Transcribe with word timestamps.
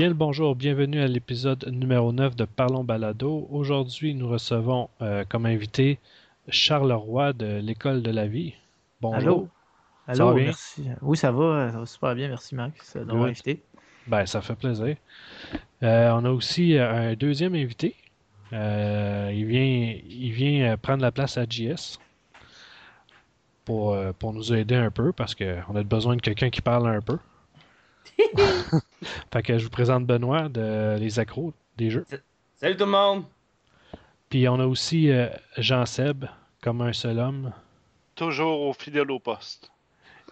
Bien 0.00 0.08
le 0.08 0.14
bonjour, 0.14 0.56
bienvenue 0.56 1.02
à 1.02 1.06
l'épisode 1.06 1.68
numéro 1.70 2.10
9 2.10 2.34
de 2.34 2.46
Parlons 2.46 2.84
Balado. 2.84 3.46
Aujourd'hui, 3.50 4.14
nous 4.14 4.30
recevons 4.30 4.88
euh, 5.02 5.26
comme 5.28 5.44
invité 5.44 5.98
Charles 6.48 6.90
Roy 6.90 7.34
de 7.34 7.58
l'École 7.58 8.00
de 8.00 8.10
la 8.10 8.26
vie. 8.26 8.54
Bonjour. 9.02 9.46
Allô? 10.06 10.30
Allô, 10.30 10.34
merci. 10.36 10.88
Oui, 11.02 11.18
ça 11.18 11.30
va, 11.30 11.70
ça 11.70 11.80
va 11.80 11.84
super 11.84 12.14
bien, 12.14 12.28
merci 12.28 12.54
Marc 12.54 12.72
d'avoir 12.94 13.24
invité. 13.26 13.62
Ben, 14.06 14.24
ça 14.24 14.40
fait 14.40 14.54
plaisir. 14.54 14.96
Euh, 15.82 16.10
on 16.12 16.24
a 16.24 16.30
aussi 16.30 16.78
euh, 16.78 17.10
un 17.10 17.12
deuxième 17.12 17.54
invité. 17.54 17.94
il 18.52 19.44
vient, 19.44 19.96
il 20.08 20.32
vient 20.32 20.78
prendre 20.78 21.02
la 21.02 21.12
place 21.12 21.36
à 21.36 21.44
JS 21.44 21.98
pour, 23.66 23.94
pour 24.18 24.32
nous 24.32 24.54
aider 24.54 24.76
un 24.76 24.90
peu 24.90 25.12
parce 25.12 25.34
qu'on 25.34 25.76
a 25.76 25.82
besoin 25.82 26.16
de 26.16 26.22
quelqu'un 26.22 26.48
qui 26.48 26.62
parle 26.62 26.88
un 26.88 27.02
peu. 27.02 27.18
fait 29.32 29.42
que 29.42 29.58
je 29.58 29.64
vous 29.64 29.70
présente 29.70 30.06
Benoît 30.06 30.48
de 30.48 30.96
Les 30.98 31.18
Accros 31.18 31.52
des 31.76 31.90
jeux. 31.90 32.06
Salut 32.56 32.76
tout 32.76 32.84
le 32.84 32.90
monde! 32.90 33.24
Puis 34.28 34.48
on 34.48 34.60
a 34.60 34.66
aussi 34.66 35.10
euh, 35.10 35.28
Jean-Seb, 35.56 36.26
comme 36.62 36.82
un 36.82 36.92
seul 36.92 37.18
homme. 37.18 37.52
Toujours 38.14 38.60
au 38.60 38.72
fidèle 38.72 39.10
au 39.10 39.18
poste. 39.18 39.70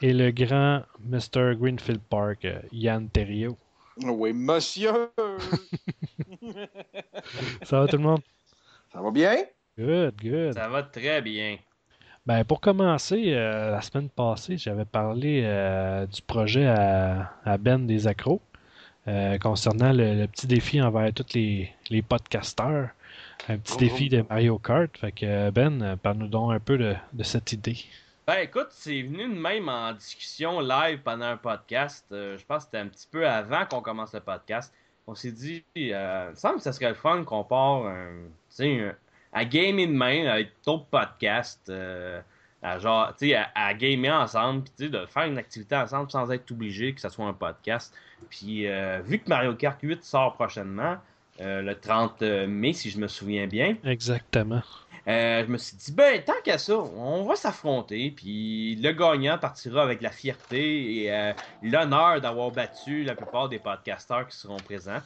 Et 0.01 0.13
le 0.13 0.31
grand 0.31 0.83
Mr. 1.01 1.57
Greenfield 1.57 2.01
Park, 2.09 2.45
euh, 2.45 2.61
Yann 2.71 3.09
Terrio. 3.09 3.57
Oui, 4.05 4.33
monsieur! 4.33 5.11
Ça 7.63 7.81
va 7.81 7.89
tout 7.89 7.97
le 7.97 8.03
monde? 8.03 8.21
Ça 8.93 9.01
va 9.01 9.11
bien? 9.11 9.37
Good, 9.77 10.15
good. 10.23 10.55
Ça 10.55 10.69
va 10.69 10.85
très 10.85 11.21
bien. 11.21 11.59
Ben, 12.27 12.45
pour 12.45 12.61
commencer, 12.61 13.25
euh, 13.29 13.71
la 13.71 13.81
semaine 13.81 14.11
passée, 14.11 14.59
j'avais 14.59 14.85
parlé 14.85 15.43
euh, 15.45 16.07
du 16.07 16.21
projet 16.21 16.67
à, 16.67 17.57
Ben 17.59 17.87
des 17.87 18.07
accros 18.07 18.43
euh, 19.09 19.39
concernant 19.39 19.93
le, 19.93 20.27
petit 20.27 20.47
défi 20.47 20.81
envers 20.81 21.13
tous 21.13 21.35
les, 21.35 21.73
les 21.91 22.03
podcasteurs. 22.03 22.91
Un 23.49 23.59
petit 23.59 23.75
oh, 23.77 23.81
défi 23.81 24.09
oh. 24.13 24.17
de 24.17 24.25
Mario 24.29 24.59
Kart. 24.59 24.97
Fait 24.97 25.13
que 25.13 25.51
Ben, 25.51 25.97
parle-nous 26.03 26.29
donc 26.29 26.53
un 26.53 26.61
peu 26.61 26.79
de, 26.79 27.23
cette 27.23 27.53
idée. 27.53 27.79
Ben 28.27 28.41
écoute, 28.43 28.69
c'est 28.71 29.03
venu 29.03 29.27
de 29.27 29.41
même 29.41 29.69
en 29.71 29.93
discussion 29.93 30.61
live 30.61 31.01
pendant 31.03 31.25
un 31.25 31.37
podcast. 31.39 32.05
je 32.11 32.45
pense 32.45 32.59
que 32.59 32.65
c'était 32.65 32.79
un 32.79 32.89
petit 32.89 33.09
peu 33.11 33.27
avant 33.27 33.65
qu'on 33.65 33.81
commence 33.81 34.13
le 34.13 34.21
podcast. 34.21 34.73
On 35.07 35.15
s'est 35.15 35.33
dit, 35.33 35.65
il 35.75 35.95
me 35.95 36.35
semble 36.35 36.57
que 36.57 36.63
ça 36.63 36.73
serait 36.73 36.91
le 36.91 36.95
fun 36.95 37.25
qu'on 37.25 37.43
part 37.43 37.87
un, 37.87 38.27
un, 38.61 38.93
à 39.33 39.45
gamer 39.45 39.87
de 39.87 39.93
main 39.93 40.27
avec 40.27 40.53
d'autres 40.65 40.87
podcasts, 40.87 41.69
euh, 41.71 42.21
à, 42.63 42.79
genre, 42.79 43.13
à, 43.13 43.67
à 43.67 43.75
gamer 43.75 44.13
ensemble, 44.13 44.65
puis 44.77 44.91
de 44.91 45.07
faire 45.07 45.25
une 45.25 45.39
activité 45.39 45.77
ensemble 45.77 46.11
sans 46.11 46.31
être 46.31 46.51
obligé 46.51 46.93
que 46.93 47.01
ce 47.01 47.09
soit 47.09 47.27
un 47.27 47.33
podcast. 47.33 47.95
Puis 48.31 48.67
euh, 48.67 49.01
vu 49.05 49.19
que 49.19 49.29
Mario 49.29 49.55
Kart 49.55 49.79
8 49.81 50.05
sort 50.05 50.35
prochainement, 50.35 50.97
euh, 51.41 51.63
le 51.63 51.75
30 51.75 52.23
mai, 52.23 52.73
si 52.73 52.91
je 52.91 52.99
me 52.99 53.07
souviens 53.07 53.47
bien. 53.47 53.77
Exactement. 53.85 54.63
je 55.07 55.47
me 55.47 55.57
suis 55.57 55.77
dit, 55.77 55.93
ben, 55.93 56.21
tant 56.23 56.41
qu'à 56.45 56.59
ça, 56.59 56.77
on 56.77 57.25
va 57.25 57.37
s'affronter, 57.37 58.11
puis 58.11 58.75
le 58.77 58.93
gagnant 58.93 59.39
partira 59.39 59.83
avec 59.83 60.03
la 60.03 60.11
fierté 60.11 61.05
et 61.05 61.33
l'honneur 61.63 62.21
d'avoir 62.21 62.51
battu 62.51 63.05
la 63.05 63.15
plupart 63.15 63.49
des 63.49 63.61
podcasteurs 63.61 64.27
qui 64.27 64.37
seront 64.37 64.57
présents. 64.57 65.01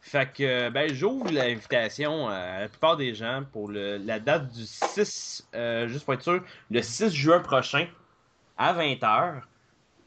Fait 0.00 0.32
que, 0.32 0.70
ben, 0.70 0.92
j'ouvre 0.94 1.30
l'invitation 1.30 2.28
à 2.28 2.60
la 2.60 2.68
plupart 2.68 2.96
des 2.96 3.14
gens 3.14 3.42
pour 3.52 3.70
la 3.70 4.20
date 4.20 4.50
du 4.52 4.64
6, 4.64 5.48
euh, 5.54 5.88
juste 5.88 6.04
pour 6.04 6.14
être 6.14 6.22
sûr, 6.22 6.42
le 6.70 6.82
6 6.82 7.10
juin 7.10 7.40
prochain, 7.40 7.86
à 8.56 8.72
20h. 8.74 9.42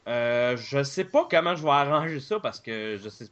Euh, 0.07 0.57
je 0.57 0.81
sais 0.83 1.03
pas 1.03 1.27
comment 1.29 1.55
je 1.55 1.63
vais 1.63 1.69
arranger 1.69 2.19
ça 2.19 2.39
parce 2.39 2.59
que 2.59 2.97
je 3.01 3.09
sais 3.09 3.27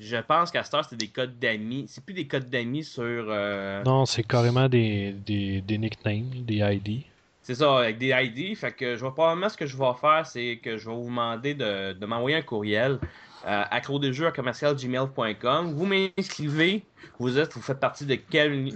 je 0.00 0.16
pense 0.16 0.50
qu'à 0.50 0.64
cette 0.64 0.74
heure, 0.74 0.84
c'est 0.88 0.96
des 0.96 1.08
codes 1.08 1.38
d'amis. 1.38 1.86
C'est 1.88 2.04
plus 2.04 2.14
des 2.14 2.26
codes 2.26 2.50
d'amis 2.50 2.84
sur. 2.84 3.02
Euh, 3.04 3.82
non, 3.84 4.06
c'est 4.06 4.24
carrément 4.24 4.68
des, 4.68 5.12
des, 5.12 5.60
des, 5.60 5.78
nicknames, 5.78 6.44
des 6.44 6.56
ID. 6.56 7.04
C'est 7.44 7.56
ça, 7.56 7.78
avec 7.80 7.98
des 7.98 8.08
ID. 8.08 8.56
Fait 8.56 8.72
que 8.72 8.96
je 8.96 9.04
vais 9.04 9.10
probablement 9.10 9.50
ce 9.50 9.56
que 9.58 9.66
je 9.66 9.76
vais 9.76 9.92
faire, 10.00 10.26
c'est 10.26 10.58
que 10.62 10.78
je 10.78 10.88
vais 10.88 10.96
vous 10.96 11.04
demander 11.04 11.52
de, 11.52 12.06
m'envoyer 12.06 12.38
un 12.38 12.42
courriel 12.42 12.98
euh, 13.46 13.64
à 13.70 13.80
commercial.gmail.com. 13.82 15.74
Vous 15.74 15.84
m'inscrivez, 15.84 16.82
vous 17.18 17.38
êtes, 17.38 17.52
vous 17.52 17.60
faites 17.60 17.80
partie 17.80 18.06
de 18.06 18.14
quel, 18.14 18.72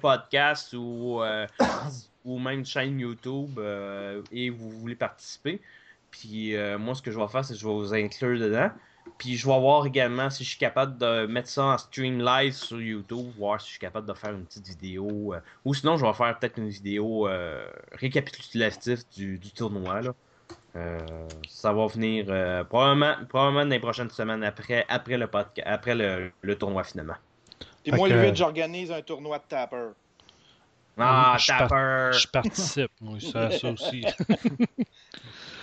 podcast 0.00 0.72
ou, 0.72 1.20
euh, 1.20 1.46
ou 2.24 2.38
même 2.38 2.64
chaîne 2.64 2.98
YouTube 2.98 3.58
euh, 3.58 4.22
et 4.32 4.48
vous 4.48 4.70
voulez 4.70 4.96
participer. 4.96 5.60
Puis 6.10 6.54
moi, 6.78 6.94
ce 6.94 7.02
que 7.02 7.10
je 7.10 7.18
vais 7.18 7.28
faire, 7.28 7.44
c'est 7.44 7.52
que 7.52 7.60
je 7.60 7.66
vais 7.66 7.74
vous 7.74 7.92
inclure 7.92 8.40
dedans. 8.40 8.70
Puis 9.18 9.36
je 9.36 9.46
vais 9.46 9.58
voir 9.58 9.86
également 9.86 10.30
si 10.30 10.44
je 10.44 10.50
suis 10.50 10.58
capable 10.58 10.98
de 10.98 11.26
mettre 11.26 11.48
ça 11.48 11.64
en 11.64 11.78
stream 11.78 12.20
live 12.20 12.52
sur 12.52 12.80
YouTube, 12.80 13.30
voir 13.38 13.60
si 13.60 13.66
je 13.66 13.70
suis 13.72 13.80
capable 13.80 14.06
de 14.06 14.14
faire 14.14 14.32
une 14.32 14.44
petite 14.44 14.66
vidéo. 14.66 15.34
ou 15.64 15.74
sinon, 15.74 15.96
je 15.96 16.04
vais 16.04 16.12
faire 16.12 16.38
peut-être 16.38 16.58
une 16.58 16.68
vidéo 16.68 17.28
récapitulative 17.92 19.02
du, 19.14 19.38
du 19.38 19.50
tournoi. 19.50 20.00
Là. 20.02 20.14
Euh, 20.74 20.98
ça 21.48 21.72
va 21.72 21.86
venir 21.86 22.26
euh, 22.28 22.64
probablement, 22.64 23.14
probablement 23.28 23.64
dans 23.64 23.70
les 23.70 23.78
prochaines 23.78 24.08
semaines 24.08 24.42
après, 24.42 24.86
après, 24.88 25.18
le, 25.18 25.28
après 25.66 25.94
le, 25.94 26.58
tournoi 26.58 26.82
finalement. 26.84 27.16
Puis 27.82 27.92
moi, 27.92 28.08
le 28.08 28.22
8, 28.22 28.36
j'organise 28.36 28.90
un 28.90 29.02
tournoi 29.02 29.38
de 29.38 29.44
tapper. 29.48 29.88
Ah, 30.96 31.36
tapper! 31.46 32.10
Je 32.12 32.26
participe, 32.26 32.90
moi, 33.00 33.18
ça, 33.20 33.50
ça 33.50 33.70
aussi. 33.70 34.04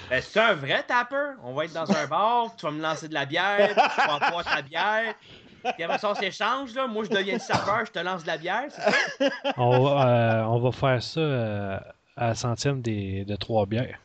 Ben, 0.10 0.22
c'est 0.22 0.40
un 0.40 0.54
vrai 0.56 0.84
tapper. 0.84 1.34
On 1.44 1.54
va 1.54 1.66
être 1.66 1.74
dans 1.74 1.92
un 1.92 2.08
bar, 2.08 2.56
tu 2.56 2.66
vas 2.66 2.72
me 2.72 2.82
lancer 2.82 3.08
de 3.08 3.14
la 3.14 3.26
bière, 3.26 3.70
tu 3.70 4.08
vas 4.08 4.32
boire 4.32 4.44
ta 4.44 4.62
bière. 4.62 5.14
Puis 5.76 5.84
après 5.84 5.98
ça, 5.98 6.12
on 6.12 6.16
s'échange, 6.16 6.74
là. 6.74 6.88
Moi, 6.88 7.04
je 7.04 7.10
deviens 7.10 7.34
le 7.34 7.40
sapeur, 7.40 7.86
je 7.86 7.92
te 7.92 8.00
lance 8.00 8.24
de 8.24 8.28
la 8.28 8.38
bière, 8.38 8.66
c'est 8.70 8.82
ça? 8.82 9.54
On 9.58 9.84
va, 9.84 10.08
euh, 10.08 10.44
on 10.46 10.60
va 10.60 10.72
faire 10.72 11.04
ça 11.04 11.78
à 12.16 12.28
la 12.28 12.36
centième 12.36 12.82
des, 12.82 13.26
de 13.26 13.36
trois 13.36 13.66
bières. 13.66 14.00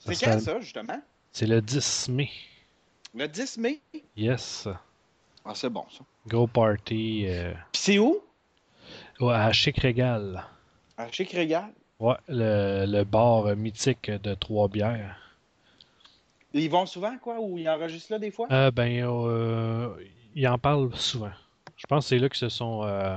C'est 0.00 0.22
quand 0.22 0.38
ça, 0.38 0.60
justement? 0.60 1.00
C'est 1.32 1.46
le 1.46 1.62
10 1.62 2.08
mai. 2.10 2.30
Le 3.14 3.26
10 3.26 3.58
mai? 3.58 3.80
Yes. 4.16 4.68
Ah, 5.44 5.52
c'est 5.54 5.70
bon, 5.70 5.84
ça. 5.90 6.04
Gros 6.26 6.46
party. 6.46 7.24
Euh... 7.26 7.52
Puis 7.72 7.82
c'est 7.82 7.98
où? 7.98 8.20
Ouais, 9.20 9.34
à 9.34 9.52
Chic 9.52 9.78
Régal. 9.78 10.44
À 10.96 11.10
Chic 11.10 11.30
Régal? 11.32 11.70
Ouais, 12.04 12.16
le, 12.28 12.84
le 12.84 13.04
bar 13.04 13.56
mythique 13.56 14.10
de 14.10 14.34
Trois-Bières. 14.34 15.16
Ils 16.52 16.68
vont 16.68 16.84
souvent, 16.84 17.16
quoi? 17.16 17.40
Ou 17.40 17.56
ils 17.56 17.66
enregistrent 17.66 18.12
là 18.12 18.18
des 18.18 18.30
fois? 18.30 18.46
Euh, 18.50 18.70
ben, 18.70 19.02
euh, 19.02 19.88
ils 20.34 20.46
en 20.46 20.58
parlent 20.58 20.94
souvent. 20.96 21.32
Je 21.78 21.86
pense 21.86 22.04
que 22.04 22.08
c'est 22.10 22.18
là 22.18 22.28
qu'ils 22.28 22.36
se 22.36 22.50
sont. 22.50 22.82
Euh, 22.84 23.16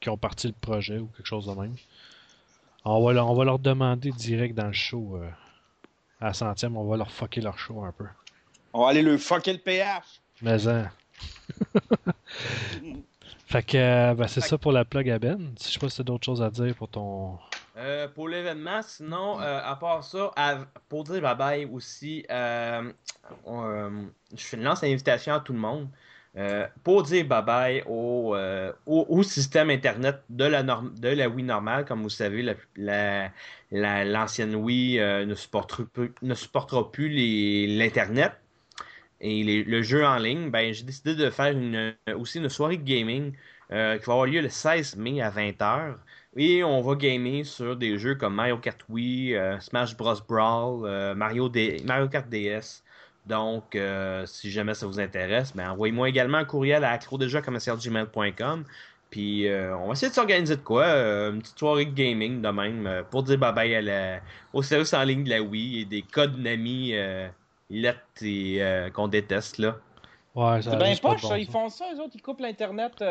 qui 0.00 0.10
ont 0.10 0.16
parti 0.16 0.46
le 0.46 0.52
projet 0.52 0.98
ou 0.98 1.06
quelque 1.08 1.26
chose 1.26 1.46
de 1.46 1.60
même. 1.60 1.74
On 2.84 3.04
va, 3.04 3.24
on 3.24 3.34
va 3.34 3.44
leur 3.44 3.58
demander 3.58 4.12
direct 4.12 4.54
dans 4.54 4.68
le 4.68 4.72
show. 4.72 5.16
Euh, 5.16 5.28
à 6.20 6.32
centième, 6.32 6.76
on 6.76 6.84
va 6.84 6.96
leur 6.96 7.10
fucker 7.10 7.40
leur 7.40 7.58
show 7.58 7.82
un 7.82 7.90
peu. 7.90 8.06
On 8.72 8.84
va 8.84 8.90
aller 8.90 9.02
leur 9.02 9.18
fucker 9.18 9.54
le 9.54 9.58
PH. 9.58 10.20
Mais 10.40 10.68
hein. 10.68 10.88
fait 13.46 13.62
que 13.64 14.14
ben, 14.14 14.28
c'est 14.28 14.40
ça 14.40 14.56
pour 14.56 14.70
la 14.70 14.84
plug 14.84 15.10
à 15.10 15.18
Ben. 15.18 15.52
Je 15.60 15.64
sais 15.64 15.80
pas 15.80 15.88
si 15.88 15.96
tu 15.96 16.02
as 16.02 16.04
d'autres 16.04 16.24
choses 16.24 16.42
à 16.42 16.48
dire 16.48 16.76
pour 16.76 16.86
ton. 16.86 17.36
Euh, 17.80 18.08
pour 18.08 18.28
l'événement, 18.28 18.82
sinon, 18.82 19.40
euh, 19.40 19.60
à 19.64 19.74
part 19.76 20.04
ça, 20.04 20.30
pour 20.88 21.04
dire 21.04 21.22
bye 21.22 21.36
bye 21.36 21.64
aussi, 21.64 22.26
je 22.28 22.92
fais 24.36 24.56
une 24.56 24.62
lance 24.62 24.82
d'invitation 24.82 25.34
à 25.34 25.40
tout 25.40 25.54
le 25.54 25.58
monde. 25.58 25.88
pour 26.84 27.02
dire 27.04 27.24
bye 27.26 27.42
bye 27.42 27.82
au, 27.86 28.36
au, 28.86 29.22
système 29.22 29.70
internet 29.70 30.22
de 30.28 30.44
la, 30.44 30.62
de 30.62 31.08
la 31.08 31.28
Wii 31.28 31.44
normale, 31.44 31.84
comme 31.86 32.02
vous 32.02 32.10
savez, 32.10 32.42
la, 32.76 33.30
la, 33.70 34.04
l'ancienne 34.04 34.54
Wii 34.54 34.98
euh, 34.98 35.24
ne, 35.26 35.34
supportera, 35.34 35.84
ne 36.22 36.34
supportera 36.34 36.90
plus 36.90 37.08
l'Internet 37.08 38.32
et 39.20 39.64
le 39.64 39.82
jeu 39.82 40.04
en 40.04 40.16
ligne, 40.16 40.50
ben, 40.50 40.72
j'ai 40.72 40.84
décidé 40.84 41.14
de 41.14 41.28
faire 41.30 41.52
une, 41.52 41.94
aussi 42.16 42.38
une 42.38 42.48
soirée 42.48 42.78
de 42.78 42.82
gaming 42.82 43.32
euh, 43.70 43.98
qui 43.98 44.06
va 44.06 44.14
avoir 44.14 44.26
lieu 44.26 44.40
le 44.40 44.48
16 44.48 44.96
mai 44.96 45.20
à 45.20 45.30
20h. 45.30 45.96
Et 46.36 46.62
on 46.62 46.80
va 46.80 46.94
gamer 46.94 47.44
sur 47.44 47.76
des 47.76 47.98
jeux 47.98 48.14
comme 48.14 48.34
Mario 48.34 48.58
Kart 48.58 48.78
Wii, 48.88 49.34
euh, 49.34 49.58
Smash 49.60 49.96
Bros. 49.96 50.14
Brawl, 50.28 51.14
Mario, 51.14 51.50
Mario 51.84 52.08
Kart 52.08 52.28
DS. 52.28 52.82
Donc, 53.26 53.76
si 54.26 54.50
jamais 54.50 54.74
ça 54.74 54.86
vous 54.86 54.98
intéresse, 54.98 55.54
ben, 55.54 55.70
envoyez-moi 55.70 56.08
également 56.08 56.38
un 56.38 56.44
courriel 56.44 56.84
à 56.84 56.90
accrodéjeuxcommercialgmail.com 56.92 58.64
puis 59.10 59.48
euh, 59.48 59.76
on 59.76 59.88
va 59.88 59.92
essayer 59.92 60.08
de 60.08 60.14
s'organiser 60.14 60.56
de 60.56 60.62
quoi, 60.62 60.84
euh, 60.84 61.32
une 61.32 61.40
petite 61.40 61.58
soirée 61.58 61.84
de 61.84 61.92
gaming 61.92 62.40
de 62.40 62.48
même, 62.48 62.86
euh, 62.86 63.02
pour 63.02 63.24
dire 63.24 63.38
bye 63.38 63.52
bye 63.52 63.74
à 63.74 63.82
la, 63.82 64.20
au 64.52 64.62
service 64.62 64.94
en 64.94 65.02
ligne 65.02 65.24
de 65.24 65.30
la 65.30 65.42
Wii 65.42 65.80
et 65.80 65.84
des 65.84 66.02
codes 66.02 66.38
Nami 66.38 66.94
let 67.70 67.96
et 68.22 68.62
qu'on 68.94 69.08
déteste 69.08 69.58
là. 69.58 69.76
Ouais, 70.34 70.62
c'est 70.62 70.76
bien 70.76 70.94
poche, 70.96 71.22
ça. 71.22 71.38
Ils 71.38 71.50
font 71.50 71.68
ça, 71.68 71.86
eux 71.92 72.00
autres, 72.00 72.12
ils 72.14 72.22
coupent 72.22 72.40
l'Internet 72.40 73.02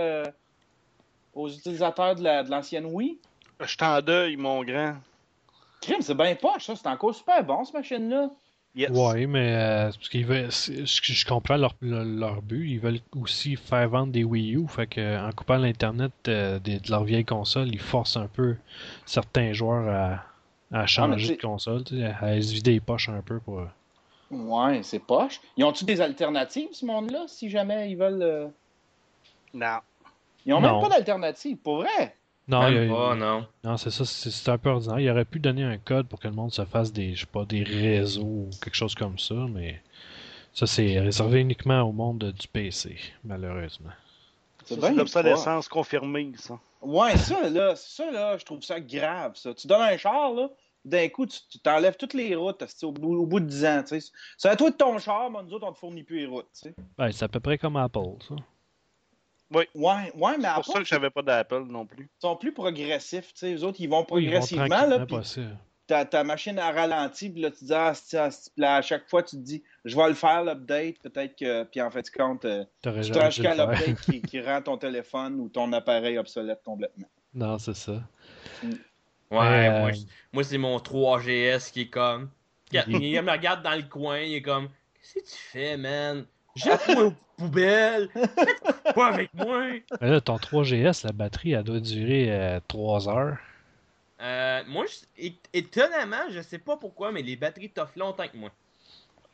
aux 1.39 1.49
utilisateurs 1.49 2.15
de 2.15 2.49
l'ancienne 2.49 2.85
Wii? 2.85 3.17
Je 3.61 3.75
t'en 3.77 4.01
deuil, 4.01 4.35
mon 4.37 4.63
grand. 4.63 4.95
Crime, 5.81 6.01
c'est 6.01 6.15
bien 6.15 6.35
poche, 6.35 6.65
ça. 6.65 6.75
C'est 6.75 6.87
encore 6.87 7.15
super 7.15 7.43
bon, 7.43 7.63
cette 7.63 7.75
machine-là. 7.75 8.29
Oui, 8.75 9.25
mais 9.25 9.55
euh, 9.55 9.85
parce 9.85 10.09
qu'ils 10.09 10.25
veulent, 10.25 10.51
je 10.51 11.25
comprends 11.25 11.57
leur, 11.57 11.75
leur, 11.81 12.41
but. 12.41 12.69
Ils 12.69 12.79
veulent 12.79 12.99
aussi 13.19 13.55
faire 13.55 13.89
vendre 13.89 14.13
des 14.13 14.23
Wii 14.23 14.55
U. 14.55 14.67
Fait 14.67 14.87
que, 14.87 15.27
en 15.27 15.31
coupant 15.31 15.57
l'Internet 15.57 16.11
euh, 16.27 16.59
de, 16.59 16.79
leur 16.89 17.03
vieille 17.03 17.25
console, 17.25 17.69
ils 17.69 17.79
forcent 17.79 18.17
un 18.17 18.27
peu 18.27 18.55
certains 19.05 19.53
joueurs 19.53 20.23
à, 20.71 20.79
à 20.81 20.85
changer 20.85 21.35
de 21.35 21.41
console, 21.41 21.83
à 22.21 22.39
se 22.41 22.53
vider 22.53 22.73
les 22.73 22.79
poches 22.79 23.09
un 23.09 23.21
peu 23.21 23.39
pour. 23.39 23.63
Ouais, 24.31 24.81
c'est 24.83 24.99
poche. 24.99 25.41
Ils 25.57 25.63
ont-tu 25.65 25.85
des 25.85 25.99
alternatives, 25.99 26.69
ce 26.71 26.85
monde-là, 26.85 27.25
si 27.27 27.49
jamais 27.49 27.89
ils 27.89 27.97
veulent. 27.97 28.21
Euh? 28.21 28.47
Non. 29.53 29.79
Ils 30.49 30.53
ont 30.53 30.61
même 30.61 30.79
pas 30.79 30.89
d'alternative, 30.89 31.57
pour 31.57 31.83
vrai. 31.83 32.15
Non, 32.47 32.61
pas, 32.61 33.15
non. 33.15 33.45
Non, 33.63 33.77
c'est 33.77 33.91
ça, 33.91 34.03
c'est 34.03 34.49
un 34.49 34.57
peu 34.57 34.69
ordinaire. 34.69 34.99
Il 34.99 35.09
aurait 35.11 35.25
pu 35.25 35.39
donner 35.39 35.63
un 35.63 35.77
code 35.77 36.07
pour 36.07 36.19
que 36.19 36.27
le 36.27 36.33
monde 36.33 36.51
se 36.51 36.65
fasse 36.65 36.91
des, 36.91 37.13
je 37.13 37.21
sais 37.21 37.27
pas, 37.27 37.45
des 37.45 37.61
réseaux 37.61 38.23
ou 38.23 38.49
quelque 38.59 38.73
chose 38.75 38.95
comme 38.95 39.19
ça, 39.19 39.35
mais 39.35 39.79
ça, 40.51 40.65
c'est 40.65 40.99
réservé 40.99 41.41
uniquement 41.41 41.83
au 41.83 41.91
monde 41.91 42.31
du 42.31 42.47
PC, 42.47 42.97
malheureusement. 43.23 43.91
C'est 44.65 44.79
l'obsolescence 44.95 45.67
confirmée, 45.67 46.31
ça. 46.37 46.59
Ouais, 46.81 47.15
ça, 47.17 47.47
là, 47.47 47.75
ça, 47.75 48.09
là, 48.09 48.35
je 48.39 48.45
trouve 48.45 48.63
ça 48.63 48.79
grave, 48.79 49.35
ça. 49.35 49.53
Tu 49.53 49.67
donnes 49.67 49.81
un 49.81 49.97
char, 49.97 50.33
là, 50.33 50.49
d'un 50.83 51.07
coup, 51.09 51.27
tu 51.27 51.59
t'enlèves 51.59 51.97
toutes 51.97 52.15
les 52.15 52.33
routes 52.33 52.63
au 52.81 52.91
bout, 52.91 53.15
au 53.15 53.27
bout 53.27 53.39
de 53.39 53.45
10 53.45 53.65
ans. 53.65 53.83
C'est 54.37 54.49
à 54.49 54.55
toi 54.55 54.71
de 54.71 54.75
ton 54.75 54.97
char, 54.97 55.29
mais 55.29 55.43
nous 55.43 55.53
autres, 55.53 55.67
on 55.67 55.73
te 55.73 55.77
fournit 55.77 56.03
plus 56.03 56.21
les 56.21 56.25
routes. 56.25 56.47
Ben, 56.97 57.11
c'est 57.11 57.25
à 57.25 57.27
peu 57.27 57.39
près 57.39 57.59
comme 57.59 57.75
Apple, 57.77 58.15
ça. 58.27 58.35
Oui. 59.51 59.63
Ouais, 59.73 60.11
ouais 60.15 60.37
mais 60.37 60.47
C'est 60.47 60.53
pour 60.53 60.65
ça 60.65 60.79
que 60.79 60.85
j'avais 60.85 61.09
pas 61.09 61.21
d'Apple 61.21 61.63
non 61.67 61.85
plus. 61.85 62.03
Ils 62.03 62.21
sont 62.21 62.35
plus 62.35 62.53
progressifs, 62.53 63.33
tu 63.33 63.39
sais. 63.39 63.51
Les 63.51 63.63
autres, 63.63 63.79
ils 63.79 63.89
vont 63.89 64.03
progressivement. 64.03 64.85
là, 64.85 65.05
ta, 65.89 66.05
ta 66.05 66.23
machine 66.23 66.59
a 66.59 66.71
ralenti, 66.71 67.31
puis 67.31 67.41
là, 67.41 67.49
tu 67.49 67.65
dis, 67.65 67.73
ah, 67.73 67.93
à 68.61 68.81
chaque 68.83 69.09
fois, 69.09 69.23
tu 69.23 69.37
te 69.37 69.41
dis, 69.41 69.63
je 69.85 69.95
vais 69.95 70.07
le 70.07 70.13
faire, 70.13 70.43
l'update, 70.43 70.99
peut-être 70.99 71.35
que. 71.35 71.63
Puis 71.63 71.81
en 71.81 71.89
fait, 71.89 72.03
tu 72.03 72.11
comptes, 72.11 72.45
euh, 72.45 72.63
tu 72.83 72.89
te 72.89 73.17
rends 73.17 73.31
jusqu'à 73.31 73.55
l'update 73.55 73.99
qui, 74.01 74.21
qui, 74.21 74.39
rend 74.39 74.61
ton 74.61 74.77
téléphone 74.77 75.39
ou 75.39 75.49
ton 75.49 75.73
appareil 75.73 76.19
obsolète 76.19 76.61
complètement. 76.63 77.07
Non, 77.33 77.57
c'est 77.57 77.75
ça. 77.75 78.03
Mm. 78.61 78.69
Ouais, 78.69 78.77
moi, 79.31 79.45
euh, 79.45 79.91
moi 80.31 80.43
c'est 80.43 80.57
mon 80.59 80.77
3GS 80.77 81.71
qui 81.71 81.81
est 81.81 81.89
comme. 81.89 82.29
Il, 82.71 83.21
me 83.23 83.31
regarde 83.31 83.63
dans 83.63 83.75
le 83.75 83.81
coin, 83.81 84.19
il 84.19 84.35
est 84.35 84.41
comme, 84.43 84.67
qu'est-ce 84.93 85.13
que 85.15 85.19
tu 85.21 85.41
fais, 85.51 85.75
man? 85.75 86.23
Jette-moi 86.55 87.05
aux 87.05 87.13
poubelles. 87.37 88.09
Pas 88.95 89.07
avec 89.07 89.33
moi. 89.33 89.67
là, 90.01 90.21
ton 90.21 90.37
3GS, 90.37 91.05
la 91.05 91.11
batterie, 91.11 91.53
elle 91.53 91.63
doit 91.63 91.79
durer 91.79 92.59
3 92.67 93.07
euh, 93.07 93.11
heures. 93.11 93.37
Euh, 94.21 94.63
moi, 94.67 94.85
étonnamment, 95.53 96.29
je 96.29 96.41
sais 96.41 96.57
pas 96.57 96.75
pourquoi, 96.77 97.11
mais 97.11 97.21
les 97.21 97.35
batteries 97.35 97.69
t'offrent 97.69 97.97
longtemps 97.97 98.27
que 98.27 98.37
moi. 98.37 98.51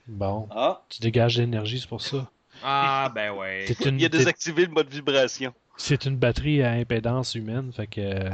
Bon. 0.07 0.47
Ah. 0.51 0.83
Tu 0.89 1.01
dégages 1.01 1.37
de 1.37 1.41
l'énergie, 1.41 1.79
c'est 1.79 1.89
pour 1.89 2.01
ça. 2.01 2.29
Ah, 2.63 3.11
ben 3.13 3.31
ouais. 3.31 3.65
Il 3.65 4.05
a 4.05 4.09
désactivé 4.09 4.65
le 4.65 4.71
mode 4.71 4.89
vibration. 4.89 5.53
C'est 5.77 6.05
une 6.05 6.17
batterie 6.17 6.61
à 6.61 6.71
impédance 6.71 7.35
humaine, 7.35 7.73
fait 7.73 7.87
que 7.87 8.29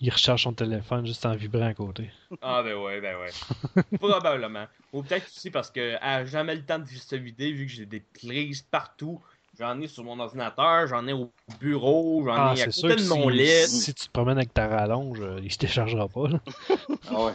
il 0.00 0.10
recharge 0.10 0.44
son 0.44 0.52
téléphone 0.52 1.06
juste 1.06 1.26
en 1.26 1.34
vibrant 1.34 1.66
à 1.66 1.74
côté. 1.74 2.10
Ah 2.42 2.62
ben 2.62 2.74
ouais, 2.76 3.00
ben 3.00 3.16
ouais. 3.18 3.82
Probablement. 3.98 4.66
Ou 4.92 5.02
peut-être 5.02 5.26
aussi 5.26 5.50
parce 5.50 5.70
que 5.70 5.96
a 6.00 6.24
jamais 6.24 6.54
le 6.54 6.64
temps 6.64 6.78
de 6.78 6.86
se 6.86 7.16
vider 7.16 7.52
vu 7.52 7.66
que 7.66 7.72
j'ai 7.72 7.86
des 7.86 8.02
crises 8.12 8.62
partout. 8.62 9.20
J'en 9.58 9.80
ai 9.80 9.88
sur 9.88 10.04
mon 10.04 10.20
ordinateur, 10.20 10.86
j'en 10.86 11.06
ai 11.08 11.12
au 11.12 11.32
bureau, 11.58 12.22
j'en 12.24 12.34
ah, 12.34 12.54
ai 12.56 12.62
à 12.62 12.66
côté 12.66 12.94
de 12.94 13.08
mon 13.08 13.28
lit. 13.28 13.66
Si 13.66 13.92
tu 13.92 14.06
te 14.06 14.12
promènes 14.12 14.36
avec 14.36 14.54
ta 14.54 14.68
rallonge, 14.68 15.20
euh, 15.20 15.40
il 15.42 15.50
se 15.50 15.58
déchargera 15.58 16.06
pas. 16.06 16.28
ah 17.10 17.24
ouais. 17.24 17.32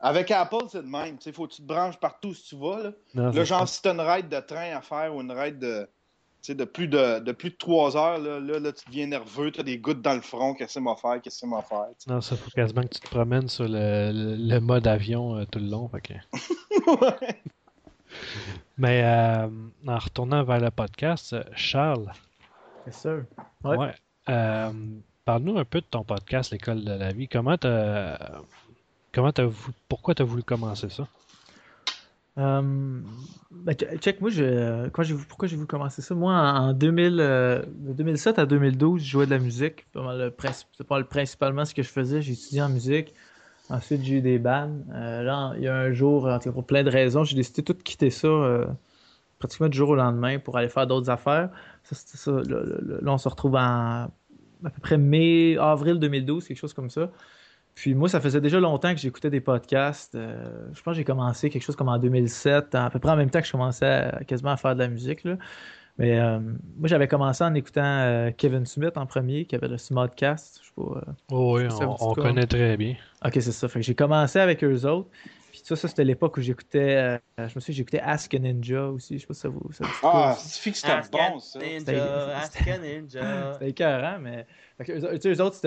Avec 0.00 0.30
Apple, 0.32 0.64
c'est 0.72 0.82
de 0.82 0.88
même. 0.88 1.18
Il 1.24 1.32
faut 1.32 1.46
que 1.46 1.52
tu 1.52 1.62
te 1.62 1.66
branches 1.66 2.00
partout 2.00 2.34
si 2.34 2.48
tu 2.48 2.56
vas. 2.56 2.82
Là, 3.14 3.30
là 3.30 3.44
genre, 3.44 3.68
si 3.68 3.80
tu 3.80 3.88
as 3.88 3.92
une 3.92 4.00
ride 4.00 4.28
de 4.28 4.40
train 4.40 4.76
à 4.76 4.80
faire 4.80 5.14
ou 5.14 5.20
une 5.20 5.30
ride 5.30 5.58
de, 5.60 5.88
de 6.48 6.64
plus 6.64 6.88
de, 6.88 7.18
de 7.20 7.32
plus 7.32 7.50
de 7.50 7.56
3 7.56 7.96
heures, 7.96 8.18
là, 8.18 8.40
là, 8.40 8.72
tu 8.72 8.84
deviens 8.86 9.06
nerveux, 9.06 9.50
tu 9.50 9.60
as 9.60 9.62
des 9.62 9.78
gouttes 9.78 10.02
dans 10.02 10.14
le 10.14 10.20
front, 10.20 10.54
qu'est-ce 10.54 10.78
que 10.78 10.84
c'est 10.84 11.00
faire, 11.00 11.20
qu'est-ce 11.22 11.40
que 11.40 11.48
c'est 11.48 11.68
faire. 11.68 11.86
Non, 12.06 12.20
ça 12.20 12.36
faut 12.36 12.50
quasiment 12.50 12.82
que 12.82 12.88
tu 12.88 13.00
te 13.00 13.08
promènes 13.08 13.48
sur 13.48 13.66
le, 13.68 14.12
le, 14.12 14.60
mode 14.60 14.86
avion 14.86 15.36
euh, 15.36 15.44
tout 15.50 15.58
le 15.58 15.66
long. 15.66 15.88
Fait 15.88 16.20
ouais. 16.86 17.42
Mais 18.78 19.02
euh, 19.04 19.48
en 19.86 19.98
retournant 19.98 20.42
vers 20.44 20.60
le 20.60 20.70
podcast, 20.70 21.36
Charles. 21.54 22.10
Bien 22.86 22.92
sûr. 22.92 23.24
Ouais. 23.62 23.94
Euh, 24.28 24.72
parle-nous 25.24 25.58
un 25.58 25.64
peu 25.64 25.80
de 25.80 25.86
ton 25.86 26.04
podcast, 26.04 26.50
L'école 26.50 26.84
de 26.84 26.92
la 26.92 27.12
vie. 27.12 27.28
Comment 27.28 27.56
t'as. 27.56 28.16
Comment 29.12 29.32
t'as 29.32 29.48
pourquoi 29.88 30.14
tu 30.14 30.22
as 30.22 30.24
voulu 30.24 30.42
commencer 30.42 30.88
ça? 30.88 31.06
Euh, 32.40 33.00
ben, 33.50 33.74
check, 33.74 34.20
moi, 34.20 34.30
je, 34.30 34.88
j'ai, 35.02 35.14
pourquoi 35.28 35.48
j'ai 35.48 35.56
voulu 35.56 35.66
commencer 35.66 36.02
ça? 36.02 36.14
Moi, 36.14 36.32
en 36.34 36.72
2000, 36.72 37.16
2007 37.78 38.38
euh, 38.38 38.42
à 38.42 38.46
2012, 38.46 39.02
je 39.02 39.08
jouais 39.08 39.26
de 39.26 39.30
la 39.30 39.38
musique. 39.38 39.86
C'est 39.92 40.86
pas, 40.86 40.98
le, 40.98 41.04
principalement 41.04 41.64
ce 41.64 41.74
que 41.74 41.82
je 41.82 41.88
faisais. 41.88 42.22
J'ai 42.22 42.32
étudié 42.32 42.62
en 42.62 42.70
musique. 42.70 43.14
Ensuite, 43.68 44.02
j'ai 44.02 44.16
eu 44.16 44.20
des 44.20 44.38
bands. 44.38 44.70
Euh, 44.92 45.22
là, 45.22 45.52
il 45.56 45.62
y 45.62 45.68
a 45.68 45.76
un 45.76 45.92
jour, 45.92 46.28
pour 46.52 46.66
plein 46.66 46.82
de 46.82 46.90
raisons, 46.90 47.24
j'ai 47.24 47.36
décidé 47.36 47.62
de 47.62 47.72
tout 47.72 47.78
quitter 47.82 48.10
ça 48.10 48.28
pratiquement 49.38 49.68
du 49.68 49.78
jour 49.78 49.90
au 49.90 49.94
lendemain 49.94 50.38
pour 50.38 50.58
aller 50.58 50.68
faire 50.68 50.86
d'autres 50.86 51.10
affaires. 51.10 51.50
Ça. 51.82 52.30
Là, 52.30 53.12
on 53.12 53.18
se 53.18 53.28
retrouve 53.28 53.54
en 53.56 54.08
à 54.64 54.70
peu 54.70 54.80
près 54.80 54.98
mai, 54.98 55.56
avril 55.58 55.98
2012, 55.98 56.46
quelque 56.46 56.56
chose 56.56 56.74
comme 56.74 56.90
ça. 56.90 57.10
Puis 57.74 57.94
moi, 57.94 58.08
ça 58.08 58.20
faisait 58.20 58.40
déjà 58.40 58.60
longtemps 58.60 58.92
que 58.92 59.00
j'écoutais 59.00 59.30
des 59.30 59.40
podcasts. 59.40 60.14
Euh, 60.14 60.66
je 60.72 60.82
pense 60.82 60.92
que 60.92 60.98
j'ai 60.98 61.04
commencé 61.04 61.50
quelque 61.50 61.62
chose 61.62 61.76
comme 61.76 61.88
en 61.88 61.98
2007, 61.98 62.74
à 62.74 62.90
peu 62.90 62.98
près 62.98 63.12
en 63.12 63.16
même 63.16 63.30
temps 63.30 63.40
que 63.40 63.46
je 63.46 63.52
commençais 63.52 64.10
quasiment 64.26 64.50
à 64.50 64.56
faire 64.56 64.74
de 64.74 64.80
la 64.80 64.88
musique. 64.88 65.26
Mais 65.98 66.18
euh, 66.18 66.38
moi, 66.38 66.88
j'avais 66.88 67.08
commencé 67.08 67.44
en 67.44 67.54
écoutant 67.54 67.82
euh, 67.84 68.30
Kevin 68.36 68.64
Smith 68.64 68.96
en 68.96 69.06
premier, 69.06 69.44
qui 69.44 69.54
avait 69.54 69.68
le 69.68 69.76
Smodcast. 69.76 70.60
Je 70.62 70.66
sais 70.66 70.72
pas, 70.76 71.02
oh 71.30 71.58
oui, 71.58 71.68
on, 72.00 72.14
connaît 72.14 72.46
très 72.46 72.76
bien. 72.76 72.96
Ok, 73.24 73.34
c'est 73.34 73.52
ça. 73.52 73.68
Fait 73.68 73.80
que 73.80 73.86
j'ai 73.86 73.94
commencé 73.94 74.38
avec 74.38 74.64
eux 74.64 74.86
autres. 74.86 75.08
Puis 75.60 75.68
ça, 75.68 75.76
ça 75.76 75.88
c'était 75.88 76.04
l'époque 76.04 76.36
où 76.36 76.40
j'écoutais. 76.40 77.20
je 77.38 77.42
me 77.42 77.48
souviens, 77.60 77.74
j'écoutais 77.74 78.00
Ask 78.00 78.32
a 78.34 78.38
Ninja 78.38 78.88
aussi. 78.88 79.14
Je 79.16 79.20
sais 79.20 79.26
pas 79.26 79.34
si 79.34 79.40
ça 79.40 79.48
vous. 79.48 79.72
Ça 79.72 79.84
ah, 80.02 80.36
c'est 80.38 80.70
que 80.70 80.76
c'était 80.76 81.00
bon, 81.12 81.38
ça. 81.38 81.58
Ninja, 81.58 82.38
Ask 82.38 82.66
a 82.66 82.78
Ninja. 82.82 83.52
c'était 83.52 83.70
écœurant, 83.70 84.18
mais 84.20 84.46
eux, 84.88 85.40
autres, 85.40 85.58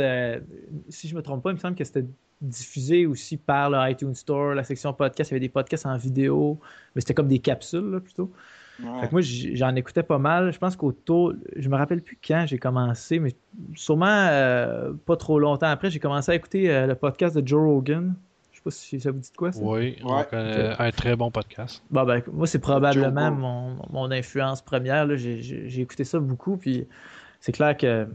si 0.90 1.08
je 1.08 1.16
me 1.16 1.22
trompe 1.22 1.44
pas, 1.44 1.52
il 1.52 1.56
me 1.56 1.60
semble 1.60 1.76
que 1.76 1.84
c'était 1.84 2.06
diffusé 2.44 3.06
aussi 3.06 3.38
par 3.38 3.70
le 3.70 3.90
iTunes 3.90 4.14
Store, 4.14 4.54
la 4.54 4.64
section 4.64 4.94
podcast. 4.94 5.32
Il 5.32 5.34
y 5.34 5.36
avait 5.36 5.48
des 5.48 5.50
podcasts 5.50 5.86
en 5.86 5.98
vidéo, 5.98 6.60
mais 6.94 7.02
c'était 7.02 7.14
comme 7.14 7.30
des 7.30 7.40
capsules 7.40 8.00
plutôt. 8.04 8.32
moi, 8.80 9.22
j'en 9.22 9.76
écoutais 9.76 10.04
pas 10.04 10.18
mal. 10.18 10.52
Je 10.52 10.60
pense 10.60 10.76
qu'autour, 10.76 11.34
je 11.56 11.70
me 11.70 11.76
rappelle 11.76 12.02
plus 12.02 12.20
quand 12.26 12.46
j'ai 12.46 12.60
commencé, 12.60 13.20
mais 13.20 13.34
sûrement 13.76 14.28
euh, 14.30 14.94
pas 15.06 15.16
trop 15.16 15.40
longtemps 15.40 15.68
après, 15.68 15.90
j'ai 15.90 16.00
commencé 16.00 16.32
à 16.32 16.36
écouter 16.36 16.70
euh, 16.70 16.88
le 16.88 16.96
podcast 16.96 17.38
de 17.38 17.48
Joe 17.48 17.62
Rogan. 17.62 18.16
Je 18.66 18.70
sais 18.70 18.78
pas 18.78 18.86
si 18.86 19.00
ça 19.02 19.12
vous 19.12 19.20
dit 19.20 19.32
de 19.32 19.38
quoi, 19.38 19.52
ça. 19.52 19.60
Oui, 19.62 19.98
un 20.06 20.92
très 20.92 21.16
bon 21.16 21.32
podcast. 21.32 21.84
Bon, 21.92 22.06
ben, 22.06 22.22
moi, 22.32 22.48
c'est 22.48 22.60
probablement 22.60 23.32
mon, 23.32 23.76
mon, 23.90 24.12
influence 24.12 24.62
première. 24.62 25.08
J'ai 25.18 25.82
écouté 25.82 26.04
ça 26.04 26.20
beaucoup, 26.20 26.58
puis 26.58 26.88
c'est 27.40 27.52
clair 27.52 27.76
que 27.76 28.08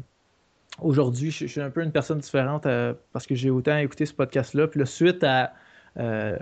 aujourd'hui, 0.80 1.30
je, 1.30 1.46
suis 1.46 1.60
un 1.60 1.70
peu 1.70 1.82
une 1.82 1.92
personne 1.92 2.18
différente 2.18 2.66
euh, 2.66 2.94
parce 3.12 3.26
que 3.26 3.34
j'ai 3.34 3.50
autant 3.50 3.76
écouté 3.76 4.06
ce 4.06 4.14
podcast-là. 4.14 4.68
Puis 4.68 4.80
là, 4.80 4.86
suite 4.86 5.22
à. 5.24 5.52
Euh, 5.98 6.36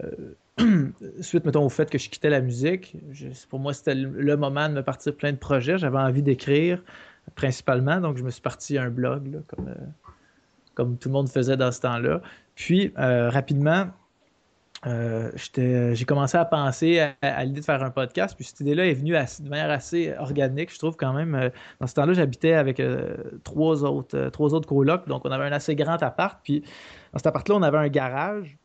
suite, 1.20 1.44
mettons, 1.44 1.64
au 1.64 1.68
fait 1.68 1.90
que 1.90 1.98
je 1.98 2.08
quittais 2.08 2.30
la 2.30 2.40
musique, 2.40 2.96
pour 3.50 3.58
moi, 3.58 3.74
c'était 3.74 3.94
le 3.94 4.36
moment 4.36 4.68
de 4.68 4.74
me 4.74 4.82
partir 4.82 5.14
plein 5.14 5.32
de 5.32 5.36
projets. 5.36 5.78
J'avais 5.78 5.98
envie 5.98 6.22
d'écrire 6.22 6.82
principalement, 7.34 8.00
donc 8.00 8.16
je 8.16 8.22
me 8.22 8.30
suis 8.30 8.40
parti 8.40 8.78
à 8.78 8.84
un 8.84 8.90
blog, 8.90 9.42
comme, 9.48 9.68
euh, 9.68 9.74
comme 10.74 10.96
tout 10.96 11.08
le 11.08 11.12
monde 11.12 11.28
faisait 11.28 11.56
dans 11.56 11.72
ce 11.72 11.80
temps-là. 11.80 12.22
Puis, 12.56 12.92
rapidement, 12.96 13.86
euh, 14.86 15.30
j'ai 15.94 16.04
commencé 16.04 16.36
à 16.36 16.44
penser 16.44 17.00
à, 17.22 17.44
l'idée 17.44 17.60
de 17.60 17.64
faire 17.64 17.82
un 17.82 17.90
podcast, 17.90 18.36
puis 18.36 18.44
cette 18.44 18.60
idée-là 18.60 18.86
est 18.86 18.94
venue 18.94 19.12
de 19.12 19.48
manière 19.48 19.70
assez 19.70 20.14
organique, 20.18 20.72
je 20.72 20.78
trouve 20.78 20.96
quand 20.96 21.12
même. 21.12 21.34
Euh, 21.34 21.50
dans 21.80 21.86
ce 21.86 21.94
temps-là, 21.94 22.12
j'habitais 22.12 22.52
avec 22.52 22.78
euh, 22.78 23.16
trois 23.42 23.84
autres 23.84 24.28
trois 24.28 24.54
autres 24.54 24.68
colocs, 24.68 25.08
donc 25.08 25.24
on 25.24 25.30
avait 25.30 25.44
un 25.44 25.52
assez 25.52 25.74
grand 25.74 26.00
appart, 26.02 26.38
puis 26.44 26.60
dans 27.12 27.18
cet 27.18 27.26
appart-là, 27.26 27.56
on 27.56 27.62
avait 27.62 27.78
un 27.78 27.88
garage 27.88 28.56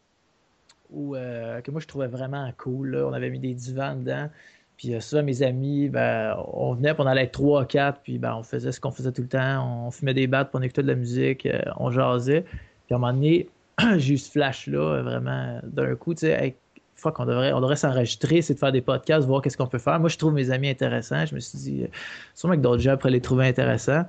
où, 0.91 1.13
que 1.13 1.71
moi 1.71 1.79
je 1.79 1.87
trouvais 1.87 2.07
vraiment 2.07 2.51
cool. 2.57 2.95
On 2.95 3.13
avait 3.13 3.29
mis 3.29 3.39
des 3.39 3.53
divans 3.53 3.95
dedans. 3.95 4.29
Puis 4.75 4.93
ça, 4.99 5.21
mes 5.21 5.41
amis, 5.41 5.87
ben, 5.87 6.35
on 6.53 6.73
venait, 6.73 6.93
puis 6.93 7.01
on 7.01 7.07
allait 7.07 7.23
être 7.23 7.31
trois, 7.31 7.65
quatre, 7.65 8.01
puis 8.01 8.17
ben, 8.17 8.35
on 8.35 8.43
faisait 8.43 8.73
ce 8.73 8.81
qu'on 8.81 8.91
faisait 8.91 9.13
tout 9.13 9.21
le 9.21 9.29
temps. 9.29 9.85
On 9.85 9.91
fumait 9.91 10.13
des 10.13 10.27
battes, 10.27 10.49
puis 10.49 10.59
on 10.59 10.61
écoutait 10.61 10.81
de 10.83 10.87
la 10.87 10.95
musique, 10.95 11.47
on 11.77 11.91
jasait. 11.91 12.41
Puis 12.41 12.93
à 12.93 12.95
un 12.95 12.99
moment 12.99 13.13
donné, 13.13 13.47
j'ai 13.97 14.13
eu 14.13 14.17
ce 14.17 14.31
flash-là, 14.31 15.01
vraiment, 15.01 15.59
d'un 15.63 15.95
coup, 15.95 16.13
tu 16.13 16.21
sais, 16.21 16.55
fuck, 17.01 17.19
on 17.19 17.25
devrait, 17.25 17.51
on 17.51 17.61
devrait 17.61 17.75
s'enregistrer, 17.75 18.41
c'est 18.41 18.53
de 18.53 18.59
faire 18.59 18.71
des 18.71 18.81
podcasts, 18.81 19.27
voir 19.27 19.41
qu'est-ce 19.41 19.57
qu'on 19.57 19.67
peut 19.67 19.79
faire. 19.79 19.99
Moi, 19.99 20.09
je 20.09 20.17
trouve 20.17 20.33
mes 20.33 20.51
amis 20.51 20.69
intéressants. 20.69 21.25
Je 21.25 21.35
me 21.35 21.39
suis 21.39 21.57
dit, 21.57 21.83
euh, 21.83 21.87
sûrement 22.35 22.55
que 22.55 22.61
d'autres 22.61 22.81
gens 22.81 22.95
pourraient 22.95 23.11
les 23.11 23.21
trouver 23.21 23.47
intéressants. 23.47 24.05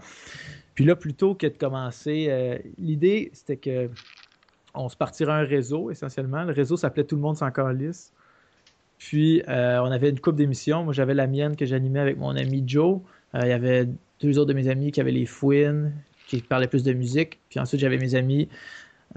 Puis 0.75 0.85
là, 0.85 0.95
plutôt 0.95 1.35
que 1.35 1.47
de 1.47 1.57
commencer, 1.57 2.27
euh, 2.29 2.59
l'idée, 2.79 3.31
c'était 3.33 3.57
que 3.57 3.89
on 4.75 4.89
se 4.89 4.97
partirait 4.97 5.33
un 5.33 5.45
réseau, 5.45 5.91
essentiellement. 5.91 6.45
Le 6.45 6.53
réseau 6.53 6.77
s'appelait 6.77 7.05
Tout 7.05 7.17
le 7.17 7.23
monde 7.23 7.37
s'en 7.37 7.51
calisse. 7.51 8.13
Puis, 8.99 9.43
on 9.49 9.51
avait 9.91 10.09
une 10.09 10.21
coupe 10.21 10.37
d'émissions. 10.37 10.85
Moi, 10.85 10.95
j'avais 10.95 11.13
la 11.13 11.27
mienne 11.27 11.57
que 11.57 11.67
j'animais 11.67 11.99
avec 11.99 12.17
mon 12.17 12.37
ami 12.37 12.63
Joe. 12.67 13.01
il 13.35 13.49
y 13.49 13.53
avait 13.53 13.87
deux 14.21 14.39
autres 14.39 14.49
de 14.49 14.55
mes 14.55 14.69
amis 14.69 14.93
qui 14.93 15.01
avaient 15.01 15.11
les 15.11 15.27
Fouines, 15.27 15.93
qui 16.27 16.41
parlaient 16.41 16.69
plus 16.69 16.85
de 16.85 16.93
musique. 16.95 17.39
Puis 17.51 17.61
ensuite, 17.61 17.81
j'avais 17.81 17.99
mes 17.99 18.15
amis 18.15 18.49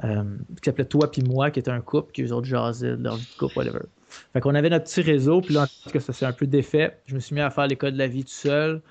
euh, 0.04 0.24
qui 0.62 0.66
s'appelaient 0.66 0.86
Toi 0.86 1.10
puis 1.10 1.22
moi, 1.22 1.52
qui 1.52 1.60
était 1.60 1.72
un 1.72 1.82
couple, 1.82 2.12
qui 2.12 2.24
eux 2.24 2.34
autres 2.34 2.48
jasaient 2.48 2.98
de 2.98 3.04
leur 3.04 3.16
vie 3.16 3.28
de 3.32 3.38
couple, 3.38 3.58
whatever. 3.58 3.80
Fait 4.34 4.42
qu'on 4.42 4.56
avait 4.56 4.70
notre 4.70 4.86
petit 4.86 5.02
réseau, 5.02 5.42
puis 5.42 5.54
là, 5.54 5.64
en 5.64 5.68
tout 5.68 5.90
cas, 5.92 6.00
ça 6.00 6.14
s'est 6.14 6.26
un 6.26 6.34
peu 6.34 6.48
défait. 6.48 6.98
Je 7.06 7.16
me 7.16 7.20
suis 7.20 7.36
mis 7.36 7.42
à 7.42 7.50
faire 7.50 7.68
l'école 7.68 7.94
de 7.94 7.98
la 7.98 8.08
vie 8.08 8.24
tout 8.24 8.30
seul. 8.30 8.82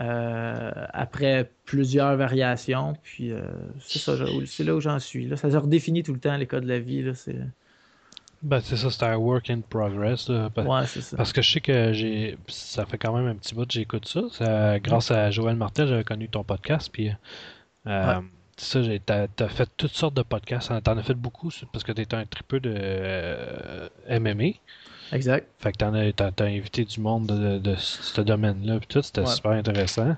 Euh, 0.00 0.72
après 0.92 1.52
plusieurs 1.66 2.16
variations, 2.16 2.94
puis 3.00 3.30
euh, 3.30 3.42
c'est 3.78 4.00
ça, 4.00 4.14
c'est 4.44 4.64
là 4.64 4.74
où 4.74 4.80
j'en 4.80 4.98
suis. 4.98 5.28
Là. 5.28 5.36
Ça 5.36 5.52
se 5.52 5.56
redéfinit 5.56 6.02
tout 6.02 6.12
le 6.12 6.18
temps, 6.18 6.36
l'école 6.36 6.62
de 6.62 6.68
la 6.68 6.80
vie. 6.80 7.02
Là, 7.02 7.14
c'est... 7.14 7.36
Ben, 8.42 8.60
c'est 8.60 8.76
ça, 8.76 8.90
c'est 8.90 9.04
un 9.04 9.16
work 9.16 9.50
in 9.50 9.60
progress. 9.60 10.28
ouais, 10.28 10.86
c'est 10.86 11.00
ça. 11.00 11.16
Parce 11.16 11.32
que 11.32 11.42
je 11.42 11.52
sais 11.52 11.60
que 11.60 11.92
j'ai. 11.92 12.36
Ça 12.48 12.84
fait 12.84 12.98
quand 12.98 13.16
même 13.16 13.26
un 13.26 13.36
petit 13.36 13.54
bout 13.54 13.66
que 13.66 13.72
j'écoute 13.72 14.06
ça. 14.06 14.78
grâce 14.80 15.12
à 15.12 15.30
Joël 15.30 15.56
Martel, 15.56 15.86
j'avais 15.86 16.04
connu 16.04 16.28
ton 16.28 16.42
podcast. 16.42 16.90
Puis 16.92 17.10
ça, 18.56 18.80
t'as, 19.04 19.26
as 19.38 19.48
fait 19.48 19.68
toutes 19.76 19.92
sortes 19.92 20.14
de 20.14 20.22
podcasts. 20.22 20.72
T'en 20.82 20.96
as 20.96 21.02
fait 21.02 21.14
beaucoup 21.14 21.50
parce 21.72 21.84
que 21.84 21.92
t'es 21.92 22.14
un 22.14 22.24
tripeux 22.24 22.60
de 22.60 22.74
euh, 22.76 23.88
MMA. 24.08 24.58
Exact. 25.12 25.48
Fait 25.58 25.72
que 25.72 25.78
t'en 25.78 25.94
as, 25.94 26.12
t'as, 26.12 26.44
invité 26.44 26.84
du 26.84 27.00
monde 27.00 27.26
de, 27.26 27.74
ce 27.76 28.20
domaine-là. 28.20 28.78
Puis 28.78 28.88
tout, 28.88 29.02
c'était 29.02 29.26
super 29.26 29.52
intéressant. 29.52 30.16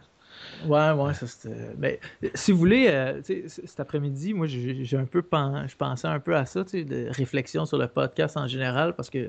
Ouais, 0.64 0.90
ouais, 0.90 1.14
ça 1.14 1.26
c'était. 1.26 1.74
Mais 1.78 2.00
si 2.34 2.52
vous 2.52 2.58
voulez, 2.58 2.86
euh, 2.88 3.20
cet 3.22 3.80
après-midi, 3.80 4.32
moi 4.32 4.46
j'ai 4.46 4.96
un 4.96 5.04
peu 5.04 5.22
je 5.22 5.76
pensais 5.76 6.08
un 6.08 6.20
peu 6.20 6.36
à 6.36 6.46
ça, 6.46 6.62
de 6.62 7.08
réflexion 7.10 7.66
sur 7.66 7.78
le 7.78 7.88
podcast 7.88 8.36
en 8.36 8.46
général, 8.46 8.94
parce 8.94 9.10
que 9.10 9.28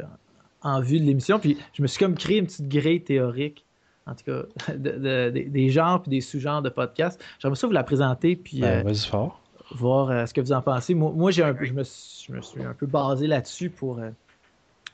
en 0.61 0.81
vue 0.81 0.99
de 0.99 1.05
l'émission, 1.05 1.39
puis 1.39 1.57
je 1.73 1.81
me 1.81 1.87
suis 1.87 1.99
comme 1.99 2.15
créé 2.15 2.37
une 2.37 2.45
petite 2.45 2.69
grille 2.69 3.03
théorique 3.03 3.65
en 4.07 4.15
tout 4.15 4.23
cas, 4.25 4.73
des 4.75 5.69
genres 5.69 6.03
et 6.07 6.09
des 6.09 6.21
sous-genres 6.21 6.61
de 6.61 6.69
podcasts. 6.69 7.21
J'aimerais 7.39 7.57
ça 7.57 7.67
vous 7.67 7.73
la 7.73 7.83
présenter 7.83 8.35
puis 8.35 8.61
ben, 8.61 8.87
euh, 8.87 9.27
voir 9.71 10.09
euh, 10.09 10.25
ce 10.25 10.33
que 10.33 10.41
vous 10.41 10.53
en 10.53 10.61
pensez. 10.61 10.93
Moi, 10.93 11.31
j'ai 11.31 11.43
un 11.43 11.53
peu, 11.53 11.65
je, 11.65 11.73
me 11.73 11.83
suis, 11.83 12.33
un 12.63 12.73
peu 12.73 12.85
basé 12.85 13.27
là-dessus 13.27 13.69
pour 13.69 13.99
euh, 13.99 14.09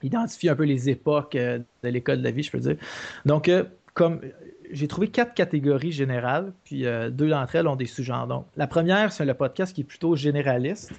identifier 0.01 0.50
un 0.50 0.55
peu 0.55 0.63
les 0.63 0.89
époques 0.89 1.34
de 1.34 1.63
l'école 1.84 2.20
de 2.20 2.24
la 2.24 2.32
vie, 2.32 2.43
je 2.43 2.51
peux 2.51 2.60
dire. 2.60 2.77
Donc, 3.25 3.50
comme 3.93 4.22
j'ai 4.72 4.88
trouvé 4.88 5.08
quatre 5.08 5.34
catégories 5.34 5.91
générales, 5.91 6.51
puis 6.63 6.86
deux 7.12 7.29
d'entre 7.29 7.55
elles 7.55 7.67
ont 7.67 7.75
des 7.75 7.86
sous-genres. 7.86 8.27
Donc, 8.27 8.46
la 8.58 8.67
première, 8.67 9.13
c'est 9.13 9.24
le 9.24 9.34
podcast 9.34 9.74
qui 9.74 9.82
est 9.82 9.86
plutôt 9.86 10.15
généraliste. 10.15 10.91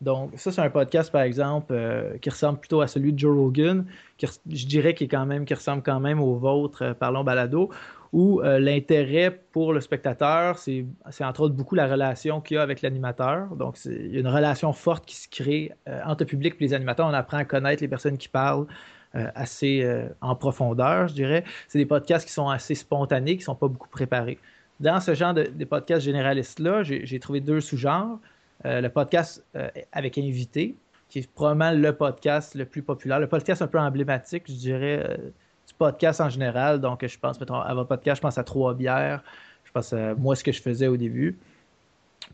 Donc, 0.00 0.30
ça, 0.36 0.52
c'est 0.52 0.60
un 0.60 0.70
podcast, 0.70 1.10
par 1.10 1.22
exemple, 1.22 1.72
euh, 1.72 2.18
qui 2.18 2.30
ressemble 2.30 2.60
plutôt 2.60 2.80
à 2.80 2.86
celui 2.86 3.12
de 3.12 3.18
Joe 3.18 3.36
Rogan, 3.36 3.84
qui, 4.16 4.26
je 4.26 4.66
dirais 4.66 4.94
qu'il 4.94 5.08
quand 5.08 5.26
même, 5.26 5.44
qui 5.44 5.54
ressemble 5.54 5.82
quand 5.82 5.98
même 5.98 6.20
au 6.20 6.36
vôtre, 6.36 6.82
euh, 6.82 6.94
Parlons 6.94 7.24
Balado, 7.24 7.70
où 8.12 8.40
euh, 8.40 8.60
l'intérêt 8.60 9.42
pour 9.50 9.72
le 9.72 9.80
spectateur, 9.80 10.58
c'est 10.58 10.86
entre 11.20 11.40
autres 11.42 11.54
beaucoup 11.54 11.74
la 11.74 11.88
relation 11.88 12.40
qu'il 12.40 12.54
y 12.54 12.58
a 12.58 12.62
avec 12.62 12.80
l'animateur. 12.80 13.48
Donc, 13.56 13.76
il 13.84 14.14
y 14.14 14.16
a 14.16 14.20
une 14.20 14.28
relation 14.28 14.72
forte 14.72 15.04
qui 15.04 15.16
se 15.16 15.28
crée 15.28 15.72
entre 16.06 16.22
le 16.22 16.26
public 16.26 16.54
et 16.58 16.64
les 16.64 16.74
animateurs. 16.74 17.06
On 17.06 17.12
apprend 17.12 17.38
à 17.38 17.44
connaître 17.44 17.82
les 17.82 17.88
personnes 17.88 18.16
qui 18.16 18.28
parlent. 18.28 18.66
assez 19.12 19.86
en 20.22 20.34
profondeur, 20.36 21.08
je 21.08 21.14
dirais. 21.14 21.44
C'est 21.66 21.78
des 21.78 21.86
podcasts 21.86 22.26
qui 22.26 22.32
sont 22.32 22.48
assez 22.48 22.74
spontanés, 22.74 23.32
qui 23.32 23.40
ne 23.40 23.44
sont 23.44 23.54
pas 23.54 23.68
beaucoup 23.68 23.88
préparés. 23.90 24.38
Dans 24.80 25.00
ce 25.00 25.14
genre 25.14 25.34
de, 25.34 25.44
de 25.44 25.64
podcasts 25.66 26.06
généralistes-là, 26.06 26.84
j'ai 26.84 27.20
trouvé 27.20 27.40
deux 27.40 27.60
sous-genres. 27.60 28.18
Euh, 28.66 28.80
le 28.80 28.88
podcast 28.88 29.44
euh, 29.54 29.68
avec 29.92 30.18
invité, 30.18 30.74
qui 31.08 31.20
est 31.20 31.30
probablement 31.30 31.70
le 31.70 31.94
podcast 31.94 32.56
le 32.56 32.64
plus 32.64 32.82
populaire, 32.82 33.20
le 33.20 33.28
podcast 33.28 33.62
un 33.62 33.68
peu 33.68 33.78
emblématique, 33.78 34.44
je 34.48 34.54
dirais, 34.54 35.06
euh, 35.08 35.16
du 35.16 35.74
podcast 35.78 36.20
en 36.20 36.28
général. 36.28 36.80
Donc, 36.80 37.06
je 37.06 37.18
pense, 37.18 37.38
mettons, 37.38 37.60
à 37.60 37.72
votre 37.74 37.88
podcast, 37.88 38.16
je 38.16 38.22
pense 38.22 38.36
à 38.36 38.42
Trois 38.42 38.74
bières. 38.74 39.22
Je 39.64 39.70
pense 39.70 39.92
à 39.92 40.14
moi, 40.14 40.34
ce 40.34 40.42
que 40.42 40.50
je 40.50 40.60
faisais 40.60 40.88
au 40.88 40.96
début. 40.96 41.38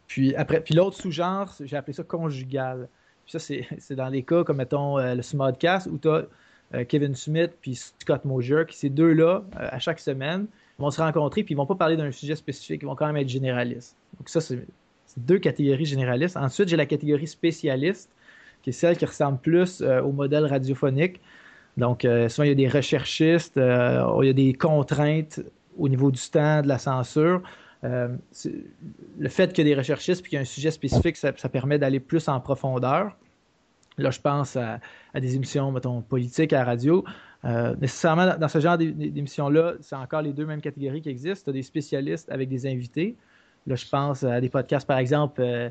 Puis 0.06 0.34
après, 0.34 0.60
puis 0.60 0.74
l'autre 0.74 0.96
sous-genre, 0.96 1.54
j'ai 1.60 1.76
appelé 1.76 1.92
ça 1.92 2.04
conjugal. 2.04 2.88
Puis 3.26 3.32
ça, 3.32 3.38
c'est 3.38 3.66
dans 3.94 4.08
les 4.08 4.22
cas 4.22 4.44
comme, 4.44 4.58
mettons, 4.58 4.96
le 4.98 5.20
Smodcast, 5.20 5.88
où 5.88 5.98
tu 5.98 6.08
as 6.08 6.24
Kevin 6.84 7.14
Smith 7.14 7.52
puis 7.60 7.74
Scott 7.74 8.24
Mosier, 8.24 8.62
qui 8.66 8.76
ces 8.76 8.88
deux-là, 8.88 9.42
à 9.56 9.78
chaque 9.78 10.00
semaine, 10.00 10.46
vont 10.78 10.90
se 10.90 11.00
rencontrer, 11.00 11.42
puis 11.44 11.54
ils 11.54 11.56
vont 11.56 11.66
pas 11.66 11.74
parler 11.74 11.96
d'un 11.96 12.10
sujet 12.10 12.34
spécifique, 12.34 12.82
ils 12.82 12.86
vont 12.86 12.96
quand 12.96 13.06
même 13.06 13.16
être 13.16 13.28
généralistes. 13.28 13.96
Donc 14.18 14.28
ça, 14.28 14.40
c'est 14.40 14.64
deux 15.16 15.38
catégories 15.38 15.84
généralistes. 15.84 16.36
Ensuite, 16.36 16.68
j'ai 16.68 16.76
la 16.76 16.86
catégorie 16.86 17.26
spécialiste, 17.26 18.10
qui 18.62 18.70
est 18.70 18.72
celle 18.72 18.96
qui 18.96 19.04
ressemble 19.04 19.38
plus 19.38 19.82
euh, 19.82 20.00
au 20.02 20.12
modèle 20.12 20.46
radiophonique. 20.46 21.20
Donc, 21.76 22.04
euh, 22.04 22.28
souvent, 22.28 22.44
il 22.44 22.48
y 22.48 22.52
a 22.52 22.54
des 22.54 22.68
recherchistes, 22.68 23.56
euh, 23.56 24.04
il 24.22 24.26
y 24.26 24.30
a 24.30 24.32
des 24.32 24.54
contraintes 24.54 25.40
au 25.76 25.88
niveau 25.88 26.10
du 26.10 26.20
temps, 26.30 26.62
de 26.62 26.68
la 26.68 26.78
censure. 26.78 27.42
le 27.82 29.28
fait 29.28 29.52
qu'il 29.52 29.66
y 29.66 29.70
ait 29.70 29.74
des 29.74 29.78
recherchistes 29.78 30.24
et 30.24 30.28
qu'il 30.28 30.36
y 30.36 30.38
a 30.38 30.40
un 30.40 30.46
sujet 30.46 30.70
spécifique, 30.70 31.16
ça, 31.16 31.32
permet 31.32 31.78
d'aller 31.78 32.00
plus 32.00 32.28
en 32.28 32.40
profondeur. 32.40 33.16
Là, 33.98 34.10
je 34.10 34.20
pense 34.20 34.56
à, 34.56 34.80
des 35.14 35.36
émissions, 35.36 35.70
mettons, 35.70 36.00
politiques 36.00 36.52
à 36.52 36.60
la 36.60 36.64
radio. 36.64 37.04
nécessairement, 37.80 38.36
dans 38.38 38.48
ce 38.48 38.60
genre 38.60 38.78
d'émissions-là, 38.78 39.74
c'est 39.80 39.96
encore 39.96 40.22
les 40.22 40.32
deux 40.32 40.46
mêmes 40.46 40.62
catégories 40.62 41.02
qui 41.02 41.10
existent. 41.10 41.44
Tu 41.44 41.50
as 41.50 41.52
des 41.52 41.62
spécialistes 41.62 42.30
avec 42.30 42.48
des 42.48 42.66
invités. 42.66 43.16
Là, 43.66 43.76
je 43.76 43.86
pense 43.86 44.24
à 44.24 44.40
des 44.40 44.48
podcasts, 44.48 44.86
par 44.86 44.98
exemple, 44.98 45.40
euh, 45.40 45.70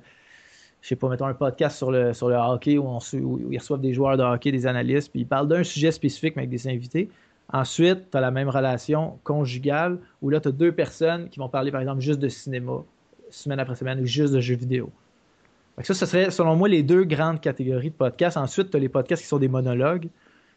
je 0.82 0.90
sais 0.90 0.96
pas, 0.96 1.08
mettons 1.10 1.28
un 1.28 1.34
podcast 1.34 1.78
sur 1.78 1.92
le, 1.92 2.14
sur 2.14 2.28
le 2.28 2.36
hockey 2.36 2.78
où, 2.78 2.86
on, 2.88 3.00
ils 3.50 3.58
reçoivent 3.58 3.82
des 3.82 3.94
joueurs 3.94 4.18
de 4.18 4.24
hockey, 4.24 4.52
des 4.52 4.68
analystes, 4.68 5.12
puis 5.12 5.22
ils 5.22 5.28
parlent 5.28 5.48
d'un 5.48 5.64
sujet 5.64 5.92
spécifique, 5.92 6.36
mais 6.36 6.42
avec 6.42 6.50
des 6.50 6.68
invités. 6.68 7.10
Ensuite, 7.52 8.10
tu 8.12 8.18
as 8.18 8.22
la 8.22 8.32
même 8.32 8.50
relation 8.50 9.20
conjugale 9.24 10.00
où 10.22 10.30
là, 10.30 10.40
tu 10.40 10.50
as 10.50 10.52
deux 10.52 10.72
personnes 10.72 11.30
qui 11.30 11.40
vont 11.40 11.50
parler, 11.50 11.72
par 11.72 11.82
exemple, 11.82 12.02
juste 12.02 12.20
de 12.20 12.30
cinéma, 12.30 12.84
semaine 13.30 13.60
après 13.60 13.76
semaine, 13.76 14.00
ou 14.02 14.06
juste 14.06 14.34
de 14.34 14.40
jeux 14.40 14.56
vidéo. 14.56 14.92
ça, 15.82 15.94
ce 15.94 16.06
serait, 16.06 16.32
selon 16.32 16.56
moi, 16.56 16.68
les 16.68 16.84
deux 16.84 17.04
grandes 17.04 17.42
catégories 17.42 17.92
de 17.92 17.96
podcasts. 17.96 18.38
Ensuite, 18.38 18.72
tu 18.72 18.78
as 18.78 18.80
les 18.80 18.90
podcasts 18.90 19.22
qui 19.22 19.28
sont 19.28 19.40
des 19.40 19.48
monologues. 19.48 20.10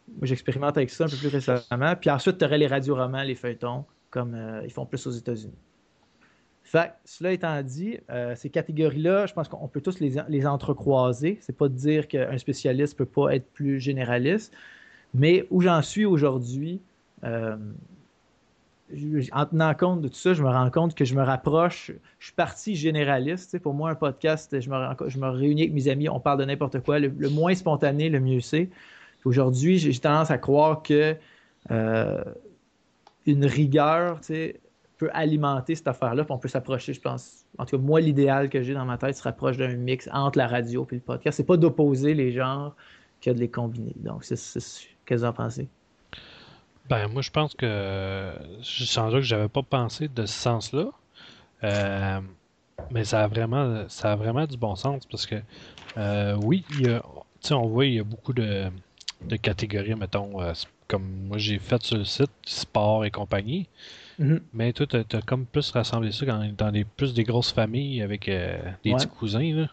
Moi, 0.08 0.26
j'expérimente 0.26 0.76
avec 0.76 0.90
ça 0.90 1.04
un 1.04 1.08
peu 1.08 1.16
plus 1.16 1.28
récemment. 1.28 1.94
Puis 2.00 2.10
ensuite, 2.10 2.38
tu 2.38 2.44
aurais 2.44 2.58
les 2.58 2.66
radioromans, 2.66 3.22
les 3.22 3.34
feuilletons, 3.34 3.84
comme 4.10 4.34
euh, 4.34 4.62
ils 4.64 4.72
font 4.72 4.86
plus 4.86 5.06
aux 5.06 5.10
États-Unis. 5.10 5.54
Fait 6.66 6.94
cela 7.04 7.30
étant 7.30 7.62
dit, 7.62 8.00
euh, 8.10 8.34
ces 8.34 8.50
catégories-là, 8.50 9.26
je 9.26 9.34
pense 9.34 9.46
qu'on 9.46 9.68
peut 9.68 9.80
tous 9.80 10.00
les, 10.00 10.16
les 10.28 10.46
entrecroiser. 10.48 11.38
C'est 11.40 11.56
pas 11.56 11.68
de 11.68 11.74
dire 11.74 12.08
qu'un 12.08 12.36
spécialiste 12.38 12.98
peut 12.98 13.04
pas 13.04 13.36
être 13.36 13.46
plus 13.52 13.78
généraliste, 13.78 14.52
mais 15.14 15.46
où 15.52 15.60
j'en 15.60 15.80
suis 15.80 16.04
aujourd'hui, 16.04 16.80
euh, 17.22 17.56
en 19.30 19.46
tenant 19.46 19.74
compte 19.74 20.00
de 20.00 20.08
tout 20.08 20.16
ça, 20.16 20.34
je 20.34 20.42
me 20.42 20.48
rends 20.48 20.68
compte 20.72 20.96
que 20.96 21.04
je 21.04 21.14
me 21.14 21.22
rapproche. 21.22 21.92
Je 22.18 22.24
suis 22.24 22.34
parti 22.34 22.74
généraliste. 22.74 23.60
pour 23.60 23.72
moi, 23.72 23.90
un 23.90 23.94
podcast, 23.94 24.60
je 24.60 24.68
me, 24.68 24.76
je 25.06 25.18
me, 25.18 25.28
réunis 25.28 25.62
avec 25.62 25.72
mes 25.72 25.86
amis, 25.86 26.08
on 26.08 26.18
parle 26.18 26.40
de 26.40 26.46
n'importe 26.46 26.80
quoi. 26.80 26.98
Le, 26.98 27.30
moins 27.30 27.54
spontané, 27.54 28.08
le 28.08 28.18
mieux 28.18 28.40
c'est. 28.40 28.70
Aujourd'hui, 29.24 29.78
j'ai 29.78 29.96
tendance 30.00 30.32
à 30.32 30.38
croire 30.38 30.82
que 30.82 31.14
euh, 31.70 32.24
une 33.24 33.46
rigueur, 33.46 34.18
tu 34.18 34.26
sais, 34.26 34.60
peut 34.98 35.10
alimenter 35.12 35.74
cette 35.74 35.88
affaire-là, 35.88 36.24
puis 36.24 36.32
on 36.32 36.38
peut 36.38 36.48
s'approcher, 36.48 36.94
je 36.94 37.00
pense. 37.00 37.44
En 37.58 37.66
tout 37.66 37.76
cas, 37.76 37.82
moi, 37.82 38.00
l'idéal 38.00 38.48
que 38.48 38.62
j'ai 38.62 38.74
dans 38.74 38.84
ma 38.84 38.96
tête 38.96 39.16
se 39.16 39.22
rapproche 39.22 39.56
d'un 39.56 39.74
mix 39.76 40.08
entre 40.12 40.38
la 40.38 40.46
radio 40.46 40.86
et 40.90 40.94
le 40.94 41.00
podcast. 41.00 41.36
C'est 41.36 41.44
pas 41.44 41.56
d'opposer 41.56 42.14
les 42.14 42.32
genres 42.32 42.74
que 43.20 43.30
de 43.30 43.38
les 43.38 43.50
combiner. 43.50 43.94
Donc, 43.96 44.24
c'est 44.24 44.36
ce 44.36 44.86
que 45.04 45.14
vous 45.14 45.24
en 45.24 45.32
pensez? 45.32 45.68
Ben, 46.88 47.08
moi, 47.08 47.22
je 47.22 47.30
pense 47.30 47.54
que 47.54 48.32
je 48.60 48.84
sens 48.84 49.12
que 49.12 49.20
j'avais 49.20 49.48
pas 49.48 49.62
pensé 49.62 50.08
de 50.08 50.24
ce 50.24 50.34
sens-là. 50.34 50.86
Euh, 51.64 52.20
mais 52.90 53.04
ça 53.04 53.24
a 53.24 53.26
vraiment 53.26 53.88
ça 53.88 54.12
a 54.12 54.16
vraiment 54.16 54.46
du 54.46 54.58
bon 54.58 54.76
sens 54.76 55.06
parce 55.06 55.26
que 55.26 55.36
euh, 55.96 56.36
oui, 56.42 56.64
on 57.50 57.66
voit 57.66 57.86
il 57.86 57.94
y 57.94 57.98
a 57.98 58.04
beaucoup 58.04 58.34
de, 58.34 58.66
de 59.22 59.36
catégories, 59.36 59.94
mettons, 59.94 60.40
euh, 60.42 60.52
comme 60.86 61.26
moi 61.28 61.38
j'ai 61.38 61.58
fait 61.58 61.82
sur 61.82 61.96
le 61.96 62.04
site, 62.04 62.30
sport 62.44 63.04
et 63.04 63.10
compagnie. 63.10 63.68
Mhm. 64.18 64.40
Mais 64.52 64.72
toi, 64.72 64.86
tu 64.86 64.96
as, 64.96 65.22
comme 65.22 65.46
plus 65.46 65.70
rassemblé 65.70 66.12
ça 66.12 66.26
dans, 66.56 66.72
des, 66.72 66.84
plus 66.84 67.14
des 67.14 67.24
grosses 67.24 67.52
familles 67.52 68.02
avec 68.02 68.28
euh, 68.28 68.58
des 68.84 68.92
petits 68.94 69.06
cousins. 69.06 69.66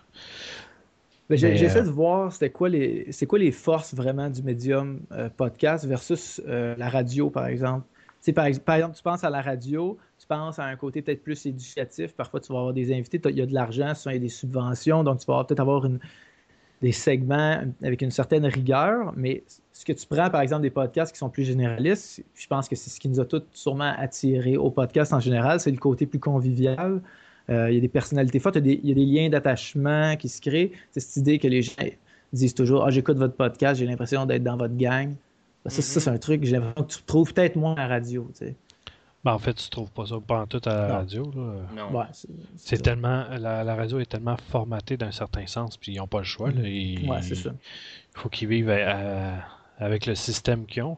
J'essaie 1.29 1.79
euh, 1.79 1.83
de 1.83 1.89
voir 1.89 2.31
c'était 2.31 2.49
quoi 2.49 2.69
les 2.69 3.11
c'est 3.11 3.25
quoi 3.25 3.39
les 3.39 3.51
forces 3.51 3.93
vraiment 3.95 4.29
du 4.29 4.43
médium 4.43 4.99
euh, 5.11 5.29
podcast 5.29 5.85
versus 5.85 6.41
la 6.45 6.89
radio, 6.89 7.29
par 7.29 7.47
exemple. 7.47 7.85
Par, 8.33 8.47
par, 8.65 8.75
exemple, 8.75 8.95
tu 8.95 9.03
penses 9.03 9.23
à 9.25 9.29
la 9.29 9.41
radio, 9.41 9.97
tu 10.17 10.25
penses 10.27 10.57
à 10.57 10.63
un 10.63 10.75
côté 10.77 11.01
peut-être 11.01 11.23
plus 11.23 11.45
éducatif. 11.45 12.13
Parfois, 12.13 12.39
tu 12.39 12.53
vas 12.53 12.59
avoir 12.59 12.73
des 12.73 12.93
invités, 12.93 13.19
il 13.25 13.37
y 13.37 13.41
a 13.41 13.45
de 13.45 13.53
l'argent, 13.53 13.93
souvent 13.95 14.11
il 14.11 14.15
y 14.15 14.17
a 14.17 14.21
des 14.21 14.29
subventions, 14.29 15.03
donc 15.03 15.19
tu 15.19 15.25
vas 15.25 15.43
peut-être 15.43 15.59
avoir 15.59 15.85
une, 15.85 15.99
des 16.83 16.91
segments 16.91 17.61
avec 17.81 18.01
une 18.01 18.11
certaine 18.11 18.45
rigueur, 18.45 19.13
mais 19.15 19.43
ce 19.71 19.85
que 19.85 19.93
tu 19.93 20.05
prends, 20.05 20.29
par 20.29 20.41
exemple, 20.41 20.63
des 20.63 20.69
podcasts 20.69 21.13
qui 21.13 21.17
sont 21.17 21.29
plus 21.29 21.45
généralistes, 21.45 22.21
je 22.35 22.47
pense 22.47 22.67
que 22.67 22.75
c'est 22.75 22.89
ce 22.89 22.99
qui 22.99 23.07
nous 23.07 23.21
a 23.21 23.25
tous 23.25 23.43
sûrement 23.53 23.93
attirés 23.97 24.57
au 24.57 24.69
podcast 24.69 25.13
en 25.13 25.21
général, 25.21 25.61
c'est 25.61 25.71
le 25.71 25.77
côté 25.77 26.05
plus 26.05 26.19
convivial. 26.19 27.01
Euh, 27.49 27.71
il 27.71 27.75
y 27.75 27.77
a 27.77 27.81
des 27.81 27.87
personnalités 27.87 28.39
fortes, 28.39 28.57
il 28.57 28.85
y 28.85 28.91
a 28.91 28.95
des, 28.95 29.05
liens 29.05 29.29
d'attachement 29.29 30.17
qui 30.17 30.27
se 30.27 30.41
créent. 30.41 30.73
C'est 30.91 30.99
cette 30.99 31.15
idée 31.15 31.39
que 31.39 31.47
les 31.47 31.61
gens 31.61 31.71
disent 32.33 32.53
toujours 32.53 32.83
Ah, 32.85 32.89
j'écoute 32.89 33.17
votre 33.17 33.35
podcast, 33.35 33.79
j'ai 33.79 33.85
l'impression 33.85 34.25
d'être 34.25 34.43
dans 34.43 34.57
votre 34.57 34.75
gang. 34.75 35.13
Ça, 35.67 35.81
c'est 35.81 36.09
un 36.09 36.17
truc 36.17 36.41
que 36.41 36.47
que 36.49 36.81
tu 36.87 37.01
trouves 37.03 37.33
peut-être 37.33 37.55
moins 37.55 37.75
à 37.75 37.87
la 37.87 37.87
radio. 37.87 38.29
Ben, 39.23 39.31
en 39.33 39.39
fait, 39.39 39.53
tu 39.53 39.69
trouves 39.69 39.91
pas 39.91 40.05
ça 40.05 40.15
pas 40.25 40.41
en 40.41 40.47
tout 40.47 40.61
à 40.65 40.73
la 40.73 40.87
radio. 40.97 41.31
Là. 41.33 41.61
Non. 41.75 42.05
c'est 42.57 42.81
tellement 42.81 43.25
la, 43.29 43.75
radio 43.75 43.99
est 43.99 44.05
tellement 44.05 44.35
formatée 44.49 44.97
d'un 44.97 45.11
certain 45.11 45.47
sens, 45.47 45.77
puis 45.77 45.93
ils 45.93 45.97
n'ont 45.97 46.07
pas 46.07 46.19
le 46.19 46.25
choix. 46.25 46.51
Là, 46.51 46.61
mm-hmm. 46.61 47.21
c'est 47.21 47.35
ça. 47.35 47.51
Il 48.15 48.19
faut 48.19 48.29
qu'ils 48.29 48.49
vivent 48.49 48.69
avec 49.79 50.05
le 50.05 50.15
système 50.15 50.65
qu'ils 50.65 50.83
ont. 50.83 50.97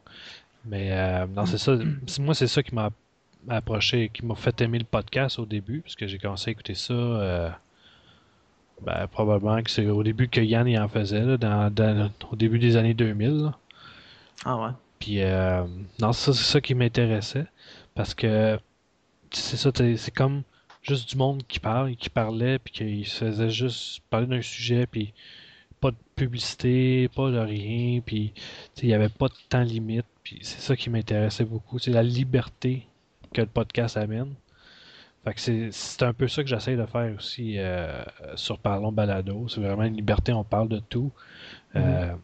Mais 0.65 0.91
euh, 0.91 1.27
non, 1.27 1.45
c'est 1.45 1.57
ça. 1.57 1.77
Moi, 2.19 2.33
c'est 2.33 2.47
ça 2.47 2.63
qui 2.63 2.73
m'a 2.73 2.89
approché, 3.49 4.09
qui 4.09 4.25
m'a 4.25 4.35
fait 4.35 4.59
aimer 4.61 4.79
le 4.79 4.85
podcast 4.85 5.37
au 5.39 5.45
début, 5.45 5.81
parce 5.81 5.95
que 5.95 6.07
j'ai 6.07 6.17
commencé 6.17 6.49
à 6.49 6.51
écouter 6.51 6.73
ça. 6.73 6.93
Euh, 6.93 7.49
ben, 8.81 9.07
probablement 9.07 9.61
que 9.61 9.71
c'est 9.71 9.87
au 9.87 10.03
début 10.03 10.27
que 10.27 10.41
Yann 10.41 10.67
y 10.67 10.77
en 10.77 10.87
faisait, 10.87 11.21
là, 11.21 11.37
dans, 11.37 12.11
au 12.31 12.35
début 12.35 12.59
des 12.59 12.75
années 12.75 12.93
2000. 12.93 13.51
Ah 14.43 14.57
ouais. 14.57 14.71
Puis, 14.99 15.21
euh, 15.21 15.63
non, 15.99 16.11
ça, 16.13 16.33
c'est 16.33 16.43
ça 16.43 16.61
qui 16.61 16.73
m'intéressait. 16.73 17.45
Parce 17.95 18.13
que 18.13 18.59
c'est 19.31 19.57
ça, 19.57 19.71
c'est 19.73 20.13
comme 20.13 20.43
juste 20.81 21.09
du 21.09 21.17
monde 21.17 21.43
qui 21.47 21.59
parle, 21.59 21.91
et 21.91 21.95
qui 21.95 22.09
parlait, 22.09 22.59
puis 22.59 22.73
qui 22.73 23.05
se 23.05 23.25
faisait 23.25 23.49
juste 23.49 24.01
parler 24.09 24.27
d'un 24.27 24.41
sujet, 24.41 24.85
puis 24.85 25.13
pas 25.81 25.91
de 25.91 25.97
publicité, 26.15 27.09
pas 27.09 27.31
de 27.31 27.37
rien, 27.37 28.01
puis 28.01 28.33
il 28.81 28.87
n'y 28.87 28.93
avait 28.93 29.09
pas 29.09 29.27
de 29.27 29.33
temps 29.49 29.63
limite, 29.63 30.05
puis 30.23 30.39
c'est 30.41 30.61
ça 30.61 30.75
qui 30.75 30.89
m'intéressait 30.89 31.45
beaucoup, 31.45 31.79
c'est 31.79 31.91
la 31.91 32.03
liberté 32.03 32.87
que 33.33 33.41
le 33.41 33.47
podcast 33.47 33.97
amène. 33.97 34.33
Fait 35.23 35.33
que 35.33 35.71
c'est 35.71 36.03
un 36.03 36.13
peu 36.13 36.27
ça 36.27 36.43
que 36.43 36.49
j'essaie 36.49 36.75
de 36.75 36.85
faire 36.85 37.15
aussi 37.15 37.57
euh, 37.57 38.03
sur 38.35 38.59
Parlons 38.59 38.91
Balado. 38.91 39.47
C'est 39.47 39.59
vraiment 39.59 39.83
une 39.83 39.95
liberté, 39.95 40.31
on 40.31 40.43
parle 40.43 40.69
de 40.69 40.77
tout. 40.77 41.11
Euh, 41.75 41.79
mm-hmm. 41.79 42.17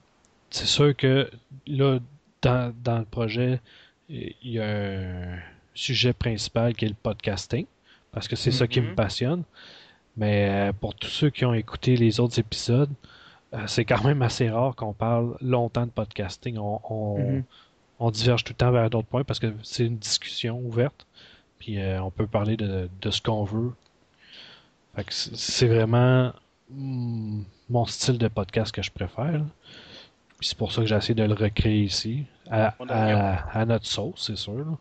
c'est 0.52 0.68
sûr 0.68 0.96
que 0.96 1.32
là, 1.66 1.98
dans, 2.44 2.76
dans 2.84 3.00
le 3.00 3.06
projet, 3.06 3.60
il 4.08 4.36
y 4.44 4.60
a 4.60 4.68
un, 4.68 5.40
sujet 5.74 6.14
principal 6.14 6.74
qui 6.74 6.86
est 6.86 6.90
le 6.90 6.96
podcasting, 6.96 7.66
parce 8.12 8.28
que 8.28 8.36
c'est 8.36 8.52
ça 8.52 8.68
qui 8.68 8.82
me 8.82 8.92
mm-hmm. 8.92 8.96
passionne. 8.96 9.44
Mais 10.18 10.50
euh, 10.50 10.74
pour 10.74 10.94
tous 10.96 11.10
ceux 11.10 11.30
qui 11.30 11.46
ont 11.46 11.54
écouté 11.54 11.96
les 11.96 12.20
autres 12.20 12.38
épisodes, 12.40 12.92
euh, 13.54 13.66
c'est 13.68 13.86
quand 13.86 14.04
même 14.04 14.22
assez 14.22 14.50
rare 14.50 14.76
qu'on 14.76 14.94
parle 14.94 15.38
longtemps 15.42 15.86
de 15.86 15.92
podcasting. 15.92 16.56
Mm-hmm. 16.56 17.44
On, 18.00 18.12
diverge 18.12 18.44
tout 18.44 18.54
le 18.54 18.58
temps 18.58 18.72
vers 18.72 18.90
d'autres 18.90 19.08
points 19.08 19.24
parce 19.24 19.40
que 19.40 19.54
c'est 19.64 19.86
une 19.86 19.98
discussion 19.98 20.60
ouverte. 20.60 21.06
Puis 21.60 21.80
euh, 21.80 22.02
on 22.02 22.12
peut 22.12 22.28
parler 22.28 22.58
de, 22.58 22.90
ce 23.10 23.22
qu'on 23.22 23.44
veut. 23.44 23.72
c'est 25.10 25.68
vraiment 25.68 26.34
mm, 26.72 27.44
mon 27.70 27.86
style 27.86 28.18
de 28.18 28.28
podcast 28.28 28.74
que 28.74 28.82
je 28.82 28.92
préfère. 28.92 29.44
c'est 30.42 30.58
pour 30.58 30.72
ça 30.72 30.82
que 30.82 30.88
j'ai 30.88 30.96
essayé 30.96 31.16
de 31.16 31.24
le 31.24 31.36
recréer 31.36 31.84
ici. 31.84 32.26
À, 32.50 32.76
à 33.54 33.66
notre 33.66 33.86
sauce, 33.86 34.26
c'est 34.28 34.36
sûr. 34.36 34.78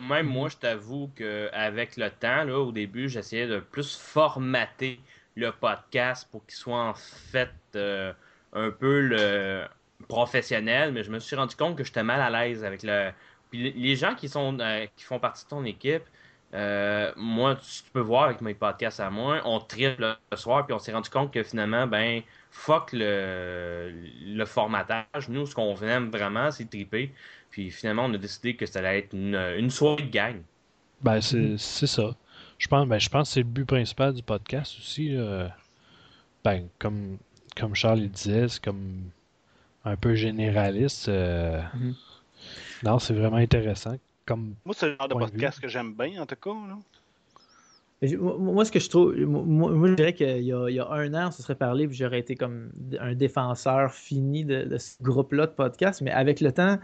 Même 0.00 0.26
moi, 0.26 0.48
je 0.48 0.56
t'avoue 0.56 1.10
qu'avec 1.16 1.96
le 1.96 2.10
temps, 2.10 2.44
là, 2.44 2.58
au 2.58 2.72
début, 2.72 3.08
j'essayais 3.08 3.46
de 3.46 3.60
plus 3.60 3.96
formater 3.96 5.00
le 5.36 5.52
podcast 5.52 6.28
pour 6.30 6.44
qu'il 6.46 6.54
soit 6.54 6.82
en 6.82 6.94
fait 6.94 7.50
euh, 7.76 8.12
un 8.52 8.70
peu 8.70 9.00
le 9.00 9.64
professionnel, 10.08 10.92
mais 10.92 11.02
je 11.02 11.10
me 11.10 11.18
suis 11.18 11.36
rendu 11.36 11.56
compte 11.56 11.76
que 11.76 11.84
j'étais 11.84 12.02
mal 12.02 12.20
à 12.20 12.30
l'aise 12.30 12.64
avec 12.64 12.82
le. 12.82 13.10
Puis 13.50 13.72
les 13.72 13.96
gens 13.96 14.14
qui 14.14 14.28
sont 14.28 14.58
euh, 14.60 14.86
qui 14.96 15.04
font 15.04 15.18
partie 15.20 15.44
de 15.44 15.50
ton 15.50 15.64
équipe, 15.64 16.04
euh, 16.54 17.12
moi, 17.16 17.56
tu 17.56 17.82
peux 17.92 18.00
voir 18.00 18.24
avec 18.24 18.40
mes 18.40 18.54
podcasts 18.54 19.00
à 19.00 19.10
moi, 19.10 19.40
on 19.44 19.58
triple 19.60 20.16
le 20.30 20.36
soir, 20.36 20.64
puis 20.66 20.74
on 20.74 20.78
s'est 20.78 20.92
rendu 20.92 21.10
compte 21.10 21.32
que 21.32 21.42
finalement, 21.42 21.86
ben, 21.86 22.22
fuck 22.50 22.90
le, 22.92 23.92
le 24.24 24.44
formatage. 24.44 25.28
Nous, 25.28 25.46
ce 25.46 25.54
qu'on 25.54 25.76
aime 25.82 26.10
vraiment, 26.10 26.50
c'est 26.52 26.66
triper. 26.70 27.12
Puis 27.54 27.70
finalement, 27.70 28.06
on 28.06 28.14
a 28.14 28.18
décidé 28.18 28.56
que 28.56 28.66
ça 28.66 28.80
allait 28.80 28.98
être 28.98 29.12
une, 29.12 29.36
une 29.36 29.70
soirée 29.70 30.02
de 30.02 30.10
gang. 30.10 30.42
Ben, 31.02 31.20
c'est 31.20 31.56
ça. 31.86 32.16
Je 32.58 32.66
pense, 32.66 32.88
ben, 32.88 32.98
je 32.98 33.08
pense 33.08 33.28
que 33.28 33.34
c'est 33.34 33.40
le 33.42 33.46
but 33.46 33.64
principal 33.64 34.12
du 34.12 34.24
podcast 34.24 34.76
aussi. 34.80 35.16
Ben, 36.42 36.66
comme, 36.80 37.18
comme 37.56 37.76
Charles 37.76 38.00
le 38.00 38.08
disait, 38.08 38.48
c'est 38.48 38.60
comme 38.60 39.04
un 39.84 39.94
peu 39.94 40.16
généraliste. 40.16 41.08
Euh, 41.08 41.60
mm-hmm. 41.60 41.94
Non, 42.82 42.98
c'est 42.98 43.14
vraiment 43.14 43.36
intéressant. 43.36 43.94
Comme 44.26 44.56
moi, 44.64 44.74
c'est 44.76 44.88
le 44.88 44.96
genre 44.98 45.06
de 45.06 45.14
podcast 45.14 45.60
que 45.60 45.68
j'aime 45.68 45.94
bien, 45.94 46.20
en 46.20 46.26
tout 46.26 46.34
cas. 46.34 46.50
Moi, 48.18 48.64
ce 48.64 48.72
que 48.72 48.80
je 48.80 48.90
trouve, 48.90 49.14
moi, 49.16 49.88
je 49.90 49.94
dirais 49.94 50.12
qu'il 50.12 50.40
y, 50.40 50.46
y, 50.46 50.80
a 50.80 50.90
un 50.90 51.14
an, 51.14 51.28
on 51.28 51.30
se 51.30 51.40
serait 51.40 51.54
parlé, 51.54 51.86
puis 51.86 51.96
j'aurais 51.96 52.18
été 52.18 52.34
comme 52.34 52.72
un 52.98 53.14
défenseur 53.14 53.92
fini 53.92 54.44
de, 54.44 54.64
de 54.64 54.76
ce 54.76 55.00
groupe-là 55.00 55.46
de 55.46 55.52
podcasts, 55.52 56.02
mais 56.02 56.10
avec 56.10 56.40
le 56.40 56.50
temps, 56.50 56.80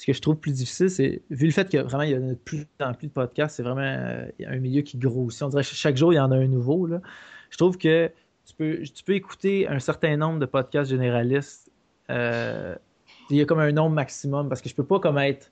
ce 0.00 0.06
que 0.06 0.14
je 0.14 0.20
trouve 0.22 0.36
plus 0.36 0.52
difficile, 0.52 0.88
c'est, 0.88 1.20
vu 1.28 1.44
le 1.44 1.52
fait 1.52 1.68
qu'il 1.68 1.76
y 1.76 1.80
a 1.80 1.82
vraiment 1.82 2.04
il 2.04 2.10
y 2.10 2.14
a 2.14 2.18
de 2.18 2.32
plus 2.32 2.66
en 2.80 2.94
plus 2.94 3.08
de 3.08 3.12
podcasts, 3.12 3.56
c'est 3.56 3.62
vraiment 3.62 3.82
euh, 3.82 4.24
un 4.46 4.56
milieu 4.56 4.80
qui 4.80 4.96
grossit. 4.96 5.42
On 5.42 5.48
dirait 5.48 5.62
que 5.62 5.68
chaque 5.68 5.98
jour, 5.98 6.10
il 6.14 6.16
y 6.16 6.18
en 6.18 6.32
a 6.32 6.36
un 6.36 6.46
nouveau. 6.46 6.86
Là. 6.86 7.02
Je 7.50 7.58
trouve 7.58 7.76
que 7.76 8.10
tu 8.46 8.54
peux, 8.54 8.78
tu 8.82 9.04
peux 9.04 9.12
écouter 9.12 9.68
un 9.68 9.78
certain 9.78 10.16
nombre 10.16 10.38
de 10.38 10.46
podcasts 10.46 10.90
généralistes. 10.90 11.70
Euh, 12.08 12.74
il 13.28 13.36
y 13.36 13.42
a 13.42 13.44
comme 13.44 13.58
un 13.58 13.72
nombre 13.72 13.94
maximum 13.94 14.48
parce 14.48 14.62
que 14.62 14.70
je 14.70 14.74
peux 14.74 14.86
pas 14.86 15.00
comme 15.00 15.18
être. 15.18 15.50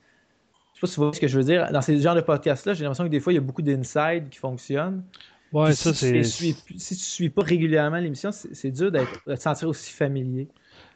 Je 0.72 0.76
sais 0.76 0.80
pas 0.80 0.86
si 0.86 0.96
vous 0.96 1.02
voyez 1.02 1.16
ce 1.16 1.20
que 1.20 1.28
je 1.28 1.36
veux 1.36 1.44
dire. 1.44 1.70
Dans 1.70 1.82
ces 1.82 2.00
genres 2.00 2.14
de 2.14 2.22
podcasts-là, 2.22 2.72
j'ai 2.72 2.84
l'impression 2.84 3.04
que 3.04 3.10
des 3.10 3.20
fois, 3.20 3.34
il 3.34 3.36
y 3.36 3.40
a 3.40 3.42
beaucoup 3.42 3.60
d'inside 3.60 4.30
qui 4.30 4.38
fonctionnent. 4.38 5.04
Ouais, 5.52 5.74
ça, 5.74 5.92
c'est. 5.92 6.22
Si, 6.22 6.54
tu 6.54 6.74
ne 6.74 6.80
suis 6.80 7.28
pas 7.28 7.42
régulièrement 7.42 7.98
l'émission, 7.98 8.30
c'est 8.32 8.70
dur 8.70 8.90
de 8.90 9.00
te 9.26 9.36
sentir 9.36 9.68
aussi 9.68 9.92
familier. 9.92 10.48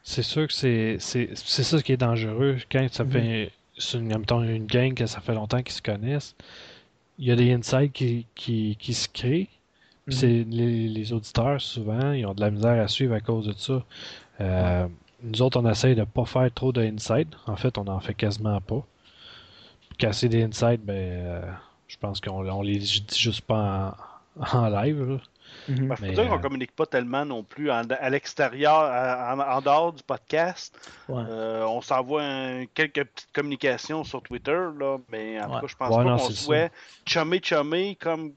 C'est 0.02 0.22
sûr 0.22 0.48
que 0.48 0.52
c'est 0.52 0.98
ça 0.98 1.82
qui 1.82 1.92
est 1.92 1.96
dangereux. 1.96 2.58
Quand 2.70 2.86
ça 2.90 3.04
mhm. 3.04 3.10
fait 3.10 3.52
une, 3.94 4.44
une 4.44 4.66
gang 4.66 4.94
que 4.94 5.06
ça 5.06 5.20
fait 5.20 5.34
longtemps 5.34 5.62
qu'ils 5.62 5.74
se 5.74 5.82
connaissent, 5.82 6.34
il 7.18 7.26
y 7.26 7.30
a 7.30 7.36
des 7.36 7.52
insights 7.52 7.92
qui, 7.92 8.26
qui, 8.34 8.76
qui 8.78 8.94
se 8.94 9.08
créent. 9.08 9.48
Mhm. 10.06 10.12
c'est 10.12 10.44
les, 10.48 10.88
les, 10.88 11.12
auditeurs, 11.12 11.60
souvent, 11.60 12.12
ils 12.12 12.26
ont 12.26 12.34
de 12.34 12.40
la 12.40 12.50
misère 12.50 12.82
à 12.82 12.88
suivre 12.88 13.14
à 13.14 13.20
cause 13.20 13.46
de 13.46 13.52
ça. 13.52 13.84
Euh, 14.40 14.88
nous 15.22 15.42
autres, 15.42 15.60
on 15.60 15.70
essaye 15.70 15.94
de 15.94 16.02
pas 16.02 16.24
faire 16.24 16.52
trop 16.52 16.72
de 16.72 16.92
En 17.46 17.56
fait, 17.56 17.78
on 17.78 17.86
en 17.86 18.00
fait 18.00 18.14
quasiment 18.14 18.60
pas. 18.60 18.84
Casser 19.98 20.28
des 20.28 20.42
insights, 20.42 20.84
ben, 20.84 20.94
euh, 20.96 21.52
je 21.86 21.96
pense 21.96 22.20
qu'on 22.20 22.44
on 22.48 22.62
les 22.62 22.78
dit 22.78 23.04
juste 23.16 23.42
pas 23.42 23.96
en, 24.40 24.58
en 24.58 24.68
live. 24.68 25.20
Il 25.68 25.82
mhm. 25.82 25.96
faut 25.96 26.04
dire 26.04 26.16
qu'on 26.16 26.22
ne 26.22 26.34
euh, 26.34 26.38
communique 26.38 26.72
pas 26.72 26.86
tellement 26.86 27.24
non 27.24 27.42
plus 27.42 27.70
à 27.70 28.10
l'extérieur, 28.10 28.72
en, 28.72 29.60
dehors 29.60 29.92
du 29.92 30.02
podcast. 30.02 30.76
Euh, 31.10 31.62
on 31.64 31.80
s'envoie 31.80 32.22
quelques 32.74 33.04
petites 33.04 33.32
communications 33.32 34.04
sur 34.04 34.22
Twitter, 34.22 34.58
là, 34.78 34.98
mais 35.10 35.40
en 35.40 35.46
tout 35.46 35.60
cas, 35.60 35.66
je 35.66 35.76
pense 35.76 35.96
pas 35.96 36.04
qu'on 36.04 36.30
souhaite 36.30 36.72
chummer, 37.06 37.40
chummer, 37.42 37.96
comme 38.00 38.32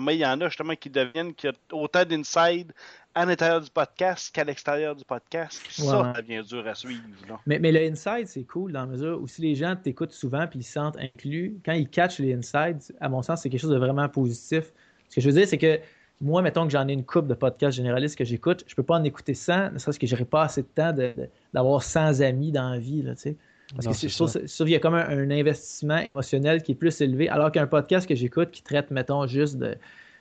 mais 0.00 0.16
il 0.16 0.20
y 0.20 0.26
en 0.26 0.40
a 0.40 0.48
justement 0.48 0.74
qui 0.74 0.90
deviennent 0.90 1.34
qui 1.34 1.48
ont 1.48 1.52
autant 1.72 2.04
d'inside 2.04 2.72
à 3.14 3.24
l'intérieur 3.24 3.60
du 3.60 3.70
podcast 3.70 4.30
qu'à 4.32 4.44
l'extérieur 4.44 4.94
du 4.94 5.04
podcast. 5.04 5.60
Ça, 5.70 6.12
ça 6.14 6.22
devient 6.22 6.42
dur 6.46 6.66
à 6.66 6.74
suivre. 6.74 7.02
Mais, 7.46 7.58
mais 7.58 7.72
le 7.72 7.80
inside, 7.90 8.26
c'est 8.26 8.44
cool 8.44 8.72
dans 8.72 8.80
la 8.80 8.86
mesure 8.86 9.20
où 9.20 9.26
si 9.26 9.42
les 9.42 9.54
gens 9.54 9.74
t'écoutent 9.76 10.12
souvent 10.12 10.42
et 10.42 10.48
ils 10.54 10.62
se 10.62 10.72
sentent 10.72 10.98
inclus, 10.98 11.58
quand 11.64 11.72
ils 11.72 11.88
catchent 11.88 12.18
les 12.18 12.34
insides, 12.34 12.80
à 13.00 13.08
mon 13.08 13.22
sens, 13.22 13.42
c'est 13.42 13.50
quelque 13.50 13.60
chose 13.60 13.72
de 13.72 13.78
vraiment 13.78 14.08
positif. 14.08 14.72
Ce 15.08 15.16
que 15.16 15.20
je 15.20 15.30
veux 15.30 15.34
dire, 15.34 15.48
c'est 15.48 15.58
que 15.58 15.80
moi, 16.20 16.42
mettons 16.42 16.64
que 16.64 16.72
j'en 16.72 16.88
ai 16.88 16.92
une 16.92 17.04
coupe 17.04 17.28
de 17.28 17.34
podcasts 17.34 17.76
généralistes 17.76 18.16
que 18.16 18.24
j'écoute, 18.24 18.64
je 18.66 18.74
peux 18.74 18.82
pas 18.82 18.96
en 18.96 19.04
écouter 19.04 19.34
100, 19.34 19.72
ne 19.72 19.78
serait-ce 19.78 19.98
que 19.98 20.06
j'aurais 20.06 20.24
pas 20.24 20.42
assez 20.42 20.62
de 20.62 20.68
temps 20.68 20.94
d'avoir 21.52 21.82
100 21.82 22.20
amis 22.20 22.50
dans 22.50 22.70
la 22.70 22.78
vie, 22.78 23.02
là, 23.02 23.14
tu 23.14 23.22
sais. 23.22 23.36
Parce 23.74 24.00
que 24.00 24.08
je 24.08 24.54
trouve, 24.54 24.70
y 24.70 24.74
a 24.74 24.78
comme 24.78 24.94
un, 24.94 25.30
investissement 25.30 26.00
émotionnel 26.14 26.62
qui 26.62 26.72
est 26.72 26.74
plus 26.74 27.00
élevé, 27.02 27.28
alors 27.28 27.52
qu'un 27.52 27.66
podcast 27.66 28.08
que 28.08 28.14
j'écoute 28.14 28.50
qui 28.50 28.62
traite, 28.62 28.90
mettons, 28.90 29.26
juste 29.26 29.58
de, 29.58 29.76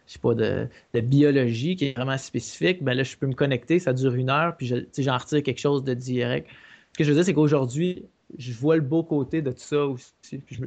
je 0.05 0.13
sais 0.13 0.19
pas, 0.19 0.35
de, 0.35 0.67
biologie, 0.93 1.75
qui 1.77 1.85
est 1.85 1.93
vraiment 1.95 2.17
spécifique, 2.17 2.83
ben 2.83 2.93
là, 2.93 3.03
je 3.03 3.15
peux 3.15 3.27
me 3.27 3.33
connecter, 3.33 3.79
ça 3.79 3.93
dure 3.93 4.13
une 4.15 4.29
heure, 4.29 4.57
puis 4.57 4.67
j'en 4.97 5.17
retire 5.17 5.43
quelque 5.43 5.59
chose 5.59 5.83
de 5.83 5.93
direct. 5.93 6.47
Ce 6.93 6.97
que 6.97 7.03
je 7.05 7.09
veux 7.09 7.15
dire, 7.15 7.25
c'est 7.25 7.33
qu'aujourd'hui, 7.33 8.05
je 8.37 8.51
vois 8.51 8.75
le 8.75 8.81
beau 8.81 9.03
côté 9.03 9.41
de 9.41 9.51
tout 9.51 9.59
ça 9.59 9.85
aussi. 9.85 10.13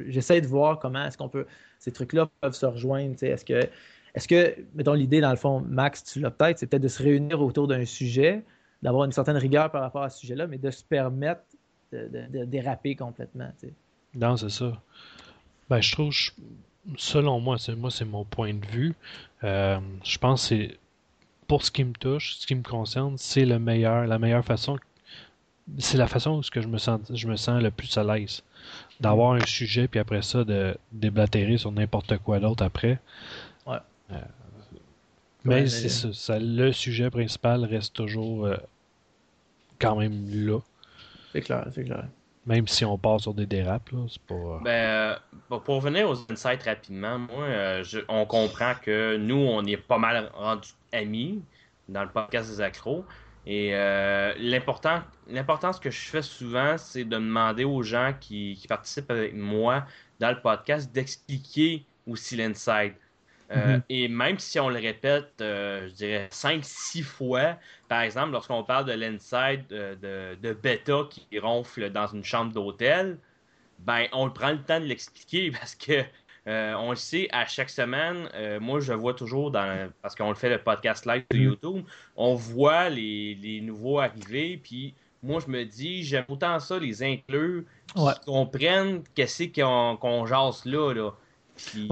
J'essaie 0.07 0.41
de 0.41 0.47
voir 0.47 0.79
comment 0.79 1.05
est-ce 1.05 1.17
qu'on 1.17 1.29
peut, 1.29 1.45
ces 1.77 1.91
trucs-là 1.91 2.29
peuvent 2.41 2.53
se 2.53 2.65
rejoindre. 2.65 3.15
Est-ce 3.21 3.45
que 3.45 3.61
est-ce 4.13 4.27
que, 4.27 4.55
mettons, 4.75 4.93
l'idée, 4.93 5.21
dans 5.21 5.29
le 5.29 5.37
fond, 5.37 5.61
Max, 5.61 6.03
tu 6.03 6.19
l'as 6.19 6.31
peut-être, 6.31 6.59
c'est 6.59 6.67
peut-être 6.67 6.83
de 6.83 6.87
se 6.87 7.01
réunir 7.01 7.41
autour 7.41 7.67
d'un 7.67 7.85
sujet, 7.85 8.43
d'avoir 8.81 9.05
une 9.05 9.11
certaine 9.11 9.37
rigueur 9.37 9.71
par 9.71 9.81
rapport 9.81 10.03
à 10.03 10.09
ce 10.09 10.19
sujet-là, 10.19 10.47
mais 10.47 10.57
de 10.57 10.71
se 10.71 10.83
permettre 10.83 11.43
de, 11.91 12.45
déraper 12.45 12.95
complètement. 12.95 13.51
Non, 14.15 14.37
c'est 14.37 14.49
ça. 14.49 14.81
Ben, 15.69 15.81
je 15.81 15.91
trouve, 15.91 16.13
selon 16.97 17.39
moi, 17.39 17.57
c'est 17.57 17.75
moi, 17.75 17.91
c'est 17.91 18.05
mon 18.05 18.25
point 18.25 18.53
de 18.53 18.65
vue. 18.65 18.93
Euh, 19.43 19.79
je 20.03 20.17
pense 20.17 20.49
que 20.49 20.69
pour 21.47 21.63
ce 21.63 21.71
qui 21.71 21.83
me 21.83 21.93
touche, 21.93 22.35
ce 22.35 22.47
qui 22.47 22.55
me 22.55 22.63
concerne, 22.63 23.17
c'est 23.17 23.45
la 23.45 23.59
meilleure 23.59 24.45
façon. 24.45 24.77
C'est 25.77 25.97
la 25.97 26.07
façon 26.07 26.39
où 26.39 26.41
je 26.41 26.67
me 26.67 26.77
sens, 26.77 27.01
je 27.13 27.27
me 27.27 27.35
sens 27.35 27.61
le 27.61 27.71
plus 27.71 27.97
à 27.97 28.03
l'aise. 28.03 28.43
D'avoir 28.99 29.33
un 29.33 29.45
sujet, 29.45 29.87
puis 29.87 29.99
après 29.99 30.21
ça, 30.21 30.43
de 30.43 30.75
déblatérer 30.91 31.57
sur 31.57 31.71
n'importe 31.71 32.17
quoi 32.17 32.39
d'autre 32.39 32.63
après. 32.63 32.99
Euh, 34.11 34.15
mais 35.43 35.67
c'est 35.67 35.89
ça, 35.89 36.37
le 36.39 36.71
sujet 36.71 37.09
principal 37.09 37.65
reste 37.65 37.95
toujours 37.95 38.45
euh, 38.45 38.57
quand 39.79 39.95
même 39.95 40.27
là. 40.29 40.59
C'est 41.31 41.41
clair, 41.41 41.67
c'est 41.73 41.83
clair. 41.83 42.05
Même 42.45 42.67
si 42.67 42.85
on 42.85 42.97
part 42.97 43.19
sur 43.21 43.33
des 43.33 43.45
dérapes, 43.45 43.89
là, 43.91 43.99
c'est 44.09 44.21
pas. 44.21 44.35
Euh, 44.35 45.15
ben, 45.49 45.59
pour 45.59 45.75
revenir 45.75 46.09
aux 46.09 46.15
insights 46.31 46.63
rapidement, 46.63 47.19
moi, 47.19 47.47
on 48.07 48.25
comprend 48.25 48.73
que 48.81 49.17
nous, 49.17 49.35
on 49.35 49.63
est 49.65 49.77
pas 49.77 49.97
mal 49.97 50.31
rendus 50.33 50.73
amis 50.91 51.41
dans 51.87 52.03
le 52.03 52.09
podcast 52.09 52.49
des 52.49 52.61
accros. 52.61 53.05
Et 53.45 53.71
l'important, 54.39 55.01
l'importance 55.27 55.79
que 55.79 55.91
je 55.91 55.99
fais 55.99 56.21
souvent, 56.23 56.77
c'est 56.77 57.03
de 57.03 57.15
demander 57.15 57.63
aux 57.63 57.83
gens 57.83 58.13
qui, 58.19 58.57
qui, 58.59 58.67
participent 58.67 59.11
avec 59.11 59.35
moi 59.35 59.85
dans 60.19 60.29
le 60.29 60.41
podcast 60.41 60.91
d'expliquer 60.91 61.85
aussi 62.07 62.37
l'insight. 62.37 62.95
Euh, 63.51 63.75
mhm. 63.75 63.83
Et 63.89 64.07
même 64.07 64.39
si 64.39 64.59
on 64.59 64.69
le 64.69 64.79
répète, 64.79 65.33
euh, 65.41 65.87
je 65.89 65.93
dirais 65.93 66.29
5-6 66.31 67.03
fois, 67.03 67.57
par 67.89 68.01
exemple, 68.01 68.31
lorsqu'on 68.31 68.63
parle 68.63 68.85
de 68.85 68.93
l'inside 68.93 69.67
de, 69.67 70.35
de, 70.41 70.53
bêta 70.53 71.01
qui 71.09 71.39
ronfle 71.39 71.89
dans 71.89 72.07
une 72.07 72.23
chambre 72.23 72.53
d'hôtel, 72.53 73.17
ben 73.79 74.05
on 74.13 74.29
prend 74.29 74.51
le 74.51 74.61
temps 74.61 74.79
de 74.79 74.85
l'expliquer 74.85 75.51
parce 75.59 75.75
que 75.75 76.03
euh, 76.47 76.73
on 76.75 76.91
le 76.91 76.95
sait 76.95 77.27
à 77.31 77.45
chaque 77.45 77.69
semaine. 77.69 78.29
moi, 78.61 78.79
je 78.79 78.93
vois 78.93 79.13
toujours 79.13 79.51
dans 79.51 79.91
parce 80.01 80.15
qu'on 80.15 80.29
le 80.29 80.35
fait 80.35 80.49
le 80.49 80.57
podcast 80.57 81.05
live 81.05 81.23
sur 81.31 81.39
mhm. 81.39 81.45
YouTube, 81.45 81.83
on 82.15 82.35
voit 82.35 82.89
les, 82.89 83.35
les 83.35 83.61
nouveaux 83.61 83.99
arriver, 83.99 84.59
puis 84.63 84.93
moi 85.23 85.39
je 85.45 85.51
me 85.51 85.65
dis 85.65 86.03
j'aime 86.03 86.25
autant 86.29 86.59
ça 86.59 86.79
les 86.79 87.03
inclure, 87.03 87.63
qu'ils 87.93 88.13
comprennent 88.25 89.03
qu'est-ce 89.13 89.43
qu'on 89.51 90.25
jase 90.25 90.65
là 90.65 90.93
là. 90.93 91.11
Puis, 91.55 91.89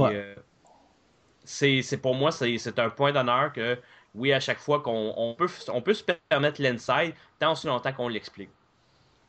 c'est 1.50 1.98
pour 2.02 2.16
moi, 2.16 2.32
c'est 2.32 2.80
un 2.80 2.90
point 2.90 3.12
d'honneur 3.12 3.52
que, 3.52 3.78
oui, 4.14 4.32
à 4.34 4.40
chaque 4.40 4.60
fois 4.60 4.82
qu'on 4.82 5.36
peut, 5.38 5.48
on 5.74 5.82
peut 5.82 5.94
se 5.94 6.04
permettre 6.30 6.62
l'inside 6.62 7.14
tant 7.40 7.54
aussi 7.54 7.68
longtemps 7.68 7.92
qu'on 7.94 8.08
l'explique. 8.08 8.50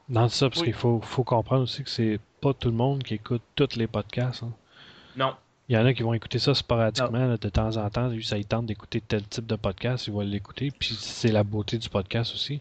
Non, 0.08 0.28
c'est 0.28 0.38
ça, 0.38 0.50
parce 0.50 0.62
qu'il 0.62 0.74
faut, 0.74 1.00
faut 1.00 1.24
comprendre 1.24 1.62
aussi 1.62 1.84
que 1.84 1.90
c'est 1.90 2.20
pas 2.40 2.52
tout 2.52 2.68
le 2.68 2.74
monde 2.74 3.02
qui 3.02 3.14
écoute 3.14 3.42
tous 3.54 3.76
les 3.76 3.86
podcasts. 3.86 4.42
Hein. 4.42 4.52
Non. 5.16 5.34
Il 5.68 5.76
y 5.76 5.78
en 5.78 5.86
a 5.86 5.94
qui 5.94 6.02
vont 6.02 6.14
écouter 6.14 6.40
ça 6.40 6.52
sporadiquement, 6.52 7.36
de 7.36 7.48
temps 7.48 7.76
en 7.76 7.88
temps. 7.90 8.10
Ça, 8.22 8.36
ils 8.36 8.44
tentent 8.44 8.66
d'écouter 8.66 9.00
tel 9.00 9.22
type 9.28 9.46
de 9.46 9.54
podcast, 9.54 10.08
ils 10.08 10.12
vont 10.12 10.20
l'écouter. 10.20 10.72
Puis 10.76 10.96
c'est 10.98 11.30
la 11.30 11.44
beauté 11.44 11.78
du 11.78 11.88
podcast 11.88 12.34
aussi. 12.34 12.60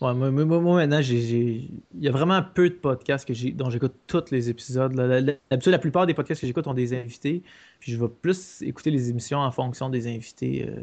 Ouais, 0.00 0.12
moi, 0.12 0.30
maintenant, 0.30 0.98
il 1.00 1.70
y 1.98 2.08
a 2.08 2.10
vraiment 2.10 2.42
peu 2.42 2.68
de 2.68 2.74
podcasts 2.74 3.26
que 3.26 3.50
dont 3.52 3.70
j'écoute 3.70 3.94
tous 4.06 4.30
les 4.30 4.50
épisodes. 4.50 4.92
D'habitude, 4.92 5.72
la 5.72 5.78
plupart 5.78 6.06
des 6.06 6.14
podcasts 6.14 6.40
que 6.40 6.46
j'écoute 6.46 6.66
ont 6.66 6.74
des 6.74 6.98
invités. 6.98 7.42
Puis 7.80 7.92
je 7.92 8.00
vais 8.00 8.08
plus 8.08 8.60
écouter 8.62 8.90
les 8.90 9.10
émissions 9.10 9.38
en 9.38 9.50
fonction 9.50 9.88
des 9.88 10.06
invités. 10.06 10.68
Euh. 10.68 10.82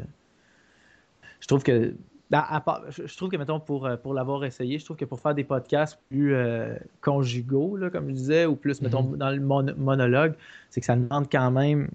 Je 1.40 1.46
trouve 1.46 1.62
que, 1.62 1.94
ben, 2.30 2.44
je 2.88 3.16
trouve 3.16 3.28
que, 3.28 3.36
mettons, 3.36 3.60
pour, 3.60 3.86
euh, 3.86 3.96
pour 3.96 4.14
l'avoir 4.14 4.44
essayé, 4.44 4.78
je 4.78 4.84
trouve 4.84 4.96
que 4.96 5.04
pour 5.04 5.20
faire 5.20 5.34
des 5.34 5.44
podcasts 5.44 5.98
plus 6.08 6.34
euh, 6.34 6.74
conjugaux, 7.00 7.78
comme 7.92 8.08
je 8.08 8.14
disais, 8.14 8.46
ou 8.46 8.56
plus, 8.56 8.80
mettons, 8.80 9.02
mm-hmm. 9.02 9.16
dans 9.16 9.30
le 9.30 9.74
monologue, 9.74 10.34
c'est 10.70 10.80
que 10.80 10.86
ça 10.86 10.96
demande 10.96 11.30
quand 11.30 11.50
même 11.50 11.90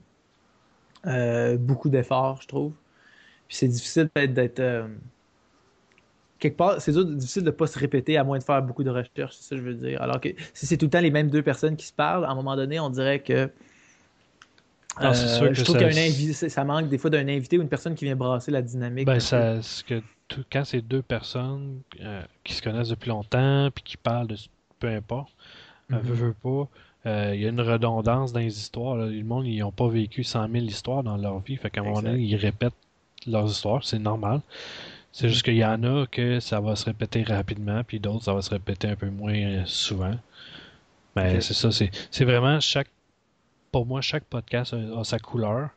beaucoup 1.60 1.89
d'efforts, 1.89 2.41
je 2.41 2.47
trouve. 2.47 2.73
Puis 3.47 3.57
c'est 3.57 3.67
difficile 3.69 4.10
peut-être 4.10 4.33
d'être 4.33 4.62
quelque 6.39 6.58
part, 6.58 6.82
c'est 6.82 6.91
difficile 6.91 7.43
de 7.43 7.47
ne 7.47 7.52
pas 7.52 7.67
se 7.67 7.78
répéter 7.80 8.17
à 8.17 8.23
moins 8.23 8.38
de 8.38 8.43
faire 8.43 8.62
beaucoup 8.62 8.84
de 8.84 8.89
recherches, 8.89 9.36
c'est 9.36 9.43
ça 9.43 9.56
que 9.56 9.62
je 9.62 9.67
veux 9.67 9.73
dire. 9.73 10.02
Alors 10.02 10.19
que 10.19 10.30
si 10.54 10.65
c'est 10.65 10.78
tout 10.78 10.86
le 10.86 10.91
temps 10.91 11.00
les 11.00 11.12
mêmes 11.12 11.30
deux 11.30 11.41
personnes 11.41 11.76
qui 11.76 11.86
se 11.86 11.93
parlent, 11.93 12.26
à 12.26 12.30
un 12.30 12.36
moment 12.36 12.56
donné, 12.56 12.80
on 12.80 12.89
dirait 12.89 13.19
que. 13.19 13.50
Euh, 15.00 15.13
je 15.54 15.63
trouve 15.63 16.34
ça... 16.34 16.50
ça 16.50 16.63
manque 16.63 16.89
des 16.89 16.97
fois 16.97 17.12
d'un 17.12 17.28
invité 17.28 17.60
ou 17.60 17.62
une 17.62 17.69
personne 17.69 17.93
qui 17.93 18.06
vient 18.06 18.15
brasser 18.15 18.50
la 18.50 18.63
dynamique. 18.63 19.06
Ben, 19.06 19.19
ça, 19.19 19.60
que 19.86 20.02
quand 20.52 20.65
c'est 20.65 20.82
deux 20.82 21.04
personnes 21.04 21.82
euh, 22.02 22.23
qui 22.43 22.54
se 22.54 22.63
connaissent 22.63 22.89
depuis 22.89 23.10
longtemps 23.10 23.69
puis 23.73 23.84
qui 23.84 23.97
parlent 23.97 24.26
de 24.26 24.36
peu 24.80 24.88
importe, 24.88 25.32
mm 25.89 25.97
veut, 26.00 26.34
pas, 26.34 26.67
il 27.34 27.39
y 27.39 27.45
a 27.45 27.50
une 27.50 27.62
redondance 27.62 28.34
dans 28.34 28.39
les 28.39 28.58
histoires. 28.58 28.95
Le 28.95 29.23
monde, 29.23 29.45
ils 29.45 29.60
n'ont 29.60 29.71
pas 29.71 29.88
vécu 29.88 30.23
100 30.23 30.50
000 30.52 30.65
histoires 30.65 31.04
dans 31.04 31.15
leur 31.15 31.39
vie. 31.39 31.58
Fait 31.58 31.69
qu'à 31.69 31.82
un 31.82 31.84
moment 31.84 32.02
donné, 32.02 32.19
ils 32.19 32.36
répètent 32.36 32.73
leurs 33.28 33.50
histoires, 33.50 33.84
c'est 33.84 34.00
normal. 34.00 34.41
C'est 35.12 35.30
juste 35.30 35.43
qu'il 35.43 35.56
y 35.56 35.65
en 35.65 35.82
a 35.84 36.06
que 36.06 36.39
ça 36.39 36.60
va 36.60 36.76
se 36.76 36.86
répéter 36.86 37.24
rapidement, 37.24 37.84
puis 37.84 38.00
d'autres, 38.00 38.26
ça 38.26 38.34
va 38.34 38.41
se 38.41 38.50
répéter 38.50 38.88
un 38.89 38.96
peu 38.96 39.10
moins 39.10 39.34
euh, 39.34 39.63
souvent. 39.65 40.15
Mais 41.15 41.41
c'est 41.41 41.54
ça, 41.54 41.70
c'est 41.72 42.26
vraiment 42.26 42.60
chaque. 42.60 42.89
Pour 43.72 43.86
moi, 43.86 44.02
chaque 44.02 44.24
podcast 44.26 44.74
a, 44.74 45.04
sa 45.04 45.17
couleur. 45.20 45.70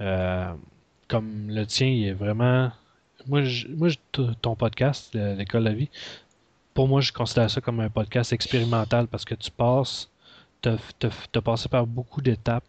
Euh, 0.00 0.52
comme 1.08 1.48
le 1.50 1.66
tien, 1.66 1.88
il 1.88 2.06
est 2.06 2.12
vraiment. 2.12 2.72
Moi, 3.26 3.42
moi 3.68 3.88
ton 4.40 4.56
podcast, 4.56 5.14
L'école 5.14 5.64
de 5.64 5.68
la 5.68 5.74
vie, 5.74 5.90
pour 6.74 6.88
moi, 6.88 7.00
je 7.00 7.12
considère 7.12 7.50
ça 7.50 7.60
comme 7.60 7.80
un 7.80 7.90
podcast 7.90 8.32
expérimental 8.32 9.06
parce 9.06 9.24
que 9.24 9.34
tu 9.34 9.50
passes. 9.50 10.08
Tu 10.62 10.68
as, 10.68 11.42
passé 11.42 11.68
par 11.68 11.86
beaucoup 11.86 12.22
d'étapes 12.22 12.64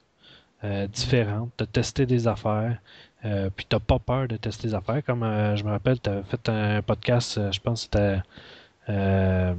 euh, 0.63 0.87
différentes, 0.87 1.51
tu 1.57 1.63
as 1.63 1.67
testé 1.67 2.05
des 2.05 2.27
affaires, 2.27 2.79
euh, 3.25 3.49
puis 3.55 3.65
t'as 3.67 3.79
pas 3.79 3.99
peur 3.99 4.27
de 4.27 4.35
tester 4.37 4.67
des 4.67 4.75
affaires. 4.75 5.03
Comme 5.03 5.23
euh, 5.23 5.55
je 5.55 5.63
me 5.63 5.69
rappelle, 5.71 5.99
tu 5.99 6.09
as 6.09 6.23
fait 6.23 6.49
un 6.49 6.81
podcast, 6.81 7.37
euh, 7.37 7.51
je 7.51 7.59
pense 7.59 7.87
que 7.87 7.97
c'était 7.97 9.55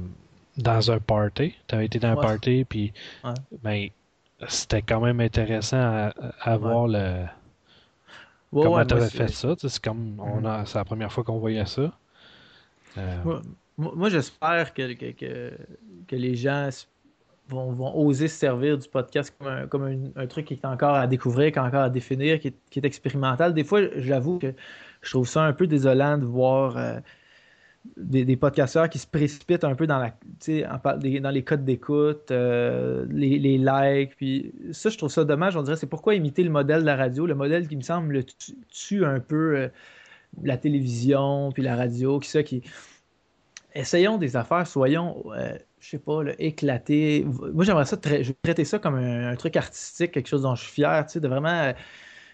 dans 0.57 0.91
un 0.91 0.99
party. 0.99 1.55
Tu 1.67 1.75
avais 1.75 1.85
été 1.85 1.99
dans 1.99 2.09
un 2.09 2.15
party, 2.15 2.65
puis 2.65 2.93
ben, 3.63 3.89
c'était 4.47 4.81
quand 4.81 5.01
même 5.01 5.19
intéressant 5.19 6.11
à, 6.41 6.57
voir 6.57 6.87
le. 6.87 7.25
comment 8.51 8.85
tu 8.85 8.93
avais 8.93 9.09
fait 9.09 9.29
ça. 9.29 9.55
C'est 9.57 9.79
comme 9.79 10.19
on 10.19 10.41
mhm. 10.41 10.45
a, 10.45 10.65
c'est 10.65 10.77
la 10.77 10.85
première 10.85 11.11
fois 11.11 11.23
qu'on 11.23 11.39
voyait 11.39 11.65
ça. 11.65 11.91
Moi, 13.77 14.09
j'espère 14.09 14.73
que, 14.73 14.93
que, 14.93 15.51
que, 16.07 16.15
les 16.15 16.35
gens 16.35 16.69
vont, 17.49 17.97
oser 17.97 18.27
se 18.27 18.37
servir 18.37 18.77
du 18.77 18.87
podcast 18.87 19.35
comme, 19.69 20.11
un, 20.15 20.27
truc 20.27 20.45
qui 20.45 20.55
est 20.55 20.65
encore 20.65 20.95
à 20.95 21.07
découvrir, 21.07 21.51
qui 21.51 21.59
est 21.59 21.61
encore 21.61 21.83
à 21.83 21.89
définir, 21.89 22.39
qui 22.39 22.47
est, 22.47 22.85
expérimental. 22.85 23.53
Des 23.53 23.63
fois, 23.63 23.81
j'avoue 23.95 24.39
que 24.39 24.53
je 25.01 25.09
trouve 25.11 25.27
ça 25.27 25.43
un 25.43 25.53
peu 25.53 25.67
désolant 25.67 26.17
de 26.17 26.25
voir 26.25 26.77
euh, 26.77 26.99
des, 27.97 28.35
podcasteurs 28.35 28.89
qui 28.89 28.97
se 28.97 29.07
précipitent 29.07 29.63
un 29.63 29.75
peu 29.75 29.85
dans, 29.85 30.01
les 30.47 31.43
codes 31.43 31.65
d'écoute, 31.65 32.31
euh, 32.31 33.05
les, 33.09 33.57
likes. 33.57 34.15
Puis 34.17 34.53
ça, 34.71 34.89
je 34.89 34.97
trouve 34.97 35.11
ça 35.11 35.23
dommage. 35.23 35.55
On 35.55 35.61
dirait 35.61 35.77
c'est 35.77 35.87
pourquoi 35.87 36.15
imiter 36.15 36.43
le 36.43 36.49
modèle 36.49 36.81
de 36.81 36.85
la 36.85 36.95
radio, 36.95 37.27
le 37.27 37.35
modèle 37.35 37.67
qui 37.67 37.75
me 37.75 37.81
semble 37.81 38.23
tue, 38.71 39.05
un 39.05 39.19
peu 39.19 39.57
euh, 39.57 39.67
la 40.43 40.57
télévision, 40.57 41.51
puis 41.51 41.61
la 41.61 41.75
radio, 41.75 42.19
qui 42.19 42.29
ça 42.29 42.43
qui 42.43 42.63
essayons 43.75 44.17
des 44.17 44.37
affaires, 44.37 44.65
soyons 44.65 45.21
je 45.85 45.91
sais 45.91 45.99
pas, 45.99 46.21
éclater. 46.39 47.25
Moi, 47.53 47.63
j'aimerais 47.63 47.85
ça 47.85 47.97
je 48.03 48.31
traiter 48.41 48.65
ça 48.65 48.79
comme 48.79 48.95
un, 48.95 49.35
truc 49.35 49.55
artistique, 49.55 50.11
quelque 50.11 50.27
chose 50.27 50.41
dont 50.41 50.55
je 50.55 50.63
suis 50.63 50.71
fier, 50.73 51.05
tu 51.05 51.13
sais, 51.13 51.19
de 51.19 51.27
vraiment. 51.27 51.73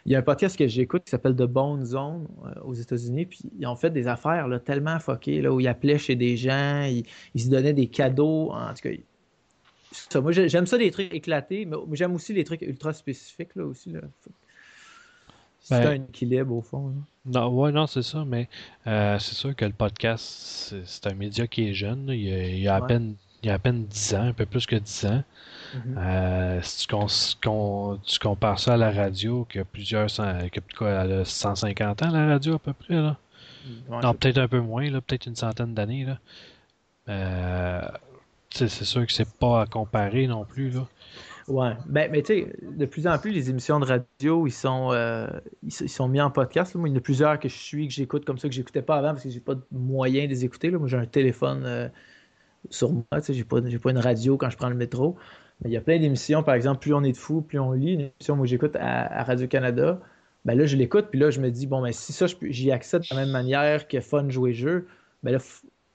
Il 0.06 0.12
y 0.12 0.16
a 0.16 0.20
un 0.20 0.24
podcast 0.24 0.58
que 0.58 0.68
j'écoute 0.68 1.04
qui 1.04 1.12
s'appelle 1.12 1.36
The 1.36 1.44
Bone 1.44 1.86
Zone 1.86 2.28
euh, 2.46 2.62
aux 2.64 2.74
États-Unis, 2.74 3.28
puis 3.28 3.40
ils 3.60 3.68
ont 3.68 3.76
fait 3.76 3.92
des 3.92 4.08
affaires 4.08 4.48
là, 4.48 4.60
tellement 4.60 5.00
fuckées, 5.00 5.42
là, 5.42 5.54
où 5.54 5.60
ils 5.60 5.68
appelaient 5.68 6.00
chez 6.00 6.16
des 6.16 6.38
gens, 6.38 6.84
ils, 6.84 7.06
se 7.40 7.50
donnaient 7.50 7.74
des 7.74 7.86
cadeaux. 7.86 8.52
En 8.52 8.74
tout 8.74 8.90
cas, 8.90 10.22
moi, 10.22 10.32
j'aime 10.32 10.66
ça, 10.66 10.80
des 10.80 10.90
trucs 10.90 11.14
éclatés, 11.14 11.66
mais 11.66 11.78
j'aime 11.92 12.16
aussi 12.16 12.34
les 12.34 12.44
trucs 12.44 12.64
ultra 12.64 12.94
spécifiques, 12.94 13.56
là, 13.56 13.66
aussi. 13.66 13.92
Là. 13.92 14.02
C'est 15.60 15.84
ben, 15.84 16.02
un 16.02 16.06
équilibre, 16.06 16.56
au 16.56 16.62
fond. 16.62 16.94
Non, 17.26 17.50
ouais, 17.50 17.72
non, 17.72 17.86
c'est 17.86 18.02
ça, 18.02 18.26
mais 18.26 18.50
euh, 18.88 19.20
c'est 19.20 19.36
sûr 19.36 19.56
que 19.56 19.66
le 19.66 19.74
podcast, 19.74 20.74
c'est 20.84 21.08
un 21.08 21.14
média 21.14 21.46
qui 21.46 21.68
est 21.68 21.74
jeune. 21.74 22.08
Il, 22.08 22.60
y 22.60 22.68
a, 22.68 22.76
à 22.76 22.82
peine 22.82 23.16
il 23.44 23.48
y 23.48 23.50
a 23.50 23.56
à 23.56 23.60
peine 23.60 23.86
10 23.86 24.16
ans, 24.16 24.24
un 24.24 24.34
peu 24.34 24.46
plus 24.46 24.66
que 24.66 24.76
10 24.76 25.06
ans. 25.06 25.24
Mm-hmm. 25.74 25.98
Euh, 25.98 26.60
si 26.62 26.88
tu, 26.88 28.20
compares 28.20 28.60
ça 28.60 28.74
à 28.74 28.78
la 28.78 28.92
radio, 28.92 29.46
qui 29.50 29.60
a 29.60 29.66
plusieurs, 29.66 30.08
qui 30.08 30.22
a, 30.22 30.50
quoi, 30.78 31.26
150 31.26 32.04
ans, 32.04 32.12
la 32.12 32.28
radio 32.28 32.56
à 32.56 32.60
peu 32.60 32.74
près, 32.74 32.96
là. 32.96 33.18
non, 33.90 34.14
peut-être 34.14 34.38
un 34.38 34.48
peu 34.48 34.60
moins, 34.60 34.90
là, 34.90 35.02
peut-être 35.02 35.26
une 35.26 35.36
centaine 35.36 35.74
d'années, 35.74 36.06
là. 36.06 36.20
Euh, 37.10 37.88
c'est 38.54 38.70
sûr 38.70 39.06
que 39.08 39.14
c'est 39.14 39.30
pas 39.38 39.62
à 39.62 39.66
comparer 39.66 40.28
non 40.28 40.46
plus, 40.46 40.70
là. 40.70 40.88
Ouais, 41.48 41.72
ben, 41.88 42.10
mais 42.12 42.22
tu 42.22 42.34
sais, 42.34 42.54
de 42.62 42.86
plus 42.86 43.08
en 43.08 43.18
plus, 43.18 43.32
les 43.32 43.50
émissions 43.50 43.80
de 43.80 43.86
radio, 43.86 44.46
ils 44.46 44.52
sont, 44.52 44.92
euh, 44.92 45.28
ils, 45.64 45.72
sont 45.72 46.08
mis 46.08 46.22
en 46.22 46.30
podcast. 46.30 46.76
Moi, 46.76 46.88
il 46.88 46.92
y 46.92 46.96
en 46.96 46.98
a 46.98 47.02
plusieurs 47.02 47.40
que 47.40 47.50
je 47.50 47.56
suis, 47.56 47.88
que 47.88 47.94
j'écoute 47.94 48.26
comme 48.26 48.38
ça, 48.38 48.48
que 48.48 48.54
j'écoutais 48.54 48.84
pas 48.84 48.98
avant 48.98 49.10
parce 49.10 49.24
que 49.24 49.30
j'ai 49.30 49.40
pas 49.40 49.56
de 49.56 49.64
moyen 49.72 50.26
de 50.26 50.30
les 50.30 50.46
écouter. 50.46 50.70
Là. 50.70 50.78
Moi, 50.78 50.88
j'ai 50.88 50.98
un 50.98 51.06
téléphone 51.06 51.92
sur 52.70 52.92
moi. 52.92 53.04
Tu 53.16 53.22
sais, 53.22 53.34
j'ai 53.34 53.44
pas, 53.44 53.62
pas 53.62 53.92
une 53.92 53.98
radio 53.98 54.38
quand 54.38 54.50
je 54.50 54.58
prends 54.58 54.70
le 54.70 54.76
métro. 54.76 55.18
Mais 55.62 55.70
il 55.70 55.74
y 55.74 55.78
a 55.78 55.82
plein 55.82 56.00
d'émissions, 56.00 56.44
par 56.44 56.56
exemple, 56.56 56.80
plus 56.80 56.94
on 56.94 57.04
est 57.04 57.12
de 57.12 57.18
fou, 57.18 57.42
plus 57.42 57.60
on 57.60 57.72
lit. 57.72 57.94
Une 57.94 58.02
émission 58.02 58.40
que 58.40 58.48
j'écoute 58.48 58.76
à, 58.80 59.24
Radio-Canada, 59.24 60.00
ben 60.46 60.58
là, 60.58 60.66
je 60.66 60.76
l'écoute, 60.76 61.08
puis 61.12 61.20
là, 61.20 61.30
je 61.30 61.40
me 61.40 61.52
dis, 61.52 61.68
bon, 61.68 61.82
ben 61.82 61.92
si 61.92 62.14
ça, 62.14 62.26
j'y 62.42 62.72
accède 62.72 63.04
de 63.04 63.08
la 63.12 63.22
même 63.22 63.32
manière 63.32 63.88
que 63.88 64.00
Fun 64.00 64.28
jouer 64.30 64.54
jeu, 64.54 64.88
ben 65.22 65.32
là, 65.32 65.40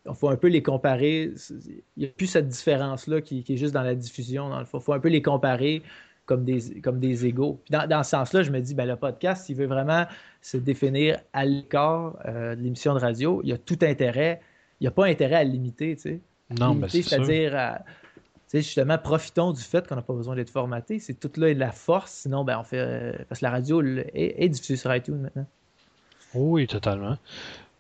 il 0.09 0.15
faut 0.15 0.29
un 0.29 0.37
peu 0.37 0.47
les 0.47 0.63
comparer. 0.63 1.33
Il 1.51 1.83
n'y 1.97 2.07
a 2.07 2.09
plus 2.09 2.29
cette 2.29 2.49
différence-là 2.49 3.21
qui, 3.21 3.45
est 3.49 3.57
juste 3.57 3.75
dans 3.75 3.83
la 3.83 3.97
diffusion. 3.97 4.53
Il 4.61 4.81
faut 4.81 4.93
un 4.93 5.01
peu 5.01 5.09
les 5.09 5.23
comparer 5.23 5.83
comme 6.27 6.45
des, 6.45 6.81
comme 6.81 7.01
des 7.01 7.27
égaux. 7.27 7.61
Puis 7.65 7.77
dans, 7.89 8.03
ce 8.05 8.11
sens-là, 8.11 8.43
je 8.43 8.53
me 8.53 8.61
dis, 8.61 8.75
ben, 8.75 8.87
le 8.87 8.97
podcast, 8.97 9.47
s'il 9.47 9.57
veut 9.57 9.67
vraiment 9.67 10.07
se 10.43 10.57
définir 10.57 11.21
à 11.33 11.45
l'écart 11.45 12.19
euh, 12.27 12.55
de 12.55 12.63
l'émission 12.63 12.95
de 12.95 13.01
radio, 13.01 13.41
il 13.43 13.51
y 13.51 13.53
a 13.53 13.59
tout 13.59 13.79
intérêt. 13.83 14.41
Il 14.81 14.85
n'y 14.85 14.89
a 14.89 14.93
pas 14.93 15.07
intérêt 15.07 15.37
à 15.37 15.45
limiter, 15.45 15.97
tu 15.97 16.03
sais. 16.03 16.21
Non, 16.51 16.75
mais 16.75 16.89
c'est 16.89 17.03
C'est-à-dire 17.03 17.81
justement, 18.55 18.99
profitons 18.99 19.53
du 19.53 19.63
fait 19.63 19.87
qu'on 19.87 19.97
n'a 19.97 20.03
pas 20.03 20.15
besoin 20.15 20.37
d'être 20.37 20.51
formaté. 20.51 20.99
C'est 20.99 21.15
tout 21.15 21.31
là 21.41 21.49
et 21.49 21.55
la 21.55 21.73
force. 21.73 22.13
Sinon, 22.13 22.45
ben, 22.45 22.59
on 22.59 22.65
fait. 22.65 22.79
Euh, 22.79 23.13
parce 23.29 23.41
que 23.41 23.45
la 23.45 23.51
radio 23.51 23.83
est, 23.83 24.49
diffusée 24.49 24.77
sur 24.77 24.95
iTunes 24.95 25.19
maintenant. 25.19 25.47
Oui, 26.35 26.67
totalement. 26.67 27.17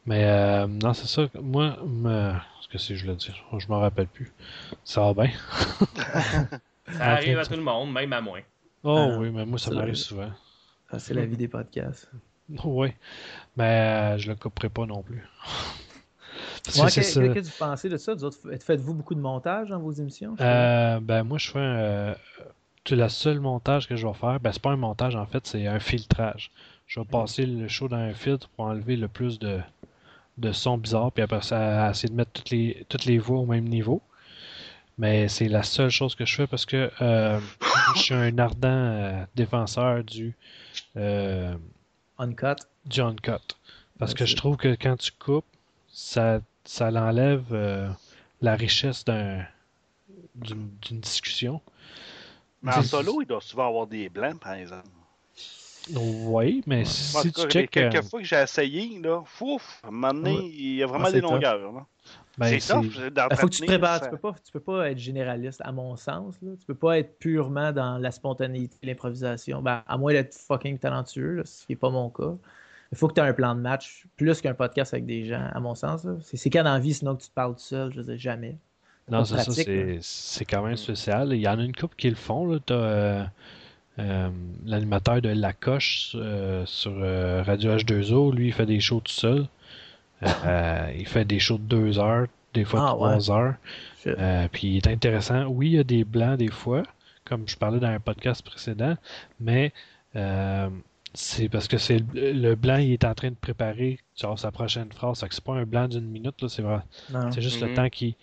Mais 0.07 0.24
euh, 0.24 0.66
non, 0.66 0.92
c'est 0.92 1.07
ça. 1.07 1.29
Moi, 1.40 1.76
ce 2.61 2.68
que 2.68 2.79
c'est, 2.79 2.96
je 2.96 3.07
le 3.07 3.14
dis, 3.14 3.31
je 3.59 3.68
m'en 3.68 3.81
rappelle 3.81 4.07
plus. 4.07 4.33
Ça 4.85 5.00
va 5.12 5.24
bien? 5.24 5.33
ça 6.92 7.05
arrive 7.05 7.38
à 7.38 7.44
tout 7.44 7.55
le 7.55 7.62
monde, 7.62 7.92
même 7.92 8.12
à 8.12 8.20
moi. 8.20 8.38
Oh 8.85 8.96
ah, 8.96 9.18
oui, 9.18 9.31
mais 9.31 9.44
moi, 9.44 9.59
ça 9.59 9.70
m'arrive 9.72 9.94
souvent. 9.94 10.31
Ah, 10.90 10.98
c'est 10.98 11.14
la 11.14 11.26
vie 11.26 11.37
des 11.37 11.48
podcasts. 11.48 12.11
Oui, 12.62 12.92
mais 13.57 13.64
euh, 13.64 14.18
je 14.18 14.29
le 14.29 14.37
couperai 14.37 14.68
pas 14.68 14.87
non 14.87 15.02
plus. 15.02 15.20
Qu'est-ce 16.72 17.18
que 17.18 17.40
vous 17.40 17.50
pensez 17.59 17.88
de 17.88 17.96
ça? 17.96 18.14
Faites-vous 18.61 18.94
beaucoup 18.94 19.14
de 19.14 19.20
montage 19.20 19.68
dans 19.68 19.79
vos 19.79 19.92
émissions? 19.92 20.37
Euh, 20.40 21.00
ben, 21.00 21.22
moi, 21.22 21.38
je 21.38 21.50
fais 21.50 21.59
un. 21.59 21.76
Euh, 21.76 22.14
la 22.90 23.09
seule 23.09 23.40
montage 23.40 23.88
que 23.88 23.96
je 23.96 24.07
vais 24.07 24.14
faire, 24.14 24.38
ben, 24.40 24.52
c'est 24.52 24.62
pas 24.62 24.70
un 24.70 24.76
montage 24.76 25.16
en 25.16 25.26
fait, 25.26 25.46
c'est 25.46 25.66
un 25.66 25.81
filtrage. 25.81 26.52
Je 26.87 27.00
vais 27.00 27.07
passer 27.07 27.44
le 27.44 27.66
show 27.66 27.88
dans 27.88 27.96
un 27.96 28.12
filtre 28.12 28.48
pour 28.50 28.66
enlever 28.66 28.96
le 28.96 29.09
plus 29.09 29.40
de, 29.40 29.59
de 30.38 30.52
sons 30.52 30.79
bizarres, 30.79 31.11
puis 31.11 31.24
après 31.24 31.42
ça, 31.42 31.90
essayer 31.90 32.09
de 32.09 32.14
mettre 32.14 32.31
toutes 32.31 32.50
les, 32.50 32.87
toutes 32.88 33.05
les 33.05 33.18
voix 33.18 33.38
au 33.38 33.46
même 33.46 33.64
niveau. 33.64 34.02
Mais 34.98 35.29
c'est 35.29 35.48
la 35.48 35.64
seule 35.64 35.90
chose 35.90 36.14
que 36.14 36.24
je 36.24 36.35
fais 36.37 36.46
parce 36.46 36.64
que 36.64 36.90
euh, 37.02 37.40
je 37.96 38.00
suis 38.00 38.14
un 38.14 38.38
ardent 38.38 39.26
défenseur 39.35 40.05
du. 40.05 40.35
uncut. 40.94 42.62
Du 42.87 43.00
uncut. 43.00 43.57
Parce 43.98 44.14
que 44.14 44.26
je 44.26 44.37
trouve 44.37 44.57
que 44.57 44.76
quand 44.81 44.96
tu 44.96 45.11
coupes, 45.12 45.44
ça 45.88 46.40
ça 46.66 46.90
l'enlève 46.90 47.46
euh, 47.52 47.88
la 48.40 48.57
richesse 48.57 49.05
d'une, 49.05 50.70
discussion. 50.90 51.61
Mais 52.62 52.74
en 52.74 52.83
solo, 52.83 53.22
il 53.22 53.26
doit 53.26 53.40
souvent 53.40 53.68
avoir 53.68 53.87
des 53.87 54.09
blancs, 54.09 54.40
par 54.40 54.55
exemple. 54.55 54.88
Oui, 55.94 56.62
mais 56.66 56.85
si 56.85 57.33
tu 57.33 57.42
check... 57.48 57.70
Quelques 57.70 57.94
euh, 57.94 58.02
fois 58.02 58.20
que 58.20 58.26
j'ai 58.26 58.42
essayé, 58.42 58.98
là, 59.00 59.22
fouf, 59.24 59.81
à 59.85 59.88
un 59.88 59.90
moment 59.92 60.14
donné, 60.14 60.50
il 60.52 60.74
y 60.76 60.83
a 60.83 60.87
vraiment 60.87 61.11
des 61.11 61.20
longueurs. 61.20 61.87
Ben, 62.38 62.59
c'est 62.59 62.74
tough. 62.74 62.85
Il 62.85 63.11
ben, 63.11 63.29
faut 63.37 63.46
que 63.46 63.55
tu 63.55 63.61
te 63.62 63.66
prépares. 63.66 64.00
Tu 64.02 64.11
peux, 64.11 64.18
pas, 64.18 64.35
tu 64.44 64.52
peux 64.52 64.61
pas 64.61 64.90
être 64.90 64.98
généraliste, 64.98 65.62
à 65.64 65.72
mon 65.72 65.96
sens. 65.96 66.35
Là. 66.42 66.50
Tu 66.59 66.66
peux 66.66 66.74
pas 66.74 66.98
être 66.98 67.18
purement 67.18 67.72
dans 67.72 67.98
la 67.98 68.11
spontanéité, 68.11 68.76
l'improvisation. 68.83 69.62
Ben, 69.62 69.85
à 69.87 69.96
moins 69.96 70.12
d'être 70.12 70.35
fucking 70.35 70.79
talentueux, 70.79 71.42
ce 71.44 71.64
qui 71.64 71.72
n'est 71.72 71.76
pas 71.76 71.90
mon 71.90 72.11
cas 72.11 72.35
il 72.92 72.99
faut 72.99 73.09
que 73.09 73.14
tu 73.14 73.20
aies 73.20 73.25
un 73.25 73.33
plan 73.33 73.55
de 73.55 73.61
match 73.61 74.07
plus 74.16 74.40
qu'un 74.40 74.55
podcast 74.55 74.94
avec 74.94 75.07
des 75.07 75.25
gens, 75.25 75.49
à 75.53 75.61
mon 75.61 75.75
sens. 75.75 76.07
C'est 76.20 76.51
quand 76.51 76.62
dans 76.62 76.72
la 76.72 76.79
vie, 76.79 76.94
sinon 76.94 77.16
que 77.16 77.22
tu 77.22 77.29
te 77.29 77.35
parles 77.35 77.55
tout 77.55 77.61
seul, 77.61 77.92
je 77.92 78.01
veux 78.01 78.16
jamais. 78.16 78.57
Non, 79.09 79.25
c'est 79.25 79.38
ça, 79.38 79.53
c'est 80.01 80.44
quand 80.44 80.62
même 80.62 80.77
spécial. 80.77 81.33
Il 81.33 81.40
y 81.40 81.49
en 81.49 81.59
a 81.59 81.62
une 81.62 81.75
couple 81.75 81.94
qui 81.96 82.09
le 82.11 82.16
font. 82.16 82.59
Tu 82.59 82.72
as 82.72 82.77
euh, 82.77 83.25
euh, 84.01 84.29
l'animateur 84.64 85.22
de 85.22 85.29
La 85.29 85.53
Coche 85.53 86.12
euh, 86.16 86.64
sur 86.66 86.92
Radio 87.46 87.77
H2O. 87.77 88.35
Lui, 88.35 88.49
il 88.49 88.53
fait 88.53 88.66
des 88.66 88.81
shows 88.81 89.01
tout 89.01 89.12
seul. 89.12 89.46
il 90.22 91.07
fait 91.07 91.25
des 91.25 91.38
shows 91.38 91.59
de 91.59 91.64
deux 91.64 91.99
heures, 91.99 92.27
des 92.55 92.64
fois 92.64 92.88
ah, 92.88 92.92
trois 92.92 93.31
heures. 93.31 93.55
puis 94.51 94.68
il 94.68 94.77
est 94.77 94.88
intéressant. 94.88 95.44
Oui, 95.44 95.68
il 95.68 95.75
y 95.75 95.79
a 95.79 95.85
des 95.85 96.05
blancs 96.05 96.38
des 96.38 96.51
fois, 96.51 96.83
comme 97.25 97.46
je 97.46 97.57
parlais 97.57 97.79
dans 97.79 97.88
un 97.88 98.01
podcast 98.01 98.44
précédent, 98.44 98.96
mais 99.38 99.72
c'est 101.16 101.48
parce 101.48 101.66
que 101.66 101.79
c'est 101.79 102.02
le, 102.12 102.55
blanc, 102.55 102.76
il 102.76 102.92
est 102.92 103.05
en 103.05 103.14
train 103.14 103.31
de 103.31 103.37
préparer 103.37 103.98
genre, 104.14 104.38
sa 104.38 104.52
prochaine 104.52 104.92
phrase. 104.92 105.24
C'est 105.31 105.40
pas 105.40 105.55
un 105.55 105.64
blanc 105.64 105.88
d'une 105.88 106.07
minute, 106.07 106.46
c'est 106.48 106.61
vrai. 106.61 106.81
C'est 107.33 107.40
juste 107.40 107.61
le 107.62 107.68
mhm. 107.68 107.74
temps 107.74 107.88
qui 107.88 108.16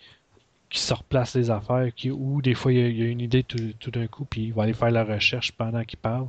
qui 0.70 0.80
se 0.80 0.92
replace 0.92 1.36
les 1.36 1.50
affaires, 1.50 1.94
qui, 1.94 2.10
ou 2.10 2.42
des 2.42 2.54
fois 2.54 2.72
il 2.72 2.98
y, 2.98 3.02
a, 3.02 3.06
une 3.06 3.20
idée 3.20 3.44
tout, 3.44 3.90
d'un 3.92 4.08
coup, 4.08 4.24
puis 4.24 4.46
il 4.46 4.52
va 4.52 4.64
aller 4.64 4.72
faire 4.72 4.90
la 4.90 5.04
recherche 5.04 5.52
pendant 5.52 5.84
qu'il 5.84 5.98
parle. 5.98 6.28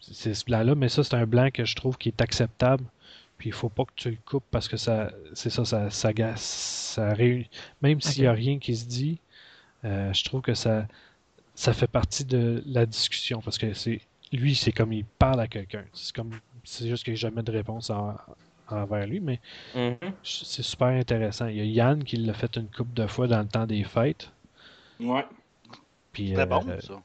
C'est 0.00 0.34
ce 0.34 0.44
blanc-là, 0.44 0.74
mais 0.74 0.88
ça, 0.88 1.04
c'est 1.04 1.14
un 1.14 1.26
blanc 1.26 1.48
que 1.52 1.64
je 1.64 1.76
trouve 1.76 1.96
qui 1.96 2.08
est 2.08 2.20
acceptable. 2.20 2.84
Puis 3.38 3.50
il 3.50 3.52
faut 3.52 3.68
pas 3.68 3.84
que 3.84 3.92
tu 3.94 4.10
le 4.10 4.18
coupes 4.24 4.44
parce 4.50 4.68
que 4.68 4.76
ça 4.76 5.12
c'est 5.34 5.50
ça, 5.50 5.64
ça, 5.64 5.90
ça, 5.90 6.12
ça 6.36 7.12
réunit. 7.12 7.48
Même 7.82 8.00
s'il 8.00 8.22
n'y 8.22 8.28
a 8.28 8.32
rien 8.32 8.58
qui 8.58 8.76
se 8.76 8.86
dit, 8.86 9.18
euh, 9.84 10.12
je 10.12 10.24
trouve 10.24 10.42
que 10.42 10.54
ça, 10.54 10.86
ça 11.54 11.72
fait 11.72 11.88
partie 11.88 12.24
de 12.24 12.62
la 12.66 12.86
discussion 12.86 13.40
parce 13.40 13.58
que 13.58 13.74
c'est 13.74 14.00
lui, 14.32 14.54
c'est 14.54 14.72
comme 14.72 14.92
il 14.92 15.04
parle 15.04 15.40
à 15.40 15.46
quelqu'un. 15.46 15.84
C'est 15.92 16.14
comme 16.14 16.32
c'est 16.64 16.88
juste 16.88 17.04
qu'il 17.04 17.14
n'y 17.14 17.18
a 17.18 17.20
jamais 17.20 17.42
de 17.42 17.52
réponse 17.52 17.90
envers 18.68 19.06
lui, 19.06 19.20
mais 19.20 19.40
mm-hmm. 19.74 20.12
c'est 20.22 20.62
super 20.62 20.88
intéressant. 20.88 21.46
Il 21.46 21.56
y 21.56 21.60
a 21.60 21.64
Yann 21.64 22.04
qui 22.04 22.16
l'a 22.16 22.32
fait 22.32 22.56
une 22.56 22.68
couple 22.68 22.94
de 22.94 23.06
fois 23.06 23.26
dans 23.26 23.40
le 23.40 23.48
temps 23.48 23.66
des 23.66 23.84
fêtes. 23.84 24.30
Ouais. 25.00 25.24
C'était 26.14 26.38
euh, 26.38 26.46
bon, 26.46 26.64
ça. 26.80 27.02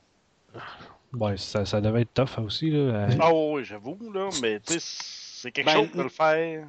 Ouais, 1.14 1.38
ça, 1.38 1.66
ça, 1.66 1.82
devait 1.82 2.02
être 2.02 2.14
tough 2.14 2.44
aussi. 2.44 2.70
Là. 2.70 3.08
Ah 3.20 3.34
oui, 3.34 3.64
j'avoue, 3.64 3.98
là, 4.14 4.30
mais 4.42 4.60
tu 4.60 4.74
sais, 4.74 4.80
c'est 4.80 5.52
quelque 5.52 5.66
ben, 5.66 5.76
chose 5.76 5.92
de 5.92 6.04
le 6.04 6.10
faire. 6.10 6.68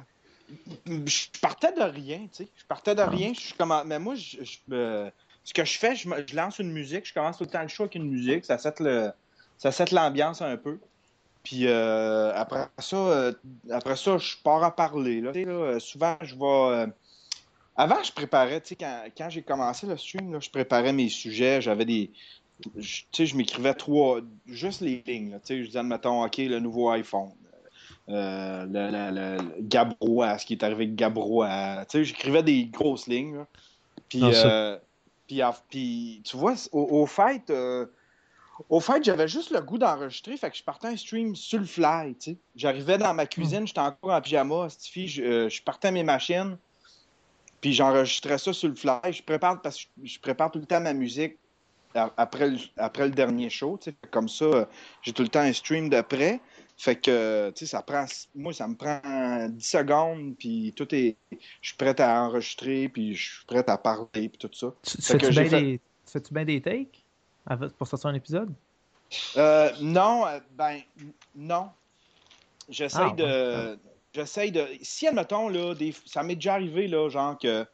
Je 0.85 1.39
partais 1.41 1.73
de 1.73 1.81
rien, 1.81 2.19
tu 2.31 2.43
sais. 2.43 2.47
Je 2.55 2.65
partais 2.65 2.95
de 2.95 3.01
rien. 3.01 3.33
Je 3.33 3.53
comment... 3.55 3.83
Mais 3.85 3.99
moi, 3.99 4.15
je, 4.15 4.37
ce 4.43 5.53
que 5.53 5.65
je 5.65 5.77
fais, 5.77 5.95
je, 5.95 6.09
je, 6.27 6.35
lance 6.35 6.59
une 6.59 6.71
musique, 6.71 7.07
je 7.07 7.13
commence 7.13 7.37
tout 7.37 7.43
le 7.43 7.49
temps 7.49 7.61
le 7.61 7.67
show 7.67 7.83
avec 7.83 7.95
une 7.95 8.09
musique, 8.09 8.45
ça 8.45 8.57
set 8.57 8.79
le, 8.79 9.11
ça 9.59 9.71
set 9.71 9.91
l'ambiance 9.91 10.41
un 10.41 10.57
peu. 10.57 10.79
Puis 11.43 11.67
euh, 11.67 12.33
après 12.33 12.67
ça, 12.79 12.97
euh, 12.97 13.33
après 13.69 13.95
ça, 13.95 14.17
je 14.17 14.35
pars 14.43 14.63
à 14.63 14.75
parler. 14.75 15.21
Là. 15.21 15.79
souvent, 15.79 16.17
je 16.21 16.35
vais. 16.35 16.77
Euh, 16.77 16.87
avant, 17.75 18.01
je 18.03 18.11
préparais, 18.11 18.59
tu 18.61 18.69
sais, 18.69 18.75
quand, 18.75 19.03
quand 19.17 19.29
j'ai 19.29 19.41
commencé 19.41 19.87
le 19.87 19.95
stream, 19.95 20.33
là, 20.33 20.39
je 20.41 20.49
préparais 20.49 20.91
mes 20.91 21.09
sujets, 21.09 21.61
j'avais 21.61 21.85
des. 21.85 22.11
Tu 22.61 23.05
sais, 23.11 23.25
je 23.25 23.37
m'écrivais 23.37 23.73
trois. 23.73 24.19
Juste 24.47 24.81
les 24.81 25.03
lignes. 25.05 25.39
Tu 25.41 25.47
sais, 25.47 25.59
je 25.61 25.67
disais, 25.67 25.79
admettons, 25.79 26.23
OK, 26.25 26.37
le 26.37 26.59
nouveau 26.59 26.89
iPhone. 26.89 27.31
le, 28.07 28.65
le, 28.65 29.61
Gabrois, 29.61 30.37
ce 30.37 30.45
qui 30.45 30.53
est 30.53 30.63
arrivé 30.63 30.85
avec 30.85 30.95
Gabrois. 30.95 31.85
Tu 31.85 31.99
sais, 31.99 32.03
j'écrivais 32.05 32.43
des 32.43 32.65
grosses 32.65 33.07
lignes. 33.07 33.45
Puis, 34.09 34.23
puis, 35.27 35.41
puis, 35.69 36.21
tu 36.25 36.35
vois, 36.35 36.55
au, 36.73 37.01
au 37.01 37.05
fait 37.05 37.49
au 38.67 38.79
fait, 38.79 39.03
j'avais 39.03 39.27
juste 39.27 39.51
le 39.51 39.61
goût 39.61 39.77
d'enregistrer, 39.77 40.35
fait 40.37 40.49
que 40.49 40.57
je 40.57 40.63
partais 40.63 40.87
un 40.87 40.97
stream 40.97 41.35
sur 41.35 41.59
le 41.59 41.65
fly, 41.65 42.15
tu 42.15 42.31
sais. 42.31 42.37
J'arrivais 42.55 42.97
dans 42.97 43.13
ma 43.13 43.25
cuisine, 43.25 43.65
j'étais 43.65 43.79
encore 43.79 44.11
en 44.11 44.21
pyjama, 44.21 44.69
Stifi, 44.69 45.07
je, 45.07 45.21
euh, 45.21 45.49
je 45.49 45.61
partais 45.61 45.89
à 45.89 45.91
mes 45.91 46.03
machines, 46.03 46.57
puis 47.61 47.73
j'enregistrais 47.73 48.37
ça 48.37 48.53
sur 48.53 48.69
le 48.69 48.75
fly. 48.75 48.99
Je 49.11 49.23
prépare, 49.23 49.61
parce 49.61 49.85
que 49.85 49.89
je, 50.03 50.19
prépare 50.19 50.51
tout 50.51 50.59
le 50.59 50.65
temps 50.65 50.81
ma 50.81 50.93
musique 50.93 51.37
après 51.95 52.49
le, 52.49 52.57
après 52.77 53.05
le 53.05 53.11
dernier 53.11 53.49
show, 53.49 53.77
tu 53.81 53.91
sais. 53.91 53.95
Comme 54.11 54.29
ça, 54.29 54.67
j'ai 55.01 55.13
tout 55.13 55.23
le 55.23 55.29
temps 55.29 55.41
un 55.41 55.53
stream 55.53 55.89
d'après. 55.89 56.39
Fait 56.77 56.95
que, 56.95 57.49
tu 57.49 57.59
sais, 57.59 57.71
ça 57.71 57.81
prend, 57.81 58.05
moi, 58.33 58.53
ça 58.53 58.65
me 58.65 58.75
prend 58.75 59.49
10 59.49 59.61
secondes, 59.61 60.35
puis 60.37 60.73
tout 60.77 60.87
est, 60.95 61.17
je 61.29 61.67
suis 61.67 61.75
prêt 61.77 61.99
à 61.99 62.23
enregistrer, 62.23 62.87
puis 62.87 63.15
je 63.15 63.35
suis 63.35 63.45
prêt 63.45 63.69
à 63.69 63.77
parler, 63.77 64.29
puis 64.29 64.37
tout 64.39 64.49
ça. 64.53 64.73
Tu, 64.83 65.01
fais-tu 65.01 66.33
bien 66.33 66.45
des 66.45 66.61
takes? 66.61 66.98
Pour 67.77 67.87
sortir 67.87 68.09
un 68.09 68.13
épisode? 68.13 68.53
Euh, 69.37 69.71
non, 69.81 70.25
euh, 70.27 70.39
ben, 70.51 70.79
non. 71.35 71.69
J'essaye 72.69 73.09
ah, 73.11 73.15
de. 73.15 73.79
J'essaye 74.13 74.51
de. 74.51 74.65
Si, 74.81 75.07
admettons, 75.07 75.49
là, 75.49 75.73
des... 75.73 75.93
ça 76.05 76.23
m'est 76.23 76.35
déjà 76.35 76.53
arrivé, 76.53 76.87
là, 76.87 77.09
genre 77.09 77.37
que 77.37 77.65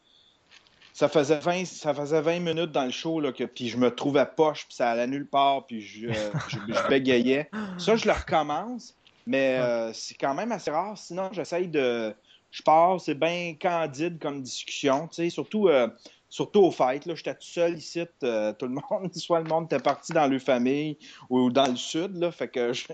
ça 0.93 1.09
faisait 1.09 1.39
20, 1.39 1.65
ça 1.65 1.93
faisait 1.93 2.21
20 2.21 2.39
minutes 2.39 2.71
dans 2.71 2.85
le 2.85 2.91
show, 2.91 3.19
là, 3.19 3.33
que, 3.33 3.43
puis 3.43 3.67
je 3.67 3.77
me 3.77 3.93
trouvais 3.93 4.25
poche, 4.25 4.65
puis 4.65 4.75
ça 4.75 4.91
allait 4.91 5.07
nulle 5.07 5.27
part, 5.27 5.65
puis 5.65 5.81
je, 5.81 6.07
je, 6.47 6.87
bégayais. 6.87 7.49
Ça, 7.77 7.97
je 7.97 8.05
le 8.05 8.13
recommence, 8.13 8.95
mais 9.27 9.57
euh, 9.59 9.91
c'est 9.91 10.15
quand 10.15 10.33
même 10.33 10.53
assez 10.53 10.71
rare. 10.71 10.97
Sinon, 10.97 11.29
j'essaye 11.33 11.67
de. 11.67 12.15
Je 12.51 12.63
pars, 12.63 13.01
c'est 13.01 13.15
bien 13.15 13.53
candide 13.59 14.17
comme 14.19 14.41
discussion, 14.41 15.09
tu 15.09 15.15
sais, 15.15 15.29
surtout 15.29 15.67
surtout 16.35 16.63
aux 16.63 16.71
fêtes. 16.71 17.03
J'étais 17.15 17.33
tout 17.33 17.47
seul 17.47 17.77
ici, 17.77 18.03
euh, 18.23 18.51
tout 18.51 18.67
le 18.67 18.73
monde, 18.91 19.13
soit 19.15 19.39
le 19.39 19.47
monde 19.47 19.65
était 19.65 19.79
parti 19.79 20.11
dans 20.11 20.27
leur 20.27 20.41
famille 20.41 20.97
ou 21.29 21.49
dans 21.49 21.67
le 21.67 21.77
sud. 21.77 22.17
Là, 22.17 22.29
fait 22.29 22.49
que 22.49 22.73
je, 22.73 22.87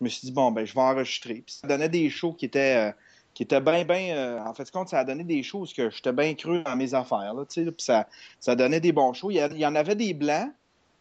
me 0.00 0.08
suis 0.10 0.26
dit, 0.26 0.32
bon, 0.32 0.50
ben, 0.50 0.66
je 0.66 0.74
vais 0.74 0.80
enregistrer. 0.80 1.42
Puis 1.46 1.56
ça 1.60 1.66
donnait 1.66 1.88
des 1.88 2.10
shows 2.10 2.34
qui 2.34 2.44
étaient, 2.44 2.90
euh, 2.90 2.92
qui 3.32 3.44
étaient 3.44 3.62
bien, 3.62 3.84
bien. 3.84 4.14
Euh, 4.14 4.40
en 4.40 4.52
fait, 4.52 4.70
compte, 4.70 4.90
ça 4.90 4.98
a 4.98 5.04
donné 5.04 5.24
des 5.24 5.42
choses 5.42 5.72
que 5.72 5.88
j'étais 5.88 6.12
bien 6.12 6.34
cru 6.34 6.62
dans 6.64 6.76
mes 6.76 6.92
affaires. 6.92 7.32
Là, 7.32 7.44
puis 7.46 7.74
ça, 7.78 8.06
ça 8.40 8.54
donnait 8.54 8.80
des 8.80 8.92
bons 8.92 9.14
shows. 9.14 9.30
Il 9.30 9.38
y, 9.38 9.66
en 9.66 9.74
avait 9.74 9.96
des 9.96 10.12
blancs. 10.12 10.50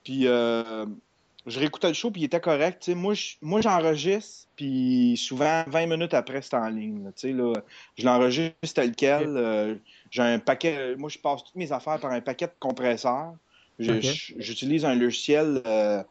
Puis 0.05 0.23
je 0.23 1.59
réécoutais 1.59 1.89
le 1.89 1.93
show, 1.93 2.09
puis 2.09 2.21
il 2.21 2.25
était 2.25 2.39
correct. 2.39 2.87
moi, 2.87 3.13
moi, 3.41 3.59
j'enregistre, 3.59 4.47
puis 4.55 5.15
souvent, 5.17 5.65
20 5.67 5.87
minutes 5.87 6.13
après, 6.13 6.41
c'est 6.41 6.55
en 6.55 6.69
ligne. 6.69 7.03
Là, 7.03 7.53
je 7.97 8.05
l'enregistre 8.05 8.73
tel 8.73 8.95
quel. 8.95 9.81
J'ai 10.11 10.21
un 10.21 10.39
paquet. 10.39 10.95
Moi, 10.95 11.09
je 11.09 11.17
passe 11.17 11.43
toutes 11.43 11.55
mes 11.55 11.71
affaires 11.71 11.99
par 11.99 12.11
un 12.11 12.21
paquet 12.21 12.47
de 12.47 12.53
compresseurs. 12.59 13.33
J'utilise 13.79 14.85
un 14.85 14.95
logiciel. 14.95 15.61
Euh, 15.65 16.03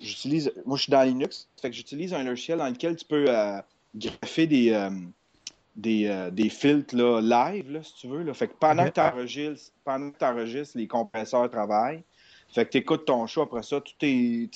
j'utilise. 0.00 0.52
Moi, 0.66 0.76
je 0.76 0.84
suis 0.84 0.90
dans 0.90 1.02
Linux. 1.02 1.48
Fait 1.60 1.70
que 1.70 1.76
j'utilise 1.76 2.14
un 2.14 2.24
logiciel 2.24 2.58
dans 2.58 2.68
lequel 2.68 2.96
tu 2.96 3.04
peux 3.04 3.26
euh, 3.28 3.60
greffer 3.94 4.46
des, 4.46 4.70
euh, 4.72 4.90
des, 5.76 6.30
des, 6.32 6.48
filtres 6.48 6.96
là, 6.96 7.20
live, 7.20 7.70
là, 7.70 7.82
si 7.82 7.94
tu 7.94 8.08
veux. 8.08 8.22
Là. 8.22 8.34
Fait 8.34 8.48
que 8.48 8.54
pendant 8.58 8.84
que 8.86 8.94
tu 8.94 9.00
enregistres, 9.00 9.72
pendant 9.84 10.10
que 10.10 10.24
enregistres, 10.24 10.76
les 10.76 10.88
compresseurs 10.88 11.48
travaillent. 11.50 12.02
Fait 12.48 12.66
que 12.66 12.70
tu 12.70 12.78
écoutes 12.78 13.06
ton 13.06 13.26
show 13.26 13.42
après 13.42 13.62
ça, 13.62 13.80
tout 13.80 13.94
est, 14.02 14.50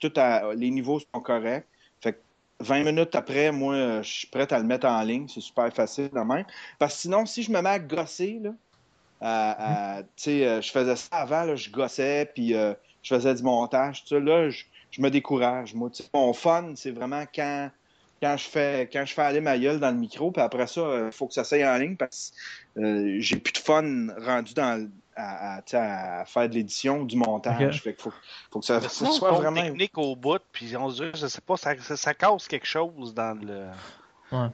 tout 0.00 0.12
les 0.56 0.70
niveaux 0.70 1.00
sont 1.00 1.20
corrects. 1.20 1.66
Fait 2.62 2.80
que 2.80 2.84
20 2.84 2.84
minutes 2.84 3.14
après, 3.14 3.52
moi, 3.52 4.02
je 4.02 4.10
suis 4.10 4.26
prêt 4.28 4.50
à 4.52 4.58
le 4.58 4.64
mettre 4.64 4.86
en 4.86 5.02
ligne. 5.02 5.26
C'est 5.28 5.40
super 5.40 5.72
facile 5.72 6.10
de 6.10 6.20
même. 6.20 6.44
Parce 6.78 6.94
que 6.94 7.00
sinon, 7.02 7.26
si 7.26 7.42
je 7.42 7.50
me 7.50 7.60
mets 7.60 7.70
à 7.70 7.78
gosser, 7.78 8.40
là, 8.42 8.50
euh, 9.22 10.02
je 10.26 10.70
faisais 10.70 10.96
ça 10.96 11.08
avant, 11.12 11.54
je 11.54 11.70
gossais, 11.70 12.30
puis 12.34 12.54
euh, 12.54 12.74
je 13.02 13.14
faisais 13.14 13.34
du 13.34 13.42
montage. 13.42 14.04
Là, 14.10 14.50
je, 14.50 14.64
me 15.00 15.10
décourage. 15.10 15.74
Moi, 15.74 15.90
mon 16.14 16.32
fun, 16.32 16.72
c'est 16.74 16.90
vraiment 16.90 17.24
quand, 17.34 17.70
quand, 18.20 18.36
je 18.36 18.44
fais, 18.44 18.88
quand 18.92 19.04
je 19.06 19.14
fais 19.14 19.22
aller 19.22 19.40
ma 19.40 19.58
gueule 19.58 19.80
dans 19.80 19.90
le 19.90 19.96
micro, 19.96 20.30
puis 20.30 20.42
après 20.42 20.66
ça, 20.66 20.80
il 20.80 20.84
euh, 20.84 21.10
faut 21.10 21.26
que 21.26 21.34
ça 21.34 21.44
s'aille 21.44 21.66
en 21.66 21.76
ligne 21.76 21.96
parce 21.96 22.32
que 22.76 23.20
j'ai 23.20 23.36
plus 23.36 23.52
de 23.52 23.58
fun 23.58 24.08
rendu 24.18 24.54
dans, 24.54 24.88
à, 25.16 26.24
faire 26.26 26.48
de 26.48 26.54
l'édition, 26.54 27.04
du 27.04 27.16
montage. 27.16 27.82
Fait 27.82 28.00
faut, 28.00 28.12
faut 28.50 28.60
que 28.60 28.66
ça, 28.66 28.80
soit 28.88 29.32
vraiment. 29.32 29.62
technique 29.62 29.96
au 29.98 30.16
bout, 30.16 30.40
puis 30.52 30.76
on 30.76 30.90
se 30.90 31.02
dit, 31.02 31.10
je 31.14 31.26
sais 31.26 31.40
pas, 31.40 31.56
ça, 31.56 31.74
ça, 31.78 32.14
casse 32.14 32.48
quelque 32.48 32.66
chose 32.66 33.14
dans 33.14 33.38
le. 33.38 33.68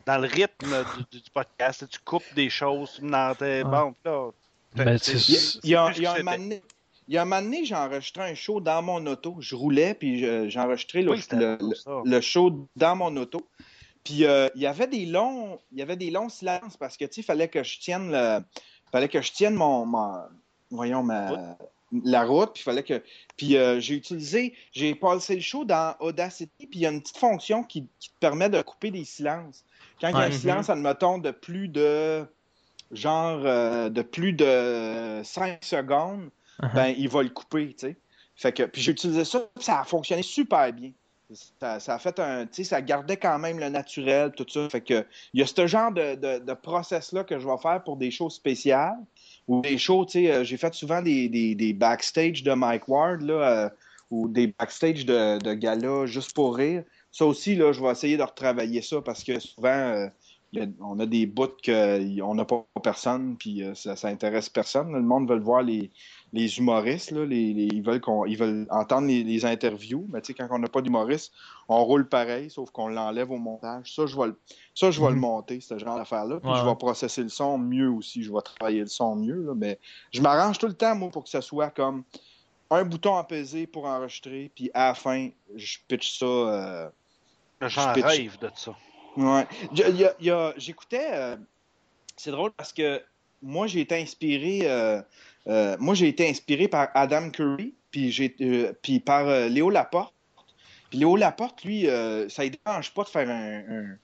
Dans 0.07 0.18
le 0.18 0.27
rythme 0.27 0.85
du, 1.12 1.21
podcast, 1.33 1.88
tu 1.88 2.01
coupes 2.01 2.35
des 2.35 2.51
choses 2.51 2.99
dans 3.01 3.33
tes. 3.37 3.62
Bon, 3.62 3.94
là, 4.05 4.31
ben, 4.75 4.99
il, 5.07 5.71
y 5.71 5.77
a, 5.77 5.92
il, 5.94 6.03
y 6.03 6.07
a, 6.07 6.14
un 6.14 6.18
moment 6.18 6.37
donné, 6.37 6.62
il 7.07 7.14
y 7.14 7.16
a 7.16 7.23
un 7.23 7.25
moment 7.25 7.40
donné, 7.40 7.64
j'ai 7.64 7.77
enregistré 7.77 8.29
un 8.29 8.35
show 8.35 8.61
dans 8.61 8.83
mon 8.83 9.07
auto. 9.07 9.37
Je 9.38 9.55
roulais, 9.55 9.94
puis 9.94 10.18
j'ai 10.18 10.61
enregistré 10.61 11.03
le, 11.03 11.14
le, 12.05 12.21
show 12.21 12.68
dans 12.75 12.97
mon 12.97 13.16
auto. 13.16 13.49
Puis 14.05 14.25
euh, 14.25 14.49
il 14.55 14.62
y 14.62 14.66
avait 14.66 14.87
des 14.87 15.07
longs, 15.07 15.59
il 15.73 15.79
y 15.79 15.83
avait 15.83 15.97
des 15.97 16.11
longs 16.11 16.29
silences 16.29 16.77
parce 16.77 16.97
que 16.97 17.05
tu 17.05 17.23
fallait 17.23 17.49
que 17.49 17.62
je 17.62 17.79
tienne 17.79 18.11
le, 18.11 18.40
fallait 18.90 19.09
que 19.09 19.23
je 19.23 19.33
tienne 19.33 19.55
mon, 19.55 19.87
voyons 20.70 21.02
ma, 21.02 21.57
la 22.04 22.24
route, 22.24 22.52
puis 22.54 22.62
fallait 22.62 22.83
que, 22.83 23.02
puis 23.37 23.57
euh, 23.57 23.81
j'ai 23.81 23.94
utilisé, 23.94 24.54
j'ai 24.72 24.94
passé 24.94 25.37
le 25.37 25.40
show 25.40 25.64
dans 25.64 25.94
Audacity, 26.00 26.66
puis 26.66 26.81
il 26.81 26.83
y 26.83 26.87
a 26.87 26.90
une 26.90 27.00
petite 27.00 27.18
fonction 27.18 27.62
qui, 27.62 27.85
te 27.85 28.09
permet 28.20 28.48
de 28.48 28.61
couper 28.62 28.90
des 28.90 29.04
silences. 29.04 29.64
Quand 30.00 30.09
il 30.09 30.14
y 30.16 30.20
a 30.20 30.24
un 30.24 30.31
silence, 30.31 30.70
admettons, 30.70 31.18
de 31.18 31.31
plus 31.31 31.68
de 31.68 32.24
genre 32.90 33.40
euh, 33.44 33.90
de 33.90 34.02
plus 34.02 34.33
de 34.33 35.20
5 35.24 35.62
secondes, 35.62 36.31
uh-huh. 36.61 36.74
ben, 36.74 36.94
il 36.96 37.09
va 37.09 37.22
le 37.22 37.28
couper, 37.28 37.68
tu 37.68 37.88
sais. 37.88 37.96
Fait 38.37 38.52
que, 38.52 38.62
puis 38.62 38.81
j'ai 38.81 38.92
utilisé 38.92 39.24
ça, 39.24 39.48
ça 39.59 39.81
a 39.81 39.85
fonctionné 39.85 40.22
super 40.22 40.72
bien. 40.72 40.92
Ça, 41.61 41.76
a 41.94 41.98
fait 41.98 42.18
un, 42.20 42.46
tu 42.46 42.54
sais, 42.54 42.64
ça 42.64 42.81
gardait 42.81 43.18
quand 43.18 43.38
même 43.38 43.59
le 43.59 43.68
naturel, 43.68 44.33
tout 44.33 44.46
ça. 44.48 44.68
Fait 44.70 44.81
que, 44.81 45.04
il 45.35 45.40
y 45.40 45.42
a 45.42 45.46
ce 45.46 45.66
genre 45.66 45.92
de, 45.92 46.14
de, 46.14 46.54
process-là 46.54 47.24
que 47.24 47.38
je 47.38 47.46
vais 47.46 47.59
faire 47.59 47.83
pour 47.85 47.98
des 47.98 48.11
shows 48.11 48.31
spéciales 48.31 48.96
ou 49.49 49.61
des 49.63 49.79
shows, 49.79 50.05
tu 50.05 50.13
sais, 50.13 50.31
euh, 50.31 50.45
j'ai 50.45 50.57
fait 50.57 50.75
souvent 50.75 51.03
des, 51.03 51.29
des, 51.29 51.55
des, 51.55 51.73
backstage 51.73 52.43
de 52.43 52.53
Mike 52.53 52.87
Ward, 52.89 53.23
là, 53.23 53.35
euh, 53.35 53.69
ou 54.11 54.29
des 54.29 54.49
backstage 54.49 55.05
de, 55.07 55.39
de 55.39 55.55
gala 55.55 56.07
juste 56.07 56.35
pour 56.35 56.57
rire. 56.57 56.85
Ça 57.11 57.27
aussi, 57.27 57.57
là, 57.57 57.73
je 57.73 57.83
vais 57.83 57.91
essayer 57.91 58.17
de 58.17 58.23
retravailler 58.23 58.83
ça 58.83 59.01
parce 59.01 59.25
que 59.25 59.41
souvent, 59.41 60.09
on 60.81 60.99
a 60.99 61.07
des 61.07 61.27
bouts 61.27 61.49
qu'on 61.65 62.35
n'a 62.35 62.45
pas 62.45 62.67
personne, 62.83 63.37
puis 63.39 63.63
euh, 63.63 63.75
ça, 63.75 63.97
ça 63.97 64.09
intéresse 64.09 64.49
personne. 64.49 64.93
Le 64.93 65.03
monde 65.03 65.29
veut 65.29 65.39
voir 65.39 65.63
les, 65.63 65.91
humoristes, 66.33 67.11
ils, 67.11 67.83
veulent 67.83 68.01
veulent 68.37 68.67
entendre 68.71 69.09
les, 69.09 69.45
interviews, 69.45 70.07
mais 70.11 70.21
quand 70.21 70.47
on 70.51 70.59
n'a 70.59 70.69
pas 70.69 70.83
d'humoriste, 70.83 71.33
on 71.69 71.85
roule 71.85 72.09
pareil, 72.09 72.51
sauf 72.51 72.71
qu'on 72.71 72.88
l'enlève 72.88 73.31
au 73.31 73.38
montage. 73.38 73.95
Ça, 73.95 74.07
je 74.07 74.17
vais 74.17 74.27
le, 74.29 74.41
ça, 74.75 74.91
je 74.91 75.01
vais 75.01 75.09
le 75.09 75.14
mhm. 75.14 75.21
monter, 75.21 75.61
ce 75.61 75.79
genre 75.79 75.97
d'affaire-là. 75.97 76.41
Puis 76.41 76.51
je 76.55 76.64
vais 76.64 76.75
processer 76.77 77.23
le 77.23 77.29
son 77.29 77.59
mieux 77.59 77.91
aussi, 77.91 78.23
je 78.23 78.33
vais 78.33 78.43
travailler 78.43 78.81
le 78.81 78.87
son 78.87 79.17
mieux. 79.17 79.53
mais 79.57 79.79
je 80.12 80.21
m'arrange 80.21 80.59
tout 80.59 80.67
le 80.67 80.75
temps, 80.75 80.95
moi, 80.95 81.11
pour 81.11 81.25
que 81.25 81.31
ça 81.31 81.41
soit 81.41 81.71
comme 81.71 82.05
un 82.71 82.85
bouton 82.85 83.23
peser 83.25 83.67
pour 83.67 83.87
enregistrer, 83.87 84.51
puis 84.55 84.71
à 84.75 84.88
la 84.88 84.95
fin, 84.95 85.31
je 85.55 85.79
pitch 85.88 86.19
ça. 86.19 86.27
Euh, 86.27 86.88
J'en 87.62 87.93
rêve 87.93 88.38
de 88.38 88.51
ça. 88.55 88.77
Ouais. 89.17 89.47
J'écoutais. 90.57 91.09
Euh, 91.12 91.37
c'est 92.17 92.31
drôle 92.31 92.53
parce 92.53 92.73
que 92.73 93.03
moi, 93.43 93.67
j'ai 93.67 93.81
été 93.81 94.01
inspiré. 94.01 94.61
Euh, 94.64 95.01
euh, 95.49 95.77
moi, 95.79 95.95
j'ai 95.95 96.09
été 96.09 96.29
inspiré 96.29 96.69
par 96.69 96.89
Adam 96.95 97.31
Curry, 97.31 97.75
puis, 97.91 98.13
j'ai, 98.13 98.29
puis 98.83 99.01
par 99.01 99.27
Léo 99.49 99.71
Laporte. 99.71 100.15
Puis 100.91 100.99
Léo 101.01 101.17
Laporte, 101.17 101.65
lui, 101.65 101.85
ça 101.85 102.45
ne 102.45 102.49
dérange 102.65 102.93
pas 102.95 103.05
de 103.05 103.09
faire 103.09 103.29
un, 103.29 103.97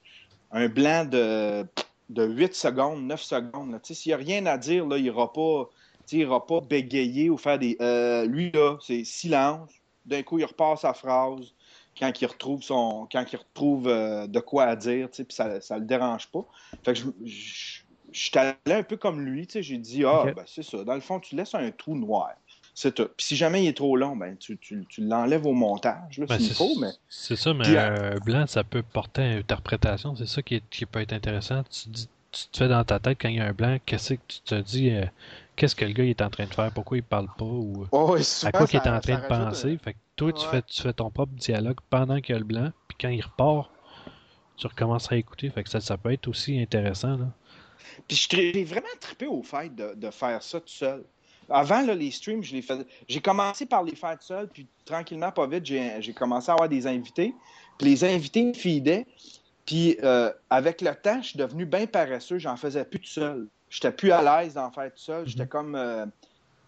un, 0.53 0.69
blanc 0.69 1.05
de, 1.05 1.67
de 2.09 2.27
8 2.27 2.55
secondes, 2.55 3.05
9 3.07 3.21
secondes. 3.21 3.79
S'il 3.83 4.11
n'y 4.11 4.15
a 4.15 4.17
rien 4.17 4.47
à 4.47 4.59
dire, 4.59 4.87
là, 4.87 4.97
il 4.97 5.05
n'ira 5.05 5.33
pas, 5.33 5.69
pas 6.41 6.61
bégayer 6.61 7.31
ou 7.31 7.37
faire 7.37 7.59
des. 7.59 7.77
lui, 8.27 8.51
là, 8.53 8.77
c'est 8.81 9.05
silence. 9.05 9.71
D'un 10.07 10.23
coup, 10.23 10.39
il 10.39 10.45
repart 10.45 10.79
sa 10.79 10.93
phrase 10.93 11.55
quand 11.99 12.21
il 12.21 12.27
retrouve 12.27 12.63
son 12.63 13.09
quand 13.11 13.25
il 13.33 13.37
retrouve 13.37 13.89
euh, 13.89 14.27
de 14.27 14.41
quoi 14.41 14.65
à 14.65 14.77
dire, 14.77 15.09
puis 15.11 15.25
ça, 15.31 15.61
ça 15.61 15.79
le 15.79 15.85
dérange 15.85 16.29
pas. 16.29 16.45
Fait 16.85 16.95
que 16.95 17.01
je, 17.25 17.83
suis 18.21 18.39
allé 18.39 18.55
un 18.67 18.83
peu 18.83 18.97
comme 18.97 19.21
lui, 19.21 19.49
j'ai 19.53 19.79
dit 19.79 20.05
ah 20.05 20.25
ben 20.35 20.45
c'est 20.47 20.63
ça, 20.63 20.85
dans 20.85 20.95
le 20.95 21.01
fond 21.01 21.21
tu 21.21 21.37
laisses 21.37 21.55
un 21.55 21.71
trou 21.71 21.97
noir. 21.97 22.33
C'est 22.77 22.93
tout. 22.93 23.09
Puis 23.17 23.27
si 23.27 23.37
jamais 23.37 23.63
il 23.63 23.69
est 23.69 23.77
trop 23.77 23.97
long, 23.97 24.17
ben 24.17 24.37
tu, 24.37 24.59
tu, 24.59 24.85
tu 24.89 25.01
l'enlèves 25.07 25.47
au 25.47 25.53
montage, 25.53 26.19
là, 26.19 26.27
ben, 26.27 26.39
s'il 26.41 26.55
faut, 26.55 26.75
mais. 26.81 26.91
C'est 27.09 27.37
ça, 27.37 27.55
mais 27.55 27.77
un 27.79 28.17
blanc, 28.19 28.47
ça 28.49 28.65
peut 28.65 28.83
porter 28.83 29.23
à 29.23 29.37
interprétation. 29.37 30.17
C'est 30.17 30.27
ça 30.27 30.43
qui, 30.43 30.57
est, 30.57 30.63
qui 30.71 30.85
peut 30.85 31.01
être 31.01 31.13
intéressant. 31.13 31.63
Tu, 31.71 31.89
tu 31.91 32.49
te 32.49 32.57
fais 32.59 32.69
dans 32.69 32.83
ta 32.83 32.99
tête 32.99 33.19
quand 33.21 33.29
il 33.29 33.37
y 33.37 33.41
a 33.41 33.47
un 33.47 33.53
blanc, 33.53 33.79
qu'est-ce 33.87 34.15
que 34.15 34.21
tu 34.27 34.41
te 34.41 34.55
dis 34.57 34.91
euh, 34.91 35.05
qu'est-ce 35.55 35.77
que 35.77 35.85
le 35.85 35.93
gars 35.93 36.05
est 36.05 36.21
en 36.21 36.31
train 36.31 36.47
de 36.47 36.55
faire, 36.55 36.73
pourquoi 36.73 36.97
il 36.97 37.03
parle 37.03 37.29
pas? 37.39 37.45
Ou 37.45 37.87
oh, 37.93 38.17
à 38.43 38.53
quoi 38.53 38.67
il 38.73 38.77
est 38.77 38.89
en 38.89 39.01
train 39.01 39.21
de 39.21 39.27
penser? 39.29 39.79
Fait 39.79 39.93
que 39.93 39.99
toi, 40.17 40.33
tu, 40.33 40.45
fais, 40.47 40.63
tu 40.63 40.83
fais 40.83 40.93
ton 40.93 41.11
propre 41.11 41.33
dialogue 41.35 41.79
pendant 41.91 42.21
qu'il 42.21 42.35
y 42.35 42.37
a 42.37 42.39
le 42.39 42.45
blanc, 42.45 42.71
puis 42.89 42.97
quand 43.01 43.09
il 43.09 43.23
repart, 43.23 43.71
tu 44.57 44.67
recommences 44.67 45.11
à 45.11 45.17
écouter. 45.17 45.51
Fait 45.51 45.63
que 45.63 45.71
ça, 45.71 45.81
ça 45.81 45.97
peut 45.97 46.13
être 46.13 46.29
aussi 46.29 46.61
intéressant. 46.61 47.17
Là. 47.17 47.27
Puis 48.09 48.29
j'ai 48.31 48.65
vraiment 48.65 48.87
trippé 49.01 49.27
au 49.27 49.43
fait 49.43 49.75
de, 49.75 49.95
de, 49.95 50.11
faire 50.11 50.43
ça 50.43 50.61
tout 50.61 50.69
seul. 50.69 51.05
Avant, 51.51 51.83
là, 51.83 51.95
les 51.95 52.11
streams, 52.11 52.43
je 52.43 52.55
les 52.55 52.63
faisais. 52.63 52.87
J'ai 53.09 53.21
commencé 53.21 53.67
par 53.67 53.83
les 53.83 53.95
faire 53.95 54.19
tout 54.19 54.27
seul, 54.27 54.49
puis 54.49 54.67
tranquillement, 54.85 55.31
pas 55.31 55.47
vite, 55.47 55.67
j'ai 55.67 56.15
commencé 56.15 56.51
à 56.51 56.55
avoir 56.55 56.69
des 56.69 56.87
invités. 56.87 57.35
Puis 57.79 57.89
les 57.89 58.05
invités 58.05 58.45
me 58.45 58.55
fidaient. 58.55 59.07
Puis 59.67 59.97
euh, 60.03 60.31
avec 60.51 60.81
le 60.81 60.95
temps, 60.95 61.21
je 61.23 61.29
suis 61.29 61.39
devenu 61.39 61.67
bien 61.67 61.87
paresseux. 61.87 62.39
J'en 62.39 62.57
faisais 62.57 62.85
plus 62.85 63.01
tout 63.01 63.09
seul 63.09 63.49
j'étais 63.75 63.93
plus 63.93 64.13
à 64.13 64.23
l'aise 64.23 64.55
d'en 64.55 64.71
faire 64.71 64.91
tout 64.91 65.03
seul. 65.03 65.27
J'étais 65.27 65.43
mhm. 65.43 65.49
comme. 65.49 65.75
Euh, 65.75 66.07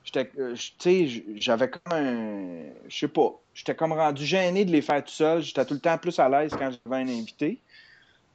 j'étais, 0.04 0.30
euh, 0.38 0.54
tu 0.54 0.72
sais, 0.78 1.24
j'avais 1.36 1.70
comme 1.70 1.92
un. 1.92 2.72
Je 2.88 2.98
sais 2.98 3.08
pas. 3.08 3.32
J'étais 3.54 3.74
comme 3.74 3.92
rendu 3.92 4.24
gêné 4.24 4.64
de 4.64 4.72
les 4.72 4.82
faire 4.82 5.02
tout 5.04 5.12
seul. 5.12 5.42
J'étais 5.42 5.64
tout 5.64 5.74
le 5.74 5.80
temps 5.80 5.98
plus 5.98 6.18
à 6.18 6.28
l'aise 6.28 6.52
quand 6.52 6.70
j'avais 6.70 7.02
un 7.02 7.08
invité. 7.08 7.60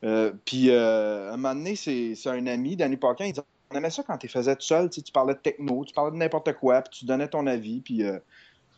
Euh, 0.03 0.31
puis, 0.45 0.71
à 0.71 1.33
un 1.33 1.37
moment 1.37 1.55
donné, 1.55 1.75
c'est, 1.75 2.15
un 2.27 2.47
ami, 2.47 2.75
Danny 2.75 2.97
Paquin, 2.97 3.25
il 3.25 3.33
dit 3.33 3.39
On 3.69 3.75
aimait 3.75 3.89
ça 3.89 4.03
quand 4.03 4.17
tu 4.17 4.27
faisais 4.27 4.55
tout 4.55 4.65
seul. 4.65 4.89
Tu 4.89 5.01
parlais 5.11 5.33
de 5.33 5.39
techno, 5.39 5.85
tu 5.85 5.93
parlais 5.93 6.11
de 6.11 6.17
n'importe 6.17 6.53
quoi, 6.53 6.81
puis 6.81 6.99
tu 6.99 7.05
donnais 7.05 7.27
ton 7.27 7.45
avis. 7.47 7.81
Puis, 7.81 8.03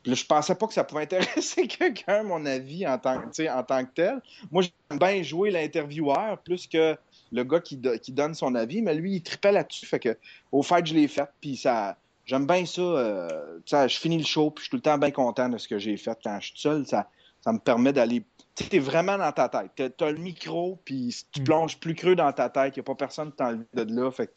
puis 0.04 0.16
je 0.16 0.26
pensais 0.26 0.54
pas 0.54 0.68
que 0.68 0.74
ça 0.74 0.84
pouvait 0.84 1.04
intéresser 1.04 1.68
quelqu'un, 1.68 2.24
mon 2.24 2.46
avis, 2.46 2.86
en 2.86 2.98
tant, 2.98 3.22
en 3.22 3.64
tant 3.64 3.86
que 3.86 3.92
tel. 3.96 4.22
Moi, 4.52 4.64
j'aime 4.64 5.00
bien 5.00 5.24
jouer 5.24 5.50
l'intervieweur 5.50 6.38
plus 6.40 6.68
que 6.68 6.96
le 7.32 7.44
gars 7.44 7.60
qui, 7.60 7.78
donne 7.78 8.36
son 8.36 8.54
avis, 8.54 8.82
mais 8.82 8.94
lui, 8.94 9.16
il 9.16 9.24
tripait 9.24 9.52
là-dessus. 9.52 9.86
Fait 9.86 10.00
que 10.00 10.18
au 10.52 10.62
fait, 10.62 10.86
je 10.86 10.94
l'ai 10.94 11.08
fait, 11.08 11.30
puis 11.42 11.58
ça. 11.58 11.98
J'aime 12.26 12.48
bien 12.48 12.66
ça. 12.66 12.82
Euh, 12.82 13.60
je 13.70 13.98
finis 14.00 14.18
le 14.18 14.24
show, 14.24 14.50
puis 14.50 14.64
je 14.64 14.64
suis 14.64 14.70
tout 14.70 14.78
le 14.78 14.82
temps 14.82 14.98
bien 14.98 15.12
content 15.12 15.50
de 15.50 15.58
ce 15.58 15.68
que 15.68 15.78
j'ai 15.78 15.98
fait 15.98 16.18
quand 16.24 16.40
je 16.40 16.48
suis 16.48 16.60
seul. 16.60 16.86
Ça, 16.86 17.10
ça 17.42 17.52
me 17.52 17.60
permet 17.60 17.92
d'aller. 17.92 18.24
Tu 18.56 18.76
es 18.76 18.80
vraiment 18.80 19.18
dans 19.18 19.32
ta 19.32 19.50
tête. 19.50 19.94
Tu 19.98 20.04
as, 20.04 20.12
le 20.12 20.20
micro, 20.20 20.80
puis 20.86 21.16
tu 21.32 21.42
mm. 21.42 21.44
plonges 21.44 21.80
plus 21.80 21.96
creux 21.96 22.16
dans 22.16 22.32
ta 22.32 22.50
tête. 22.50 22.76
Il 22.76 22.80
n'y 22.80 22.82
a 22.82 22.84
pas 22.84 22.96
personne 22.96 23.32
qui 23.32 23.38
t'enlève 23.38 23.66
de 23.74 23.96
là. 23.96 24.12
Fait 24.12 24.32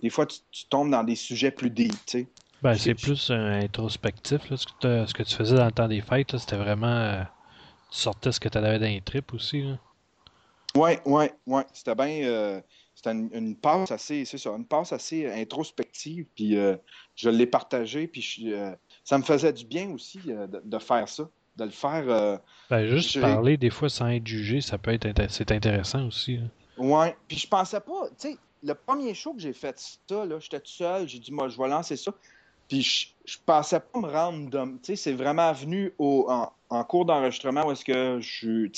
des 0.00 0.10
fois, 0.10 0.26
tu, 0.26 0.40
tombes 0.70 0.90
dans 0.90 1.04
des 1.04 1.16
sujets 1.16 1.50
plus 1.50 1.70
deep. 1.70 1.92
Ben, 2.62 2.74
c'est 2.74 2.94
plus 2.94 3.30
introspectif. 3.30 4.40
ce, 4.54 4.66
que 4.66 5.06
ce, 5.06 5.14
que 5.14 5.22
tu 5.22 5.34
faisais 5.34 5.56
dans 5.56 5.66
le 5.66 5.72
temps 5.72 5.88
des 5.88 6.00
fêtes, 6.00 6.36
c'était 6.36 6.56
vraiment. 6.56 6.86
Euh, 6.86 7.22
tu 7.90 7.98
sortais 7.98 8.32
ce 8.32 8.40
que 8.40 8.48
tu 8.48 8.58
avais 8.58 8.78
dans 8.78 8.86
les 8.86 9.02
tripes 9.02 9.34
aussi. 9.34 9.62
Là. 9.62 9.78
Oui, 10.74 10.92
oui, 11.04 11.26
oui. 11.46 11.62
C'était 11.72 11.94
bien. 11.94 12.22
Euh, 12.24 12.60
c'était 12.94 13.12
une, 13.12 13.54
passe 13.54 13.92
assez, 13.92 14.24
c'est 14.24 14.38
ça, 14.38 14.50
une 14.50 14.66
passe 14.66 14.92
assez 14.92 15.30
introspective. 15.30 16.26
Puis 16.34 16.56
euh, 16.56 16.76
je 17.14 17.30
l'ai 17.30 17.46
partagé. 17.46 18.06
Puis 18.08 18.52
euh, 18.52 18.74
ça 19.04 19.18
me 19.18 19.22
faisait 19.22 19.52
du 19.52 19.64
bien 19.64 19.90
aussi 19.90 20.20
de, 20.24 20.78
faire 20.78 21.08
ça, 21.08 21.28
de 21.58 21.64
le 21.64 21.70
faire. 21.70 22.40
Ben, 22.70 22.86
juste 22.86 23.20
parler 23.20 23.56
des 23.56 23.70
fois 23.70 23.88
sans 23.88 24.08
être 24.08 24.26
jugé, 24.26 24.60
ça 24.60 24.78
peut 24.78 24.92
être 24.92 25.08
c'est 25.28 25.52
intéressant 25.52 26.06
aussi. 26.06 26.38
Oui. 26.78 26.88
Ouais. 26.90 27.16
Puis 27.26 27.38
je 27.38 27.48
pensais 27.48 27.80
pas, 27.80 28.08
tu 28.18 28.30
sais, 28.30 28.36
le 28.62 28.74
premier 28.74 29.14
show 29.14 29.34
que 29.34 29.40
j'ai 29.40 29.52
fait 29.52 29.78
ça, 30.08 30.24
là, 30.24 30.38
j'étais 30.40 30.60
tout 30.60 30.70
seul, 30.70 31.08
j'ai 31.08 31.18
dit 31.18 31.32
moi 31.32 31.48
je 31.48 31.58
vais 31.58 31.68
lancer 31.68 31.96
ça. 31.96 32.12
Puis 32.68 32.82
je, 32.82 33.06
je 33.24 33.36
pensais 33.44 33.80
pas 33.80 33.98
me 33.98 34.06
rendre 34.06 34.50
Tu 34.50 34.78
sais, 34.82 34.96
c'est 34.96 35.12
vraiment 35.12 35.52
venu 35.52 35.92
au, 35.98 36.28
en, 36.28 36.84
cours 36.84 37.06
d'enregistrement 37.06 37.66
où 37.66 37.72
est-ce 37.72 37.84
que 37.84 38.18
je, 38.20 38.68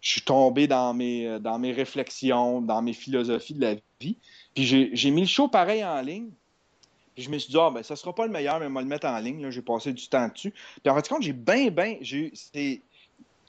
je 0.00 0.08
suis 0.08 0.20
tombé 0.20 0.66
dans 0.66 0.92
mes, 0.92 1.38
dans 1.40 1.58
mes 1.58 1.72
réflexions, 1.72 2.60
dans 2.60 2.82
mes 2.82 2.92
philosophies 2.92 3.54
de 3.54 3.62
la 3.62 3.74
vie. 4.00 4.18
Puis 4.54 4.90
j'ai 4.92 5.10
mis 5.10 5.22
le 5.22 5.26
show 5.26 5.48
pareil 5.48 5.82
en 5.82 6.00
ligne. 6.02 6.30
Puis 7.14 7.24
je 7.24 7.30
me 7.30 7.38
suis 7.38 7.50
dit, 7.50 7.58
ah, 7.58 7.70
ben, 7.70 7.82
ça 7.82 7.96
sera 7.96 8.14
pas 8.14 8.26
le 8.26 8.32
meilleur, 8.32 8.58
mais 8.60 8.66
on 8.66 8.72
va 8.72 8.80
le 8.80 8.86
mettre 8.86 9.06
en 9.06 9.18
ligne. 9.18 9.50
J'ai 9.50 9.62
passé 9.62 9.92
du 9.92 10.08
temps 10.08 10.28
dessus. 10.28 10.52
Puis 10.82 10.90
en 10.90 10.94
fait, 10.94 11.08
compte, 11.08 11.22
j'ai 11.22 11.32
bien, 11.32 11.70
bien. 11.70 11.96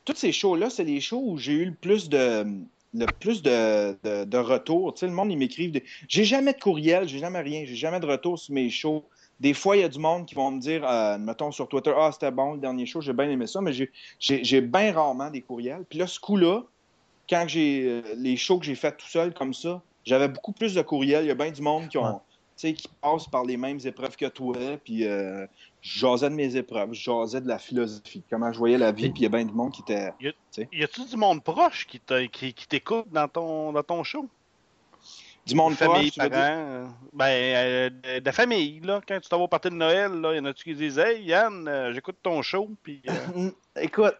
Toutes 0.06 0.18
ces 0.18 0.32
shows-là, 0.32 0.70
c'est 0.70 0.84
les 0.84 1.00
shows 1.00 1.24
où 1.26 1.38
j'ai 1.38 1.54
eu 1.54 1.66
le 1.66 1.74
plus 1.74 2.10
de 2.10 2.46
le 2.94 3.08
plus 3.08 3.42
de, 3.42 3.98
de, 4.26 4.38
retours. 4.38 4.94
Tu 4.94 5.00
sais, 5.00 5.08
le 5.08 5.14
monde, 5.14 5.32
ils 5.32 5.38
m'écrivent. 5.38 5.72
Des... 5.72 5.84
J'ai 6.08 6.26
jamais 6.26 6.54
de 6.54 6.60
courriel, 6.60 7.08
j'ai 7.08 7.20
jamais 7.20 7.42
rien, 7.42 7.64
j'ai 7.66 7.76
jamais 7.76 8.00
de 8.00 8.06
retour 8.06 8.38
sur 8.38 8.54
mes 8.54 8.70
shows. 8.70 9.04
Des 9.40 9.54
fois, 9.54 9.76
il 9.76 9.82
y 9.82 9.84
a 9.84 9.90
du 9.90 10.00
monde 10.00 10.26
qui 10.26 10.36
vont 10.36 10.52
me 10.52 10.60
dire, 10.60 10.88
euh, 10.88 11.18
mettons 11.18 11.52
sur 11.52 11.68
Twitter, 11.68 11.92
ah, 11.98 12.12
c'était 12.14 12.32
bon 12.32 12.54
le 12.54 12.60
dernier 12.60 12.86
show, 12.86 13.02
j'ai 13.02 13.14
bien 13.14 13.28
aimé 13.30 13.48
ça, 13.48 13.62
mais 13.62 13.74
j'ai 14.20 14.62
bien 14.62 14.94
rarement 14.94 15.30
des 15.32 15.42
courriels. 15.42 15.86
Puis 15.90 15.98
là, 15.98 16.08
ce 16.08 16.20
coup-là, 16.20 16.64
quand 17.30 17.46
j'ai 17.48 17.84
euh, 17.88 18.02
les 18.16 18.38
shows 18.38 18.60
que 18.60 18.66
j'ai 18.66 18.76
fait 18.76 18.96
tout 18.96 19.08
seul 19.08 19.34
comme 19.34 19.54
ça, 19.54 19.82
j'avais 20.06 20.28
beaucoup 20.28 20.52
plus 20.52 20.76
de 20.76 20.82
courriels. 20.82 21.26
Il 21.26 21.30
y 21.30 21.32
a 21.32 21.36
bien 21.36 21.52
du 21.52 21.62
monde 21.62 21.88
qui 21.88 21.98
ont. 21.98 22.22
Qui 22.56 22.88
passe 23.02 23.28
par 23.28 23.44
les 23.44 23.58
mêmes 23.58 23.80
épreuves 23.84 24.16
que 24.16 24.28
toi, 24.28 24.56
puis 24.84 25.06
euh, 25.06 25.46
j'osais 25.82 26.30
de 26.30 26.36
mes 26.36 26.56
épreuves, 26.56 26.94
j'osais 26.94 27.42
de 27.42 27.48
la 27.48 27.60
philosophie, 27.60 28.24
comment 28.30 28.52
je 28.52 28.58
voyais 28.58 28.78
la 28.78 28.92
vie, 28.92 29.10
puis 29.10 29.22
il 29.22 29.24
y 29.24 29.26
a 29.26 29.30
bien 29.30 29.46
du 29.46 29.54
monde 29.54 29.72
qui 29.72 29.82
était. 29.82 30.14
Y 30.72 30.84
a-tu 30.84 31.06
du 31.06 31.18
monde 31.18 31.44
proche 31.44 31.88
qui 31.88 32.00
t'écoute 32.00 33.08
dans 33.12 33.28
ton, 33.28 33.74
dans 33.74 33.84
ton 33.84 34.04
show? 34.04 34.28
Du 35.46 35.56
monde 35.56 35.74
famille, 35.74 36.10
proche, 36.10 36.30
parents, 36.30 36.88
ben, 37.12 37.26
euh, 37.26 37.90
de 38.22 38.26
la 38.26 38.32
famille, 38.32 38.80
là, 38.80 39.02
quand 39.06 39.20
tu 39.20 39.28
t'en 39.28 39.40
vas 39.40 39.44
au 39.44 39.48
partir 39.50 39.72
de 39.72 39.76
Noël, 39.76 40.14
là, 40.14 40.34
y 40.34 40.40
en 40.40 40.46
a-tu 40.46 40.64
qui 40.64 40.74
disent 40.74 40.98
Hey 40.98 41.22
Yann, 41.22 41.68
euh, 41.68 41.92
j'écoute 41.92 42.16
ton 42.24 42.42
show, 42.42 42.70
puis. 42.82 43.02
Écoute, 43.76 44.16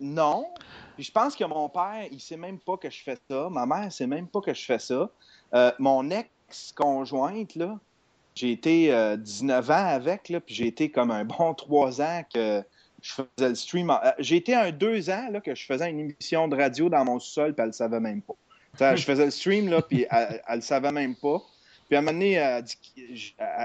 non. 0.00 0.46
Puis 0.94 1.04
je 1.04 1.12
pense 1.12 1.36
que 1.36 1.44
mon 1.44 1.68
père, 1.68 2.06
il 2.10 2.20
sait 2.20 2.36
même 2.36 2.58
pas 2.58 2.76
que 2.76 2.90
je 2.90 3.02
fais 3.02 3.16
ça. 3.30 3.48
Ma 3.48 3.64
mère 3.64 3.92
sait 3.92 4.06
même 4.06 4.26
pas 4.26 4.40
que 4.40 4.52
je 4.52 4.64
fais 4.64 4.78
ça. 4.78 5.08
Euh, 5.54 5.72
mon 5.78 6.10
ex-conjointe, 6.48 7.54
là, 7.54 7.78
j'ai 8.34 8.52
été 8.52 9.16
19 9.18 9.70
ans 9.70 9.74
avec, 9.74 10.28
là, 10.28 10.40
puis 10.40 10.54
j'ai 10.54 10.66
été 10.66 10.90
comme 10.90 11.10
un 11.10 11.24
bon 11.24 11.54
trois 11.54 12.00
ans 12.00 12.22
que 12.32 12.62
je 13.02 13.12
faisais 13.12 13.48
le 13.48 13.54
stream. 13.54 13.92
J'ai 14.18 14.36
été 14.36 14.54
un 14.54 14.70
deux 14.70 15.10
ans 15.10 15.28
là, 15.30 15.40
que 15.40 15.54
je 15.54 15.64
faisais 15.64 15.90
une 15.90 16.00
émission 16.00 16.46
de 16.48 16.56
radio 16.56 16.88
dans 16.88 17.04
mon 17.04 17.18
sol, 17.18 17.54
puis 17.54 17.62
elle 17.62 17.68
le 17.68 17.72
savait 17.72 18.00
même 18.00 18.22
pas 18.22 18.34
je 18.78 19.02
faisais 19.02 19.24
le 19.24 19.30
stream, 19.30 19.68
là, 19.68 19.82
puis 19.82 20.06
elle, 20.10 20.40
ne 20.48 20.54
le 20.56 20.60
savait 20.60 20.92
même 20.92 21.14
pas. 21.14 21.42
Puis 21.88 21.96
à 21.96 22.00
un 22.00 22.02
moment 22.02 22.18
donné, 22.18 22.60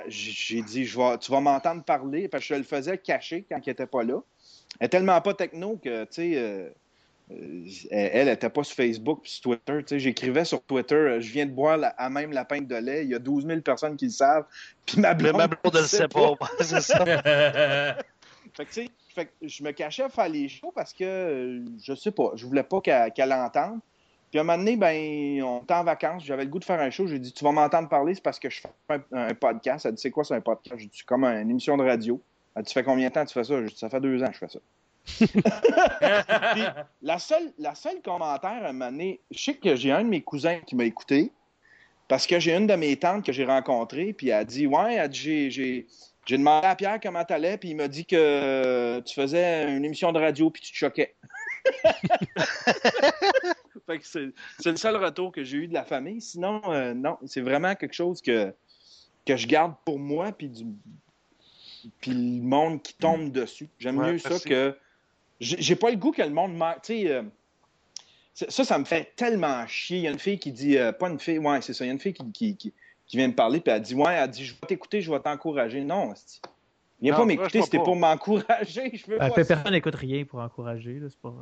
j'ai 0.08 0.62
dit, 0.62 0.86
tu 0.86 1.32
vas 1.32 1.42
m'entendre 1.42 1.84
parler, 1.84 2.28
parce 2.28 2.48
que 2.48 2.54
je 2.54 2.60
le 2.60 2.64
faisais 2.64 2.98
caché 2.98 3.46
quand 3.50 3.60
il 3.66 3.70
n'était 3.70 3.88
pas 3.88 4.04
là. 4.04 4.20
Elle 4.80 4.86
n'est 4.86 4.90
tellement 4.90 5.22
pas 5.22 5.34
techno 5.34 5.78
que, 5.78 6.06
tu 6.06 6.14
sais, 6.14 6.34
euh, 6.36 6.40
euh, 6.40 6.70
elle 7.92 8.28
n'était 8.28 8.50
pas 8.50 8.64
sur 8.64 8.76
Facebook 8.76 9.22
puis 9.24 9.32
sur 9.32 9.60
Twitter. 9.60 10.00
J'écrivais 10.00 10.46
sur 10.46 10.62
Twitter, 10.64 10.96
euh, 10.96 11.22
je 11.22 11.32
viens 11.32 11.46
de 11.46 11.52
boire 11.52 11.80
à 11.98 12.10
même 12.10 12.32
la 12.32 12.46
pinte 12.46 12.68
de 12.68 12.76
lait. 12.76 13.04
Il 13.04 13.12
y 13.12 13.16
a 13.16 13.20
12 13.20 13.46
000 13.46 13.62
personnes 13.62 13.96
qui 13.96 14.06
le 14.06 14.12
savent. 14.12 14.46
Puis 14.86 15.00
ma 15.00 15.14
blonde, 15.14 15.38
ma 15.38 15.48
blonde 15.48 15.74
ne 15.74 15.80
le 15.80 15.86
sait 15.86 16.08
pas. 16.08 16.34
c'est 16.60 16.82
ça. 16.82 17.06
fait 18.54 18.66
que, 18.66 18.74
tu 18.74 18.74
sais, 18.74 18.90
fait 19.14 19.26
que 19.26 19.32
je 19.42 19.64
me 19.64 19.72
cachais 19.72 20.04
à 20.04 20.10
faire 20.10 20.30
les 20.30 20.50
shows 20.50 20.72
parce 20.74 20.94
que, 20.94 21.62
je 21.84 21.94
sais 21.94 22.12
pas, 22.12 22.32
je 22.36 22.46
voulais 22.46 22.64
pas 22.64 22.82
qu'elle 22.82 23.30
l'entende. 23.30 23.80
Puis 24.32 24.40
à 24.40 24.42
un 24.42 24.46
moment 24.46 24.58
donné, 24.58 24.76
ben, 24.76 25.44
on 25.44 25.62
était 25.62 25.76
en 25.76 25.84
vacances, 25.84 26.26
j'avais 26.26 26.46
le 26.46 26.50
goût 26.50 26.58
de 26.58 26.66
faire 26.66 26.80
un 26.80 26.90
show. 26.90 27.06
J'ai 27.06 27.20
dit, 27.20 27.32
tu 27.32 27.44
vas 27.44 27.52
m'entendre 27.52 27.88
parler, 27.88 28.16
c'est 28.16 28.24
parce 28.24 28.40
que 28.40 28.50
je 28.50 28.62
fais 28.62 29.00
un, 29.12 29.34
podcast. 29.36 29.86
Elle 29.86 29.94
dit, 29.94 30.02
c'est 30.02 30.10
quoi, 30.10 30.24
c'est 30.24 30.34
un 30.34 30.42
podcast? 30.42 30.80
J'ai 30.80 30.88
dit, 30.88 30.98
c'est 30.98 31.06
comme 31.06 31.24
une 31.24 31.52
émission 31.52 31.78
de 31.78 31.84
radio. 31.84 32.20
Elle 32.56 32.64
dit, 32.64 32.70
tu 32.70 32.74
fais 32.74 32.84
combien 32.84 33.10
de 33.10 33.14
temps 33.14 33.26
tu 33.26 33.34
fais 33.34 33.44
ça? 33.44 33.60
J'ai 33.62 33.68
dit, 33.68 33.78
ça 33.78 33.90
fait 33.90 34.02
deux 34.02 34.24
ans 34.24 34.28
que 34.28 34.34
je 34.34 34.40
fais 34.40 34.48
ça. 34.48 34.60
Puis, 35.20 36.64
la 37.02 37.20
seule, 37.20 37.54
la 37.58 37.76
seule 37.76 38.02
commentaire 38.02 38.64
à 38.64 38.70
un 38.70 38.74
moment 38.74 38.92
donné, 38.92 39.20
je 39.32 39.40
sais 39.40 39.56
que 39.56 39.76
j'ai 39.76 39.92
un 39.92 40.04
de 40.04 40.10
mes 40.10 40.22
cousins 40.22 40.60
qui 40.66 40.76
m'a 40.76 40.86
écouté 40.86 41.32
parce 42.08 42.28
que 42.28 42.40
j'ai 42.40 42.56
une 42.56 42.68
de 42.68 42.76
mes 42.76 42.96
tantes 42.98 43.26
que 43.26 43.32
j'ai 43.32 43.46
rencontrée, 43.46 44.14
puis 44.14 44.30
elle 44.30 44.36
a 44.36 44.46
dit, 44.46 44.68
ouais, 44.68 45.08
j'ai. 45.12 45.88
J'ai 46.26 46.38
demandé 46.38 46.68
à 46.68 46.76
Pierre 46.78 47.00
comment 47.04 47.26
t'allais, 47.26 47.58
puis 47.58 47.72
il 47.72 47.76
m'a 47.76 47.90
dit 47.90 48.06
que 48.06 49.02
tu 49.02 49.14
faisais 49.14 49.76
une 49.76 49.84
émission 49.84 50.14
de 50.14 50.20
radio, 50.20 50.50
puis 50.50 50.62
tu 50.62 50.72
te 50.72 50.78
choquais. 50.78 51.16
c'est 54.02 54.32
le 54.66 54.78
seul 54.78 54.96
retour 54.96 55.32
que 55.32 55.44
j'ai 55.44 55.58
eu 55.58 55.68
de 55.68 55.74
la 55.74 55.84
famille. 55.84 56.22
Sinon, 56.22 56.62
euh, 56.68 56.94
non, 56.94 57.18
c'est 57.26 57.42
vraiment 57.42 57.76
quelque 57.76 57.94
chose 57.94 58.22
que, 58.22 58.54
que 59.26 59.36
je 59.36 59.48
garde 59.48 59.74
pour 59.86 60.00
moi, 60.00 60.32
puis, 60.32 60.50
du, 60.50 60.66
puis 62.00 62.12
le 62.12 62.42
monde 62.42 62.82
qui 62.82 62.94
tombe 62.94 63.32
dessus. 63.32 63.70
J'aime 63.80 63.98
mieux 63.98 64.18
ça 64.18 64.40
que. 64.40 64.76
J'ai 65.40 65.76
pas 65.76 65.90
le 65.90 65.98
goût 65.98 66.12
que 66.12 66.22
le 66.22 66.30
monde. 66.30 66.58
Tu 66.84 66.94
sais. 66.94 67.12
Euh, 67.12 67.24
ça, 68.34 68.64
ça 68.64 68.78
me 68.80 68.86
fait 68.86 69.14
tellement 69.16 69.66
chier. 69.68 69.98
Il 70.00 70.04
y 70.04 70.08
a 70.08 70.12
une 70.12 70.20
fille 70.20 70.40
qui 70.40 70.52
dit. 70.52 70.78
Euh, 70.78 70.92
pas 70.92 71.10
une 71.10 71.20
fille, 71.20 71.40
ouais, 71.40 71.62
c'est 71.62 71.74
ça. 71.74 71.86
Il 71.86 71.88
y 71.88 71.92
a 71.92 71.94
une 71.94 72.00
fille 72.00 72.14
qui, 72.14 72.56
qui, 72.56 72.74
vient 73.14 73.28
me 73.28 73.36
parler, 73.36 73.60
puis 73.60 73.72
elle 73.72 73.82
dit 73.82 73.96
Ouais, 73.96 74.14
elle 74.14 74.30
dit 74.30 74.46
Je 74.46 74.54
vais 74.54 74.68
t'écouter, 74.68 75.02
je 75.02 75.12
vais 75.12 75.20
t'encourager. 75.20 75.82
Non, 75.82 76.14
Viens 77.02 77.16
pas 77.16 77.26
m'écouter, 77.26 77.62
c'était 77.62 77.80
pour 77.80 77.96
m'encourager. 77.96 79.02
Ben, 79.08 79.30
personne 79.30 79.72
n'écoute 79.72 79.96
rien 79.96 80.24
pour 80.24 80.40
encourager. 80.40 81.02
C'est 81.02 81.20
pas. 81.20 81.34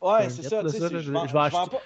Ouais, 0.00 0.30
c'est 0.30 0.44
ça. 0.44 0.62
je, 0.62 0.98
je, 1.00 1.10
vais 1.10 1.38
acheter, 1.38 1.76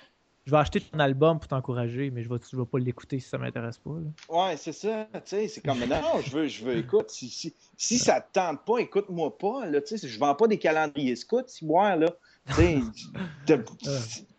je 0.45 0.51
vais 0.51 0.57
acheter 0.57 0.81
ton 0.81 0.99
album 0.99 1.39
pour 1.39 1.49
t'encourager, 1.49 2.11
mais 2.11 2.23
je 2.23 2.29
ne 2.29 2.35
vais, 2.35 2.45
vais, 2.53 2.65
pas 2.65 2.79
l'écouter 2.79 3.21
si 3.21 3.29
ça 3.29 3.39
ne 3.39 3.43
m'intéresse 3.43 3.79
pas. 3.79 3.91
Ouais, 4.29 4.57
c'est 4.57 4.73
ça. 4.73 5.07
C'est 5.25 5.65
comme, 5.65 5.79
non, 5.81 6.21
je 6.25 6.31
veux, 6.31 6.49
je 6.49 6.65
veux, 6.65 6.77
écoute, 6.77 7.11
si, 7.11 7.29
si, 7.29 7.55
si 7.77 7.99
ça 7.99 8.17
ne 8.17 8.21
te 8.21 8.27
tente 8.33 8.65
pas, 8.65 8.79
écoute-moi 8.79 9.39
pas. 9.39 9.67
Là, 9.67 9.81
je 9.89 9.95
ne 10.07 10.19
vends 10.19 10.35
pas 10.35 10.49
des 10.49 10.59
calendriers 10.59 11.17
scouts, 11.17 11.47
si 11.47 11.65
moi, 11.65 11.95
là. 11.97 12.11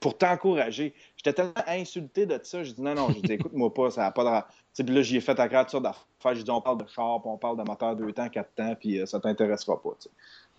pour 0.02 0.18
t'encourager. 0.18 0.94
J'étais 1.16 1.34
tellement 1.34 1.54
insulté 1.68 2.26
de 2.26 2.38
ça, 2.44 2.64
j'ai 2.64 2.74
dit 2.74 2.82
non, 2.82 2.96
non, 2.96 3.08
je 3.10 3.22
dis 3.22 3.34
écoute-moi 3.34 3.74
pas, 3.74 3.92
ça 3.92 4.02
n'a 4.02 4.12
pas 4.12 4.46
de. 4.76 4.84
Puis 4.84 4.94
là, 4.94 5.02
j'y 5.02 5.18
ai 5.18 5.22
fait 5.22 5.40
à 5.40 5.48
créature 5.48 5.80
d'affaires. 5.80 6.36
J'ai 6.36 6.44
dit 6.44 6.52
on 6.52 6.60
parle 6.60 6.80
de 6.80 6.88
char, 6.88 7.22
puis 7.22 7.30
on 7.32 7.38
parle 7.38 7.58
de 7.58 7.64
moteur 7.64 7.96
2 7.96 8.12
temps, 8.12 8.28
4 8.28 8.56
temps, 8.56 8.76
puis 8.78 9.00
euh, 9.00 9.06
ça 9.06 9.22
t'intéressera 9.22 9.82
pas. 9.82 9.92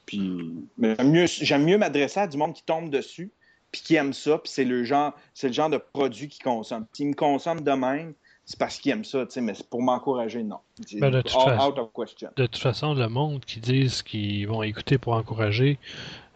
Puis 0.07 0.55
j'aime 0.79 1.11
mieux, 1.11 1.27
mieux 1.59 1.79
m'adresser 1.79 2.21
à 2.21 2.27
du 2.27 2.39
monde 2.39 2.55
qui 2.55 2.63
tombe 2.63 2.89
dessus, 2.89 3.31
puis 3.75 3.83
qui 3.83 3.97
aime 3.97 4.13
ça, 4.13 4.39
puis 4.39 4.53
c'est 4.53 4.65
le 4.65 4.85
genre, 4.85 5.15
c'est 5.35 5.49
le 5.49 5.53
genre 5.53 5.69
de 5.69 5.79
produit 5.79 6.29
qu'ils 6.29 6.45
consomment. 6.45 6.87
S'ils 6.93 7.09
me 7.09 7.15
consomment 7.15 7.63
de 7.63 7.73
même, 7.73 8.15
c'est 8.45 8.57
parce 8.57 8.79
qu'ils 8.79 8.93
aiment 8.93 9.05
ça, 9.05 9.25
mais 9.39 9.55
c'est 9.55 9.69
pour 9.69 9.83
m'encourager, 9.83 10.45
non. 10.45 10.59
Ben, 11.01 11.11
de, 11.11 11.23
toute 11.23 11.33
façon, 11.33 11.71
de, 11.73 12.47
toute 12.47 12.57
façon, 12.57 12.95
le 12.95 13.09
monde 13.09 13.45
qui 13.45 13.59
disent 13.59 14.03
qu'ils 14.03 14.47
vont 14.47 14.63
écouter 14.63 14.97
pour 14.97 15.15
encourager, 15.15 15.81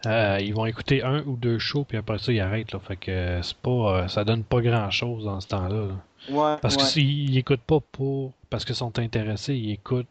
euh, 0.05 0.37
ils 0.41 0.53
vont 0.53 0.65
écouter 0.65 1.01
un 1.01 1.23
ou 1.23 1.37
deux 1.37 1.59
shows, 1.59 1.85
puis 1.85 1.97
après 1.97 2.19
ça, 2.19 2.33
ils 2.33 2.41
arrêtent. 2.41 2.73
Là. 2.73 2.79
Fait 2.79 2.97
que 2.97 3.39
c'est 3.41 3.57
pas, 3.57 3.69
euh, 3.69 4.07
ça 4.09 4.25
donne 4.25 4.43
pas 4.43 4.59
grand-chose 4.59 5.23
dans 5.23 5.39
ce 5.39 5.47
temps-là. 5.47 5.87
Ouais, 6.29 6.57
parce 6.61 6.75
que 6.75 6.83
s'ils 6.83 7.37
écoutent 7.37 7.61
pas 7.61 7.79
pour 7.79 8.33
parce 8.49 8.65
qu'ils 8.65 8.75
sont 8.75 8.99
intéressés, 8.99 9.55
ils 9.55 9.71
écoutent 9.71 10.07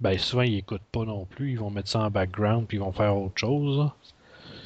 ben 0.00 0.18
souvent 0.18 0.42
ils 0.42 0.58
écoutent 0.58 0.82
pas 0.90 1.04
non 1.04 1.24
plus, 1.24 1.52
ils 1.52 1.58
vont 1.58 1.70
mettre 1.70 1.88
ça 1.88 2.00
en 2.00 2.10
background 2.10 2.66
puis 2.66 2.78
ils 2.78 2.80
vont 2.80 2.90
faire 2.90 3.16
autre 3.16 3.38
chose. 3.38 3.88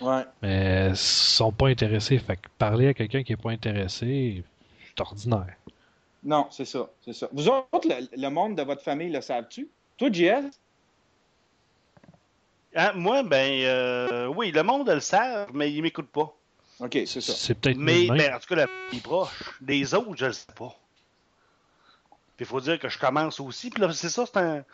Ouais. 0.00 0.22
Mais 0.42 0.88
ils 0.90 0.96
sont 0.96 1.52
pas 1.52 1.68
intéressés. 1.68 2.18
Fait 2.18 2.36
que 2.36 2.48
parler 2.58 2.88
à 2.88 2.94
quelqu'un 2.94 3.22
qui 3.22 3.32
est 3.32 3.36
pas 3.36 3.50
intéressé, 3.50 4.44
c'est 4.86 5.00
ordinaire. 5.00 5.56
Non, 6.24 6.46
c'est 6.50 6.64
ça, 6.64 6.88
c'est 7.04 7.12
ça. 7.12 7.28
Vous 7.32 7.48
autres, 7.48 7.88
le, 8.16 8.28
monde 8.28 8.56
de 8.56 8.62
votre 8.62 8.82
famille 8.82 9.10
le 9.10 9.20
savent-tu? 9.20 9.68
Toi, 9.96 10.10
JS? 10.12 10.50
Ah, 12.74 12.92
moi, 12.94 13.22
ben 13.22 13.62
euh, 13.64 14.26
oui, 14.26 14.50
le 14.50 14.62
monde 14.62 14.88
le 14.88 15.00
savent, 15.00 15.48
mais 15.54 15.72
ils 15.72 15.82
m'écoutent 15.82 16.10
pas. 16.10 16.34
OK, 16.80 16.98
c'est 17.06 17.20
ça. 17.20 17.32
C'est 17.32 17.54
peut-être 17.54 17.76
Mais 17.76 18.06
ben, 18.06 18.34
en 18.34 18.38
tout 18.38 18.48
cas, 18.48 18.56
la 18.56 18.66
famille 18.66 19.00
proche. 19.00 19.58
Les 19.66 19.94
autres, 19.94 20.16
je 20.16 20.26
le 20.26 20.32
sais 20.32 20.52
pas. 20.54 20.76
Puis 22.36 22.44
il 22.44 22.46
faut 22.46 22.60
dire 22.60 22.78
que 22.78 22.88
je 22.88 22.98
commence 22.98 23.40
aussi. 23.40 23.70
Puis 23.70 23.80
là, 23.80 23.92
c'est 23.92 24.08
ça, 24.08 24.24
c'est 24.26 24.38
un 24.38 24.64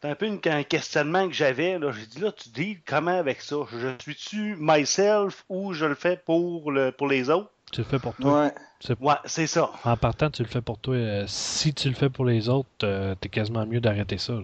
c'est 0.00 0.08
un 0.08 0.14
peu 0.14 0.40
un 0.46 0.62
questionnement 0.62 1.28
que 1.28 1.34
j'avais. 1.34 1.78
J'ai 1.92 2.06
dit 2.06 2.20
là, 2.20 2.32
tu 2.32 2.48
dis 2.48 2.78
comment 2.86 3.18
avec 3.18 3.42
ça? 3.42 3.56
Je 3.70 3.88
suis-tu 4.00 4.56
myself 4.58 5.44
ou 5.48 5.72
je 5.72 5.84
le 5.84 5.94
fais 5.94 6.16
pour, 6.16 6.72
le, 6.72 6.90
pour 6.90 7.06
les 7.06 7.28
autres? 7.28 7.50
Tu 7.70 7.82
le 7.82 7.86
fais 7.86 7.98
pour 7.98 8.14
toi. 8.14 8.50
Ouais, 8.88 8.96
ouais 9.00 9.14
c'est 9.26 9.46
ça. 9.46 9.70
En 9.84 9.96
partant, 9.96 10.30
tu 10.30 10.42
le 10.42 10.48
fais 10.48 10.62
pour 10.62 10.78
toi. 10.78 10.94
Euh, 10.94 11.24
si 11.26 11.74
tu 11.74 11.88
le 11.88 11.94
fais 11.94 12.08
pour 12.08 12.24
les 12.24 12.48
autres, 12.48 12.68
euh, 12.82 13.14
t'es 13.20 13.28
quasiment 13.28 13.66
mieux 13.66 13.80
d'arrêter 13.80 14.18
ça. 14.18 14.34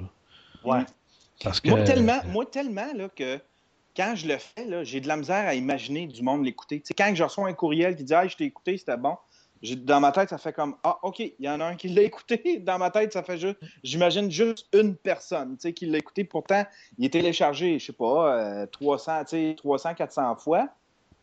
Ouais. 0.63 0.85
Parce 1.43 1.61
que... 1.61 1.71
Moi, 1.71 1.83
tellement, 1.83 2.21
moi, 2.29 2.45
tellement 2.47 2.93
là, 2.95 3.09
que 3.09 3.41
quand 3.97 4.15
je 4.15 4.29
le 4.29 4.37
fais, 4.37 4.85
j'ai 4.85 5.01
de 5.01 5.09
la 5.09 5.17
misère 5.17 5.47
à 5.47 5.55
imaginer 5.55 6.07
du 6.07 6.23
monde 6.23 6.45
l'écouter. 6.45 6.83
Quand 6.97 7.13
je 7.15 7.23
reçois 7.23 7.49
un 7.49 7.55
courriel 7.55 7.97
qui 7.97 8.05
dit 8.05 8.15
Ah, 8.15 8.29
je 8.29 8.37
t'ai 8.37 8.45
écouté, 8.45 8.77
c'était 8.77 8.97
bon 8.97 9.17
dans 9.75 10.01
ma 10.01 10.13
tête, 10.13 10.31
ça 10.31 10.39
fait 10.39 10.53
comme 10.53 10.77
Ah, 10.83 10.99
OK, 11.03 11.19
il 11.21 11.35
y 11.41 11.49
en 11.49 11.61
a 11.61 11.65
un 11.65 11.77
qui 11.77 11.89
l'a 11.89 12.03
écouté. 12.03 12.59
Dans 12.65 12.79
ma 12.79 12.91
tête, 12.91 13.13
ça 13.13 13.23
fait 13.23 13.39
juste. 13.39 13.57
J'imagine 13.83 14.31
juste 14.31 14.69
une 14.73 14.97
personne 14.97 15.57
qui 15.57 15.87
l'a 15.87 15.99
écouté. 15.99 16.25
Pourtant, 16.25 16.65
il 16.99 17.07
est 17.07 17.11
téléchargé, 17.11 17.79
je 17.79 17.87
sais 17.87 17.93
pas, 17.93 18.67
300, 18.67 19.25
300, 19.57 19.95
400 19.95 20.37
fois. 20.37 20.69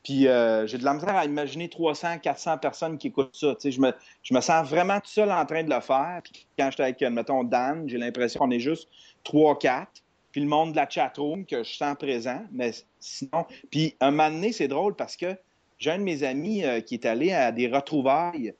Puis 0.03 0.27
euh, 0.27 0.67
j'ai 0.67 0.77
de 0.77 0.83
la 0.83 0.93
misère 0.93 1.15
à 1.15 1.25
imaginer 1.25 1.69
300, 1.69 2.19
400 2.19 2.57
personnes 2.57 2.97
qui 2.97 3.07
écoutent 3.07 3.35
ça. 3.35 3.55
Je 3.63 3.79
me, 3.79 3.93
je 4.21 4.33
me 4.33 4.41
sens 4.41 4.67
vraiment 4.67 4.99
tout 4.99 5.09
seul 5.09 5.31
en 5.31 5.45
train 5.45 5.63
de 5.63 5.73
le 5.73 5.79
faire. 5.79 6.19
Puis 6.23 6.45
quand 6.59 6.69
j'étais 6.69 6.83
avec, 6.83 7.01
mettons, 7.01 7.43
Dan, 7.43 7.87
j'ai 7.87 7.97
l'impression 7.97 8.41
qu'on 8.41 8.51
est 8.51 8.59
juste 8.59 8.89
3, 9.23 9.57
4. 9.57 9.87
Puis 10.31 10.41
le 10.41 10.47
monde 10.47 10.71
de 10.71 10.75
la 10.75 10.89
chatroom 10.89 11.45
que 11.45 11.63
je 11.63 11.73
sens 11.73 11.95
présent. 11.95 12.41
Mais 12.51 12.71
sinon. 12.99 13.45
Puis 13.71 13.95
un 14.01 14.11
moment 14.11 14.29
donné, 14.29 14.51
c'est 14.51 14.67
drôle 14.67 14.95
parce 14.95 15.15
que 15.15 15.37
j'ai 15.77 15.91
un 15.91 15.97
de 15.97 16.03
mes 16.03 16.23
amis 16.23 16.63
euh, 16.63 16.81
qui 16.81 16.95
est 16.95 17.05
allé 17.05 17.31
à 17.31 17.51
des 17.51 17.67
retrouvailles 17.67 18.55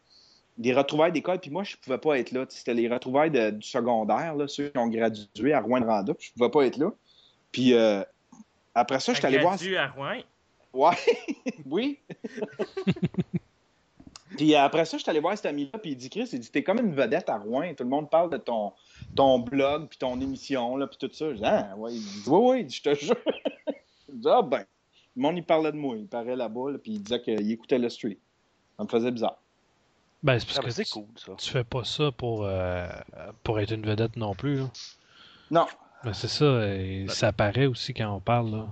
des 0.58 0.74
retrouvailles 0.74 1.12
d'école, 1.12 1.40
puis 1.40 1.50
moi, 1.50 1.64
je 1.64 1.76
pouvais 1.78 1.98
pas 1.98 2.20
être 2.20 2.32
là. 2.32 2.46
C'était 2.50 2.74
les 2.74 2.88
retrouvailles 2.88 3.32
du 3.32 3.68
secondaire, 3.68 4.36
là, 4.36 4.48
ceux 4.48 4.70
qui 4.70 4.78
ont 4.78 4.88
gradué 4.88 5.54
à 5.54 5.62
Rouen-Randa, 5.62 6.14
je 6.20 6.32
pouvais 6.32 6.50
pas 6.50 6.66
être 6.66 6.78
là. 6.78 6.92
Puis 7.52 7.74
euh, 7.74 8.04
après 8.76 9.00
ça, 9.00 9.14
je 9.14 9.18
suis 9.18 9.26
allé 9.26 9.40
voir. 9.40 9.54
à 9.54 9.88
Rouen? 9.88 10.22
Ouais, 10.74 10.96
oui. 11.66 12.00
puis 14.38 14.56
après 14.56 14.86
ça, 14.86 14.98
je 14.98 15.04
suis 15.04 15.10
allé 15.10 15.20
voir 15.20 15.36
cet 15.36 15.48
ami-là, 15.48 15.78
puis 15.80 15.92
il 15.92 15.98
dit 15.98 16.10
Chris, 16.10 16.30
il 16.34 16.40
dit 16.40 16.50
T'es 16.50 16.64
comme 16.64 16.80
une 16.80 16.94
vedette 16.94 17.30
à 17.30 17.38
Rouen, 17.38 17.74
tout 17.76 17.84
le 17.84 17.90
monde 17.90 18.10
parle 18.10 18.32
de 18.32 18.38
ton, 18.38 18.74
ton 19.16 19.40
blog, 19.40 19.88
puis 19.90 19.98
ton 19.98 20.20
émission, 20.20 20.78
là, 20.78 20.88
puis 20.88 20.98
tout 20.98 21.14
ça. 21.14 21.32
Je 21.32 21.38
dis 21.38 21.46
Ah, 21.46 21.74
ouais. 21.78 21.94
Il 21.94 22.02
dit 22.02 22.24
Oui, 22.28 22.64
oui, 22.64 22.70
je 22.70 22.82
te 22.82 22.96
jure. 22.96 23.16
je 24.10 24.14
dis 24.14 24.28
Ah, 24.28 24.42
ben. 24.42 24.66
Le 25.16 25.22
monde, 25.22 25.38
il 25.38 25.44
parlait 25.44 25.72
de 25.72 25.78
moi. 25.78 25.96
Il 25.98 26.08
parlait 26.08 26.36
là-bas, 26.36 26.72
puis 26.82 26.94
il 26.94 27.02
disait 27.02 27.22
qu'il 27.22 27.52
écoutait 27.52 27.80
le 27.80 27.90
street. 27.90 28.18
Ça 28.78 28.84
me 28.84 28.90
faisait 28.90 29.12
bizarre. 29.12 29.38
Ben, 30.24 30.40
c'est 30.40 30.46
parce 30.46 30.60
ah, 30.60 30.64
que 30.64 30.72
c'est 30.72 30.90
cool, 30.90 31.06
ça. 31.18 31.34
tu 31.38 31.50
fais 31.50 31.66
pas 31.66 31.84
ça 31.84 32.12
pour, 32.12 32.46
euh, 32.46 32.88
pour 33.44 33.60
être 33.60 33.72
une 33.72 33.86
vedette 33.86 34.16
non 34.16 34.34
plus. 34.34 34.60
Là. 34.60 34.72
Non. 35.52 35.68
Ben, 36.04 36.14
c'est 36.14 36.30
ça, 36.30 36.66
et 36.66 37.08
ça 37.10 37.28
apparaît 37.28 37.66
aussi 37.66 37.94
quand 37.94 38.10
on 38.10 38.22
parle. 38.22 38.52
Là. 38.52 38.68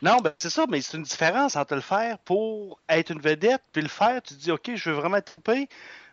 Non, 0.00 0.16
ben 0.18 0.32
c'est 0.38 0.50
ça, 0.50 0.64
mais 0.68 0.80
c'est 0.80 0.96
une 0.96 1.02
différence 1.02 1.56
entre 1.56 1.74
le 1.74 1.82
faire 1.82 2.18
pour 2.20 2.80
être 2.88 3.10
une 3.10 3.20
vedette, 3.20 3.62
puis 3.72 3.82
le 3.82 3.88
faire, 3.88 4.22
tu 4.22 4.34
te 4.34 4.40
dis, 4.40 4.50
OK, 4.50 4.70
je 4.74 4.90
veux 4.90 4.96
vraiment 4.96 5.18
être 5.18 5.36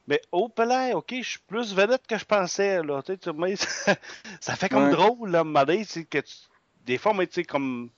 mais 0.08 0.22
au 0.32 0.50
palais, 0.50 0.94
OK, 0.94 1.16
je 1.18 1.30
suis 1.30 1.40
plus 1.48 1.74
vedette 1.74 2.06
que 2.06 2.18
je 2.18 2.26
pensais. 2.26 2.84
Là. 2.84 3.02
Tu 3.02 3.16
sais, 3.16 3.96
ça 4.40 4.56
fait 4.56 4.70
comme 4.70 4.92
drôle, 4.92 5.32
là, 5.32 5.44
que 5.44 6.20
des 6.86 6.98
fois, 6.98 7.14
mais 7.14 7.26
tu 7.28 7.34
sais, 7.36 7.44
comme 7.44 7.90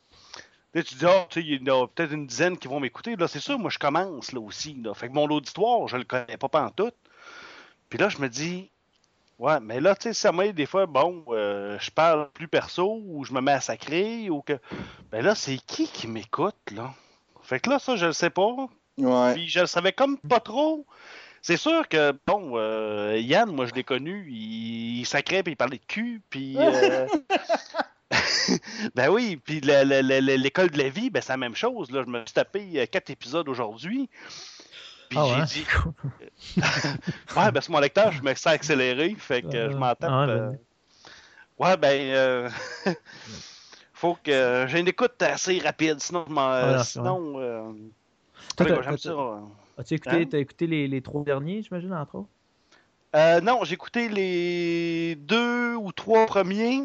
tu 0.84 0.96
dis, 0.96 1.06
oh, 1.06 1.26
il 1.36 1.68
y 1.68 1.72
en 1.72 1.84
a 1.84 1.88
peut-être 1.88 2.14
une 2.14 2.28
dizaine 2.28 2.58
qui 2.58 2.68
vont 2.68 2.80
m'écouter. 2.80 3.16
Là, 3.16 3.28
c'est 3.28 3.40
sûr, 3.40 3.58
moi, 3.58 3.70
je 3.70 3.80
commence 3.80 4.32
là 4.32 4.40
aussi. 4.40 4.76
Là. 4.84 4.94
Fait 4.94 5.08
que 5.08 5.14
mon 5.14 5.26
auditoire, 5.26 5.88
je 5.88 5.98
le 5.98 6.04
connais 6.04 6.38
pas 6.38 6.50
en 6.54 6.70
tout. 6.70 6.92
Puis 7.90 8.00
là, 8.00 8.10
je 8.10 8.20
me 8.20 8.28
dis, 8.28 8.70
ouais, 9.40 9.60
mais 9.62 9.80
là, 9.80 9.96
tu 9.96 10.04
sais, 10.04 10.14
ça 10.14 10.32
m'aide 10.32 10.56
des 10.56 10.66
fois, 10.66 10.86
bon, 10.86 11.24
euh, 11.30 11.78
je 11.80 11.92
parle 11.92 12.30
plus 12.32 12.48
perso 12.48 13.02
ou 13.06 13.24
je 13.24 13.34
me 13.34 13.42
mets 13.42 13.54
à 13.54 13.62
sacrer 13.62 14.30
ou 14.30 14.42
que. 14.42 14.60
Ben 15.12 15.24
là, 15.24 15.36
c'est 15.36 15.58
qui 15.58 15.88
qui 15.88 16.08
m'écoute, 16.08 16.56
là? 16.72 16.94
Fait 17.44 17.60
que 17.60 17.70
là, 17.70 17.80
ça, 17.80 17.96
je 17.96 18.08
le 18.08 18.14
sais 18.14 18.30
pas. 18.30 18.68
Ouais. 18.98 19.34
Puis 19.34 19.48
je 19.48 19.62
le 19.62 19.68
savais 19.68 19.94
comme 19.94 20.18
pas 20.18 20.40
trop. 20.40 20.86
C'est 21.42 21.58
sûr 21.58 21.88
que, 21.88 22.14
bon, 22.26 22.54
euh, 22.56 23.18
Yann, 23.20 23.50
moi, 23.50 23.68
je 23.68 23.74
l'ai 23.74 23.84
connu, 23.84 24.28
il, 24.30 25.06
sacrait 25.06 25.44
puis 25.44 25.54
il 25.54 25.56
parlait 25.56 25.78
de 25.78 25.86
cul, 25.86 26.22
puis. 26.30 26.58
Euh, 26.58 27.08
ben 28.96 29.10
oui, 29.10 29.38
puis 29.38 29.60
l'école 29.60 30.70
de 30.70 30.78
la 30.78 30.90
vie, 30.90 31.10
ben 31.10 31.22
c'est 31.22 31.34
la 31.34 31.38
même 31.38 31.56
chose. 31.56 31.92
Là. 31.92 32.04
Je 32.06 32.10
me 32.10 32.20
suis 32.20 32.34
tapé 32.34 32.66
euh, 32.76 32.86
quatre 32.86 33.10
épisodes 33.10 33.48
aujourd'hui. 33.50 34.10
Puis 35.10 35.20
ah 35.20 35.46
j'ai 35.46 35.62
dit. 35.62 35.68
ouais, 37.38 37.52
ben 37.52 37.62
c'est 37.62 37.70
mon 37.70 37.80
lecteur, 37.80 38.12
je 38.12 38.22
me 38.22 38.34
sens 38.34 38.48
accéléré, 38.48 39.16
fait 39.18 39.42
que 39.42 39.72
je 39.72 39.76
m'en 39.76 39.96
tape. 39.96 40.10
Ah 40.12 40.26
euh, 40.28 40.52
ouais, 41.60 41.78
ben. 41.78 42.02
Euh... 42.14 42.50
faut 43.94 44.18
que 44.24 44.66
j'ai 44.68 44.80
une 44.80 44.88
écoute 44.88 45.22
assez 45.22 45.60
rapide, 45.60 46.00
sinon. 46.00 46.26
Ah, 46.38 46.84
sinon. 46.84 47.40
Euh... 47.40 47.72
j'aime 48.60 48.98
ça. 48.98 49.42
As-tu 49.78 49.94
écouté, 49.96 50.16
hein? 50.16 50.30
as 50.34 50.38
écouté 50.38 50.68
les, 50.68 50.88
les, 50.88 51.02
trois 51.02 51.24
derniers, 51.24 51.62
j'imagine, 51.62 51.94
entre 51.94 52.16
autres? 52.16 52.30
Euh, 53.16 53.42
non, 53.42 53.64
j'ai 53.64 53.74
écouté 53.74 54.10
les 54.10 55.16
deux 55.16 55.76
ou 55.76 55.92
trois 55.92 56.26
premiers. 56.26 56.84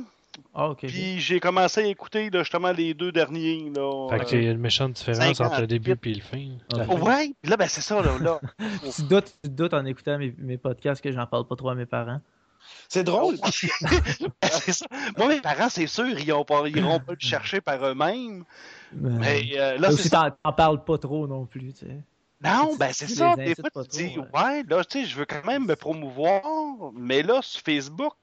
Ah, 0.54 0.72
puis 0.76 1.20
j'ai 1.20 1.40
commencé 1.40 1.80
à 1.82 1.86
écouter 1.86 2.30
justement 2.32 2.72
les 2.72 2.94
deux 2.94 3.12
derniers. 3.12 3.70
Là, 3.74 4.08
fait 4.10 4.24
qu'il 4.24 4.44
y 4.44 4.48
a 4.48 4.52
une 4.52 4.58
méchante 4.58 4.92
différence 4.92 5.40
entre 5.40 5.60
le 5.60 5.66
début 5.66 5.98
et 6.04 6.14
le 6.14 6.20
fin. 6.20 6.96
Ouais, 6.96 7.32
là, 7.44 7.56
ben 7.56 7.68
c'est 7.68 7.80
ça. 7.80 8.02
Là, 8.02 8.18
là. 8.18 8.40
tu, 8.96 9.02
doutes, 9.02 9.34
tu 9.42 9.50
doutes 9.50 9.74
en 9.74 9.84
écoutant 9.84 10.18
mes, 10.18 10.34
mes 10.38 10.58
podcasts 10.58 11.02
que 11.02 11.12
j'en 11.12 11.26
parle 11.26 11.46
pas 11.46 11.56
trop 11.56 11.70
à 11.70 11.74
mes 11.74 11.86
parents. 11.86 12.20
C'est 12.88 13.04
drôle. 13.04 13.36
ça. 14.42 14.86
Moi, 15.16 15.28
mes 15.28 15.40
parents, 15.40 15.68
c'est 15.68 15.86
sûr, 15.86 16.08
ils 16.08 16.24
n'iront 16.24 16.44
pas, 16.44 16.62
le 16.62 17.16
chercher 17.18 17.60
par 17.60 17.84
eux-mêmes. 17.84 18.44
Mais, 18.92 19.50
euh, 19.56 19.78
là, 19.78 19.90
c'est 19.92 20.10
t'en 20.10 20.52
parles 20.52 20.84
pas 20.84 20.98
trop 20.98 21.26
non 21.26 21.46
plus, 21.46 21.72
tu 21.72 21.86
sais. 21.86 21.98
Non, 22.44 22.74
ben 22.76 22.90
c'est 22.92 23.08
ça. 23.08 23.36
Des 23.36 23.54
fois, 23.54 23.84
tu 23.84 23.88
dis, 23.90 24.18
ouais, 24.18 24.64
là, 24.68 24.84
tu 24.84 25.00
sais, 25.00 25.06
je 25.06 25.16
veux 25.16 25.24
quand 25.24 25.44
même 25.44 25.64
me 25.64 25.76
promouvoir, 25.76 26.42
mais 26.94 27.22
là, 27.22 27.40
sur 27.40 27.60
Facebook, 27.60 28.14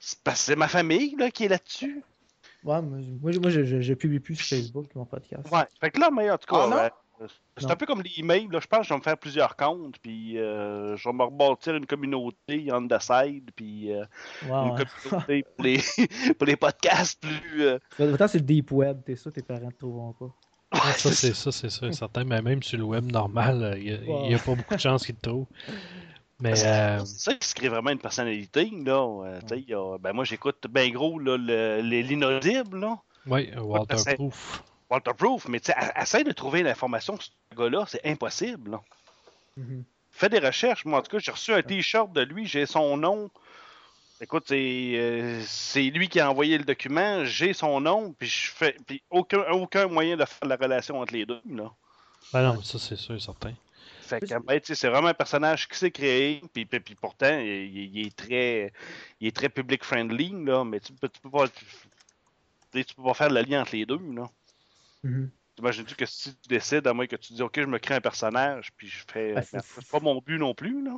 c'est 0.00 0.56
ma 0.56 0.68
famille 0.68 1.14
là, 1.16 1.30
qui 1.30 1.44
est 1.44 1.48
là-dessus. 1.48 2.02
Ouais, 2.64 2.82
moi, 2.82 2.98
moi 3.22 3.50
je, 3.50 3.64
je, 3.64 3.94
publie 3.94 4.20
plus 4.20 4.36
sur 4.36 4.56
Facebook 4.56 4.86
mon 4.94 5.06
podcast. 5.06 5.50
Ouais, 5.50 5.64
fait 5.80 5.90
que 5.90 6.00
là, 6.00 6.10
mais 6.10 6.30
en 6.30 6.36
tout 6.36 6.46
cas, 6.54 6.68
ah, 6.70 6.90
euh, 7.22 7.26
c'est 7.56 7.70
un 7.70 7.76
peu 7.76 7.86
comme 7.86 8.02
les 8.02 8.12
emails. 8.18 8.48
Là, 8.50 8.60
je 8.60 8.66
pense 8.66 8.80
que 8.80 8.84
je 8.86 8.92
vais 8.94 8.98
me 8.98 9.02
faire 9.02 9.18
plusieurs 9.18 9.56
comptes, 9.56 9.98
puis 9.98 10.38
euh, 10.38 10.96
je 10.96 11.08
vais 11.08 11.14
me 11.14 11.22
rebâtir 11.24 11.74
une 11.74 11.86
communauté 11.86 12.68
on 12.72 12.86
the 12.86 13.00
side, 13.00 13.50
puis 13.56 13.92
euh, 13.92 14.04
une 14.42 14.74
communauté 14.76 15.42
pour 15.42 15.64
les, 15.64 15.78
pour 16.38 16.46
les 16.46 16.56
podcasts 16.56 17.20
plus. 17.20 17.62
Euh... 17.62 17.78
c'est 17.96 18.34
le 18.34 18.40
deep 18.40 18.72
web, 18.72 19.00
t'es 19.04 19.16
ça, 19.16 19.30
tes 19.30 19.42
parents 19.42 19.66
ne 19.66 19.72
trouveront 19.72 20.12
pas. 20.12 20.34
Ah, 20.72 20.92
ça, 20.92 21.10
c'est 21.12 21.34
ça, 21.34 21.50
c'est 21.50 21.70
ça, 21.70 21.90
certain. 21.92 22.24
Mais 22.24 22.40
même 22.42 22.62
sur 22.62 22.78
le 22.78 22.84
web 22.84 23.10
normal, 23.10 23.76
il 23.78 24.00
n'y 24.00 24.34
a, 24.34 24.36
a, 24.36 24.40
pas 24.40 24.54
beaucoup 24.54 24.74
de 24.74 24.80
chances 24.80 25.04
qu'ils 25.04 25.16
te 25.16 25.28
trouvent. 25.28 25.46
Mais 26.40 26.64
euh, 26.64 27.04
C'est 27.04 27.18
ça 27.18 27.34
qui 27.34 27.48
se 27.48 27.54
crée 27.54 27.68
vraiment 27.68 27.90
une 27.90 27.98
personnalité. 27.98 28.70
Là. 28.84 29.40
Euh, 29.50 29.98
ben 29.98 30.12
moi, 30.12 30.24
j'écoute 30.24 30.66
bien 30.68 30.90
gros 30.90 31.18
l'inaudible. 31.18 32.88
Oui, 33.26 33.50
Walter 33.56 34.14
Proof. 34.14 34.62
Walter 34.90 35.12
Proof, 35.16 35.48
mais 35.48 35.60
essaie 36.00 36.24
de 36.24 36.32
trouver 36.32 36.62
l'information 36.62 37.16
sur 37.16 37.32
ce 37.52 37.56
gars-là, 37.56 37.84
c'est 37.86 38.04
impossible. 38.04 38.78
Mm-hmm. 39.58 39.82
Fais 40.10 40.28
des 40.28 40.40
recherches. 40.40 40.84
Moi, 40.84 40.98
en 40.98 41.02
tout 41.02 41.12
cas, 41.12 41.18
j'ai 41.18 41.30
reçu 41.30 41.52
un 41.52 41.62
t-shirt 41.62 42.12
de 42.12 42.22
lui, 42.22 42.46
j'ai 42.46 42.66
son 42.66 42.96
nom. 42.96 43.30
Écoute, 44.20 44.44
c'est 44.48 44.92
euh, 44.96 45.42
lui 45.94 46.08
qui 46.08 46.20
a 46.20 46.28
envoyé 46.28 46.58
le 46.58 46.64
document, 46.64 47.24
j'ai 47.24 47.54
son 47.54 47.80
nom, 47.80 48.12
puis 48.12 48.28
je 48.28 48.50
fais 48.50 48.76
puis 48.86 49.02
aucun, 49.10 49.42
aucun 49.52 49.86
moyen 49.86 50.16
de 50.16 50.24
faire 50.26 50.46
la 50.46 50.56
relation 50.56 51.00
entre 51.00 51.14
les 51.14 51.24
deux. 51.24 51.40
Là. 51.48 51.72
Ben 52.32 52.42
non, 52.42 52.60
ça 52.62 52.78
c'est 52.78 52.96
sûr, 52.96 53.20
certain. 53.20 53.54
Ben, 54.46 54.60
c'est 54.62 54.88
vraiment 54.88 55.08
un 55.08 55.14
personnage 55.14 55.68
qui 55.68 55.78
s'est 55.78 55.90
créé, 55.90 56.42
puis, 56.52 56.64
puis, 56.64 56.94
pourtant, 56.94 57.38
il, 57.38 58.06
est 58.06 58.16
très 58.16 58.72
il 59.20 59.28
est 59.28 59.36
très 59.36 59.48
public 59.48 59.84
friendly, 59.84 60.32
là, 60.44 60.64
mais 60.64 60.80
tu 60.80 60.92
peux, 60.92 61.08
tu 61.08 61.20
peux 61.20 61.30
pas 61.30 61.48
tu 61.48 62.94
peux 62.94 63.02
pas 63.02 63.14
faire 63.14 63.30
le 63.30 63.42
lien 63.42 63.62
entre 63.62 63.74
les 63.74 63.86
deux. 63.86 64.00
Là. 64.14 64.30
Mm 65.02 65.26
tu 65.84 65.94
que 65.94 66.06
si 66.06 66.34
tu 66.36 66.48
décides, 66.48 66.86
à 66.86 66.92
moins 66.92 67.06
que 67.06 67.16
tu 67.16 67.32
dis 67.32 67.42
OK, 67.42 67.54
je 67.56 67.66
me 67.66 67.78
crée 67.78 67.94
un 67.94 68.00
personnage, 68.00 68.72
puis 68.76 68.88
je 68.88 69.04
fais. 69.10 69.34
Ben, 69.34 69.42
c'est 69.42 69.90
pas 69.90 70.00
mon 70.00 70.20
but 70.24 70.38
non 70.38 70.54
plus. 70.54 70.84
Là. 70.84 70.96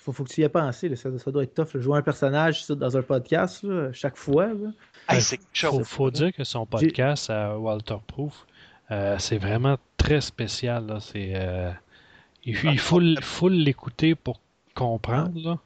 Faut, 0.00 0.12
faut 0.12 0.24
que 0.24 0.30
tu 0.30 0.40
y 0.40 0.44
aies 0.44 0.48
pensé. 0.48 0.94
Ça, 0.96 1.16
ça, 1.18 1.30
doit 1.30 1.44
être 1.44 1.54
tough. 1.54 1.80
Jouer 1.80 1.98
un 1.98 2.02
personnage 2.02 2.66
dans 2.66 2.96
un 2.96 3.02
podcast 3.02 3.64
chaque 3.92 4.16
fois. 4.16 4.50
Il 5.10 5.20
faut, 5.54 5.84
faut 5.84 6.10
dire 6.10 6.32
que 6.32 6.44
son 6.44 6.66
podcast 6.66 7.30
à 7.30 7.56
Walter 7.56 7.98
Proof, 8.06 8.46
euh, 8.90 9.16
c'est 9.18 9.38
vraiment 9.38 9.76
très 9.96 10.20
spécial. 10.20 10.98
C'est. 11.00 11.32
Euh, 11.34 11.70
il, 12.44 12.78
faut, 12.78 13.48
l'écouter 13.48 14.14
pour 14.14 14.40
comprendre, 14.74 15.40
là. 15.40 15.58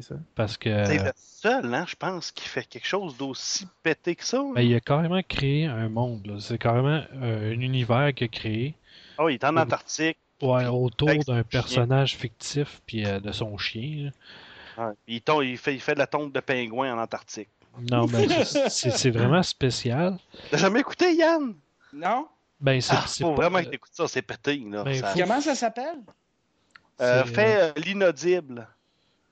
Ça. 0.00 0.14
Parce 0.34 0.56
que. 0.56 0.84
C'est 0.84 0.98
le 0.98 1.12
seul, 1.14 1.74
hein, 1.74 1.84
je 1.88 1.96
pense, 1.96 2.30
qui 2.30 2.48
fait 2.48 2.64
quelque 2.64 2.86
chose 2.86 3.16
d'aussi 3.16 3.66
pété 3.82 4.14
que 4.14 4.24
ça. 4.24 4.42
Ben, 4.54 4.62
il 4.62 4.74
a 4.74 4.80
carrément 4.80 5.22
créé 5.22 5.66
un 5.66 5.88
monde. 5.88 6.36
C'est 6.40 6.58
carrément 6.58 7.02
euh, 7.14 7.52
un 7.52 7.60
univers 7.60 8.12
qu'il 8.14 8.26
a 8.26 8.28
créé. 8.28 8.74
Oh, 9.18 9.28
il 9.28 9.34
est 9.34 9.44
en 9.44 9.56
Antarctique. 9.56 10.18
Ouais, 10.40 10.66
autour 10.66 11.08
d'un 11.26 11.42
personnage 11.44 12.16
fictif 12.16 12.80
puis 12.86 13.06
euh, 13.06 13.20
de 13.20 13.30
son 13.30 13.56
chien. 13.58 14.10
il, 15.06 15.22
il, 15.42 15.58
fait, 15.58 15.74
il 15.74 15.80
fait 15.80 15.94
de 15.94 15.98
la 15.98 16.08
tombe 16.08 16.32
de 16.32 16.40
pingouin 16.40 16.94
en 16.94 16.98
Antarctique. 17.00 17.48
Non, 17.90 18.06
mais 18.06 18.44
c'est 18.44 19.10
vraiment 19.10 19.42
spécial. 19.42 20.18
T'as 20.50 20.58
jamais 20.58 20.80
écouté, 20.80 21.14
Yann? 21.14 21.54
Non? 21.92 22.26
Ben, 22.62 22.80
c'est 22.80 22.94
ah, 22.96 23.04
faut 23.08 23.34
vraiment 23.34 23.60
que 23.60 23.68
t'écoutes 23.68 23.92
ça, 23.92 24.06
c'est 24.06 24.22
pété. 24.22 24.62
Là, 24.70 24.84
ben, 24.84 25.02
Comment 25.16 25.40
ça 25.40 25.56
s'appelle? 25.56 25.98
Euh, 27.00 27.24
fait 27.24 27.60
euh, 27.60 27.72
l'inaudible. 27.76 28.68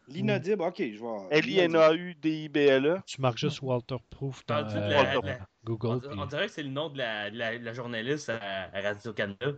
L'inaudible, 0.09 0.63
ok, 0.63 0.83
je 0.93 0.99
vois. 0.99 1.29
L-I-N-A-U-D-I-B-L-E. 1.31 2.99
Tu 3.07 3.21
marques 3.21 3.39
juste 3.39 3.63
Walter 3.63 3.99
Proof 4.11 4.45
dans 4.47 4.67
euh, 4.75 5.21
Google. 5.65 6.01
On, 6.19 6.27
dirait 6.27 6.47
que 6.47 6.53
c'est 6.53 6.65
le 6.65 6.71
nom 6.71 6.89
de 6.89 6.99
la, 6.99 7.31
la, 7.31 7.73
journaliste 7.73 8.31
à, 8.31 8.81
Radio-Canada. 8.81 9.53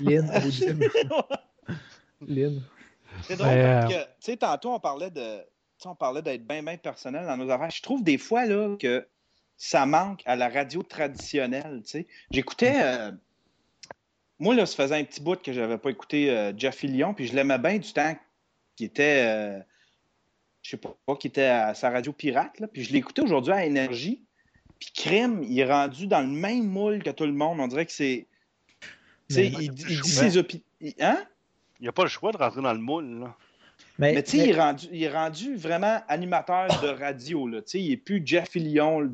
Lynn, 0.00 0.30
Lynn. 2.20 2.62
C'est 3.22 3.36
drôle 3.36 3.48
parce 3.48 3.94
que, 3.94 4.02
tu 4.02 4.10
sais, 4.20 4.36
tantôt, 4.36 4.74
on 4.74 4.80
parlait 4.80 5.10
de. 5.10 5.38
On 5.86 5.94
parlait 5.94 6.22
d'être 6.22 6.46
bien, 6.46 6.62
bien 6.62 6.76
personnel 6.76 7.24
dans 7.24 7.36
nos 7.36 7.48
affaires. 7.50 7.70
Je 7.70 7.80
trouve 7.80 8.02
des 8.02 8.18
fois 8.18 8.44
là, 8.44 8.76
que 8.78 9.06
ça 9.58 9.84
manque 9.84 10.22
à 10.24 10.36
la 10.36 10.48
radio 10.48 10.82
traditionnelle. 10.82 11.82
J'écoutais. 12.30 12.80
Euh, 12.80 13.10
moi, 14.38 14.54
là, 14.54 14.64
ça 14.64 14.76
faisait 14.76 14.94
un 14.94 15.04
petit 15.04 15.20
bout 15.20 15.42
que 15.42 15.52
je 15.52 15.60
n'avais 15.60 15.78
pas 15.78 15.90
écouté 15.90 16.30
euh, 16.30 16.52
Jeff 16.56 16.82
Lyon, 16.82 17.12
puis 17.12 17.26
je 17.26 17.34
l'aimais 17.34 17.58
bien 17.58 17.78
du 17.78 17.92
temps 17.92 18.16
qui 18.76 18.84
était. 18.84 19.26
Euh, 19.26 19.60
je 20.62 20.70
sais 20.70 20.76
pas, 20.76 20.94
qui 21.18 21.26
était 21.26 21.42
à 21.42 21.74
sa 21.74 21.90
radio 21.90 22.12
pirate, 22.12 22.60
là, 22.60 22.68
puis 22.68 22.84
je 22.84 22.92
l'écoutais 22.92 23.22
aujourd'hui 23.22 23.52
à 23.52 23.66
Énergie. 23.66 24.22
Puis 24.78 24.92
Crime, 24.94 25.42
il 25.42 25.58
est 25.58 25.70
rendu 25.70 26.06
dans 26.06 26.20
le 26.20 26.28
même 26.28 26.66
moule 26.66 27.02
que 27.02 27.10
tout 27.10 27.26
le 27.26 27.32
monde. 27.32 27.58
On 27.58 27.66
dirait 27.66 27.86
que 27.86 27.92
c'est. 27.92 28.28
Tu 29.28 29.34
sais, 29.34 29.46
il, 29.48 29.72
dit 29.72 29.96
ses 30.04 30.36
opinions. 30.36 30.62
Hein? 31.00 31.24
Il 31.80 31.82
n'y 31.82 31.88
a 31.88 31.92
pas 31.92 32.04
le 32.04 32.08
choix 32.08 32.30
de 32.30 32.36
rentrer 32.36 32.62
dans 32.62 32.72
le 32.72 32.78
moule, 32.78 33.20
là. 33.20 33.36
Mais, 33.98 34.22
tu 34.22 34.38
sais, 34.38 34.44
il, 34.44 34.50
est 34.50 34.60
rendu, 34.60 34.86
il 34.92 35.02
est 35.02 35.10
rendu 35.10 35.56
vraiment 35.56 36.00
animateur 36.06 36.68
de 36.80 36.88
radio. 36.88 37.48
Là. 37.48 37.60
Il 37.74 37.90
n'est 37.90 37.96
plus 37.96 38.22
Jeff 38.24 38.48
Fillion. 38.48 39.12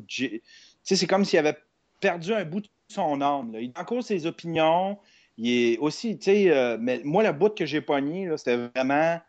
C'est 0.83 1.07
comme 1.07 1.25
s'il 1.25 1.39
avait 1.39 1.57
perdu 1.99 2.33
un 2.33 2.45
bout 2.45 2.61
de 2.61 2.67
son 2.89 3.19
âme. 3.21 3.51
Là. 3.51 3.61
Il 3.61 3.71
a 3.75 3.81
encore 3.81 4.03
ses 4.03 4.27
opinions. 4.27 4.99
Il 5.37 5.49
est 5.49 5.77
aussi, 5.79 6.17
tu 6.17 6.25
sais, 6.25 6.51
euh, 6.51 6.77
mais 6.79 7.01
moi, 7.03 7.23
la 7.23 7.33
bout 7.33 7.53
que 7.53 7.65
j'ai 7.65 7.81
pogné, 7.81 8.29
c'était 8.37 8.69
vraiment 8.75 9.19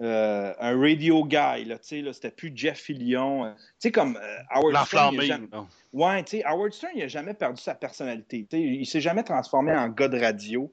euh, 0.00 0.54
un 0.58 0.80
radio 0.80 1.24
guy. 1.24 1.64
Là, 1.66 1.76
là, 1.76 2.12
c'était 2.12 2.30
plus 2.30 2.50
Jeff 2.54 2.78
Fillion. 2.78 3.44
Euh, 3.44 3.52
tu 3.52 3.62
sais, 3.78 3.92
comme 3.92 4.18
Howard 4.50 4.86
Stern. 4.86 5.20
Jamais... 5.20 5.48
Ouais, 5.92 6.24
tu 6.24 6.38
sais, 6.38 6.44
Howard 6.44 6.72
Stern, 6.72 6.92
il 6.96 7.02
n'a 7.02 7.08
jamais 7.08 7.34
perdu 7.34 7.60
sa 7.60 7.74
personnalité. 7.74 8.46
sais 8.50 8.60
il 8.60 8.86
s'est 8.86 9.02
jamais 9.02 9.22
transformé 9.22 9.72
en 9.72 9.88
gars 9.88 10.08
de 10.08 10.18
radio. 10.18 10.72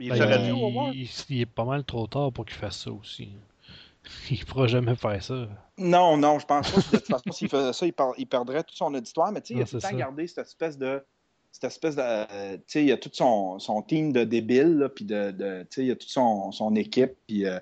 Il, 0.00 0.10
ben, 0.10 0.92
il, 0.94 1.40
est 1.40 1.46
pas 1.46 1.64
mal 1.64 1.84
trop 1.84 2.06
tard 2.06 2.32
pour 2.32 2.46
qu'il 2.46 2.56
fasse 2.56 2.84
ça 2.84 2.92
aussi. 2.92 3.30
Il 4.30 4.44
pourra 4.44 4.66
jamais 4.66 4.94
faire 4.94 5.22
ça. 5.22 5.48
Non, 5.76 6.16
non, 6.16 6.38
je 6.38 6.46
pense 6.46 6.70
pas. 6.70 6.80
De 6.80 6.96
toute 6.98 7.06
façon, 7.06 7.32
s'il 7.32 7.48
faisait 7.48 7.72
ça, 7.72 7.86
il, 8.16 8.26
perdrait 8.26 8.62
tout 8.62 8.74
son 8.74 8.94
auditoire. 8.94 9.32
Mais 9.32 9.40
tu 9.40 9.48
sais, 9.48 9.60
il 9.60 9.62
a 9.62 9.66
tout 9.66 9.76
le 9.76 9.82
temps 9.82 9.96
gardé 9.96 10.26
cette 10.26 10.46
espèce 10.46 10.78
de. 10.78 11.04
Cette 11.52 11.64
espèce 11.64 11.96
de. 11.96 12.02
Euh, 12.02 12.56
tu 12.56 12.62
sais, 12.66 12.84
il 12.84 12.92
a 12.92 12.96
tout 12.96 13.10
son, 13.12 13.58
son 13.58 13.82
team 13.82 14.12
de 14.12 14.24
débiles, 14.24 14.90
puis 14.94 15.04
de, 15.04 15.30
de 15.30 15.62
tu 15.62 15.74
sais, 15.74 15.84
il 15.86 15.90
a 15.90 15.96
toute 15.96 16.08
son, 16.08 16.52
son 16.52 16.74
équipe, 16.74 17.12
puis 17.26 17.46
euh, 17.46 17.58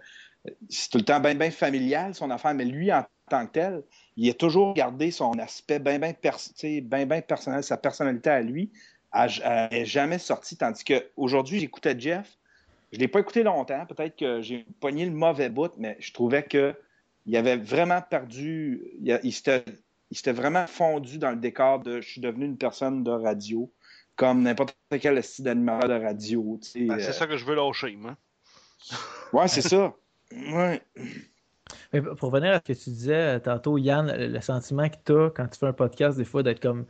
c'est 0.68 0.91
tout 0.91 0.99
le 0.99 1.05
temps 1.05 1.20
bien, 1.20 1.34
bien 1.34 1.51
familial, 1.51 2.14
son 2.14 2.30
affaire. 2.30 2.55
Mais 2.55 2.64
lui, 2.64 2.93
en 2.93 3.05
tant 3.28 3.47
que 3.47 3.53
tel, 3.53 3.82
il 4.16 4.28
a 4.30 4.34
toujours 4.34 4.74
gardé 4.74 5.11
son 5.11 5.32
aspect 5.39 5.78
bien, 5.78 5.99
bien, 5.99 6.14
bien, 6.62 7.07
bien 7.07 7.20
personnel, 7.20 7.64
sa 7.64 7.76
personnalité 7.76 8.30
à 8.30 8.41
lui 8.41 8.70
n'est 9.71 9.85
jamais 9.85 10.19
sorti. 10.19 10.57
Tandis 10.57 10.85
qu'aujourd'hui, 10.85 11.61
j'écoutais 11.61 11.99
Jeff. 11.99 12.39
Je 12.93 12.99
ne 12.99 13.03
l'ai 13.03 13.09
pas 13.09 13.21
écouté 13.21 13.43
longtemps. 13.43 13.85
Peut-être 13.87 14.17
que 14.17 14.41
j'ai 14.43 14.67
pogné 14.81 15.05
le 15.05 15.11
mauvais 15.11 15.49
bout, 15.49 15.73
mais 15.77 15.97
je 16.01 16.12
trouvais 16.12 16.45
qu'il 16.45 17.37
avait 17.37 17.57
vraiment 17.57 18.01
perdu. 18.01 18.83
Il, 19.01 19.33
s'était 19.33 20.33
vraiment 20.33 20.67
fondu 20.67 21.19
dans 21.19 21.31
le 21.31 21.37
décor 21.37 21.81
de 21.81 22.01
je 22.01 22.09
suis 22.09 22.21
devenu 22.21 22.45
une 22.45 22.59
personne 22.59 23.03
de 23.03 23.11
radio, 23.11 23.73
comme 24.14 24.43
n'importe 24.43 24.77
quel 25.01 25.23
style 25.23 25.45
d'animateur 25.45 25.89
de 25.89 26.05
radio. 26.05 26.61
Ben, 26.75 26.99
c'est 26.99 27.09
euh. 27.09 27.12
ça 27.12 27.27
que 27.27 27.37
je 27.37 27.45
veux 27.45 27.57
lâcher, 27.57 27.97
moi. 27.97 28.17
ouais, 29.33 29.49
c'est 29.49 29.62
ça. 29.62 29.95
Ouais. 30.33 30.81
Mais 31.93 32.01
pour 32.03 32.31
revenir 32.31 32.53
à 32.53 32.57
ce 32.59 32.73
que 32.73 32.79
tu 32.79 32.91
disais 32.91 33.37
euh, 33.37 33.39
tantôt, 33.39 33.79
Yann, 33.79 34.12
le 34.12 34.41
sentiment 34.41 34.89
que 34.89 34.97
tu 35.05 35.12
as 35.12 35.31
quand 35.31 35.49
tu 35.49 35.59
fais 35.59 35.67
un 35.67 35.73
podcast, 35.73 36.17
des 36.17 36.25
fois, 36.25 36.43
d'être 36.43 36.61
comme 36.61 36.87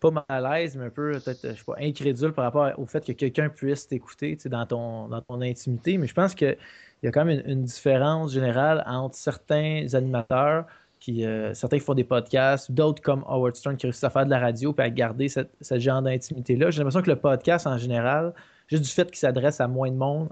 pas 0.00 0.10
mal 0.10 0.24
à 0.28 0.40
l'aise, 0.40 0.76
mais 0.76 0.86
un 0.86 0.90
peu 0.90 1.12
peut-être, 1.12 1.40
je 1.42 1.54
sais 1.56 1.64
pas, 1.64 1.74
incrédule 1.80 2.32
par 2.32 2.44
rapport 2.44 2.70
au 2.78 2.86
fait 2.86 3.04
que 3.04 3.12
quelqu'un 3.12 3.48
puisse 3.48 3.86
t'écouter 3.86 4.36
dans 4.46 4.66
ton, 4.66 5.08
dans 5.08 5.20
ton 5.22 5.40
intimité. 5.40 5.98
Mais 5.98 6.06
je 6.06 6.14
pense 6.14 6.34
qu'il 6.34 6.56
y 7.02 7.06
a 7.06 7.10
quand 7.10 7.24
même 7.24 7.42
une, 7.46 7.64
différence 7.64 8.32
générale 8.32 8.82
entre 8.86 9.16
certains 9.16 9.86
animateurs, 9.92 10.66
qui, 11.00 11.24
euh, 11.24 11.54
certains 11.54 11.78
qui 11.78 11.84
font 11.84 11.94
des 11.94 12.04
podcasts, 12.04 12.72
d'autres 12.72 13.02
comme 13.02 13.24
Howard 13.28 13.54
Stern 13.54 13.76
qui 13.76 13.86
réussissent 13.86 14.04
à 14.04 14.10
faire 14.10 14.24
de 14.24 14.30
la 14.30 14.40
radio 14.40 14.74
et 14.78 14.82
à 14.82 14.90
garder 14.90 15.28
ce 15.28 15.78
genre 15.78 16.02
d'intimité-là. 16.02 16.70
J'ai 16.70 16.78
l'impression 16.78 17.02
que 17.02 17.10
le 17.10 17.20
podcast 17.20 17.66
en 17.66 17.78
général, 17.78 18.34
juste 18.66 18.82
du 18.82 18.90
fait 18.90 19.06
qu'il 19.06 19.18
s'adresse 19.18 19.60
à 19.60 19.68
moins 19.68 19.90
de 19.90 19.96
monde, 19.96 20.28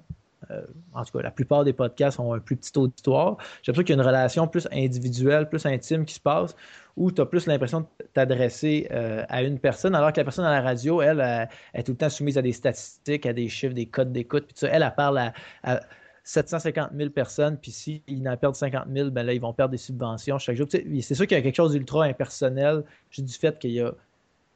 en 0.94 1.04
tout 1.04 1.18
cas, 1.18 1.22
la 1.22 1.30
plupart 1.30 1.64
des 1.64 1.72
podcasts 1.72 2.18
ont 2.20 2.32
un 2.32 2.38
plus 2.38 2.56
petit 2.56 2.76
auditoire. 2.78 3.36
J'ai 3.62 3.72
l'impression 3.72 3.84
qu'il 3.84 3.96
y 3.96 3.98
a 3.98 4.02
une 4.02 4.06
relation 4.06 4.48
plus 4.48 4.68
individuelle, 4.72 5.48
plus 5.48 5.64
intime 5.66 6.04
qui 6.04 6.14
se 6.14 6.20
passe, 6.20 6.54
où 6.96 7.10
tu 7.12 7.20
as 7.20 7.26
plus 7.26 7.46
l'impression 7.46 7.80
de 7.80 7.86
t'adresser 8.14 8.88
euh, 8.90 9.24
à 9.28 9.42
une 9.42 9.58
personne, 9.58 9.94
alors 9.94 10.12
que 10.12 10.20
la 10.20 10.24
personne 10.24 10.44
à 10.44 10.52
la 10.52 10.62
radio, 10.62 11.02
elle, 11.02 11.20
elle, 11.20 11.48
est 11.80 11.82
tout 11.82 11.92
le 11.92 11.98
temps 11.98 12.08
soumise 12.08 12.38
à 12.38 12.42
des 12.42 12.52
statistiques, 12.52 13.26
à 13.26 13.32
des 13.32 13.48
chiffres, 13.48 13.74
des 13.74 13.86
codes 13.86 14.12
d'écoute. 14.12 14.46
Puis 14.46 14.66
elle, 14.70 14.82
elle 14.82 14.94
parle 14.94 15.32
à, 15.62 15.80
750 16.24 16.90
000 16.96 17.10
personnes, 17.10 17.56
puis 17.56 17.70
s'ils 17.70 18.28
en 18.28 18.36
perdent 18.36 18.56
50 18.56 18.86
000, 18.92 19.10
ben 19.10 19.24
là, 19.24 19.32
ils 19.32 19.40
vont 19.40 19.52
perdre 19.52 19.70
des 19.70 19.78
subventions 19.78 20.38
chaque 20.38 20.56
jour. 20.56 20.66
C'est 20.68 21.14
sûr 21.14 21.24
qu'il 21.24 21.36
y 21.36 21.40
a 21.40 21.42
quelque 21.42 21.54
chose 21.54 21.70
d'ultra 21.70 22.04
impersonnel, 22.04 22.82
juste 23.10 23.28
du 23.28 23.34
fait 23.34 23.56
qu'il 23.60 23.70
y 23.70 23.80
a 23.80 23.92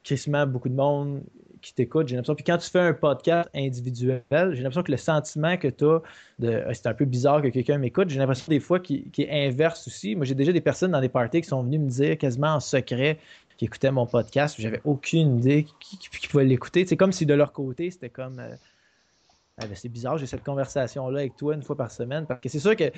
crissement 0.03 0.45
beaucoup 0.45 0.67
de 0.67 0.75
monde 0.75 1.23
qui 1.61 1.73
t'écoute, 1.73 2.07
j'ai 2.07 2.15
l'impression. 2.15 2.35
Puis 2.35 2.43
quand 2.43 2.57
tu 2.57 2.69
fais 2.69 2.79
un 2.79 2.93
podcast 2.93 3.49
individuel, 3.55 4.23
j'ai 4.31 4.61
l'impression 4.61 4.83
que 4.83 4.91
le 4.91 4.97
sentiment 4.97 5.57
que 5.57 5.67
tu 5.67 5.85
as 5.85 6.01
de 6.39 6.63
ah, 6.67 6.73
c'est 6.73 6.87
un 6.87 6.93
peu 6.93 7.05
bizarre 7.05 7.41
que 7.41 7.47
quelqu'un 7.47 7.77
m'écoute, 7.77 8.09
j'ai 8.09 8.19
l'impression 8.19 8.45
des 8.49 8.59
fois 8.59 8.79
qui, 8.79 9.09
est 9.17 9.47
inverse 9.47 9.87
aussi. 9.87 10.15
Moi, 10.15 10.25
j'ai 10.25 10.35
déjà 10.35 10.51
des 10.51 10.61
personnes 10.61 10.91
dans 10.91 11.01
des 11.01 11.09
parties 11.09 11.41
qui 11.41 11.47
sont 11.47 11.63
venues 11.63 11.79
me 11.79 11.89
dire 11.89 12.17
quasiment 12.17 12.55
en 12.55 12.59
secret 12.59 13.19
qui 13.57 13.65
écoutaient 13.65 13.91
mon 13.91 14.07
podcast, 14.07 14.55
j'avais 14.57 14.81
aucune 14.85 15.37
idée 15.37 15.67
qu'ils 15.79 16.29
pouvaient 16.29 16.45
l'écouter. 16.45 16.83
C'est 16.87 16.97
comme 16.97 17.11
si 17.11 17.27
de 17.27 17.35
leur 17.35 17.51
côté, 17.53 17.91
c'était 17.91 18.09
comme. 18.09 18.39
Euh, 18.39 18.55
ah, 19.57 19.67
ben, 19.67 19.75
c'est 19.75 19.89
bizarre, 19.89 20.17
j'ai 20.17 20.25
cette 20.25 20.43
conversation-là 20.43 21.19
avec 21.19 21.35
toi 21.35 21.53
une 21.53 21.61
fois 21.61 21.75
par 21.77 21.91
semaine. 21.91 22.25
Parce 22.25 22.41
que 22.41 22.49
c'est 22.49 22.59
sûr 22.59 22.75
que 22.75 22.91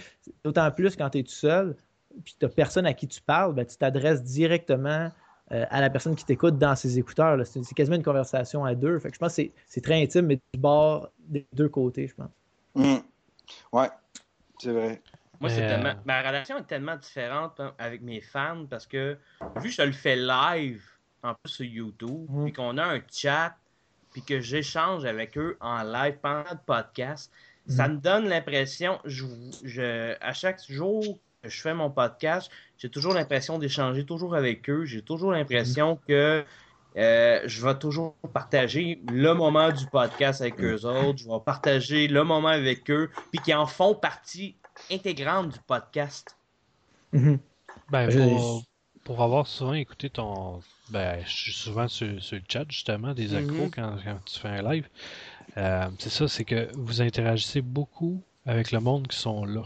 d'autant 0.45 0.71
plus 0.71 0.95
quand 0.95 1.09
tu 1.09 1.19
es 1.19 1.23
tout 1.23 1.31
seul, 1.31 1.75
puis 2.23 2.35
tu 2.39 2.45
n'as 2.45 2.49
personne 2.49 2.85
à 2.85 2.93
qui 2.93 3.07
tu 3.09 3.21
parles, 3.21 3.53
ben, 3.53 3.65
tu 3.65 3.75
t'adresses 3.75 4.23
directement 4.23 5.11
euh, 5.51 5.65
à 5.69 5.81
la 5.81 5.89
personne 5.89 6.15
qui 6.15 6.25
t'écoute 6.25 6.57
dans 6.57 6.75
ses 6.75 6.97
écouteurs. 6.97 7.37
C'est 7.45 7.73
quasiment 7.73 7.97
une 7.97 8.03
conversation 8.03 8.63
à 8.63 8.75
deux. 8.75 8.97
Fait 8.99 9.09
que 9.09 9.15
je 9.15 9.19
pense 9.19 9.35
que 9.35 9.43
c'est 9.67 9.81
très 9.81 10.01
intime, 10.01 10.27
mais 10.27 10.35
du 10.35 10.59
bord 10.59 11.09
des 11.19 11.45
deux 11.53 11.69
côtés, 11.69 12.07
je 12.07 12.15
pense. 12.15 12.31
Oui, 12.75 12.93
mmh. 12.93 13.03
Ouais, 13.75 13.89
c'est 14.59 14.71
vrai. 14.71 15.01
Moi, 15.39 15.49
c'est 15.49 15.67
tellement... 15.67 15.89
Euh, 15.89 16.05
ma 16.05 16.21
relation 16.21 16.57
est 16.57 16.63
tellement 16.63 16.95
différente 16.95 17.59
hein, 17.59 17.73
avec 17.77 18.01
mes 18.01 18.21
fans 18.21 18.65
parce 18.69 18.87
que 18.87 19.17
vu 19.57 19.69
que 19.69 19.75
je 19.75 19.81
le 19.81 19.91
fais 19.91 20.15
live 20.15 20.81
en 21.23 21.33
plus 21.33 21.51
sur 21.51 21.65
YouTube, 21.65 22.25
mmh. 22.29 22.43
puis 22.45 22.53
qu'on 22.53 22.77
a 22.77 22.85
un 22.85 23.01
chat, 23.11 23.55
puis 24.11 24.21
que 24.21 24.39
j'échange 24.39 25.03
avec 25.05 25.37
eux 25.37 25.57
en 25.59 25.83
live 25.83 26.17
pendant 26.21 26.49
le 26.49 26.59
podcast, 26.65 27.31
ça 27.67 27.87
mmh. 27.87 27.91
me 27.91 27.97
donne 27.97 28.29
l'impression, 28.29 28.99
je, 29.05 30.15
à 30.21 30.33
chaque 30.33 30.61
jour 30.69 31.19
je 31.43 31.61
fais 31.61 31.73
mon 31.73 31.89
podcast, 31.89 32.49
j'ai 32.77 32.89
toujours 32.89 33.13
l'impression 33.13 33.59
d'échanger 33.59 34.05
toujours 34.05 34.35
avec 34.35 34.69
eux. 34.69 34.85
J'ai 34.85 35.01
toujours 35.01 35.31
l'impression 35.31 35.99
que 36.07 36.45
euh, 36.95 37.41
je 37.45 37.65
vais 37.65 37.77
toujours 37.77 38.15
partager 38.33 39.01
le 39.11 39.33
moment 39.33 39.71
du 39.71 39.85
podcast 39.87 40.41
avec 40.41 40.61
eux 40.61 40.85
autres. 40.85 41.19
Je 41.19 41.27
vais 41.27 41.39
partager 41.45 42.07
le 42.07 42.23
moment 42.23 42.49
avec 42.49 42.89
eux, 42.89 43.09
puis 43.31 43.41
qui 43.41 43.53
en 43.53 43.65
font 43.65 43.95
partie 43.95 44.55
intégrante 44.91 45.49
du 45.49 45.59
podcast. 45.67 46.37
Mm-hmm. 47.13 47.39
Ben, 47.89 48.61
pour, 49.03 49.21
avoir 49.21 49.47
souvent 49.47 49.73
écouté 49.73 50.09
ton. 50.09 50.61
Ben, 50.89 51.21
je 51.25 51.31
suis 51.31 51.51
souvent 51.51 51.87
sur, 51.87 52.07
le 52.07 52.41
chat, 52.47 52.65
justement, 52.69 53.13
des 53.13 53.29
mm-hmm. 53.29 53.49
accros 53.49 53.69
quand, 53.73 53.97
tu 54.25 54.39
fais 54.39 54.49
un 54.49 54.61
live. 54.61 54.87
Euh, 55.57 55.89
c'est 55.99 56.09
ça, 56.09 56.27
c'est 56.27 56.45
que 56.45 56.69
vous 56.75 57.01
interagissez 57.01 57.61
beaucoup 57.61 58.21
avec 58.45 58.71
le 58.71 58.79
monde 58.79 59.07
qui 59.07 59.17
sont 59.17 59.45
là. 59.45 59.63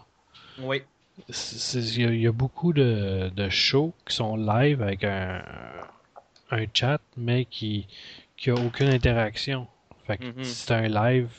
Oui. 0.59 0.81
Il 1.29 2.21
y, 2.21 2.27
a 2.27 2.31
beaucoup 2.31 2.73
de, 2.73 3.31
de, 3.35 3.49
shows 3.49 3.93
qui 4.07 4.15
sont 4.15 4.37
live 4.37 4.81
avec 4.81 5.03
un, 5.03 5.41
un 6.51 6.65
chat, 6.73 7.01
mais 7.17 7.45
qui 7.45 7.87
qui 8.37 8.51
a 8.51 8.53
aucune 8.53 8.89
interaction. 8.89 9.67
Fait 10.05 10.17
que 10.17 10.25
mm-hmm. 10.25 10.43
c'est 10.43 10.71
un 10.71 10.87
live 10.87 11.29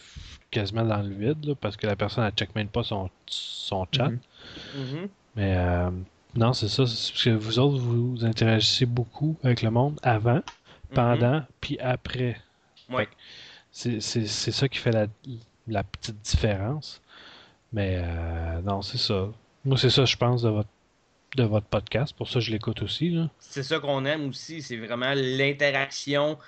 quasiment 0.50 0.84
dans 0.84 1.00
le 1.00 1.14
vide, 1.14 1.54
parce 1.60 1.76
que 1.76 1.86
la 1.86 1.96
personne 1.96 2.24
ne 2.24 2.30
check 2.30 2.54
même 2.54 2.68
pas 2.68 2.82
son, 2.82 3.08
son 3.26 3.86
chat. 3.92 4.08
Mm-hmm. 4.08 4.18
Mm-hmm. 4.76 5.08
Mais 5.36 5.56
euh, 5.56 5.90
non, 6.34 6.52
c'est 6.52 6.68
ça. 6.68 6.82
Parce 6.82 7.12
que 7.12 7.30
vous 7.30 7.58
autres, 7.58 7.78
vous 7.78 8.24
interagissez 8.24 8.84
beaucoup 8.84 9.36
avec 9.44 9.62
le 9.62 9.70
monde 9.70 9.98
avant, 10.02 10.42
pendant, 10.92 11.42
puis 11.60 11.78
après. 11.78 12.36
Ouais. 12.90 13.08
C'est 13.70 14.00
ça 14.00 14.68
qui 14.68 14.78
fait 14.78 14.90
la, 14.90 15.06
la 15.68 15.84
petite 15.84 16.20
différence. 16.22 17.00
Mais 17.72 18.00
euh, 18.02 18.60
non, 18.62 18.82
c'est 18.82 18.98
ça. 18.98 19.28
Moi, 19.64 19.76
c'est 19.76 19.90
ça, 19.90 20.04
je 20.04 20.16
pense, 20.16 20.42
de 20.42 20.48
votre 20.48 20.68
de 21.36 21.44
votre 21.44 21.66
podcast. 21.66 22.14
Pour 22.16 22.28
ça, 22.28 22.40
je 22.40 22.50
l'écoute 22.50 22.82
aussi. 22.82 23.18
C'est 23.38 23.62
ça 23.62 23.78
qu'on 23.78 24.04
aime 24.04 24.28
aussi, 24.28 24.62
c'est 24.62 24.76
vraiment 24.76 25.12
l'interaction 25.14 26.38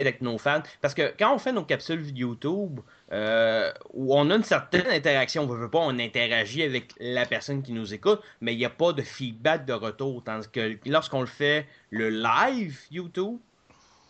avec 0.00 0.20
nos 0.20 0.38
fans. 0.38 0.62
Parce 0.80 0.94
que 0.94 1.14
quand 1.18 1.34
on 1.34 1.38
fait 1.38 1.52
nos 1.52 1.64
capsules 1.64 2.16
YouTube, 2.16 2.80
euh, 3.12 3.72
où 3.92 4.16
on 4.16 4.30
a 4.30 4.36
une 4.36 4.44
certaine 4.44 4.86
interaction, 4.88 5.44
on 5.44 5.46
ne 5.46 5.58
veut 5.58 5.70
pas, 5.70 5.80
on 5.80 5.98
interagit 5.98 6.62
avec 6.62 6.92
la 6.98 7.26
personne 7.26 7.62
qui 7.62 7.72
nous 7.72 7.94
écoute, 7.94 8.20
mais 8.40 8.54
il 8.54 8.58
n'y 8.58 8.64
a 8.64 8.70
pas 8.70 8.92
de 8.92 9.02
feedback 9.02 9.64
de 9.64 9.72
retour. 9.72 10.22
Tandis 10.24 10.48
que 10.48 10.78
lorsqu'on 10.86 11.20
le 11.20 11.26
fait 11.26 11.66
le 11.90 12.10
live 12.10 12.78
YouTube, 12.90 13.38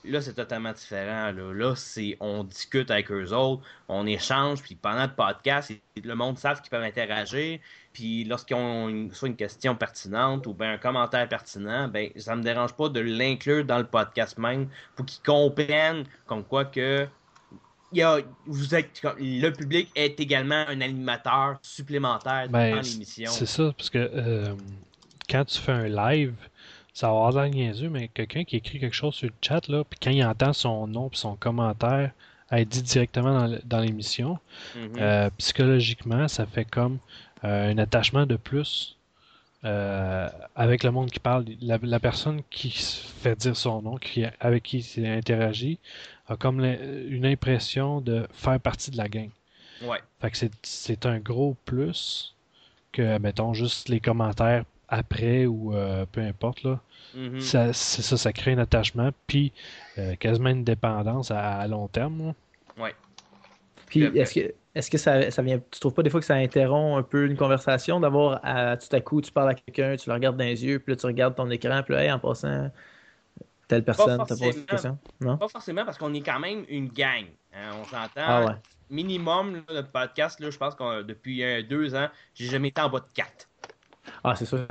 là, 0.04 0.20
c'est 0.20 0.34
totalement 0.34 0.72
différent. 0.72 1.32
Là, 1.32 1.74
c'est 1.76 2.16
on 2.20 2.44
discute 2.44 2.90
avec 2.90 3.10
eux 3.10 3.32
autres, 3.32 3.62
on 3.88 4.06
échange, 4.06 4.62
puis 4.62 4.74
pendant 4.74 5.04
le 5.04 5.14
podcast, 5.14 5.72
le 6.02 6.14
monde 6.14 6.38
sait 6.38 6.54
qu'ils 6.54 6.70
peuvent 6.70 6.82
interagir. 6.82 7.58
Puis 7.96 8.24
lorsqu'ils 8.24 8.56
ont 8.56 9.08
soit 9.10 9.28
une 9.28 9.36
question 9.36 9.74
pertinente 9.74 10.46
ou 10.46 10.52
bien 10.52 10.74
un 10.74 10.76
commentaire 10.76 11.26
pertinent, 11.30 11.88
ben 11.88 12.10
ça 12.16 12.36
me 12.36 12.42
dérange 12.42 12.74
pas 12.74 12.90
de 12.90 13.00
l'inclure 13.00 13.64
dans 13.64 13.78
le 13.78 13.86
podcast 13.86 14.36
même 14.36 14.68
pour 14.94 15.06
qu'ils 15.06 15.22
comprennent 15.22 16.04
comme 16.26 16.44
quoi 16.44 16.66
que 16.66 17.08
il 17.92 17.98
y 17.98 18.02
a, 18.02 18.18
vous 18.44 18.74
êtes, 18.74 19.00
le 19.18 19.48
public 19.48 19.90
est 19.94 20.20
également 20.20 20.62
un 20.68 20.82
animateur 20.82 21.56
supplémentaire 21.62 22.50
ben, 22.50 22.74
dans 22.74 22.82
l'émission. 22.82 23.30
C'est 23.30 23.46
ça, 23.46 23.72
parce 23.74 23.88
que 23.88 24.10
euh, 24.12 24.54
quand 25.30 25.46
tu 25.46 25.58
fais 25.58 25.72
un 25.72 25.88
live, 25.88 26.34
ça 26.92 27.06
va 27.06 27.28
avoir 27.28 27.48
niaiseux, 27.48 27.88
mais 27.88 28.08
quelqu'un 28.08 28.44
qui 28.44 28.56
écrit 28.56 28.78
quelque 28.78 28.94
chose 28.94 29.14
sur 29.14 29.28
le 29.28 29.34
chat, 29.40 29.66
là, 29.68 29.84
puis 29.88 29.98
quand 30.02 30.10
il 30.10 30.22
entend 30.22 30.52
son 30.52 30.86
nom 30.86 31.06
et 31.10 31.16
son 31.16 31.34
commentaire 31.36 32.10
être 32.52 32.68
dit 32.68 32.82
directement 32.82 33.48
dans 33.64 33.80
l'émission. 33.80 34.38
Mm-hmm. 34.76 35.30
psychologiquement, 35.38 36.28
ça 36.28 36.46
fait 36.46 36.64
comme 36.64 36.98
un 37.46 37.78
attachement 37.78 38.26
de 38.26 38.36
plus 38.36 38.96
avec 39.62 40.84
le 40.84 40.90
monde 40.92 41.10
qui 41.10 41.18
parle. 41.18 41.44
La, 41.60 41.98
personne 41.98 42.42
qui 42.50 42.70
fait 42.70 43.34
dire 43.36 43.56
son 43.56 43.82
nom, 43.82 43.96
qui, 43.96 44.24
avec 44.38 44.62
qui 44.62 44.78
il 44.96 45.06
interagit, 45.06 45.80
a 46.28 46.36
comme 46.36 46.64
une 46.64 47.26
impression 47.26 48.00
de 48.00 48.28
faire 48.32 48.60
partie 48.60 48.92
de 48.92 48.96
la 48.96 49.08
gang. 49.08 49.30
Ouais. 49.82 49.98
Fait 50.20 50.30
que 50.30 50.36
c'est 50.62 51.06
un 51.06 51.18
gros 51.18 51.56
plus 51.64 52.34
que, 52.92 53.18
mettons, 53.18 53.52
juste 53.54 53.88
les 53.88 54.00
commentaires 54.00 54.64
après 54.88 55.46
ou 55.46 55.74
euh, 55.74 56.06
peu 56.10 56.20
importe. 56.20 56.62
Là. 56.62 56.80
Mm-hmm. 57.16 57.40
ça, 57.40 57.72
c'est 57.72 58.02
ça, 58.02 58.16
ça 58.16 58.32
crée 58.32 58.52
un 58.52 58.58
attachement, 58.58 59.10
puis 59.26 59.52
euh, 59.98 60.14
quasiment 60.16 60.50
une 60.50 60.64
dépendance 60.64 61.30
à, 61.30 61.66
long 61.66 61.88
terme. 61.88 62.34
Ouais. 62.78 62.94
Puis 63.86 64.04
est-ce 64.04 64.34
que, 64.34 64.54
est-ce 64.76 64.90
que 64.90 64.98
ça, 64.98 65.30
ça 65.30 65.42
vient. 65.42 65.58
Tu 65.70 65.80
trouves 65.80 65.94
pas 65.94 66.02
des 66.02 66.10
fois 66.10 66.20
que 66.20 66.26
ça 66.26 66.34
interrompt 66.34 66.98
un 66.98 67.02
peu 67.02 67.26
une 67.26 67.36
conversation 67.36 68.00
d'avoir 68.00 68.40
tout 68.40 68.96
à 68.96 69.00
coup, 69.00 69.20
tu 69.20 69.32
parles 69.32 69.50
à 69.50 69.54
quelqu'un, 69.54 69.96
tu 69.96 70.08
le 70.08 70.14
regardes 70.14 70.36
dans 70.36 70.44
les 70.44 70.64
yeux, 70.64 70.78
puis 70.78 70.92
là 70.92 70.96
tu 70.96 71.06
regardes 71.06 71.34
ton 71.34 71.50
écran, 71.50 71.82
puis 71.82 71.94
là, 71.94 72.14
en 72.14 72.18
passant, 72.18 72.70
telle 73.68 73.84
personne 73.84 74.24
te 74.26 74.34
pose 74.34 74.56
une 74.56 74.66
question? 74.66 74.98
Non? 75.20 75.36
Pas 75.36 75.48
forcément 75.48 75.84
parce 75.84 75.98
qu'on 75.98 76.14
est 76.14 76.20
quand 76.20 76.38
même 76.38 76.64
une 76.68 76.88
gang. 76.88 77.24
Hein, 77.54 77.70
on 77.80 77.84
s'entend. 77.84 78.20
Ah 78.26 78.44
ouais 78.44 78.52
minimum, 78.90 79.62
le 79.68 79.82
podcast, 79.82 80.40
là, 80.40 80.50
je 80.50 80.58
pense 80.58 80.74
que 80.74 81.02
depuis 81.02 81.42
euh, 81.42 81.62
deux 81.62 81.94
ans, 81.94 82.08
j'ai 82.34 82.46
jamais 82.46 82.68
été 82.68 82.80
en 82.80 82.88
bas 82.88 83.00
de 83.00 83.12
quatre. 83.14 83.48
Ah, 84.22 84.34
c'est 84.36 84.46
ça. 84.46 84.66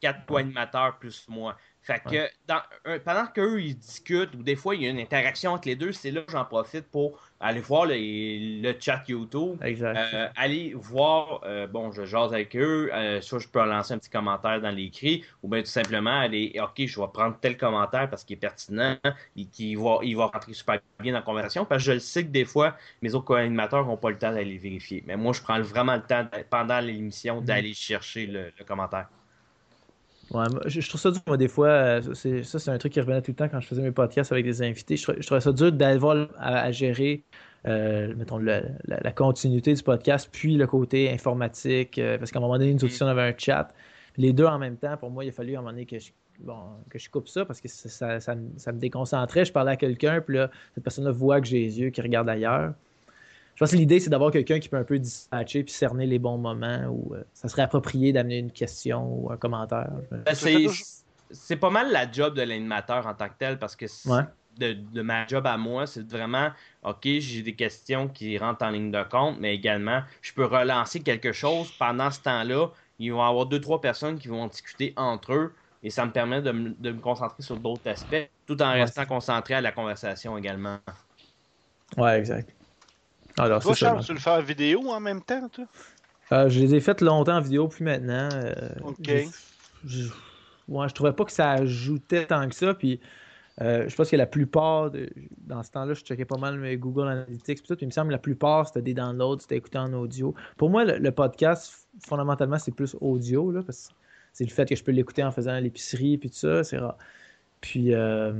Quatre, 0.00 0.26
co-animateurs 0.26 0.98
plus 0.98 1.26
moi. 1.28 1.56
Fait 1.86 2.02
que 2.02 2.28
dans, 2.48 2.60
pendant 3.04 3.26
qu'eux 3.26 3.62
ils 3.62 3.76
discutent, 3.78 4.34
ou 4.34 4.42
des 4.42 4.56
fois 4.56 4.74
il 4.74 4.82
y 4.82 4.86
a 4.86 4.90
une 4.90 4.98
interaction 4.98 5.52
entre 5.52 5.68
les 5.68 5.76
deux, 5.76 5.92
c'est 5.92 6.10
là 6.10 6.22
que 6.22 6.32
j'en 6.32 6.44
profite 6.44 6.86
pour 6.90 7.20
aller 7.38 7.60
voir 7.60 7.86
le, 7.86 8.74
chat 8.80 9.04
YouTube. 9.06 9.62
Exact. 9.62 9.96
Euh, 9.96 10.28
aller 10.34 10.74
voir, 10.74 11.42
euh, 11.44 11.68
bon, 11.68 11.92
je 11.92 12.04
jase 12.04 12.32
avec 12.32 12.56
eux, 12.56 12.90
euh, 12.92 13.20
soit 13.20 13.38
je 13.38 13.46
peux 13.46 13.64
lancer 13.64 13.94
un 13.94 13.98
petit 13.98 14.10
commentaire 14.10 14.60
dans 14.60 14.72
l'écrit, 14.72 15.24
ou 15.44 15.48
bien 15.48 15.60
tout 15.60 15.68
simplement 15.68 16.18
aller, 16.18 16.58
ok, 16.60 16.86
je 16.86 17.00
vais 17.00 17.06
prendre 17.14 17.36
tel 17.40 17.56
commentaire 17.56 18.10
parce 18.10 18.24
qu'il 18.24 18.34
est 18.34 18.40
pertinent 18.40 18.96
et 19.36 19.44
qu'il 19.44 19.78
va, 19.78 19.98
il 20.02 20.16
va 20.16 20.26
rentrer 20.26 20.54
super 20.54 20.80
bien 20.98 21.12
dans 21.12 21.20
la 21.20 21.24
conversation, 21.24 21.64
parce 21.64 21.84
que 21.84 21.86
je 21.86 21.92
le 21.92 22.00
sais 22.00 22.24
que 22.24 22.30
des 22.30 22.44
fois, 22.44 22.76
mes 23.00 23.14
autres 23.14 23.26
co-animateurs 23.26 23.86
n'ont 23.86 23.96
pas 23.96 24.10
le 24.10 24.18
temps 24.18 24.32
d'aller 24.32 24.58
vérifier. 24.58 25.04
Mais 25.06 25.16
moi, 25.16 25.32
je 25.32 25.40
prends 25.40 25.60
vraiment 25.60 25.94
le 25.94 26.02
temps 26.02 26.26
pendant 26.50 26.80
l'émission 26.80 27.40
mm-hmm. 27.40 27.44
d'aller 27.44 27.74
chercher 27.74 28.26
le 28.26 28.52
commentaire. 28.66 29.06
Ouais, 30.32 30.44
je, 30.66 30.88
trouve 30.88 31.00
ça 31.00 31.10
dur, 31.10 31.20
moi, 31.26 31.36
des 31.36 31.48
fois. 31.48 31.68
Euh, 31.68 32.42
ça, 32.42 32.58
c'est 32.58 32.70
un 32.70 32.78
truc 32.78 32.92
qui 32.92 33.00
revenait 33.00 33.22
tout 33.22 33.30
le 33.30 33.36
temps 33.36 33.48
quand 33.48 33.60
je 33.60 33.68
faisais 33.68 33.82
mes 33.82 33.92
podcasts 33.92 34.32
avec 34.32 34.44
des 34.44 34.60
invités. 34.62 34.96
Je, 34.96 35.04
trouvais 35.04 35.40
ça 35.40 35.52
dur 35.52 35.70
d'avoir 35.70 36.28
à, 36.38 36.72
gérer, 36.72 37.22
euh, 37.66 38.12
mettons, 38.16 38.38
la, 38.38 39.12
continuité 39.12 39.72
du 39.72 39.82
podcast, 39.82 40.28
puis 40.32 40.56
le 40.56 40.66
côté 40.66 41.10
informatique. 41.12 41.98
Euh, 41.98 42.18
parce 42.18 42.32
qu'à 42.32 42.38
un 42.38 42.42
moment 42.42 42.58
donné, 42.58 42.74
nous 42.74 42.84
aussi, 42.84 43.02
on 43.02 43.06
avait 43.06 43.22
un 43.22 43.34
chat. 43.36 43.72
Les 44.16 44.32
deux 44.32 44.46
en 44.46 44.58
même 44.58 44.76
temps, 44.76 44.96
pour 44.96 45.10
moi, 45.10 45.24
il 45.24 45.28
a 45.28 45.32
fallu 45.32 45.54
à 45.54 45.58
un 45.58 45.62
moment 45.62 45.72
donné 45.72 45.86
que 45.86 45.98
je, 45.98 46.10
bon, 46.40 46.60
que 46.90 46.98
je 46.98 47.08
coupe 47.08 47.28
ça 47.28 47.44
parce 47.44 47.60
que 47.60 47.68
ça, 47.68 48.18
ça, 48.18 48.34
ça 48.56 48.72
me 48.72 48.78
déconcentrait. 48.78 49.44
Je 49.44 49.52
parlais 49.52 49.72
à 49.72 49.76
quelqu'un, 49.76 50.20
puis 50.20 50.36
là, 50.36 50.50
cette 50.74 50.82
personne-là 50.82 51.12
voit 51.12 51.40
que 51.40 51.46
j'ai 51.46 51.60
les 51.60 51.78
yeux 51.80 51.90
qui 51.90 52.00
regardent 52.00 52.30
ailleurs. 52.30 52.72
Je 53.56 53.60
pense 53.60 53.70
que 53.70 53.76
l'idée, 53.76 54.00
c'est 54.00 54.10
d'avoir 54.10 54.30
quelqu'un 54.30 54.58
qui 54.58 54.68
peut 54.68 54.76
un 54.76 54.84
peu 54.84 54.98
dispatcher 54.98 55.64
puis 55.64 55.72
cerner 55.72 56.04
les 56.04 56.18
bons 56.18 56.36
moments 56.36 56.84
où 56.90 57.14
euh, 57.14 57.24
ça 57.32 57.48
serait 57.48 57.62
approprié 57.62 58.12
d'amener 58.12 58.38
une 58.38 58.52
question 58.52 59.02
ou 59.08 59.32
un 59.32 59.38
commentaire. 59.38 59.90
Ben, 60.10 60.34
c'est 61.30 61.56
pas 61.56 61.70
mal 61.70 61.90
la 61.90 62.10
job 62.10 62.34
de 62.34 62.42
l'animateur 62.42 63.06
en 63.06 63.14
tant 63.14 63.28
que 63.28 63.34
tel 63.38 63.58
parce 63.58 63.74
que 63.74 63.86
de, 64.58 65.02
ma 65.02 65.26
job 65.26 65.46
à 65.46 65.56
moi, 65.56 65.86
c'est 65.86 66.06
vraiment 66.06 66.50
OK, 66.82 67.00
j'ai 67.04 67.42
des 67.42 67.54
questions 67.54 68.08
qui 68.08 68.36
rentrent 68.36 68.64
en 68.64 68.70
ligne 68.70 68.90
de 68.90 69.02
compte, 69.02 69.38
mais 69.40 69.54
également, 69.54 70.02
je 70.20 70.34
peux 70.34 70.44
relancer 70.44 71.00
quelque 71.00 71.32
chose 71.32 71.72
pendant 71.78 72.10
ce 72.10 72.20
temps-là. 72.20 72.68
Il 72.98 73.12
va 73.12 73.18
y 73.18 73.28
avoir 73.28 73.46
deux, 73.46 73.60
trois 73.60 73.80
personnes 73.80 74.18
qui 74.18 74.28
vont 74.28 74.46
discuter 74.48 74.92
entre 74.96 75.32
eux 75.32 75.54
et 75.82 75.88
ça 75.88 76.04
me 76.04 76.12
permet 76.12 76.42
de, 76.42 76.52
me 76.52 77.00
concentrer 77.00 77.42
sur 77.42 77.56
d'autres 77.56 77.88
aspects 77.88 78.28
tout 78.46 78.60
en 78.62 78.72
restant 78.72 79.06
concentré 79.06 79.54
à 79.54 79.62
la 79.62 79.72
conversation 79.72 80.36
également. 80.36 80.78
Ouais, 81.96 82.18
exact. 82.18 82.55
Alors, 83.38 83.62
toi, 83.62 83.74
Charles, 83.74 84.04
tu 84.04 84.12
le 84.12 84.18
fais 84.18 84.30
en 84.30 84.40
vidéo 84.40 84.88
en 84.90 85.00
même 85.00 85.22
temps, 85.22 85.48
toi? 85.48 85.64
Euh, 86.32 86.48
je 86.48 86.60
les 86.60 86.74
ai 86.74 86.80
faites 86.80 87.00
longtemps 87.00 87.36
en 87.36 87.40
vidéo, 87.40 87.68
puis 87.68 87.84
maintenant. 87.84 88.28
Euh, 88.32 88.68
ok. 88.82 89.28
Je, 89.84 90.08
ouais, 90.68 90.88
je 90.88 90.94
trouvais 90.94 91.12
pas 91.12 91.24
que 91.24 91.32
ça 91.32 91.52
ajoutait 91.52 92.26
tant 92.26 92.48
que 92.48 92.54
ça, 92.54 92.74
puis 92.74 93.00
euh, 93.60 93.88
je 93.88 93.94
pense 93.94 94.10
que 94.10 94.16
la 94.16 94.26
plupart, 94.26 94.90
de, 94.90 95.08
dans 95.46 95.62
ce 95.62 95.70
temps-là, 95.70 95.94
je 95.94 96.00
checkais 96.00 96.24
pas 96.24 96.36
mal 96.36 96.58
mes 96.58 96.76
Google 96.76 97.08
Analytics, 97.08 97.58
puis, 97.58 97.68
tout, 97.68 97.76
puis 97.76 97.84
il 97.84 97.88
me 97.88 97.92
semble 97.92 98.08
que 98.08 98.12
la 98.12 98.18
plupart, 98.18 98.66
c'était 98.66 98.82
des 98.82 98.94
downloads, 98.94 99.40
c'était 99.40 99.56
écouté 99.56 99.78
en 99.78 99.92
audio. 99.92 100.34
Pour 100.56 100.70
moi, 100.70 100.84
le, 100.84 101.12
podcast, 101.12 101.88
fondamentalement, 102.04 102.58
c'est 102.58 102.74
plus 102.74 102.96
audio, 103.00 103.52
là, 103.52 103.62
parce 103.62 103.88
que 103.88 103.94
c'est 104.32 104.44
le 104.44 104.50
fait 104.50 104.68
que 104.68 104.76
je 104.76 104.82
peux 104.82 104.92
l'écouter 104.92 105.22
en 105.24 105.30
faisant 105.30 105.58
l'épicerie, 105.58 106.18
puis 106.18 106.28
tout 106.30 106.36
ça, 106.36 106.64
c'est 106.64 106.78
rare. 106.78 106.98
Puis, 107.60 107.94
euh, 107.94 108.32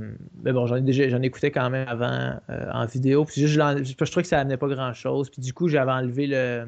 mais 0.43 0.53
bon, 0.53 0.67
j'en 0.67 0.75
ai 0.75 0.81
déjà, 0.81 1.09
j'en 1.09 1.21
écoutais 1.21 1.51
quand 1.51 1.69
même 1.69 1.87
avant 1.87 2.39
euh, 2.49 2.71
en 2.71 2.85
vidéo. 2.85 3.25
Puis 3.25 3.41
juste, 3.41 3.53
je, 3.55 3.83
je, 3.83 4.11
trouvais 4.11 4.23
que 4.23 4.27
ça 4.27 4.39
amenait 4.39 4.57
pas 4.57 4.67
grand 4.67 4.93
chose. 4.93 5.29
Puis 5.29 5.41
du 5.41 5.53
coup, 5.53 5.67
j'avais 5.67 5.91
enlevé 5.91 6.27
le, 6.27 6.67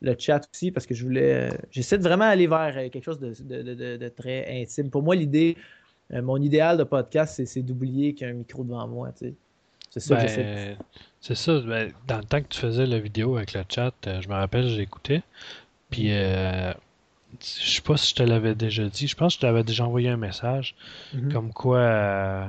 le 0.00 0.16
chat 0.18 0.40
aussi 0.52 0.70
parce 0.70 0.86
que 0.86 0.94
je 0.94 1.04
voulais. 1.04 1.50
J'essaie 1.70 1.98
de 1.98 2.02
vraiment 2.02 2.24
aller 2.24 2.46
vers 2.46 2.74
euh, 2.76 2.88
quelque 2.88 3.04
chose 3.04 3.20
de, 3.20 4.08
très 4.08 4.62
intime. 4.62 4.90
Pour 4.90 5.02
moi, 5.02 5.14
l'idée, 5.14 5.56
mon 6.10 6.38
idéal 6.38 6.78
de 6.78 6.84
podcast, 6.84 7.42
c'est, 7.44 7.62
d'oublier 7.62 8.14
qu'il 8.14 8.26
y 8.26 8.30
a 8.30 8.32
un 8.32 8.36
micro 8.36 8.64
devant 8.64 8.86
moi. 8.88 9.10
C'est 9.90 10.00
ça 10.00 10.16
que 10.16 10.20
ben, 10.20 10.28
j'essaie. 10.28 10.76
C'est 11.20 11.36
ça. 11.36 11.60
Ben, 11.60 11.92
dans 12.08 12.18
le 12.18 12.24
temps 12.24 12.40
que 12.40 12.48
tu 12.48 12.60
faisais 12.60 12.86
la 12.86 12.98
vidéo 12.98 13.36
avec 13.36 13.52
le 13.52 13.62
chat, 13.68 13.94
je 14.04 14.28
me 14.28 14.34
rappelle, 14.34 14.68
j'écoutais. 14.68 15.22
Puis 15.90 16.10
je 17.40 17.70
sais 17.70 17.82
pas 17.82 17.96
si 17.96 18.10
je 18.10 18.14
te 18.14 18.22
l'avais 18.22 18.54
déjà 18.54 18.84
dit. 18.88 19.06
Je 19.06 19.16
pense 19.16 19.34
que 19.34 19.40
je 19.40 19.46
t'avais 19.46 19.64
déjà 19.64 19.84
envoyé 19.84 20.08
un 20.08 20.16
message 20.16 20.74
mhm. 21.12 21.32
comme 21.32 21.52
quoi 21.52 21.78
euh, 21.78 22.46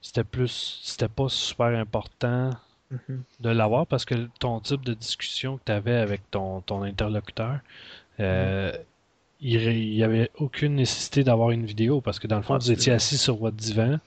c'était 0.00 0.24
plus 0.24 0.80
c'était 0.82 1.08
pas 1.08 1.28
super 1.28 1.66
important 1.66 2.50
mhm. 2.90 3.22
de 3.40 3.50
l'avoir 3.50 3.86
parce 3.86 4.04
que 4.04 4.28
ton 4.38 4.60
type 4.60 4.84
de 4.84 4.94
discussion 4.94 5.58
que 5.58 5.62
tu 5.66 5.72
avais 5.72 5.96
avec 5.96 6.30
ton, 6.30 6.60
ton 6.60 6.82
interlocuteur 6.82 7.60
euh, 8.20 8.72
mhm. 8.72 8.78
il 9.40 9.90
n'y 9.94 10.02
avait 10.02 10.30
aucune 10.36 10.74
nécessité 10.76 11.24
d'avoir 11.24 11.50
une 11.50 11.64
vidéo 11.64 12.00
parce 12.00 12.18
que 12.18 12.26
dans 12.26 12.36
le 12.36 12.42
fond, 12.42 12.56
vous 12.58 12.70
étiez 12.70 12.92
assis 12.92 13.18
sur 13.18 13.36
votre 13.36 13.56
divan, 13.56 13.98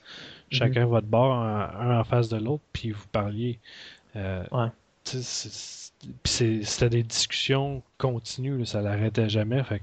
chacun 0.52 0.86
votre 0.86 1.08
bord, 1.08 1.34
un, 1.34 2.00
en 2.00 2.04
face 2.04 2.30
de 2.30 2.38
l'autre, 2.38 2.64
puis 2.72 2.92
vous 2.92 3.08
parliez. 3.12 3.60
Euh, 4.16 4.44
ouais 4.52 4.70
c'était 5.06 6.89
des 6.89 7.03
discussions 7.03 7.84
continues, 7.97 8.66
ça 8.66 8.82
l'arrêtait 8.82 9.30
jamais. 9.30 9.64
Fait 9.64 9.82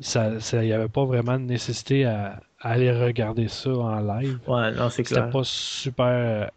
ça, 0.00 0.32
il 0.52 0.60
n'y 0.60 0.72
avait 0.72 0.88
pas 0.88 1.04
vraiment 1.04 1.38
de 1.38 1.44
nécessité 1.44 2.04
à, 2.04 2.40
aller 2.60 2.90
regarder 2.90 3.48
ça 3.48 3.70
en 3.70 4.00
live. 4.00 4.38
Ouais, 4.46 4.72
non, 4.72 4.90
c'est 4.90 5.04
clair. 5.04 5.24
C'était 5.24 5.32
pas 5.32 5.44
super. 5.44 6.50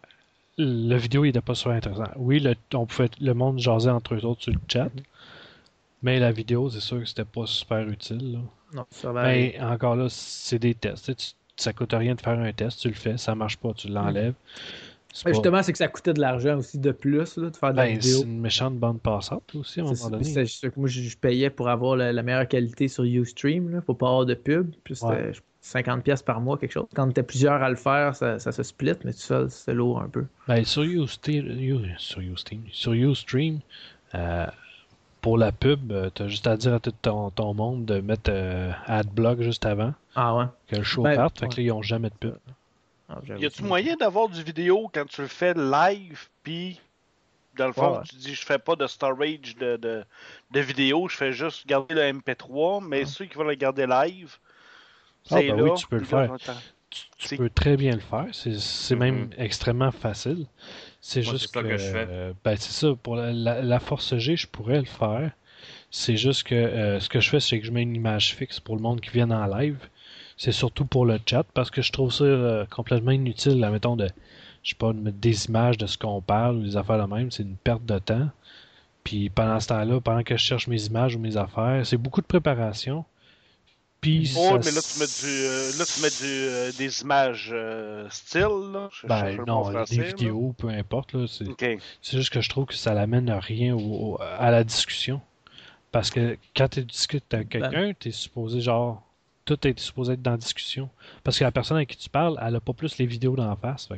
Le 0.58 0.96
vidéo, 0.96 1.24
il 1.24 1.28
n'était 1.28 1.40
pas 1.40 1.54
super 1.54 1.72
intéressant. 1.72 2.10
Oui, 2.16 2.40
le, 2.40 2.54
on 2.74 2.84
pouvait, 2.84 3.10
le 3.20 3.32
monde 3.32 3.58
jasait 3.58 3.90
entre 3.90 4.14
eux 4.14 4.24
autres 4.24 4.42
sur 4.42 4.52
le 4.52 4.58
chat. 4.68 4.90
Mais 6.02 6.18
la 6.18 6.32
vidéo, 6.32 6.68
c'est 6.70 6.80
sûr 6.80 6.98
que 6.98 7.06
c'était 7.06 7.24
pas 7.24 7.46
super 7.46 7.86
utile. 7.88 8.40
Non, 8.74 8.86
Mais 9.24 9.56
encore 9.60 9.96
là, 9.96 10.06
c'est 10.08 10.58
des 10.58 10.74
tests. 10.74 11.14
Tu, 11.16 11.28
ça 11.56 11.72
coûte 11.72 11.92
rien 11.92 12.14
de 12.14 12.20
faire 12.20 12.38
un 12.38 12.52
test, 12.52 12.80
tu 12.80 12.88
le 12.88 12.94
fais, 12.94 13.18
ça 13.18 13.34
marche 13.34 13.56
pas, 13.58 13.72
tu 13.74 13.88
l'enlèves. 13.88 14.34
Justement, 15.26 15.62
c'est 15.62 15.72
que 15.72 15.78
ça 15.78 15.88
coûtait 15.88 16.12
de 16.12 16.20
l'argent 16.20 16.58
aussi 16.58 16.78
de 16.78 16.92
plus 16.92 17.36
là, 17.36 17.50
de 17.50 17.56
faire 17.56 17.72
de 17.72 17.76
la 17.76 17.86
ben, 17.86 17.98
vidéo. 17.98 18.18
C'est 18.18 18.24
une 18.24 18.40
méchante 18.40 18.78
bande 18.78 19.00
passante 19.00 19.54
aussi 19.54 19.80
à 19.80 19.84
un 19.84 19.86
moment 19.86 20.10
donné. 20.10 20.34
moi, 20.76 20.88
je, 20.88 21.16
payais 21.16 21.50
pour 21.50 21.68
avoir 21.68 21.96
la, 21.96 22.22
meilleure 22.22 22.46
qualité 22.48 22.88
sur 22.88 23.04
Ustream 23.04 23.70
là, 23.70 23.80
pour 23.80 23.98
pas 23.98 24.06
avoir 24.06 24.26
de 24.26 24.34
pub. 24.34 24.70
Puis 24.84 24.96
c'était 24.96 25.32
50$ 25.62 26.24
par 26.24 26.40
mois, 26.40 26.58
quelque 26.58 26.72
chose. 26.72 26.86
Quand 26.94 27.10
t'es 27.12 27.22
plusieurs 27.22 27.62
à 27.62 27.68
le 27.68 27.76
faire, 27.76 28.14
ça, 28.14 28.38
se 28.38 28.62
split, 28.62 28.94
mais 29.04 29.12
tout 29.12 29.18
seul, 29.18 29.50
c'est 29.50 29.74
lourd 29.74 30.00
un 30.00 30.08
peu. 30.08 30.24
Ben, 30.48 30.64
sur 30.64 30.82
Ustream, 30.82 31.94
sur 31.98 32.20
Ustream, 32.20 32.62
sur 32.72 32.92
Ustream 32.92 33.60
euh, 34.14 34.46
pour 35.20 35.38
la 35.38 35.52
pub, 35.52 35.92
euh, 35.92 36.10
t'as 36.10 36.28
juste 36.28 36.46
à 36.46 36.56
dire 36.56 36.74
à 36.74 36.80
tout 36.80 36.92
ton, 37.02 37.30
ton 37.30 37.54
monde 37.54 37.84
de 37.84 38.00
mettre 38.00 38.30
euh, 38.32 38.72
AdBlock 38.86 39.42
juste 39.42 39.66
avant. 39.66 39.92
Ah 40.14 40.36
ouais. 40.36 40.44
Que 40.68 40.76
le 40.76 40.82
show 40.82 41.02
ben, 41.02 41.16
parte, 41.16 41.38
fait 41.40 41.48
que 41.48 41.56
là, 41.56 41.62
ils 41.62 41.72
ont 41.72 41.82
jamais 41.82 42.08
de 42.08 42.14
pub. 42.14 42.38
Ah, 43.10 43.20
y 43.38 43.44
a-tu 43.44 43.64
moyen 43.64 43.96
d'avoir 43.96 44.28
du 44.28 44.42
vidéo 44.42 44.88
quand 44.92 45.04
tu 45.06 45.22
le 45.22 45.26
fais 45.26 45.52
live, 45.54 46.28
puis 46.44 46.80
dans 47.56 47.66
le 47.66 47.72
fond, 47.72 48.00
tu 48.08 48.16
dis 48.16 48.34
je 48.34 48.46
fais 48.46 48.58
pas 48.58 48.76
de 48.76 48.86
storage 48.86 49.56
de, 49.58 49.76
de, 49.76 50.60
vidéo, 50.60 51.08
je 51.08 51.16
fais 51.16 51.32
juste 51.32 51.66
garder 51.66 51.94
le 51.94 52.02
MP3, 52.02 52.86
mais 52.86 53.04
ceux 53.04 53.24
qui 53.24 53.34
vont 53.34 53.44
le 53.44 53.54
garder 53.54 53.86
live, 53.86 54.36
ah, 55.30 55.36
c'est 55.38 55.48
ben 55.48 55.60
Oui, 55.60 55.70
tu 55.76 55.86
peux 55.88 55.98
le 55.98 56.04
faire. 56.04 56.36
Tu, 57.18 57.36
peux 57.36 57.50
très 57.50 57.76
bien 57.76 57.92
le 57.92 58.00
faire. 58.00 58.26
C'est 58.32 58.96
même 58.96 59.26
mm-hmm. 59.26 59.42
extrêmement 59.42 59.92
facile. 59.92 60.46
C'est 61.00 61.22
juste 61.22 61.52
que, 61.52 61.60
euh, 61.60 62.32
ben, 62.44 62.56
c'est 62.56 62.72
ça. 62.72 62.94
Pour 63.00 63.16
la, 63.16 63.80
Force 63.80 64.16
G, 64.16 64.36
je 64.36 64.46
pourrais 64.46 64.78
le 64.78 64.86
faire. 64.86 65.30
C'est 65.90 66.16
juste 66.16 66.44
que 66.44 66.54
euh, 66.54 67.00
ce 67.00 67.08
que 67.08 67.20
je 67.20 67.28
fais, 67.30 67.40
c'est 67.40 67.60
que 67.60 67.66
je 67.66 67.72
mets 67.72 67.82
une 67.82 67.94
image 67.94 68.34
fixe 68.34 68.58
pour 68.58 68.76
le 68.76 68.82
monde 68.82 69.00
qui 69.00 69.10
vient 69.10 69.30
en 69.30 69.46
live 69.46 69.78
c'est 70.40 70.52
surtout 70.52 70.86
pour 70.86 71.04
le 71.04 71.20
chat 71.26 71.44
parce 71.52 71.70
que 71.70 71.82
je 71.82 71.92
trouve 71.92 72.10
ça 72.10 72.24
euh, 72.24 72.64
complètement 72.64 73.10
inutile, 73.10 73.56
mettons, 73.70 73.94
de 73.94 74.08
je 74.62 74.70
sais 74.70 74.74
pas, 74.74 74.94
mettre 74.94 75.18
des 75.18 75.46
images 75.46 75.76
de 75.76 75.86
ce 75.86 75.98
qu'on 75.98 76.22
parle 76.22 76.56
ou 76.56 76.62
des 76.62 76.78
affaires 76.78 77.06
de 77.06 77.14
même, 77.14 77.30
c'est 77.30 77.42
une 77.42 77.56
perte 77.56 77.84
de 77.84 77.98
temps. 77.98 78.30
Puis 79.04 79.28
pendant 79.28 79.60
ce 79.60 79.68
temps-là, 79.68 80.00
pendant 80.00 80.22
que 80.22 80.38
je 80.38 80.42
cherche 80.42 80.66
mes 80.66 80.82
images 80.86 81.14
ou 81.14 81.18
mes 81.18 81.36
affaires, 81.36 81.84
c'est 81.84 81.98
beaucoup 81.98 82.22
de 82.22 82.26
préparation. 82.26 83.04
Puis 84.00 84.32
oh, 84.34 84.58
mais 84.64 84.70
là 84.70 84.80
tu 84.80 84.98
mets, 84.98 85.06
du, 85.06 85.44
euh, 85.44 85.72
là, 85.78 85.84
tu 85.84 86.00
mets 86.00 86.08
du, 86.08 86.24
euh, 86.24 86.72
des 86.72 87.02
images 87.02 87.50
euh, 87.52 88.08
style, 88.08 88.72
là. 88.72 88.88
ben 89.04 89.44
non, 89.46 89.70
des 89.84 90.04
vidéos, 90.04 90.54
peu 90.56 90.68
importe. 90.68 91.12
Là, 91.12 91.26
c'est, 91.28 92.16
juste 92.16 92.30
que 92.30 92.40
je 92.40 92.48
trouve 92.48 92.64
que 92.64 92.74
ça 92.74 92.94
n'amène 92.94 93.28
à 93.28 93.40
rien 93.40 93.76
à 94.38 94.50
la 94.50 94.64
discussion. 94.64 95.20
Parce 95.92 96.08
que 96.08 96.38
quand 96.56 96.68
tu 96.68 96.82
discutes 96.82 97.34
avec 97.34 97.50
ben. 97.50 97.60
quelqu'un, 97.60 97.92
tu 97.98 98.08
es 98.08 98.12
supposé 98.12 98.62
genre 98.62 99.02
tout 99.56 99.66
est 99.66 99.78
supposé 99.78 100.12
être 100.12 100.22
dans 100.22 100.32
la 100.32 100.36
discussion. 100.36 100.88
Parce 101.24 101.38
que 101.38 101.44
la 101.44 101.50
personne 101.50 101.76
avec 101.76 101.88
qui 101.88 101.96
tu 101.96 102.08
parles, 102.08 102.38
elle 102.40 102.52
n'a 102.52 102.60
pas 102.60 102.72
plus 102.72 102.98
les 102.98 103.06
vidéos 103.06 103.34
d'en 103.34 103.56
face. 103.56 103.88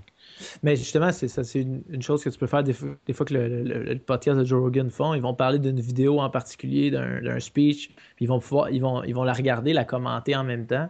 Mais 0.62 0.76
justement, 0.76 1.12
c'est 1.12 1.28
ça, 1.28 1.44
c'est 1.44 1.60
une, 1.60 2.02
chose 2.02 2.24
que 2.24 2.30
tu 2.30 2.38
peux 2.38 2.46
faire 2.46 2.64
des 2.64 2.72
fois, 2.72 3.26
que 3.26 3.34
le, 3.34 3.98
podcast 3.98 4.38
de 4.38 4.44
Joe 4.44 4.62
Rogan 4.62 4.90
font. 4.90 5.12
Ils 5.12 5.20
vont 5.20 5.34
parler 5.34 5.58
d'une 5.58 5.80
vidéo 5.80 6.20
en 6.20 6.30
particulier, 6.30 6.90
d'un 6.90 7.40
speech, 7.40 7.88
puis 8.16 8.24
ils 8.24 8.28
vont 8.28 8.40
pouvoir, 8.40 8.70
ils 8.70 8.80
vont, 8.80 9.04
ils 9.04 9.14
vont 9.14 9.24
la 9.24 9.34
regarder, 9.34 9.74
la 9.74 9.84
commenter 9.84 10.34
en 10.34 10.44
même 10.44 10.66
temps. 10.66 10.88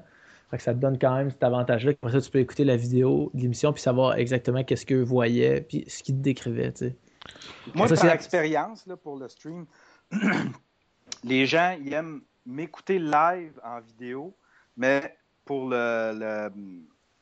ça 0.58 0.74
te 0.74 0.78
donne 0.78 0.98
quand 0.98 1.16
même 1.16 1.30
cet 1.30 1.42
avantage-là. 1.42 1.92
Après 1.92 2.12
ça, 2.12 2.20
tu 2.20 2.30
peux 2.30 2.38
écouter 2.38 2.64
la 2.64 2.76
vidéo 2.76 3.30
de 3.34 3.42
l'émission 3.42 3.72
puis 3.72 3.82
savoir 3.82 4.16
exactement 4.16 4.62
qu'est-ce 4.62 4.86
qu'eux 4.86 5.02
voyaient, 5.02 5.62
puis 5.62 5.84
ce 5.88 6.04
qu'ils 6.04 6.16
te 6.16 6.22
décrivaient. 6.22 6.72
Moi, 7.74 7.88
c'est 7.88 8.04
l'expérience 8.04 8.84
pour 9.02 9.16
le 9.16 9.28
stream, 9.28 9.66
les 11.24 11.46
gens 11.46 11.76
ils 11.84 11.92
aiment 11.92 12.20
m'écouter 12.46 12.98
live 12.98 13.58
en 13.64 13.80
vidéo, 13.80 14.36
mais 14.76 15.16
pour 15.44 15.68
le, 15.68 16.50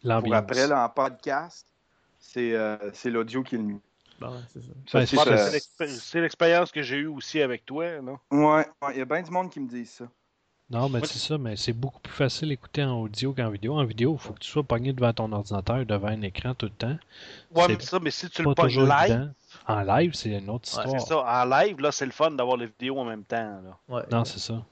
pour 0.03 0.35
après 0.35 0.67
là, 0.67 0.85
en 0.85 0.89
podcast, 0.89 1.67
c'est 2.19 2.55
euh, 2.55 2.77
l'audio 3.07 3.43
qui 3.43 3.55
est 3.55 3.59
le 3.59 3.65
mieux. 3.65 3.81
Ben 4.21 4.33
c'est 4.87 6.21
l'expérience 6.21 6.71
que 6.71 6.83
j'ai 6.83 6.97
eue 6.97 7.07
aussi 7.07 7.41
avec 7.41 7.65
toi. 7.65 7.87
Là. 7.87 8.19
Ouais, 8.31 8.67
il 8.93 8.99
y 8.99 9.01
a 9.01 9.05
bien 9.07 9.23
du 9.23 9.31
monde 9.31 9.51
qui 9.51 9.61
me 9.61 9.69
dit 9.69 9.87
ça. 9.87 10.05
Non, 10.71 10.89
mais 10.89 11.01
c'est 11.05 11.19
ça, 11.19 11.37
mais 11.37 11.57
c'est 11.57 11.73
beaucoup 11.73 11.99
plus 11.99 12.13
facile 12.13 12.51
d'écouter 12.51 12.85
en 12.85 13.01
audio 13.01 13.33
qu'en 13.33 13.51
vidéo. 13.51 13.77
En 13.77 13.85
vidéo, 13.85 14.15
il 14.15 14.21
faut 14.21 14.33
que 14.35 14.39
tu 14.39 14.49
sois 14.49 14.63
pogné 14.63 14.93
devant 14.93 15.13
ton 15.13 15.33
ordinateur, 15.33 15.85
devant 15.85 16.09
un 16.09 16.23
écran 16.23 16.55
tout 16.55 16.67
le 16.67 16.73
temps. 16.73 16.97
Ouais, 17.53 17.67
mais 17.67 17.81
ça, 17.81 17.99
mais 17.99 18.13
si 18.13 18.31
tu 18.31 18.43
le 18.43 18.55
pognes 18.55 18.87
live. 18.87 19.33
En 19.67 19.81
live, 19.83 20.15
c'est 20.15 20.31
une 20.31 20.49
autre 20.49 20.69
histoire. 20.69 20.89
c'est 20.89 21.01
ça. 21.01 21.19
En 21.19 21.45
live, 21.45 21.81
là, 21.81 21.91
c'est 21.91 22.07
le 22.07 22.13
fun 22.13 22.31
d'avoir 22.31 22.57
les 22.57 22.67
vidéos 22.67 22.99
en 22.99 23.05
même 23.05 23.25
temps. 23.25 23.61
Là. 23.65 23.79
Ouais, 23.89 24.03
non, 24.13 24.25
c'est 24.25 24.39
ça. 24.39 24.63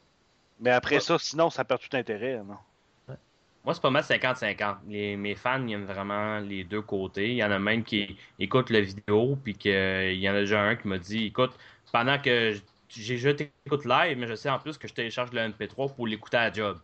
Mais 0.61 0.71
après 0.71 1.01
ça, 1.01 1.19
sinon, 1.19 1.51
ça 1.51 1.65
perd 1.65 1.81
tout 1.81 1.97
intérêt. 1.97 2.43
Non? 2.47 2.57
Moi, 3.65 3.75
c'est 3.75 3.83
pas 3.83 3.91
mal 3.91 4.03
50-50. 4.03 4.77
Mes 4.87 5.35
fans, 5.35 5.65
ils 5.67 5.75
aiment 5.75 5.85
vraiment 5.85 6.39
les 6.39 6.65
deux 6.65 6.83
côtés. 6.83 7.31
Il 7.31 7.37
y 7.37 7.45
en 7.45 7.51
a 7.51 7.59
même 7.59 7.85
qui 7.85 8.17
écoutent 8.39 8.71
la 8.71 8.81
vidéo, 8.81 9.37
puis 9.43 9.55
qu'il 9.55 10.19
y 10.19 10.29
en 10.29 10.35
a 10.35 10.41
déjà 10.41 10.63
un 10.63 10.77
qui 10.77 10.89
m'a 10.89 10.99
dit 10.99 11.27
Écoute, 11.27 11.53
pendant 11.93 12.19
que 12.19 12.55
j'ai 12.89 13.15
déjà 13.15 13.35
t'écoute 13.35 13.85
live, 13.85 14.17
mais 14.19 14.27
je 14.27 14.35
sais 14.35 14.49
en 14.49 14.59
plus 14.59 14.79
que 14.79 14.89
je 14.89 14.95
télécharge 14.95 15.33
le 15.33 15.41
MP3 15.41 15.95
pour 15.95 16.07
l'écouter 16.07 16.39
à 16.39 16.53
job. 16.53 16.79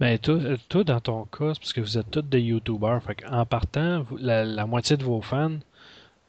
Ben, 0.00 0.18
toi, 0.18 0.38
toi, 0.68 0.84
dans 0.84 1.00
ton 1.00 1.24
cas, 1.26 1.54
c'est 1.54 1.60
parce 1.60 1.72
que 1.72 1.80
vous 1.80 1.98
êtes 1.98 2.10
tous 2.10 2.22
des 2.22 2.40
YouTubers. 2.40 3.00
en 3.30 3.46
partant, 3.46 4.06
la, 4.18 4.66
moitié 4.66 4.96
de 4.96 5.04
vos 5.04 5.20
fans 5.20 5.58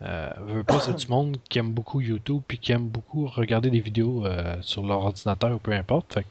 euh, 0.02 0.30
veut 0.42 0.64
pas, 0.64 0.80
c'est 0.80 0.94
du 0.94 1.08
monde 1.08 1.38
qui 1.50 1.60
aime 1.60 1.72
beaucoup 1.72 2.02
YouTube 2.02 2.42
puis 2.48 2.58
qui 2.58 2.74
aime 2.74 2.88
beaucoup 2.88 3.26
regarder 3.26 3.70
des 3.70 3.80
vidéos 3.80 4.26
euh, 4.26 4.58
sur 4.62 4.86
leur 4.86 5.00
ordinateur 5.00 5.54
ou 5.54 5.60
peu 5.60 5.72
importe. 5.72 6.14
Fait 6.14 6.26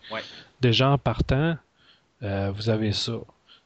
déjà 0.60 0.90
en 0.90 0.98
partant, 0.98 1.56
vous 2.22 2.70
avez 2.70 2.92
ça. 2.92 3.12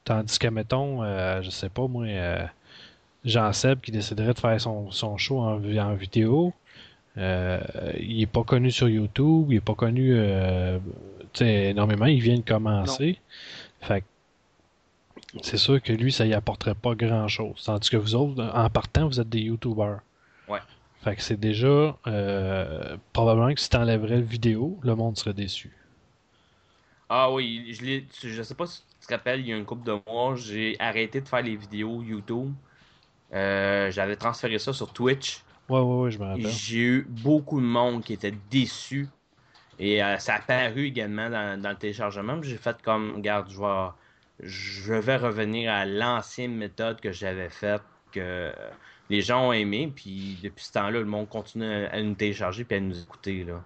Tandis 0.07 0.39
que, 0.39 0.47
mettons, 0.47 1.03
euh, 1.03 1.43
je 1.43 1.51
sais 1.51 1.69
pas, 1.69 1.89
moi, 1.89 2.05
euh, 2.07 2.47
Jean 3.25 3.53
Seb 3.53 3.81
qui 3.81 3.91
déciderait 3.91 4.35
de 4.35 4.39
faire 4.39 4.61
son, 4.61 4.93
son 4.93 5.17
show 5.17 5.41
en, 5.41 5.61
en 5.61 5.95
vidéo, 5.95 6.55
il 7.17 8.23
est 8.23 8.31
pas 8.31 8.45
connu 8.45 8.71
sur 8.71 8.89
YouTube, 8.89 9.49
il 9.51 9.57
est 9.57 9.61
pas 9.61 9.75
connu 9.75 10.17
énormément, 11.41 12.07
il 12.07 12.21
vient 12.21 12.37
de 12.37 12.43
commencer. 12.43 13.19
Fait 13.81 14.05
c'est 15.43 15.57
sûr 15.57 15.83
que 15.83 15.93
lui, 15.93 16.13
ça 16.13 16.25
y 16.25 16.35
apporterait 16.35 16.77
pas 16.77 16.95
grand 16.95 17.27
chose. 17.27 17.65
Tandis 17.65 17.91
que 17.91 17.97
vous 17.97 18.15
autres, 18.15 18.49
en 18.55 18.71
partant, 18.71 19.09
vous 19.09 19.19
êtes 19.21 19.29
des 19.29 19.41
YouTubers. 19.41 19.99
Ouais. 20.49 20.61
Fait 21.03 21.17
que 21.17 21.23
c'est 21.23 21.41
déjà 21.41 21.97
probablement 23.13 23.53
que 23.53 23.61
si 23.61 23.69
tu 23.69 23.77
enlèverais 23.77 24.19
le 24.19 24.23
vidéo, 24.23 24.79
le 24.83 24.95
monde 24.95 25.17
serait 25.17 25.35
déçu. 25.35 25.73
Ah 27.09 27.31
oui, 27.31 27.73
je, 27.73 28.29
je 28.29 28.43
sais 28.43 28.55
pas 28.55 28.67
si 28.67 28.83
tu 29.01 29.07
te 29.07 29.13
rappelles, 29.13 29.41
il 29.41 29.49
y 29.49 29.53
a 29.53 29.57
une 29.57 29.65
couple 29.65 29.87
de 29.87 29.99
mois, 30.07 30.35
j'ai 30.35 30.77
arrêté 30.81 31.21
de 31.21 31.29
faire 31.29 31.43
les 31.43 31.57
vidéos 31.57 32.03
YouTube. 32.03 32.53
Euh, 33.33 33.91
j'avais 33.91 34.17
transféré 34.17 34.59
ça 34.59 34.73
sur 34.73 34.93
Twitch. 34.93 35.43
Ouais, 35.69 35.81
ouais, 35.81 36.03
ouais, 36.03 36.11
je 36.11 36.19
me 36.19 36.25
rappelle. 36.25 36.49
J'ai 36.49 36.79
eu 36.79 37.07
beaucoup 37.09 37.61
de 37.61 37.67
monde 37.67 38.03
qui 38.03 38.13
était 38.13 38.35
déçu. 38.51 39.09
Et 39.79 40.03
euh, 40.03 40.19
ça 40.19 40.35
a 40.35 40.37
apparu 40.39 40.87
également 40.87 41.29
dans, 41.29 41.71
le 41.71 41.77
téléchargement. 41.77 42.41
J'ai 42.43 42.57
fait 42.57 42.81
comme, 42.83 43.17
regarde, 43.17 43.51
je 43.51 43.61
vais, 43.61 43.89
je 44.41 44.95
vais 44.95 45.17
revenir 45.17 45.73
à 45.73 45.85
l'ancienne 45.85 46.57
méthode 46.57 47.01
que 47.01 47.13
j'avais 47.13 47.51
faite, 47.51 47.83
que 48.13 48.53
les 49.11 49.21
gens 49.21 49.49
ont 49.49 49.53
aimé. 49.53 49.93
Puis 49.95 50.39
depuis 50.43 50.65
ce 50.65 50.73
temps-là, 50.73 51.01
le 51.01 51.05
monde 51.05 51.29
continue 51.29 51.87
à, 51.87 52.01
nous 52.01 52.15
télécharger 52.15 52.67
et 52.69 52.75
à 52.75 52.81
nous 52.81 53.01
écouter. 53.01 53.45
Là. 53.45 53.63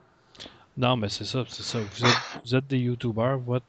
Non, 0.76 0.96
mais 0.96 1.08
c'est 1.08 1.24
ça, 1.24 1.44
c'est 1.48 1.62
ça. 1.62 1.78
Vous 1.78 2.04
êtes, 2.04 2.40
vous 2.44 2.54
êtes 2.54 2.66
des 2.66 2.78
YouTubers, 2.78 3.38
votre, 3.38 3.66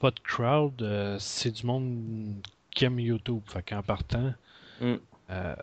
votre 0.00 0.22
crowd, 0.22 0.82
euh, 0.82 1.16
c'est 1.18 1.50
du 1.50 1.66
monde 1.66 2.34
qui 2.70 2.84
aime 2.84 3.00
YouTube. 3.00 3.42
Fait 3.46 3.62
qu'en 3.62 3.82
partant, 3.82 4.34
mm. 4.80 4.94
euh, 5.30 5.56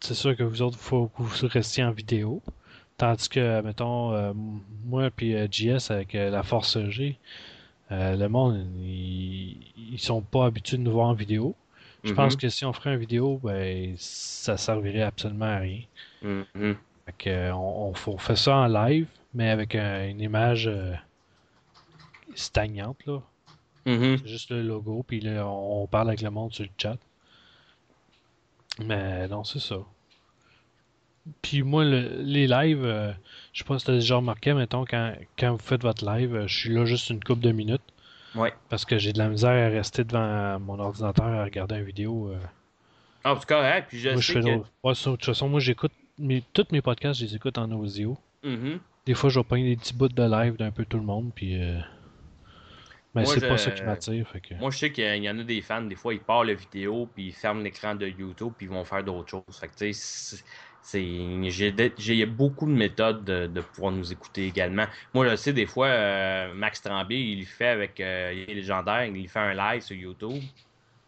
c'est 0.00 0.14
sûr 0.14 0.36
que 0.36 0.42
vous 0.42 0.62
autres, 0.62 0.76
il 0.80 0.84
faut 0.84 1.06
que 1.08 1.22
vous 1.22 1.48
restiez 1.48 1.84
en 1.84 1.92
vidéo. 1.92 2.42
Tandis 2.96 3.28
que, 3.28 3.60
mettons, 3.60 4.12
euh, 4.12 4.32
moi 4.84 5.10
puis 5.10 5.34
JS 5.50 5.90
avec 5.90 6.14
la 6.14 6.42
Force 6.42 6.78
G, 6.88 7.16
le 7.90 8.26
monde, 8.26 8.66
ils, 8.80 9.56
ils 9.92 10.00
sont 10.00 10.20
pas 10.20 10.46
habitués 10.46 10.78
de 10.78 10.82
nous 10.82 10.92
voir 10.92 11.06
en 11.06 11.14
vidéo. 11.14 11.54
Je 12.04 12.12
pense 12.12 12.34
mm-hmm. 12.34 12.40
que 12.40 12.48
si 12.48 12.64
on 12.64 12.72
ferait 12.72 12.94
une 12.94 13.00
vidéo, 13.00 13.40
ben, 13.42 13.94
ça 13.96 14.56
servirait 14.56 15.02
absolument 15.02 15.46
à 15.46 15.58
rien. 15.58 15.80
Mm-hmm. 16.24 16.76
Fait 17.06 17.14
que, 17.16 17.52
on, 17.52 17.94
on, 18.06 18.18
fait 18.18 18.36
ça 18.36 18.56
en 18.56 18.66
live 18.66 19.06
mais 19.34 19.50
avec 19.50 19.74
une 19.74 20.20
image 20.20 20.66
euh, 20.66 20.94
stagnante. 22.34 23.04
Là. 23.06 23.20
Mm-hmm. 23.86 24.18
C'est 24.18 24.28
juste 24.28 24.50
le 24.50 24.62
logo, 24.62 25.04
puis 25.06 25.20
là, 25.20 25.46
on, 25.46 25.86
parle 25.86 26.08
avec 26.08 26.22
le 26.22 26.30
monde 26.30 26.52
sur 26.52 26.64
le 26.64 26.70
chat. 26.76 26.98
Mais 28.84 29.26
non, 29.28 29.44
c'est 29.44 29.60
ça. 29.60 29.76
Puis 31.42 31.62
moi, 31.62 31.84
les 31.84 32.46
lives, 32.46 32.84
euh, 32.84 33.12
je 33.52 33.58
sais 33.58 33.64
pas 33.64 33.78
si 33.78 33.84
tu 33.84 33.90
as 33.90 33.94
déjà 33.94 34.16
remarqué, 34.16 34.54
mettons, 34.54 34.84
quand, 34.84 35.14
quand 35.38 35.52
vous 35.52 35.58
faites 35.58 35.82
votre 35.82 36.04
live, 36.06 36.34
euh, 36.34 36.46
je 36.46 36.56
suis 36.56 36.72
là 36.72 36.84
juste 36.86 37.10
une 37.10 37.22
couple 37.22 37.42
de 37.42 37.52
minutes. 37.52 37.82
Ouais. 38.34 38.52
Parce 38.68 38.84
que 38.84 38.98
j'ai 38.98 39.12
de 39.12 39.18
la 39.18 39.28
misère 39.28 39.50
à 39.50 39.68
rester 39.68 40.04
devant 40.04 40.58
mon 40.60 40.78
ordinateur 40.78 41.26
à 41.26 41.44
regarder 41.44 41.76
une 41.76 41.84
vidéo. 41.84 42.32
Ah, 43.24 43.36
c'est 43.38 43.48
correct. 43.48 43.88
Puis 43.88 43.98
je 43.98 44.16
sais 44.20 44.34
que... 44.34 44.40
de 44.40 45.04
toute 45.04 45.24
façon, 45.24 45.48
moi, 45.48 45.60
j'écoute 45.60 45.92
mes... 46.18 46.42
tous 46.52 46.66
mes 46.70 46.82
podcasts, 46.82 47.20
je 47.20 47.26
les 47.26 47.34
écoute 47.34 47.58
en 47.58 47.70
audio. 47.72 48.16
Mm-hmm. 48.44 48.78
Des 49.08 49.14
fois, 49.14 49.30
je 49.30 49.40
vais 49.40 49.62
des 49.62 49.76
petits 49.76 49.94
bouts 49.94 50.08
de 50.08 50.22
live 50.22 50.56
d'un 50.56 50.70
peu 50.70 50.84
tout 50.84 50.98
le 50.98 51.02
monde, 51.02 51.32
puis. 51.34 51.58
Euh, 51.58 51.80
mais 53.14 53.24
c'est 53.24 53.40
pas 53.40 53.56
ça 53.56 53.70
qui 53.70 53.82
m'attire. 53.82 54.30
Que... 54.46 54.54
Moi, 54.56 54.70
je 54.70 54.76
sais 54.76 54.92
qu'il 54.92 55.24
y 55.24 55.30
en 55.30 55.38
a 55.38 55.44
des 55.44 55.62
fans, 55.62 55.80
des 55.80 55.94
fois, 55.94 56.12
ils 56.12 56.20
partent 56.20 56.46
la 56.46 56.52
vidéo, 56.52 57.08
puis 57.14 57.28
ils 57.28 57.32
ferment 57.32 57.62
l'écran 57.62 57.94
de 57.94 58.06
YouTube, 58.06 58.52
puis 58.54 58.66
ils 58.66 58.68
vont 58.70 58.84
faire 58.84 59.02
d'autres 59.02 59.30
choses. 59.30 59.58
Fait 59.58 59.68
que, 59.68 59.76
tu 59.76 59.94
sais, 59.94 60.44
j'ai 61.96 62.26
beaucoup 62.26 62.66
de 62.66 62.72
méthodes 62.72 63.24
de, 63.24 63.60
pouvoir 63.62 63.92
nous 63.92 64.12
écouter 64.12 64.46
également. 64.46 64.84
Moi, 65.14 65.26
je 65.30 65.36
sais, 65.36 65.54
des 65.54 65.64
fois, 65.64 65.86
euh, 65.86 66.52
Max 66.52 66.82
Tremblay, 66.82 67.30
il 67.30 67.46
fait 67.46 67.68
avec 67.68 68.00
euh, 68.00 68.34
il 68.34 68.50
est 68.50 68.56
légendaire, 68.56 69.06
il 69.06 69.26
fait 69.26 69.38
un 69.38 69.54
live 69.54 69.80
sur 69.80 69.96
YouTube. 69.96 70.42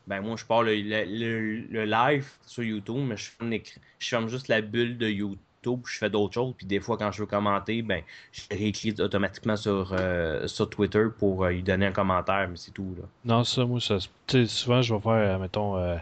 Ben 0.06 0.22
moi, 0.22 0.36
je 0.36 0.46
parle 0.46 0.70
le, 0.70 1.66
le, 1.70 1.84
live 1.84 2.26
sur 2.46 2.62
YouTube, 2.62 3.04
mais 3.06 3.18
je 3.18 3.30
ferme, 3.30 3.52
je 3.98 4.08
ferme 4.08 4.28
juste 4.28 4.48
la 4.48 4.62
bulle 4.62 4.96
de 4.96 5.06
YouTube 5.06 5.38
je 5.64 5.98
fais 5.98 6.10
d'autres 6.10 6.34
choses. 6.34 6.54
Puis 6.56 6.66
des 6.66 6.80
fois, 6.80 6.96
quand 6.96 7.12
je 7.12 7.20
veux 7.20 7.26
commenter, 7.26 7.82
ben, 7.82 8.02
je 8.32 8.42
réécris 8.50 8.94
automatiquement 9.00 9.56
sur, 9.56 9.92
euh, 9.92 10.46
sur 10.46 10.68
Twitter 10.68 11.06
pour 11.18 11.44
euh, 11.44 11.50
lui 11.50 11.62
donner 11.62 11.86
un 11.86 11.92
commentaire, 11.92 12.48
mais 12.48 12.56
c'est 12.56 12.72
tout. 12.72 12.94
Là. 12.98 13.04
Non, 13.24 13.44
ça, 13.44 13.64
moi, 13.64 13.80
ça, 13.80 13.98
souvent, 14.46 14.82
je 14.82 14.94
vais 14.94 15.00
faire, 15.00 15.38
mettons, 15.38 15.76
euh, 15.76 15.96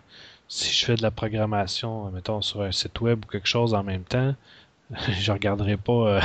si 0.48 0.72
je 0.72 0.84
fais 0.84 0.94
de 0.94 1.02
la 1.02 1.10
programmation, 1.10 2.10
mettons, 2.10 2.40
sur 2.40 2.62
un 2.62 2.72
site 2.72 3.00
web 3.00 3.24
ou 3.24 3.28
quelque 3.28 3.48
chose 3.48 3.74
en 3.74 3.82
même 3.82 4.04
temps, 4.04 4.34
je 5.20 5.32
regarderai 5.32 5.76
pas. 5.76 6.20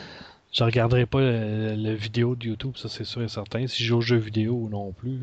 je 0.52 0.64
regarderai 0.64 1.06
pas 1.06 1.20
la 1.20 1.94
vidéo 1.94 2.34
de 2.34 2.46
YouTube, 2.46 2.76
ça 2.76 2.88
c'est 2.88 3.04
sûr 3.04 3.22
et 3.22 3.28
certain. 3.28 3.66
Si 3.66 3.82
je 3.82 3.88
joue 3.88 3.98
aux 3.98 4.00
jeux 4.00 4.16
vidéo 4.16 4.68
non 4.70 4.92
plus, 4.92 5.20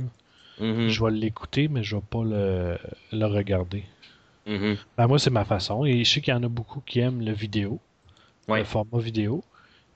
mm-hmm. 0.61 0.87
je 0.87 1.03
vais 1.03 1.11
l'écouter, 1.11 1.67
mais 1.67 1.83
je 1.83 1.95
vais 1.95 2.03
pas 2.09 2.23
le, 2.23 2.77
le 3.11 3.25
regarder. 3.25 3.83
Mm-hmm. 4.45 4.77
Ben, 4.97 5.07
moi, 5.07 5.19
c'est 5.19 5.29
ma 5.29 5.45
façon. 5.45 5.85
Et 5.85 6.03
je 6.03 6.11
sais 6.11 6.21
qu'il 6.21 6.33
y 6.33 6.37
en 6.37 6.43
a 6.43 6.47
beaucoup 6.47 6.81
qui 6.81 6.99
aiment 6.99 7.21
le 7.21 7.31
vidéo, 7.31 7.79
le 8.47 8.63
format 8.63 8.99
vidéo. 8.99 9.43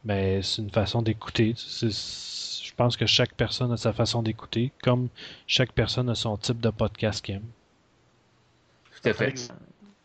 Mais 0.06 0.42
c'est 0.42 0.62
une 0.62 0.72
façon 0.72 1.02
d'écouter. 1.02 1.56
Je 1.56 2.74
pense 2.76 2.98
que 2.98 3.06
chaque 3.06 3.34
personne 3.34 3.72
a 3.72 3.78
sa 3.78 3.92
façon 3.94 4.24
d'écouter, 4.24 4.72
comme 4.82 5.10
chaque 5.46 5.74
personne 5.74 6.10
a 6.10 6.16
son 6.16 6.38
type 6.38 6.62
de 6.62 6.70
podcast 6.70 7.24
qu'il 7.24 7.36
aime. 7.36 7.44
Tout 9.02 9.10
à 9.10 9.14
fait. 9.14 9.52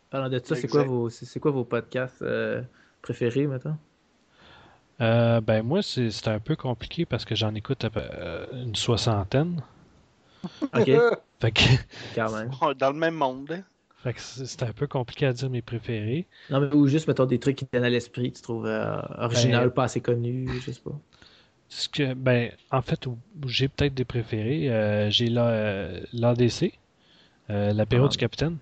Parlant 0.09 0.29
de 0.29 0.39
ça, 0.43 0.55
c'est 0.55 0.67
quoi, 0.67 0.83
vos, 0.83 1.09
c'est 1.09 1.39
quoi 1.39 1.51
vos 1.51 1.63
podcasts 1.63 2.23
préférés 3.01 3.47
maintenant? 3.47 3.77
ben 4.99 5.61
moi, 5.63 5.81
c'est 5.81 6.27
un 6.27 6.39
peu 6.39 6.55
compliqué 6.55 7.05
parce 7.05 7.25
que 7.25 7.35
j'en 7.35 7.55
écoute 7.55 7.85
une 8.53 8.75
soixantaine. 8.75 9.61
Ok. 10.73 10.91
fait 11.39 11.51
que... 11.51 11.61
Quand 12.13 12.31
même. 12.31 12.51
Dans 12.77 12.91
le 12.91 12.97
même 12.97 13.15
monde. 13.15 13.63
C'est 14.17 14.63
un 14.63 14.71
peu 14.71 14.87
compliqué 14.87 15.25
à 15.25 15.33
dire 15.33 15.49
mes 15.49 15.61
préférés. 15.61 16.25
Non, 16.49 16.59
mais 16.59 16.73
ou 16.73 16.87
juste, 16.87 17.07
mettons, 17.07 17.25
des 17.25 17.39
trucs 17.39 17.55
qui 17.55 17.65
te 17.65 17.71
viennent 17.71 17.85
à 17.85 17.89
l'esprit, 17.89 18.31
tu 18.31 18.41
trouves 18.41 18.65
euh, 18.65 18.97
original, 19.17 19.65
ben, 19.65 19.71
pas 19.71 19.83
assez 19.85 20.01
connu, 20.01 20.47
je 20.61 20.71
sais 20.71 20.81
pas. 20.81 20.91
Ce 21.69 21.89
que, 21.89 22.13
ben, 22.13 22.51
en 22.71 22.81
fait, 22.81 23.07
j'ai 23.47 23.67
peut-être 23.67 23.95
des 23.95 24.05
préférés. 24.05 24.69
Euh, 24.69 25.09
j'ai 25.09 25.27
l'ADC, 25.27 26.73
euh, 27.49 27.73
l'apéro 27.73 28.05
ah. 28.05 28.09
du 28.09 28.17
capitaine. 28.17 28.57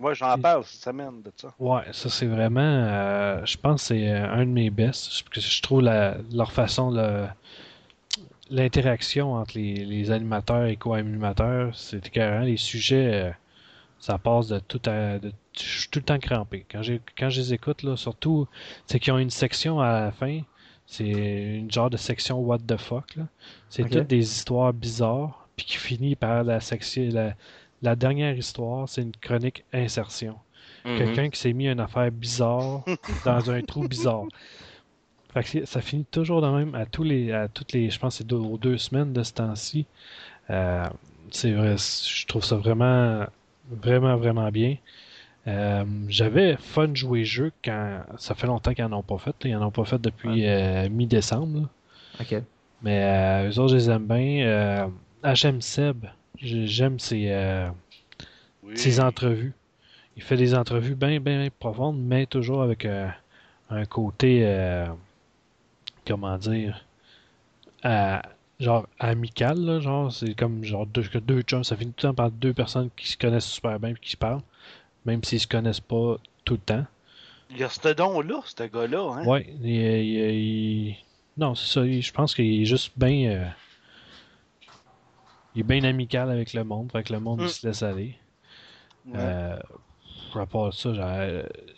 Moi, 0.00 0.14
j'en 0.14 0.36
parle 0.38 0.64
cette 0.64 0.82
semaine 0.82 1.22
de 1.22 1.30
ça. 1.36 1.54
Ouais, 1.58 1.82
ça 1.92 2.08
c'est 2.08 2.26
vraiment, 2.26 3.44
je 3.44 3.56
pense 3.58 3.82
que 3.82 3.88
c'est 3.88 4.08
un 4.08 4.46
de 4.46 4.50
mes 4.50 4.70
best. 4.70 5.12
Je, 5.34 5.40
je 5.40 5.62
trouve 5.62 5.82
leur 5.82 6.52
façon, 6.52 6.90
l'interaction 8.50 9.34
entre 9.34 9.58
les, 9.58 10.10
animateurs 10.10 10.64
et 10.64 10.76
co-animateurs, 10.76 11.76
c'est 11.76 12.06
écœurant. 12.06 12.40
Les 12.40 12.56
sujets 12.56 13.34
ça 14.00 14.18
passe 14.18 14.48
de 14.48 14.58
tout 14.58 14.80
à. 14.86 15.18
De, 15.18 15.32
je 15.56 15.80
suis 15.80 15.88
tout 15.88 15.98
le 15.98 16.04
temps 16.04 16.18
crampé. 16.18 16.64
Quand, 16.70 16.82
quand 17.16 17.30
je 17.30 17.40
les 17.40 17.54
écoute, 17.54 17.82
là, 17.82 17.96
surtout, 17.96 18.46
c'est 18.86 18.98
qu'ils 18.98 19.12
ont 19.12 19.18
une 19.18 19.30
section 19.30 19.80
à 19.80 20.00
la 20.00 20.12
fin. 20.12 20.40
C'est 20.86 21.04
une 21.04 21.70
genre 21.70 21.90
de 21.90 21.98
section 21.98 22.38
what 22.38 22.60
the 22.60 22.76
fuck. 22.76 23.16
Là. 23.16 23.24
C'est 23.68 23.88
toutes 23.88 24.06
des 24.06 24.24
histoires 24.24 24.72
bizarres. 24.72 25.48
Puis 25.56 25.66
qui 25.66 25.76
finit 25.76 26.16
par 26.16 26.44
la 26.44 26.60
section. 26.60 27.08
La, 27.12 27.34
la 27.82 27.96
dernière 27.96 28.36
histoire, 28.36 28.88
c'est 28.88 29.02
une 29.02 29.12
chronique 29.12 29.64
insertion. 29.72 30.36
Mhm. 30.84 30.98
Quelqu'un 30.98 31.30
qui 31.30 31.40
s'est 31.40 31.52
mis 31.52 31.68
une 31.68 31.80
affaire 31.80 32.10
bizarre 32.10 32.84
dans 33.24 33.50
un 33.50 33.60
trou 33.62 33.86
bizarre. 33.86 34.24
Fait 35.34 35.42
que 35.42 35.66
ça 35.66 35.82
finit 35.82 36.06
toujours 36.06 36.40
de 36.40 36.48
même 36.48 36.74
à 36.74 36.86
tous 36.86 37.02
les. 37.02 37.32
à 37.32 37.48
toutes 37.48 37.72
les. 37.72 37.90
Je 37.90 37.98
pense 37.98 38.14
que 38.14 38.18
c'est 38.18 38.26
deux, 38.26 38.40
deux 38.58 38.78
semaines 38.78 39.12
de 39.12 39.22
ce 39.22 39.34
temps-ci. 39.34 39.86
Euh, 40.50 40.86
c'est 41.30 41.52
vrai, 41.52 41.76
je 41.76 42.26
trouve 42.26 42.44
ça 42.44 42.56
vraiment 42.56 43.26
vraiment, 43.70 44.16
vraiment 44.16 44.50
bien. 44.50 44.76
Euh, 45.46 45.84
j'avais 46.08 46.56
fun 46.56 46.94
jouer 46.94 47.24
jeu 47.24 47.52
quand. 47.64 48.02
Ça 48.18 48.34
fait 48.34 48.46
longtemps 48.46 48.74
qu'ils 48.74 48.84
n'en 48.84 48.98
ont 48.98 49.02
pas 49.02 49.18
fait. 49.18 49.34
Ils 49.44 49.52
n'en 49.52 49.68
ont 49.68 49.70
pas 49.70 49.84
fait 49.84 50.00
depuis 50.00 50.46
euh, 50.46 50.88
mi-décembre. 50.90 51.68
OK. 52.20 52.42
Mais 52.82 53.02
euh, 53.02 53.50
eux 53.50 53.58
autres, 53.58 53.72
je 53.72 53.76
les 53.76 53.90
aime 53.90 54.06
bien. 54.06 54.90
HM 55.24 55.60
Seb, 55.60 56.06
j'aime 56.40 56.98
ses, 56.98 57.58
ses 58.74 59.00
entrevues. 59.00 59.54
Il 60.16 60.22
fait 60.22 60.36
des 60.36 60.54
entrevues 60.54 60.94
bien, 60.94 61.18
bien, 61.20 61.48
profondes, 61.58 61.98
mais 62.00 62.26
toujours 62.26 62.62
avec 62.62 62.84
un 62.84 63.84
côté. 63.86 64.46
comment 66.06 66.36
dire 66.38 66.84
genre 68.60 68.86
amical, 68.98 69.58
là, 69.58 69.80
genre, 69.80 70.12
c'est 70.12 70.34
comme 70.34 70.64
genre 70.64 70.86
deux, 70.86 71.04
deux 71.20 71.42
chums, 71.42 71.64
ça 71.64 71.76
finit 71.76 71.92
tout 71.92 72.06
le 72.06 72.10
temps 72.10 72.14
par 72.14 72.30
deux 72.30 72.52
personnes 72.52 72.90
qui 72.96 73.08
se 73.08 73.16
connaissent 73.16 73.46
super 73.46 73.78
bien 73.78 73.90
et 73.90 73.94
qui 73.94 74.10
se 74.10 74.16
parlent, 74.16 74.42
même 75.04 75.22
s'ils 75.22 75.40
se 75.40 75.46
connaissent 75.46 75.80
pas 75.80 76.16
tout 76.44 76.54
le 76.54 76.60
temps. 76.60 76.86
Il 77.50 77.58
y 77.58 77.64
a 77.64 77.68
ce 77.68 77.88
don-là, 77.88 78.40
ce 78.44 78.64
gars-là, 78.64 79.14
hein? 79.14 79.24
Ouais, 79.24 79.46
il, 79.62 80.96
non, 81.36 81.54
c'est 81.54 81.72
ça, 81.72 81.86
je 81.86 82.12
pense 82.12 82.34
qu'il 82.34 82.62
est 82.62 82.64
juste 82.64 82.92
bien. 82.96 83.30
Euh, 83.30 83.48
il 85.54 85.60
est 85.60 85.64
bien 85.64 85.82
amical 85.84 86.30
avec 86.30 86.52
le 86.52 86.64
monde, 86.64 86.90
fait 86.92 87.04
que 87.04 87.12
le 87.12 87.20
monde 87.20 87.40
il 87.40 87.46
mm. 87.46 87.48
se 87.48 87.66
laisse 87.66 87.82
aller. 87.82 88.16
Euh, 89.14 89.56
par 90.32 90.42
rapport 90.42 90.66
à 90.66 90.72
ça, 90.72 90.90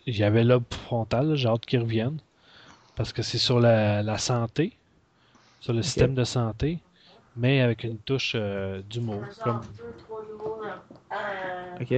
il 0.07 0.17
y 0.17 0.25
avait 0.25 0.43
l'ob 0.43 0.65
frontal, 0.71 1.37
j'ai 1.37 1.49
hâte 1.49 1.67
qu'il 1.67 1.81
revienne. 1.81 2.19
Parce 2.97 3.13
que 3.13 3.23
c'est 3.23 3.39
sur 3.39 3.61
la, 3.61 4.03
la 4.03 4.19
santé 4.19 4.77
sur 5.61 5.73
le 5.73 5.83
système 5.83 6.15
de 6.15 6.25
santé, 6.25 6.79
mais 7.37 7.61
avec 7.61 7.85
une 7.85 7.99
touche 7.99 8.33
euh, 8.35 8.83
d'humour. 8.89 9.23
Comme... 9.43 9.61
Ok. 11.81 11.95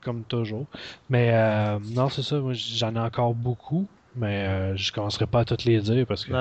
Comme 0.00 0.22
toujours. 0.24 0.66
Mais 1.10 1.30
euh, 1.32 1.78
non, 1.90 2.08
c'est 2.08 2.22
ça, 2.22 2.40
j'en 2.52 2.94
ai 2.94 3.00
encore 3.00 3.34
beaucoup, 3.34 3.86
mais 4.14 4.46
euh, 4.46 4.76
je 4.76 4.92
commencerai 4.92 5.26
pas 5.26 5.40
à 5.40 5.44
toutes 5.44 5.64
les 5.64 5.80
dire 5.80 6.06
parce 6.06 6.24
que 6.24 6.32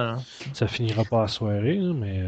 ça 0.54 0.68
finira 0.68 1.04
pas 1.04 1.24
à 1.24 1.28
soirée. 1.28 1.80
mais 1.80 2.24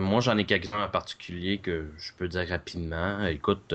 Moi, 0.00 0.20
j'en 0.20 0.38
ai 0.38 0.44
quelques-uns 0.44 0.82
en 0.82 0.88
particulier 0.88 1.58
que 1.58 1.90
je 1.98 2.12
peux 2.16 2.26
dire 2.26 2.48
rapidement. 2.48 3.24
Écoute, 3.26 3.74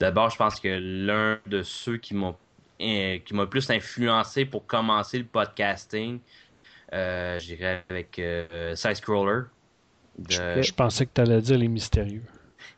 d'abord, 0.00 0.30
je 0.30 0.38
pense 0.38 0.58
que 0.58 0.68
l'un 0.80 1.38
de 1.46 1.62
ceux 1.62 1.98
qui 1.98 2.14
m'ont 2.14 2.34
qui 2.78 3.34
m'a 3.34 3.46
plus 3.46 3.68
influencé 3.70 4.44
pour 4.44 4.64
commencer 4.64 5.18
le 5.18 5.24
podcasting, 5.24 6.20
euh, 6.92 7.38
J'irai 7.38 7.82
avec 7.88 8.18
euh, 8.18 8.74
Side 8.74 8.96
Scroller. 8.96 9.46
Je, 10.28 10.72
pensais 10.72 11.06
que 11.06 11.12
tu 11.14 11.20
allais 11.20 11.40
dire 11.40 11.58
les 11.58 11.68
mystérieux. 11.68 12.22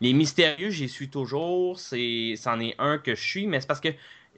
Les 0.01 0.13
mystérieux, 0.13 0.71
j'y 0.71 0.89
suis 0.89 1.09
toujours. 1.09 1.79
C'en 1.79 2.61
est, 2.61 2.75
un 2.79 2.99
que 2.99 3.15
je 3.15 3.23
suis, 3.23 3.47
mais 3.47 3.61
c'est 3.61 3.67
parce 3.67 3.81
que 3.81 3.89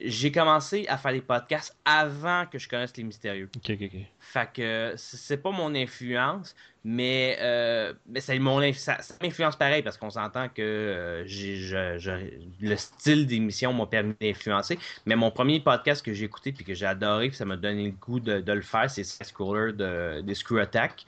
j'ai 0.03 0.31
commencé 0.31 0.85
à 0.89 0.97
faire 0.97 1.13
des 1.13 1.21
podcasts 1.21 1.75
avant 1.85 2.45
que 2.45 2.59
je 2.59 2.67
connaisse 2.67 2.95
les 2.97 3.03
mystérieux. 3.03 3.49
Ok, 3.55 3.71
ok, 3.71 3.89
ok. 3.93 3.99
Fait 4.19 4.49
que 4.53 4.93
c'est 4.97 5.37
pas 5.37 5.51
mon 5.51 5.73
influence, 5.75 6.55
mais, 6.83 7.37
euh, 7.39 7.93
mais 8.07 8.19
ça, 8.19 8.37
mon, 8.37 8.73
ça, 8.73 8.97
m'influence 9.21 9.55
pareil 9.55 9.81
parce 9.81 9.97
qu'on 9.97 10.09
s'entend 10.09 10.49
que 10.49 10.61
euh, 10.61 11.95
le 12.61 12.75
style 12.75 13.27
d'émission 13.27 13.73
m'a 13.73 13.85
permis 13.85 14.13
d'influencer. 14.19 14.77
Mais 15.05 15.15
mon 15.15 15.31
premier 15.31 15.59
podcast 15.61 16.05
que 16.05 16.13
j'ai 16.13 16.25
écouté 16.25 16.51
puis 16.51 16.65
que 16.65 16.73
j'ai 16.73 16.85
adoré, 16.85 17.29
puis 17.29 17.37
ça 17.37 17.45
m'a 17.45 17.57
donné 17.57 17.85
le 17.85 17.91
goût 17.91 18.19
de, 18.19 18.51
le 18.51 18.61
faire, 18.61 18.89
c'est 18.89 19.03
Scroller 19.03 19.73
de, 19.73 20.21
des 20.21 20.35
Screw 20.35 20.59
Attack. 20.59 21.05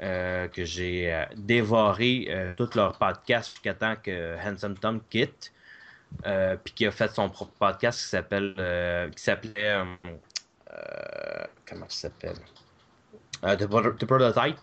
Euh, 0.00 0.46
que 0.46 0.64
j'ai 0.64 1.24
dévoré 1.36 2.54
tout 2.56 2.68
leur 2.76 2.96
podcast 2.98 3.50
jusqu'à 3.50 3.74
temps 3.74 3.96
que 4.00 4.36
Handsome 4.46 4.78
Tom 4.78 5.00
quitte. 5.10 5.52
Euh, 6.26 6.56
puis 6.62 6.74
qui 6.74 6.86
a 6.86 6.90
fait 6.90 7.10
son 7.12 7.28
propre 7.28 7.52
podcast 7.58 8.00
qui 8.00 8.06
s'appelle 8.06 8.54
euh, 8.58 9.08
qui 9.10 9.22
s'appelait 9.22 9.54
euh, 9.58 9.84
comment 11.68 11.86
ça 11.88 12.08
s'appelle? 12.08 12.36
The, 13.42 13.66
Prototype 14.04 14.56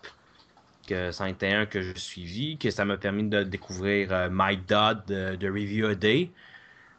que 0.86 1.10
c'en 1.12 1.24
était 1.26 1.52
un 1.52 1.64
que 1.64 1.80
je 1.80 1.94
suivi 1.98 2.58
que 2.58 2.70
ça 2.70 2.84
m'a 2.84 2.98
permis 2.98 3.24
de 3.24 3.42
découvrir 3.42 4.28
My 4.30 4.58
Dot 4.58 5.06
de, 5.06 5.48
Review 5.48 5.86
a 5.86 5.94
Day 5.94 6.30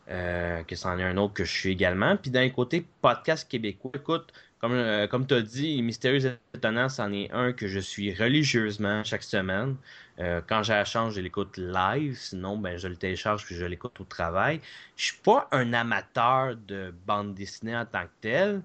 que 0.08 0.76
c'en 0.76 0.98
est 0.98 1.04
un 1.04 1.18
autre 1.18 1.36
que 1.36 1.44
je 1.44 1.52
suis 1.52 1.72
également 1.72 2.18
puis 2.18 2.32
d'un 2.32 2.50
côté 2.50 2.84
podcast 3.02 3.48
québécois 3.48 3.92
écoute 3.94 4.34
comme, 4.60 5.08
comme 5.10 5.28
tu 5.28 5.36
as 5.36 5.42
dit, 5.42 5.84
Mystérieux 5.84 6.40
Étonnant, 6.56 6.90
c'en 6.90 7.12
est 7.14 7.30
un 7.32 7.54
que 7.54 7.68
je 7.68 7.78
suis 7.78 8.12
religieusement 8.12 9.04
chaque 9.04 9.22
semaine. 9.22 9.76
Euh, 10.20 10.42
quand 10.48 10.64
j'ai 10.64 10.74
la 10.74 10.86
chance, 10.86 11.14
je 11.14 11.22
l'écoute 11.22 11.58
live. 11.58 12.18
Sinon, 12.18 12.58
ben, 12.58 12.78
je 12.78 12.88
le 12.88 12.96
télécharge 12.96 13.46
puis 13.46 13.56
je 13.56 13.66
l'écoute 13.66 14.00
au 14.00 14.04
travail. 14.04 14.62
Je 14.96 15.06
suis 15.06 15.18
pas 15.18 15.48
un 15.52 15.74
amateur 15.74 16.56
de 16.56 16.94
bande 17.06 17.36
dessinée 17.36 17.76
en 17.76 17.86
tant 17.86 18.04
que 18.04 18.10
tel, 18.22 18.62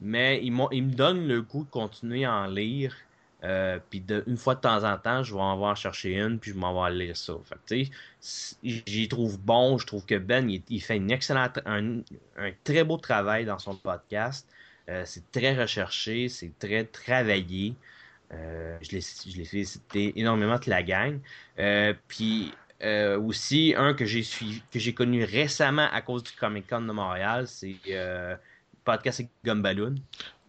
mais 0.00 0.40
il, 0.42 0.54
il 0.72 0.84
me 0.84 0.92
donne 0.94 1.26
le 1.28 1.42
goût 1.42 1.64
de 1.64 1.70
continuer 1.70 2.24
à 2.24 2.34
en 2.34 2.46
lire. 2.46 2.94
Euh, 3.44 3.78
une 4.26 4.38
fois 4.38 4.54
de 4.54 4.60
temps 4.60 4.84
en 4.84 4.96
temps, 4.96 5.22
je 5.22 5.34
vais 5.34 5.40
en 5.40 5.56
voir 5.56 5.76
chercher 5.76 6.14
une, 6.14 6.38
puis 6.38 6.52
je 6.52 6.56
m'en 6.56 6.82
vais 6.82 6.94
lire 6.94 7.16
ça. 7.16 7.34
Fait 7.44 7.90
j'y 8.62 9.08
trouve 9.08 9.38
bon. 9.38 9.76
Je 9.76 9.86
trouve 9.86 10.06
que 10.06 10.16
Ben, 10.16 10.48
il, 10.48 10.80
fait 10.80 10.96
une 10.96 11.10
excellente, 11.10 11.58
un, 11.66 12.00
très 12.64 12.84
beau 12.84 12.96
travail 12.96 13.44
dans 13.44 13.58
son 13.58 13.76
podcast. 13.76 14.48
Euh, 14.88 15.02
c'est 15.04 15.30
très 15.30 15.54
recherché, 15.54 16.28
c'est 16.28 16.52
très 16.58 16.84
travaillé. 16.84 17.74
Euh, 18.32 18.78
je 18.80 18.92
l'ai 18.92 19.44
félicité 19.44 20.12
énormément 20.16 20.56
de 20.56 20.70
la 20.70 20.82
gang. 20.82 21.20
Euh, 21.58 21.94
puis 22.08 22.52
euh, 22.82 23.18
aussi, 23.20 23.74
un 23.76 23.94
que 23.94 24.04
j'ai 24.04 24.22
que 24.22 24.90
connu 24.90 25.24
récemment 25.24 25.88
à 25.92 26.00
cause 26.00 26.24
du 26.24 26.32
Comic 26.32 26.68
Con 26.68 26.82
de 26.82 26.92
Montréal, 26.92 27.46
c'est 27.46 27.76
le 27.86 28.36
podcast 28.84 29.22
Gumballoon. 29.44 29.96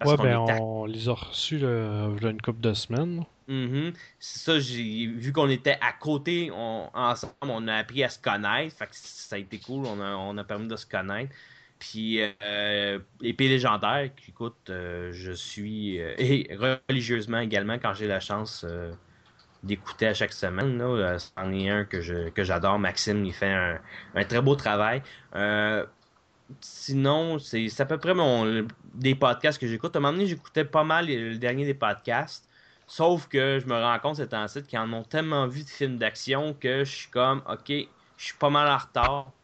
Ouais, 0.03 0.17
ben 0.17 0.39
on 0.59 0.85
les 0.85 1.07
a 1.07 1.13
reçus 1.13 1.63
a 1.65 2.09
une 2.21 2.41
couple 2.41 2.61
de 2.61 2.73
semaines. 2.73 3.23
Mm-hmm. 3.47 3.93
C'est 4.19 4.39
ça, 4.39 4.59
j'ai 4.59 5.07
vu 5.07 5.31
qu'on 5.31 5.49
était 5.49 5.77
à 5.79 5.93
côté 5.93 6.51
ensemble, 6.51 7.33
on 7.41 7.67
a 7.67 7.75
appris 7.75 8.03
à 8.03 8.09
se 8.09 8.19
connaître. 8.19 8.75
ça 8.91 9.35
a 9.35 9.39
été 9.39 9.59
cool, 9.59 9.85
on 9.85 10.01
a, 10.01 10.15
on 10.15 10.37
a 10.37 10.43
permis 10.43 10.67
de 10.67 10.75
se 10.75 10.85
connaître. 10.85 11.31
Puis 11.79 12.19
euh, 12.43 12.99
épée 13.21 13.49
légendaire, 13.49 14.09
écoute, 14.27 14.69
euh, 14.69 15.11
je 15.11 15.31
suis 15.31 16.01
euh, 16.01 16.15
et 16.17 16.49
religieusement 16.89 17.39
également 17.39 17.75
quand 17.75 17.93
j'ai 17.93 18.07
la 18.07 18.19
chance 18.19 18.65
euh, 18.67 18.93
d'écouter 19.63 20.07
à 20.07 20.13
chaque 20.13 20.33
semaine. 20.33 20.77
Là, 20.77 21.17
c'en 21.19 21.51
est 21.51 21.69
un 21.69 21.85
que 21.85 22.01
je 22.01 22.29
que 22.29 22.43
j'adore. 22.43 22.79
Maxime, 22.79 23.25
il 23.25 23.33
fait 23.33 23.51
un, 23.51 24.23
très 24.25 24.41
beau 24.41 24.55
travail. 24.55 25.01
sinon, 26.61 27.39
c'est 27.39 27.81
à 27.81 27.85
peu 27.85 27.97
près 27.97 28.13
mon 28.13 28.67
des 28.93 29.15
podcasts 29.15 29.59
que 29.59 29.67
j'écoute. 29.67 29.95
À 29.95 29.99
un 29.99 30.01
moment 30.01 30.13
donné, 30.13 30.27
j'écoutais 30.27 30.65
pas 30.65 30.83
mal 30.83 31.07
le 31.07 31.37
dernier 31.37 31.65
des 31.65 31.73
podcasts. 31.73 32.47
Sauf 32.87 33.27
que 33.27 33.59
je 33.59 33.65
me 33.67 33.73
rends 33.75 33.99
compte 33.99 34.17
c'est 34.17 34.33
un 34.33 34.47
site 34.47 34.67
qu'ils 34.67 34.79
en 34.79 34.91
ont 34.93 35.03
tellement 35.03 35.47
vu 35.47 35.63
de 35.63 35.69
films 35.69 35.97
d'action 35.97 36.53
que 36.53 36.83
je 36.83 36.91
suis 36.95 37.09
comme 37.09 37.41
OK, 37.49 37.69
je 37.69 37.85
suis 38.17 38.37
pas 38.37 38.49
mal 38.49 38.67
en 38.69 38.77
retard 38.77 39.34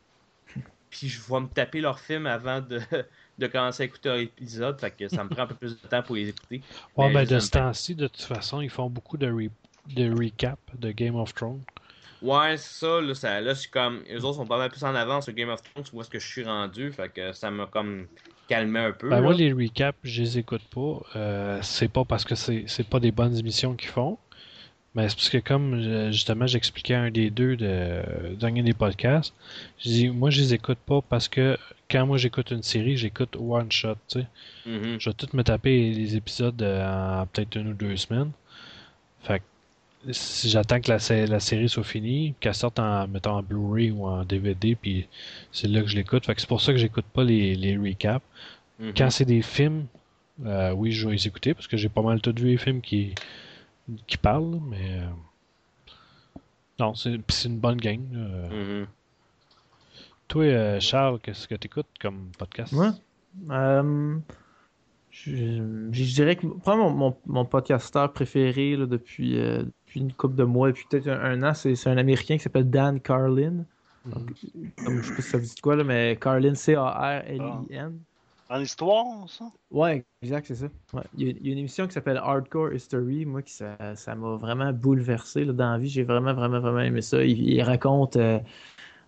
puis 0.91 1.07
je 1.07 1.19
vais 1.21 1.39
me 1.39 1.47
taper 1.47 1.81
leur 1.81 1.99
film 1.99 2.27
avant 2.27 2.61
de, 2.61 2.79
de 3.39 3.47
commencer 3.47 3.83
à 3.83 3.85
écouter 3.87 4.09
un 4.09 4.17
épisode, 4.17 4.79
fait 4.79 4.91
que 4.91 5.07
ça 5.07 5.23
me 5.23 5.29
prend 5.29 5.43
un 5.43 5.47
peu 5.47 5.55
plus 5.55 5.81
de 5.81 5.87
temps 5.87 6.03
pour 6.03 6.15
les 6.15 6.29
écouter. 6.29 6.61
Ouais, 6.95 7.07
mais, 7.07 7.25
ben, 7.25 7.35
de 7.35 7.39
ce 7.39 7.49
temps-ci, 7.49 7.95
de 7.95 8.07
toute 8.07 8.21
façon, 8.21 8.61
ils 8.61 8.69
font 8.69 8.89
beaucoup 8.89 9.17
de, 9.17 9.49
de 9.95 10.11
recap 10.13 10.59
de 10.77 10.91
Game 10.91 11.15
of 11.15 11.33
Thrones. 11.33 11.63
Ouais, 12.21 12.55
ça, 12.57 13.01
là, 13.01 13.15
ça, 13.15 13.41
là, 13.41 13.53
comme, 13.71 14.03
eux 14.11 14.23
autres 14.23 14.37
sont 14.37 14.45
pas 14.45 14.57
mal 14.57 14.69
plus 14.69 14.83
en 14.83 14.93
avance 14.93 15.23
sur 15.23 15.33
Game 15.33 15.49
of 15.49 15.61
Thrones, 15.63 15.85
où 15.93 16.01
est-ce 16.01 16.09
que 16.09 16.19
je 16.19 16.27
suis 16.27 16.43
rendu, 16.43 16.91
fait 16.91 17.09
que 17.09 17.33
ça 17.33 17.49
m'a 17.49 17.65
comme 17.65 18.05
calmé 18.47 18.79
un 18.79 18.91
peu. 18.91 19.09
Ben, 19.09 19.21
moi, 19.21 19.33
les 19.33 19.51
recaps, 19.51 19.97
je 20.03 20.21
les 20.21 20.37
écoute 20.37 20.61
pas. 20.69 20.99
Euh, 21.15 21.59
c'est 21.63 21.87
pas 21.87 22.05
parce 22.05 22.23
que 22.23 22.35
c'est 22.35 22.87
pas 22.87 22.99
des 22.99 23.11
bonnes 23.11 23.35
émissions 23.35 23.75
qu'ils 23.75 23.89
font. 23.89 24.19
Mais 24.93 25.07
c'est 25.07 25.15
parce 25.15 25.29
que 25.29 25.37
comme 25.37 25.73
euh, 25.73 26.11
justement 26.11 26.47
j'expliquais 26.47 26.95
un 26.95 27.11
des 27.11 27.29
deux 27.29 27.55
de 27.55 28.01
dernier 28.37 28.61
des 28.61 28.73
podcasts, 28.73 29.33
je 29.79 29.89
dis 29.89 30.09
moi 30.09 30.29
je 30.29 30.41
les 30.41 30.53
écoute 30.53 30.79
pas 30.85 31.01
parce 31.01 31.29
que 31.29 31.57
quand 31.89 32.05
moi 32.05 32.17
j'écoute 32.17 32.51
une 32.51 32.63
série, 32.63 32.97
j'écoute 32.97 33.37
one 33.39 33.71
shot, 33.71 33.95
tu 34.09 34.19
sais. 34.19 34.27
Mm-hmm. 34.67 34.99
Je 34.99 35.09
vais 35.09 35.13
tout 35.13 35.27
me 35.33 35.43
taper 35.43 35.91
les 35.91 36.15
épisodes 36.17 36.61
en 36.61 37.25
peut-être 37.31 37.55
une 37.55 37.69
ou 37.69 37.73
deux 37.73 37.95
semaines. 37.95 38.31
Fait 39.23 39.39
que 39.39 40.11
si 40.11 40.49
j'attends 40.49 40.81
que 40.81 40.89
la, 40.89 41.25
la, 41.27 41.39
série 41.39 41.69
soit 41.69 41.83
finie, 41.83 42.33
qu'elle 42.39 42.55
sorte 42.55 42.79
en 42.79 43.07
mettons 43.07 43.31
en 43.31 43.43
Blu-ray 43.43 43.91
ou 43.91 44.05
en 44.07 44.25
DVD, 44.25 44.75
puis 44.75 45.07
c'est 45.51 45.67
là 45.67 45.81
que 45.81 45.87
je 45.87 45.95
l'écoute. 45.95 46.25
Fait 46.25 46.35
que 46.35 46.41
c'est 46.41 46.49
pour 46.49 46.61
ça 46.61 46.73
que 46.73 46.79
j'écoute 46.79 47.05
pas 47.13 47.23
les, 47.23 47.55
les 47.55 47.77
recaps. 47.77 48.25
Mm-hmm. 48.81 48.93
Quand 48.97 49.09
c'est 49.09 49.25
des 49.25 49.41
films, 49.41 49.85
euh, 50.45 50.71
oui, 50.71 50.91
je 50.91 51.07
vais 51.07 51.13
les 51.13 51.27
écouter 51.27 51.53
parce 51.53 51.67
que 51.67 51.77
j'ai 51.77 51.89
pas 51.89 52.01
mal 52.01 52.19
tout 52.19 52.33
vu 52.35 52.47
les 52.47 52.57
films 52.57 52.81
qui 52.81 53.13
qui 54.07 54.17
parle, 54.17 54.59
mais. 54.69 54.99
Euh, 54.99 55.09
non, 56.79 56.93
c'est 56.95 57.19
une 57.45 57.59
bonne 57.59 57.77
gang. 57.77 58.01
Mm-hmm. 58.11 58.85
Toi, 60.27 60.43
euh, 60.43 60.79
Charles, 60.79 61.19
qu'est-ce 61.19 61.47
que 61.47 61.55
tu 61.55 61.67
écoutes 61.67 61.87
comme 61.99 62.31
podcast? 62.37 62.73
Moi? 62.73 62.93
Euh, 63.49 64.17
je, 65.11 66.03
dirais 66.13 66.35
que 66.35 66.47
mon, 66.47 66.89
mon, 66.89 67.15
mon 67.25 67.45
podcasteur 67.45 68.11
préféré 68.13 68.77
depuis, 68.77 69.35
depuis, 69.35 69.99
une 69.99 70.13
couple 70.13 70.35
de 70.35 70.43
mois, 70.43 70.69
depuis 70.69 70.85
peut-être 70.89 71.07
un, 71.09 71.43
an, 71.43 71.53
c'est 71.53 71.87
un 71.87 71.97
Américain 71.97 72.37
qui 72.37 72.43
s'appelle 72.43 72.69
Dan 72.69 72.99
Carlin. 72.99 73.65
Mm-hmm. 74.07 74.83
comme, 74.83 75.01
je 75.01 75.07
sais 75.07 75.15
pas 75.15 75.21
si 75.21 75.29
ça 75.29 75.37
vous 75.37 75.45
dit 75.45 75.61
quoi, 75.61 75.75
là, 75.75 75.83
mais 75.83 76.17
Carlin, 76.19 76.55
C-A-R-L-I-N. 76.55 77.99
En 78.51 78.59
histoire, 78.59 79.29
ça? 79.29 79.49
Ouais, 79.71 80.03
exact, 80.21 80.47
c'est 80.47 80.55
ça. 80.55 80.67
Il, 81.17 81.25
y 81.25 81.49
a, 81.49 81.53
une 81.53 81.59
émission 81.59 81.87
qui 81.87 81.93
s'appelle 81.93 82.17
Hardcore 82.17 82.73
History, 82.73 83.25
moi, 83.25 83.41
qui 83.41 83.53
ça, 83.53 83.77
m'a 84.15 84.35
vraiment 84.35 84.73
bouleversé 84.73 85.45
là, 85.45 85.53
dans 85.53 85.71
la 85.71 85.77
vie. 85.77 85.87
J'ai 85.87 86.03
vraiment, 86.03 86.33
vraiment, 86.33 86.59
vraiment 86.59 86.81
aimé 86.81 87.01
ça. 87.01 87.23
Il, 87.23 87.61
raconte, 87.61 88.17
euh, 88.17 88.39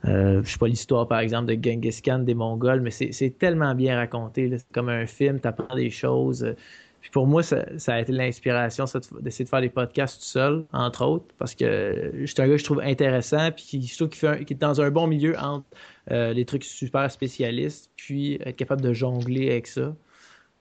euh, 0.06 0.42
je 0.46 0.50
sais 0.50 0.58
pas 0.58 0.70
l'histoire, 0.70 1.10
par 1.10 1.20
exemple, 1.20 1.54
de 1.54 1.62
Genghis 1.62 2.02
Khan 2.02 2.20
des 2.20 2.36
Mongols, 2.36 2.80
mais 2.80 2.92
c'est 2.92 3.38
tellement 3.38 3.76
bien 3.76 3.98
raconté. 3.98 4.50
C'est 4.58 4.72
comme 4.72 4.88
un 4.88 5.06
film, 5.06 5.42
tu 5.42 5.48
apprends 5.50 5.76
des 5.76 5.90
choses. 5.90 6.56
Puis 7.04 7.12
pour 7.12 7.28
moi, 7.28 7.44
ça, 7.44 7.66
a 7.88 8.00
été 8.00 8.14
l'inspiration 8.14 8.86
d'essayer 9.20 9.44
de 9.44 9.50
faire 9.50 9.60
des 9.60 9.70
podcasts 9.70 10.22
tout 10.22 10.26
seul, 10.26 10.66
entre 10.72 11.06
autres, 11.06 11.26
parce 11.38 11.54
que 11.54 12.14
je 12.14 12.26
suis 12.26 12.42
un 12.42 12.48
gars 12.48 12.54
que 12.54 12.60
je 12.60 12.64
trouve 12.64 12.80
intéressant, 12.80 13.52
puis 13.52 13.66
qui, 13.66 13.80
qu'il 13.82 14.30
est 14.30 14.54
dans 14.54 14.80
un 14.80 14.90
bon 14.90 15.06
milieu 15.06 15.38
entre 15.38 15.66
euh, 16.12 16.32
les 16.32 16.46
trucs 16.46 16.64
super 16.64 17.12
spécialistes, 17.12 17.92
puis 17.98 18.36
être 18.46 18.56
capable 18.56 18.80
de 18.80 18.94
jongler 18.94 19.52
avec 19.52 19.68
ça. 19.68 19.94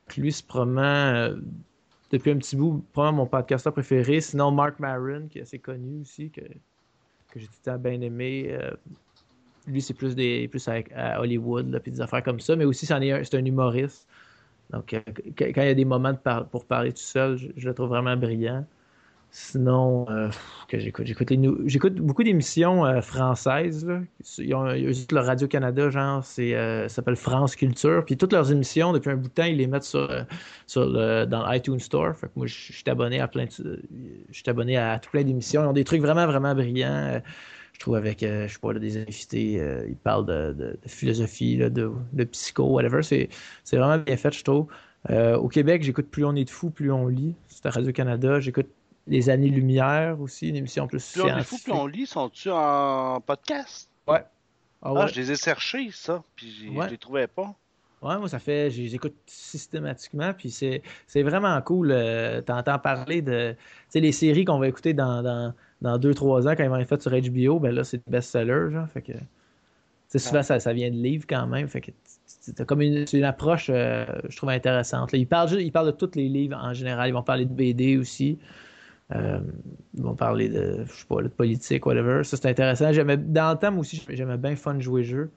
Puis 0.08 0.20
lui, 0.20 0.32
c'est 0.32 0.44
probablement, 0.44 0.82
euh, 0.82 1.36
depuis 2.10 2.32
un 2.32 2.38
petit 2.38 2.56
bout, 2.56 2.84
probablement 2.92 3.22
mon 3.22 3.28
podcasteur 3.28 3.72
préféré. 3.72 4.20
Sinon, 4.20 4.50
Mark 4.50 4.80
Maron, 4.80 5.28
qui 5.30 5.38
est 5.38 5.42
assez 5.42 5.60
connu 5.60 6.00
aussi, 6.00 6.30
que, 6.30 6.40
que 6.40 7.38
j'ai 7.38 7.46
tout 7.46 7.52
le 7.64 7.70
temps 7.70 7.78
bien 7.78 8.00
aimé. 8.00 8.48
Euh, 8.50 8.72
lui, 9.68 9.80
c'est 9.80 9.94
plus 9.94 10.16
des 10.16 10.48
plus 10.48 10.66
à 10.68 11.20
Hollywood, 11.20 11.70
là, 11.70 11.78
puis 11.78 11.92
des 11.92 12.00
affaires 12.00 12.24
comme 12.24 12.40
ça, 12.40 12.56
mais 12.56 12.64
aussi, 12.64 12.84
c'est 12.84 12.94
un 12.94 13.44
humoriste. 13.44 14.08
Donc, 14.72 14.94
euh, 14.94 15.00
quand 15.36 15.62
il 15.62 15.66
y 15.66 15.70
a 15.70 15.74
des 15.74 15.84
moments 15.84 16.14
pour 16.50 16.64
parler 16.64 16.92
tout 16.92 17.02
seul, 17.02 17.38
je, 17.56 17.66
le 17.66 17.74
trouve 17.74 17.90
vraiment 17.90 18.16
brillant. 18.16 18.64
Sinon, 19.34 20.06
euh, 20.10 20.28
j'écoute, 20.70 21.06
j'écoute, 21.06 21.94
beaucoup 21.94 22.22
d'émissions 22.22 22.84
euh, 22.84 23.00
françaises. 23.00 23.86
Là. 23.86 24.00
Ils 24.38 24.54
ont, 24.54 24.64
le 24.64 25.18
Radio-Canada, 25.18 25.88
genre, 25.88 26.22
c'est, 26.22 26.52
ça 26.52 26.88
s'appelle 26.88 27.16
France 27.16 27.56
Culture. 27.56 28.04
Puis 28.04 28.16
toutes 28.18 28.32
leurs 28.32 28.52
émissions, 28.52 28.92
depuis 28.92 29.10
un 29.10 29.16
bout 29.16 29.28
de 29.28 29.32
temps, 29.34 29.44
ils 29.44 29.56
les 29.56 29.66
mettent 29.66 29.84
sur, 29.84 30.08
sur 30.66 30.86
dans 31.26 31.50
l'iTunes 31.50 31.80
Store. 31.80 32.14
Fait 32.14 32.26
que 32.26 32.32
moi, 32.36 32.46
je 32.46 32.72
suis 32.72 32.84
abonné 32.86 33.20
à 33.20 33.28
plein 33.28 33.44
de, 33.44 33.82
je 34.30 34.34
suis 34.34 34.48
abonné 34.48 34.76
à 34.76 34.98
tout 34.98 35.10
plein 35.10 35.24
d'émissions. 35.24 35.62
Ils 35.62 35.68
ont 35.68 35.72
des 35.72 35.84
trucs 35.84 36.02
vraiment, 36.02 36.26
vraiment 36.26 36.54
brillants 36.54 37.22
je 37.72 37.78
trouve 37.78 37.96
avec, 37.96 38.22
euh, 38.22 38.46
je 38.46 38.52
sais 38.52 38.58
pas, 38.58 38.74
des 38.74 38.98
invités, 38.98 39.60
euh, 39.60 39.86
ils 39.88 39.96
parlent 39.96 40.26
de, 40.26 40.78
philosophie, 40.86 41.56
de, 41.56 41.68
de, 41.68 42.24
psycho, 42.24 42.64
whatever. 42.64 43.02
C'est, 43.02 43.28
vraiment 43.72 43.98
bien 43.98 44.16
fait, 44.16 44.32
je 44.32 44.44
trouve. 44.44 44.66
Euh, 45.10 45.36
au 45.36 45.48
Québec, 45.48 45.82
j'écoute 45.82 46.08
Plus 46.08 46.24
on 46.24 46.36
est 46.36 46.44
de 46.44 46.50
fou, 46.50 46.70
plus 46.70 46.92
on 46.92 47.08
lit. 47.08 47.34
C'est 47.48 47.66
à 47.66 47.70
Radio-Canada. 47.70 48.38
J'écoute 48.40 48.68
Les 49.08 49.30
Années-Lumière 49.30 50.20
aussi, 50.20 50.48
une 50.48 50.56
émission 50.56 50.86
plus 50.86 51.12
Plus 51.12 51.22
on 51.22 51.36
est 51.36 51.42
fou, 51.42 51.56
plus 51.62 51.72
on 51.72 51.86
lit. 51.86 52.06
Sont-tu 52.06 52.50
en 52.50 53.20
podcast? 53.20 53.88
Ouais. 54.06 54.24
Ah, 54.82 54.92
ah 54.96 55.06
je 55.06 55.14
les 55.20 55.32
ai 55.32 55.36
cherchés, 55.36 55.90
ça, 55.92 56.22
puis 56.36 56.72
je 56.74 56.88
les 56.88 56.98
trouvais 56.98 57.26
pas. 57.26 57.54
Ouais, 58.02 58.18
moi, 58.18 58.28
ça 58.28 58.40
fait. 58.40 58.68
Je 58.70 58.82
les 58.82 58.94
écoute 58.96 59.14
systématiquement, 59.26 60.32
puis 60.34 60.50
c'est, 60.50 60.82
vraiment 61.22 61.60
cool. 61.62 61.94
T'entends 62.46 62.78
parler 62.78 63.22
de. 63.22 63.52
Tu 63.52 63.58
sais, 63.88 64.00
les 64.00 64.12
séries 64.12 64.44
qu'on 64.44 64.58
va 64.58 64.68
écouter 64.68 64.92
dans 64.92 65.22
dans 65.22 65.54
2-3 65.82 66.48
ans, 66.48 66.54
quand 66.56 66.64
ils 66.64 66.70
vont 66.70 66.76
être 66.76 66.88
faits 66.88 67.02
sur 67.02 67.10
HBO, 67.10 67.58
ben 67.58 67.74
là, 67.74 67.84
c'est 67.84 68.00
best-seller, 68.08 68.72
genre. 68.72 68.88
Fait 68.88 69.02
que. 69.02 69.12
souvent, 70.18 70.42
ça, 70.42 70.60
ça, 70.60 70.72
vient 70.72 70.90
de 70.90 70.96
livres 70.96 71.24
quand 71.28 71.46
même. 71.46 71.68
Fait 71.68 71.80
que 71.80 71.90
c'est 72.26 72.64
comme 72.66 72.82
une, 72.82 73.04
une 73.12 73.24
approche, 73.24 73.70
euh, 73.70 74.04
je 74.28 74.36
trouve, 74.36 74.50
intéressante. 74.50 75.10
ils, 75.12 75.26
parlent, 75.26 75.60
ils 75.60 75.72
parlent 75.72 75.86
de 75.86 75.92
tous 75.92 76.14
les 76.14 76.28
livres 76.28 76.58
en 76.60 76.72
général. 76.72 77.08
Ils 77.08 77.12
vont 77.12 77.22
parler 77.22 77.44
de 77.44 77.52
BD 77.52 77.96
aussi. 77.96 78.38
Euh, 79.14 79.40
ils 79.94 80.02
vont 80.02 80.14
parler 80.14 80.48
de, 80.48 80.84
je 80.86 80.92
sais 80.92 81.06
pas, 81.06 81.22
de 81.22 81.28
politique, 81.28 81.84
whatever. 81.86 82.24
Ça, 82.24 82.36
c'est 82.36 82.48
intéressant. 82.48 82.90
dans 82.92 83.52
le 83.52 83.58
temps, 83.58 83.76
aussi, 83.76 84.02
j'aimais 84.08 84.38
bien 84.38 84.56
fun 84.56 84.78
jouer 84.80 85.04
jeu. 85.04 85.30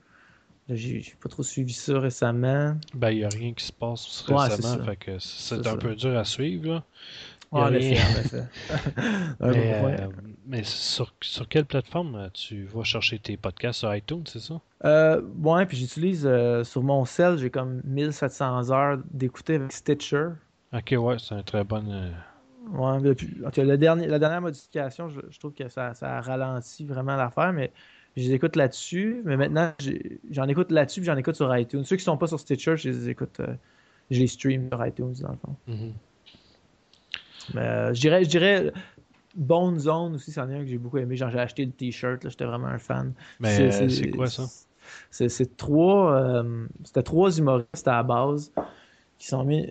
J'ai 0.70 1.14
pas 1.22 1.30
trop 1.30 1.44
suivi 1.44 1.74
ça 1.74 2.00
récemment. 2.00 2.76
Ben, 2.96 3.12
il 3.12 3.18
n'y 3.18 3.24
a 3.24 3.30
rien 3.30 3.54
qui 3.54 3.66
se 3.66 3.72
passe 3.72 4.26
récemment. 4.28 4.84
fait 4.84 4.96
que 4.96 5.20
c'est 5.20 5.68
un 5.68 5.78
peu 5.78 5.96
dur 5.96 6.18
à 6.18 6.24
suivre. 6.24 6.68
Là. 6.68 6.84
mais, 7.72 7.98
sur, 10.64 11.14
sur, 11.22 11.48
quelle 11.48 11.66
plateforme 11.66 12.16
euh, 12.16 12.30
tu 12.34 12.66
vas 12.66 12.84
chercher 12.84 13.20
tes 13.20 13.38
podcasts? 13.38 13.80
Sur 13.80 13.96
iTunes, 13.96 14.24
c'est 14.26 14.40
ça? 14.40 14.62
Euh, 14.84 15.22
ouais, 15.42 15.66
puis 15.66 15.78
j'utilise 15.78 16.26
euh, 16.26 16.64
sur 16.64 16.84
mon 16.84 17.06
cell, 17.06 17.38
j'ai 17.38 17.50
comme 17.50 17.82
1700 17.86 18.72
heures 18.72 19.00
d'écouter 19.12 19.56
avec 19.56 19.72
Stitcher. 19.72 20.30
Ok, 20.74 20.94
ouais, 20.98 21.18
c'est 21.20 21.36
un 21.36 21.44
très 21.44 21.64
bon. 21.64 21.84
Euh, 21.90 22.12
ouais, 22.72 23.02
depuis, 23.02 23.38
la, 23.58 23.78
dernière, 23.78 24.10
la 24.10 24.20
dernière 24.20 24.42
modification, 24.42 25.10
je, 25.10 25.40
trouve 25.40 25.54
que 25.54 25.70
ça, 25.70 25.94
ça 25.94 26.22
ralentit 26.22 26.86
vraiment 26.86 27.16
l'affaire, 27.16 27.54
mais 27.54 27.72
je 28.16 28.24
les 28.24 28.34
écoute 28.34 28.56
là-dessus. 28.56 29.22
Mais 29.26 29.38
maintenant, 29.38 29.74
j'en 30.32 30.48
écoute 30.48 30.72
là-dessus, 30.72 31.02
puis 31.02 31.08
j'en 31.08 31.18
écoute 31.18 31.36
sur 31.36 31.56
iTunes. 31.56 31.84
Ceux 31.84 31.96
qui 31.96 32.04
sont 32.04 32.18
pas 32.18 32.28
sur 32.28 32.40
Stitcher, 32.40 32.78
je 32.78 32.90
les 32.90 33.10
écoute, 33.10 33.42
je 34.12 34.20
les 34.20 34.28
stream 34.28 34.70
sur 34.70 34.86
iTunes, 34.86 35.16
dans 35.22 35.32
le 35.32 35.38
fond. 35.38 35.56
Mm-hmm. 35.70 35.92
Euh, 37.56 37.94
je 37.94 38.02
dirais, 38.02 38.24
je 38.24 38.30
dirais 38.30 38.72
Bone 39.36 39.80
Zone 39.80 40.16
aussi, 40.16 40.32
c'en 40.32 40.50
est 40.50 40.56
un 40.56 40.60
que 40.60 40.68
j'ai 40.68 40.78
beaucoup 40.78 40.98
aimé. 40.98 41.16
J'ai 41.16 41.26
acheté 41.26 41.66
le 41.66 41.72
t-shirt, 41.72 42.28
j'étais 42.28 42.46
vraiment 42.46 42.68
un 42.68 42.80
fan. 42.80 43.14
Mais 43.40 43.72
c'est 43.72 44.10
quoi 44.12 44.28
ça? 44.28 44.44
C'est 45.10 45.58
trois, 45.58 46.14
euh, 46.14 46.68
c'était 46.84 47.04
trois 47.04 47.38
humoristes 47.38 47.88
à 47.88 47.98
la 47.98 48.04
base 48.04 48.52
qui 49.18 49.28
sont 49.28 49.44
mis, 49.44 49.66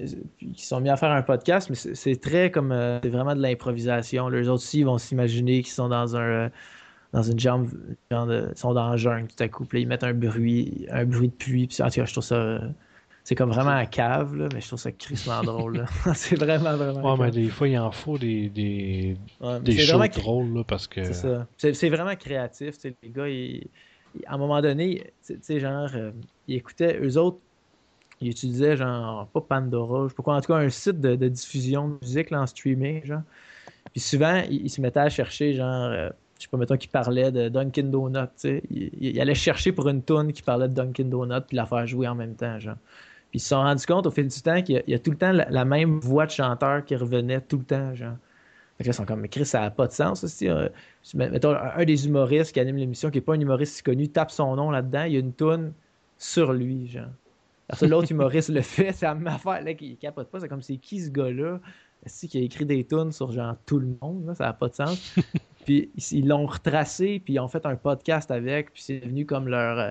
qui 0.55 0.67
sont 0.67 0.81
mis 0.81 0.89
à 0.89 0.97
faire 0.97 1.13
un 1.13 1.23
podcast, 1.23 1.71
mais 1.71 1.77
c'est 1.77 2.21
très 2.21 2.51
comme, 2.51 2.73
euh, 2.73 2.99
c'est 3.03 3.11
vraiment 3.11 3.35
de 3.35 3.43
l'improvisation. 3.43 4.29
Les 4.29 4.49
autres 4.49 4.63
aussi, 4.63 4.81
ils 4.81 4.87
vont 4.87 4.99
s'imaginer 4.99 5.63
qu'ils 5.63 5.73
sont 5.73 5.89
dans 5.89 6.17
un, 6.17 6.51
dans 7.13 7.23
une 7.23 7.39
jambe, 7.39 7.69
ils 8.11 8.51
sont 8.57 8.75
dans 8.75 8.83
un 8.83 8.97
jungle 8.97 9.29
tout 9.29 9.43
à 9.43 9.49
coup, 9.49 9.67
puis 9.67 9.83
ils 9.83 9.87
mettent 9.87 10.03
un 10.03 10.15
bruit, 10.15 10.87
un 10.91 11.05
bruit 11.05 11.29
de 11.29 11.35
pluie, 11.35 11.67
puis 11.69 11.83
en 11.83 11.89
tout 11.89 11.97
cas, 11.97 12.07
je 12.07 12.13
trouve 12.13 12.25
ça 12.25 12.61
c'est 13.25 13.35
comme 13.35 13.51
vraiment 13.51 13.71
à 13.71 13.87
cave, 13.87 14.37
là, 14.37 14.49
mais 14.53 14.61
je 14.61 14.67
trouve 14.67 14.79
ça 14.79 14.93
crissement 14.93 15.43
drôle. 15.43 15.87
c'est 16.15 16.37
vraiment, 16.37 16.77
vraiment. 16.77 17.15
Ouais, 17.17 17.25
mais 17.25 17.31
des 17.31 17.49
fois, 17.49 17.67
il 17.67 17.79
en 17.79 17.91
faut 17.91 18.19
des, 18.19 18.51
des, 18.51 19.17
des 19.63 19.79
shows 19.79 20.07
drôles, 20.09 20.55
là, 20.55 20.65
parce 20.65 20.87
que. 20.87 21.03
C'est 21.05 21.15
ça. 21.15 21.47
C'est 21.57 21.89
vraiment 21.89 22.15
créatif. 22.17 22.77
Les 22.85 23.09
gars, 23.09 23.29
ils, 23.29 23.67
à 24.27 24.35
un 24.35 24.39
moment 24.39 24.61
donné, 24.61 25.13
tu 25.27 25.39
sais, 25.41 25.61
genre, 25.61 25.89
euh, 25.95 26.11
ils 26.49 26.57
écoutaient, 26.57 26.99
eux 27.01 27.17
autres, 27.19 27.39
ils 28.21 28.31
utilisaient, 28.31 28.77
genre, 28.77 29.27
pas 29.29 29.41
Pandora, 29.41 30.05
je 30.05 30.09
sais 30.11 30.15
pas 30.15 30.23
quoi, 30.23 30.37
en 30.37 30.41
tout 30.41 30.53
cas, 30.53 30.59
un 30.59 30.69
site 30.69 31.01
de, 31.01 31.17
diffusion 31.29 31.89
de 31.89 31.99
musique 32.03 32.31
là, 32.31 32.43
en 32.43 32.47
streaming, 32.47 33.05
genre. 33.05 33.23
Puis 33.93 34.01
souvent, 34.01 34.43
ils, 34.51 34.71
se 34.71 34.81
mettaient 34.81 35.01
à 35.01 35.09
chercher, 35.09 35.55
genre. 35.55 35.91
Euh, 35.91 36.11
je 36.39 36.43
sais 36.43 36.49
pas, 36.49 36.57
mettons 36.57 36.77
qu'ils 36.77 36.91
parlaient 36.91 37.31
de 37.31 37.49
Dunkin' 37.49 37.91
Donut, 37.91 38.27
tu 38.27 38.29
sais. 38.37 38.63
Ils, 38.71 39.21
allaient 39.21 39.35
chercher 39.35 39.73
pour 39.73 39.89
une 39.89 40.03
tune 40.03 40.33
qui 40.33 40.43
parlait 40.43 40.69
de 40.69 40.75
Dunkin' 40.75 41.09
Donut 41.09 41.41
puis 41.47 41.57
la 41.57 41.65
faire 41.67 41.87
jouer 41.87 42.09
en 42.09 42.15
même 42.15 42.35
temps, 42.35 42.59
genre. 42.59 42.77
Puis 43.35 43.41
ils 43.41 43.43
se 43.43 43.49
sont 43.49 43.57
rendus 43.57 43.85
compte 43.85 44.07
au 44.07 44.13
fil 44.13 44.29
du 44.29 44.43
temps 44.43 44.63
qu'il 44.63 44.81
y, 44.87 44.95
a 44.95 44.99
tout 45.01 45.11
le 45.11 45.17
temps 45.17 45.33
la, 45.33 45.65
même 45.65 45.99
voix 45.99 46.25
de 46.25 46.31
chanteur 46.31 46.85
qui 46.85 46.95
revenait 46.95 47.41
tout 47.41 47.59
le 47.59 47.65
temps, 47.65 47.93
genre. 47.93 48.15
Fait 48.79 48.85
que 48.85 48.89
là, 48.89 48.93
ils 48.93 48.95
sont 48.95 49.05
comme, 49.05 49.23
mais 49.23 49.29
Chris, 49.29 49.45
ça 49.45 49.63
n'a 49.63 49.73
pas 49.73 49.89
de 49.89 49.93
sens 49.93 50.23
aussi. 50.23 50.49
Euh, 50.49 50.69
mettons, 51.15 51.57
un, 51.57 51.85
des 51.85 52.07
humoristes 52.07 52.53
qui 52.53 52.61
anime 52.61 52.77
l'émission, 52.77 53.11
qui 53.11 53.19
n'est 53.19 53.23
pas 53.23 53.35
un 53.35 53.41
humoriste 53.41 53.75
si 53.75 53.83
connu, 53.83 54.07
tape 54.07 54.31
son 54.31 54.55
nom 54.55 54.71
là-dedans, 54.71 55.03
il 55.03 55.15
y 55.15 55.17
a 55.17 55.19
une 55.19 55.33
toune 55.33 55.73
sur 56.17 56.53
lui, 56.53 56.87
genre. 56.87 57.09
Parce 57.67 57.81
que 57.81 57.87
l'autre 57.87 58.13
humoriste 58.13 58.51
le 58.51 58.61
fait, 58.61 58.93
c'est 58.93 59.05
la 59.05 59.17
même 59.17 59.27
affaire, 59.27 59.63
là, 59.63 59.75
qui 59.75 59.97
capote 59.97 60.29
pas. 60.29 60.39
C'est 60.39 60.49
comme, 60.49 60.63
c'est 60.63 60.77
qui 60.77 61.01
ce 61.01 61.11
gars-là? 61.11 61.59
Qui 62.07 62.39
a 62.39 62.41
écrit 62.41 62.67
des 62.67 62.85
tunes 62.85 63.11
sur 63.11 63.33
genre 63.33 63.57
tout 63.67 63.81
le 63.81 63.97
monde? 64.01 64.27
Là? 64.29 64.37
Ça 64.37 64.45
n'a 64.45 64.53
pas 64.53 64.69
de 64.69 64.75
sens. 64.77 65.17
puis 65.65 65.91
ils 66.13 66.29
l'ont 66.29 66.47
retracé, 66.47 67.21
puis 67.25 67.35
ils 67.35 67.41
ont 67.41 67.49
fait 67.49 67.67
un 67.67 67.75
podcast 67.75 68.31
avec, 68.31 68.73
puis 68.73 68.81
c'est 68.85 69.01
devenu 69.01 69.27
comme 69.27 69.49
leur, 69.49 69.77
euh, 69.77 69.91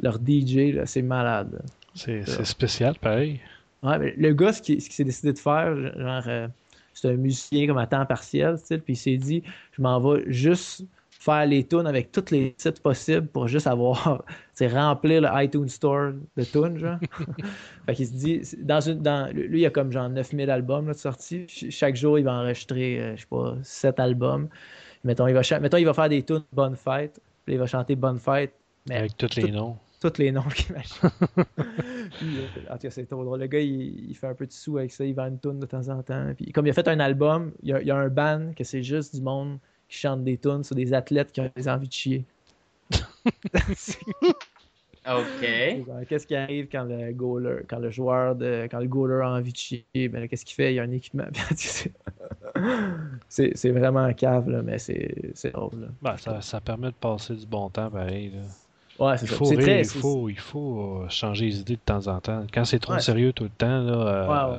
leur 0.00 0.16
DJ. 0.16 0.84
C'est 0.84 1.00
malade. 1.00 1.62
C'est 1.94 2.44
spécial, 2.44 2.98
pareil. 2.98 3.40
Ouais, 3.82 3.98
mais 3.98 4.14
le 4.16 4.32
gars, 4.32 4.52
ce 4.52 4.62
qu'il 4.62 4.80
s'est 4.80 5.04
décidé 5.04 5.32
de 5.32 5.38
faire, 5.38 5.76
genre, 5.76 6.22
euh, 6.26 6.48
c'est 6.94 7.10
un 7.10 7.16
musicien 7.16 7.66
comme 7.66 7.78
à 7.78 7.86
temps 7.86 8.06
partiel, 8.06 8.56
puis 8.68 8.94
il 8.94 8.96
s'est 8.96 9.16
dit, 9.16 9.42
je 9.72 9.82
m'en 9.82 10.00
vais 10.00 10.24
juste 10.26 10.84
faire 11.10 11.46
les 11.46 11.66
tunes 11.66 11.86
avec 11.86 12.12
tous 12.12 12.30
les 12.30 12.52
titres 12.52 12.80
possibles 12.80 13.26
pour 13.26 13.48
juste 13.48 13.66
avoir, 13.66 14.24
c'est 14.54 14.68
remplir 14.68 15.22
le 15.22 15.28
iTunes 15.42 15.68
Store 15.68 16.12
de 16.36 16.44
tunes, 16.44 16.78
genre. 16.78 16.98
fait 17.86 17.94
qu'il 17.94 18.06
se 18.06 18.12
dit, 18.12 18.42
dans 18.58 18.80
une, 18.80 19.00
dans, 19.00 19.32
lui, 19.32 19.60
il 19.60 19.66
a 19.66 19.70
comme 19.70 19.92
genre 19.92 20.08
9000 20.08 20.50
albums 20.50 20.86
là, 20.86 20.94
de 20.94 20.98
sortie. 20.98 21.46
Chaque 21.48 21.96
jour, 21.96 22.18
il 22.18 22.24
va 22.24 22.34
enregistrer, 22.34 23.00
euh, 23.00 23.16
je 23.16 23.20
sais 23.22 23.26
pas, 23.28 23.54
7 23.62 24.00
albums. 24.00 24.48
Mettons, 25.02 25.26
il 25.26 25.34
va, 25.34 25.42
mettons, 25.60 25.76
il 25.76 25.84
va 25.84 25.94
faire 25.94 26.08
des 26.08 26.22
tunes 26.22 26.44
Bonne 26.52 26.76
Fête, 26.76 27.20
puis 27.44 27.54
il 27.54 27.58
va 27.58 27.66
chanter 27.66 27.96
Bonne 27.96 28.18
Fête. 28.18 28.54
Mais 28.88 28.96
avec 28.96 29.16
tous 29.16 29.36
les 29.36 29.50
noms 29.50 29.76
tous 30.10 30.18
les 30.18 30.32
noms 30.32 30.42
qu'il 30.42 30.70
imagine. 30.70 30.96
Euh, 32.22 32.46
en 32.70 32.74
tout 32.74 32.82
cas, 32.82 32.90
c'est 32.90 33.06
trop 33.06 33.24
drôle. 33.24 33.40
Le 33.40 33.46
gars, 33.46 33.60
il, 33.60 34.14
fait 34.14 34.28
un 34.28 34.34
peu 34.34 34.46
de 34.46 34.52
sous 34.52 34.78
avec 34.78 34.92
ça, 34.92 35.04
il 35.04 35.14
vend 35.14 35.26
une 35.26 35.40
tune 35.40 35.58
de 35.58 35.66
temps 35.66 35.88
en 35.88 36.02
temps. 36.02 36.32
Puis, 36.36 36.52
comme 36.52 36.66
il 36.66 36.70
a 36.70 36.72
fait 36.72 36.86
un 36.86 37.00
album, 37.00 37.52
il 37.62 37.70
y 37.70 37.90
a, 37.90 37.96
un 37.96 38.08
band 38.08 38.52
que 38.56 38.62
c'est 38.62 38.82
juste 38.82 39.16
du 39.16 39.22
monde 39.22 39.58
qui 39.88 39.98
chante 39.98 40.22
des 40.22 40.38
tunes 40.38 40.62
sur 40.62 40.76
des 40.76 40.94
athlètes 40.94 41.32
qui 41.32 41.40
ont 41.40 41.50
des 41.56 41.68
envies 41.68 41.88
de 41.88 41.92
chier. 41.92 42.24
OK. 45.06 46.06
Qu'est-ce 46.08 46.26
qui 46.26 46.36
arrive 46.36 46.68
quand 46.70 46.84
le 46.84 47.12
goaler, 47.12 47.62
quand 47.68 47.78
le 47.78 47.90
joueur 47.90 48.36
de, 48.36 48.66
quand 48.70 48.78
le 48.78 48.86
goaler 48.86 49.22
a 49.22 49.30
envie 49.30 49.52
de 49.52 49.56
chier, 49.56 49.84
ben 49.94 50.28
qu'est-ce 50.28 50.44
qu'il 50.44 50.54
fait? 50.54 50.72
Il 50.72 50.76
y 50.76 50.80
a 50.80 50.82
un 50.82 50.92
équipement. 50.92 51.26
c'est 53.28 53.70
vraiment 53.70 54.12
cave, 54.14 54.48
là, 54.48 54.62
mais 54.62 54.78
c'est 54.78 55.52
drôle. 55.52 55.90
Ben, 56.00 56.16
ça, 56.16 56.40
ça, 56.40 56.60
permet 56.60 56.88
de 56.88 56.94
passer 56.94 57.34
du 57.34 57.46
bon 57.46 57.68
temps, 57.70 57.90
pareil. 57.90 58.30
Là. 58.30 58.42
Ouais, 58.98 59.16
c'est 59.18 59.26
il 59.26 59.32
faut, 59.32 59.44
rire, 59.44 59.78
il 59.80 59.84
faut, 59.84 60.28
il 60.28 60.38
faut 60.38 61.04
changer 61.08 61.46
les 61.46 61.60
idées 61.60 61.76
de 61.76 61.80
temps 61.80 62.06
en 62.06 62.20
temps. 62.20 62.46
Quand 62.52 62.64
c'est 62.64 62.78
trop 62.78 62.98
sérieux 62.98 63.32
tout 63.32 63.44
le 63.44 63.50
temps, 63.50 63.80
là, 63.80 63.92
euh, 63.92 64.56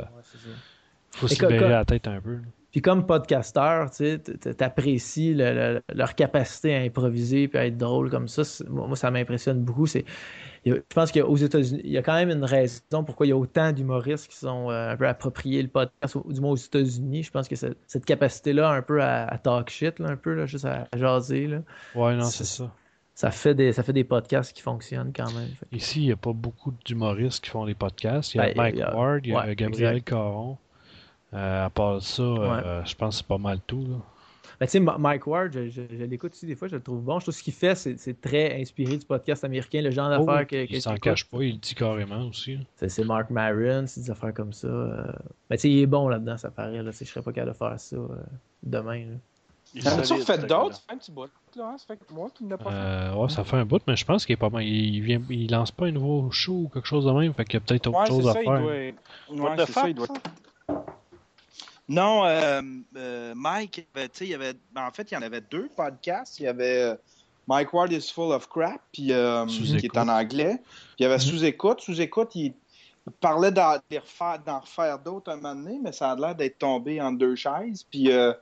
il 1.14 1.18
faut 1.18 1.28
se 1.28 1.42
libérer 1.42 1.70
la 1.70 1.86
tête 1.86 2.08
un 2.08 2.20
peu. 2.20 2.40
Puis 2.72 2.82
comme 2.82 3.06
podcasteur, 3.06 3.90
tu 3.90 4.20
apprécies 4.60 5.34
leur 5.34 6.16
capacité 6.16 6.76
à 6.76 6.80
improviser 6.80 7.44
et 7.44 7.58
à 7.58 7.66
être 7.68 7.78
drôle 7.78 8.10
comme 8.10 8.28
ça. 8.28 8.42
Moi, 8.68 8.98
ça 8.98 9.12
m'impressionne 9.12 9.64
beaucoup. 9.64 9.88
C'est, 9.88 10.04
je 10.66 10.74
pense 10.94 11.14
qu'aux 11.14 11.38
États-Unis, 11.38 11.80
il 11.86 11.92
y 11.92 11.98
a 11.98 12.02
quand 12.02 12.16
même 12.16 12.32
une 12.32 12.44
raison 12.44 13.06
pourquoi 13.06 13.28
il 13.28 13.30
y 13.30 13.32
a 13.32 13.38
autant 13.38 13.72
d'humoristes 13.72 14.28
qui 14.28 14.36
sont 14.36 14.70
euh, 14.70 14.90
un 14.90 14.98
peu 14.98 15.08
appropriés 15.08 15.62
le 15.62 15.70
podcast, 15.70 16.18
du 16.28 16.42
moins 16.42 16.52
aux 16.52 16.58
États-Unis. 16.58 17.24
Je 17.24 17.32
pense 17.32 17.48
que 17.48 17.56
cette 17.56 18.04
capacité-là, 18.04 18.70
un 18.70 18.82
peu 18.82 19.02
à, 19.02 19.38
talk 19.42 19.70
shit, 19.70 20.02
un 20.02 20.18
peu, 20.18 20.34
là, 20.34 20.46
juste 20.46 20.66
à, 20.66 20.86
jaser. 20.98 21.48
Là, 21.48 21.62
ouais, 21.96 22.18
non, 22.18 22.26
c'est 22.26 22.44
ça 22.44 22.70
ça 23.16 23.32
fait 23.32 23.56
des 23.56 23.72
ça 23.72 23.82
fait 23.82 23.94
des 23.94 24.04
podcasts 24.04 24.54
qui 24.54 24.62
fonctionnent 24.62 25.14
quand 25.16 25.32
même. 25.32 25.50
Ici, 25.72 26.02
il 26.02 26.06
n'y 26.08 26.12
a 26.12 26.18
pas 26.18 26.34
beaucoup 26.34 26.74
d'humoristes 26.86 27.44
qui 27.44 27.50
font 27.50 27.66
des 27.66 27.74
podcasts. 27.74 28.36
Il 28.36 28.38
y 28.38 28.42
a 28.42 28.48
ben, 28.48 28.58
Mike 28.58 28.94
Ward, 28.94 29.26
il 29.26 29.32
y 29.32 29.36
a 29.36 29.56
Gabriel 29.56 30.04
Caron. 30.04 30.58
Euh, 31.34 31.66
à 31.66 31.70
part 31.70 32.02
ça, 32.02 32.22
euh, 32.22 32.86
je 32.86 32.96
pense 32.96 33.16
que 33.16 33.18
c'est 33.20 33.28
pas 33.28 33.38
mal 33.38 33.60
tout. 33.66 33.86
Ben, 34.60 34.66
tu 34.68 34.72
sais, 34.72 34.80
Mike 34.80 35.28
Ward, 35.28 35.52
je, 35.54 35.82
l'écoute 36.06 36.34
aussi 36.34 36.46
des 36.46 36.56
fois, 36.56 36.68
je 36.68 36.76
le 36.76 36.82
trouve 36.82 37.02
bon. 37.02 37.20
Je 37.20 37.26
trouve 37.26 37.34
ce 37.34 37.44
qu'il 37.44 37.54
fait, 37.54 37.76
c'est 37.76 38.22
très 38.22 38.62
inspiré 38.62 38.98
du 38.98 39.06
podcast 39.06 39.46
américain, 39.46 39.82
le 39.82 39.92
genre 39.92 40.12
oh, 40.20 40.26
d'affaires 40.26 40.48
que, 40.48 40.74
Il 40.74 40.82
s'en 40.82 40.96
cache 40.96 41.26
pas, 41.26 41.42
il 41.42 41.54
le 41.54 41.58
dit 41.58 41.76
carrément 41.76 42.28
aussi. 42.28 42.58
C'est 42.76 43.04
Mark 43.06 43.30
Maron, 43.30 43.86
c'est 43.88 44.02
des 44.02 44.12
affaires 44.12 44.34
comme 44.34 44.54
ça. 44.54 44.68
Euh. 44.68 45.12
Mais 45.50 45.56
tu 45.56 45.62
sais, 45.62 45.70
il 45.70 45.80
est 45.80 45.88
bon 45.88 46.10
là-dedans, 46.10 46.38
ça 46.38 46.52
paraît. 46.52 46.84
Là, 46.84 46.92
je 46.92 47.06
serais 47.06 47.22
pas 47.22 47.32
capable 47.32 47.54
de 47.54 47.58
faire 47.58 47.80
ça 47.80 47.98
demain. 48.64 49.06
Il 49.74 49.88
a 49.88 50.02
tu 50.02 50.22
fait 50.22 50.38
d'autres? 50.48 50.76
Ça 50.76 50.82
fait 50.88 50.94
un 50.94 50.98
petit 50.98 51.12
bout, 51.12 51.30
là, 51.56 51.72
hein? 51.74 51.78
Ça 51.78 51.86
fait 51.88 52.00
moi 52.12 52.30
qui 52.34 52.46
n'a 52.46 52.58
pas 52.58 52.72
euh, 52.72 53.14
Ouais, 53.14 53.30
ça 53.30 53.44
fait 53.44 53.58
un 53.58 53.66
bout, 53.66 53.82
mais 53.88 53.96
je 53.96 54.06
pense 54.06 54.26
qu'il 54.26 54.34
est 54.34 54.38
pas 54.38 54.50
mal. 54.50 54.64
Il, 54.64 55.02
vient... 55.02 55.22
il 55.30 55.52
lance 55.52 55.72
pas 55.72 55.88
un 55.88 55.92
nouveau 55.92 56.32
show 56.32 56.54
ou 56.54 56.70
quelque 56.74 56.88
chose 56.88 57.06
de 57.06 57.12
même, 57.12 57.34
fait 57.34 57.44
qu'il 57.46 57.56
y 57.56 57.58
a 57.58 57.60
peut-être 57.62 57.88
autre 57.88 58.06
chose 58.08 58.28
à 58.28 58.34
faire. 58.34 58.94
Il 59.30 59.36
doit... 59.36 59.50
Ouais, 59.52 59.66
c'est 59.66 59.72
ça, 59.72 59.90
il 59.90 59.96
doit... 59.96 60.08
Non, 61.88 62.26
euh, 62.26 62.62
euh, 62.98 63.34
Mike, 63.36 63.88
tu 63.94 64.02
sais, 64.14 64.26
il 64.26 64.30
y 64.30 64.34
avait... 64.34 64.54
Ben, 64.74 64.88
en 64.88 64.92
fait, 64.92 65.12
il 65.12 65.14
y 65.14 65.18
en 65.18 65.22
avait 65.22 65.42
deux 65.42 65.70
podcasts. 65.76 66.40
Il 66.40 66.44
y 66.44 66.48
avait 66.48 66.82
euh, 66.82 66.96
Mike 67.48 67.74
Ward 67.74 67.92
is 67.92 68.12
Full 68.14 68.32
of 68.32 68.50
Crap, 68.50 68.82
puis, 68.92 69.12
euh, 69.12 69.46
qui 69.46 69.86
est 69.86 69.98
en 69.98 70.08
anglais. 70.08 70.58
Puis 70.64 70.96
il 71.00 71.04
y 71.04 71.06
avait 71.06 71.18
mm-hmm. 71.18 71.30
Sous-Écoute. 71.30 71.82
Sous-Écoute, 71.82 72.36
il 72.36 72.54
parlait 73.12 73.52
d'en 73.52 73.74
refaire, 73.92 74.42
refaire 74.62 75.00
d'autres 75.00 75.32
un 75.32 75.36
moment 75.36 75.56
donné, 75.56 75.80
mais 75.82 75.92
ça 75.92 76.12
a 76.12 76.16
l'air 76.16 76.36
d'être 76.36 76.58
tombé 76.58 77.02
en 77.02 77.12
deux 77.12 77.36
chaises. 77.36 77.84
Puis 77.90 78.12
euh, 78.12 78.34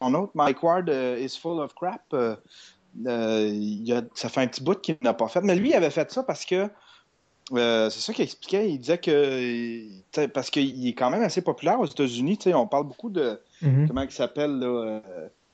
son 0.00 0.14
autre, 0.14 0.32
Mike 0.34 0.62
Ward 0.62 0.88
euh, 0.88 1.18
is 1.18 1.38
full 1.40 1.60
of 1.60 1.74
crap. 1.74 2.02
Euh, 2.12 2.36
a, 3.06 4.00
ça 4.14 4.28
fait 4.28 4.40
un 4.40 4.48
petit 4.48 4.62
bout 4.62 4.80
qu'il 4.80 4.96
n'a 5.02 5.14
pas 5.14 5.28
fait. 5.28 5.40
Mais 5.42 5.54
lui, 5.54 5.70
il 5.70 5.74
avait 5.74 5.90
fait 5.90 6.10
ça 6.10 6.22
parce 6.22 6.44
que 6.44 6.68
c'est 7.50 7.90
ça 7.90 8.12
qu'il 8.12 8.24
expliquait. 8.24 8.70
Il 8.70 8.78
disait 8.78 8.98
que 8.98 10.26
parce 10.28 10.50
qu'il 10.50 10.86
est 10.86 10.94
quand 10.94 11.10
même 11.10 11.22
assez 11.22 11.40
populaire 11.40 11.78
aux 11.80 11.86
États-Unis. 11.86 12.38
On 12.46 12.66
parle 12.66 12.84
beaucoup 12.84 13.10
de 13.10 13.40
mm-hmm. 13.62 13.86
comment 13.86 14.02
il 14.02 14.10
s'appelle 14.10 15.00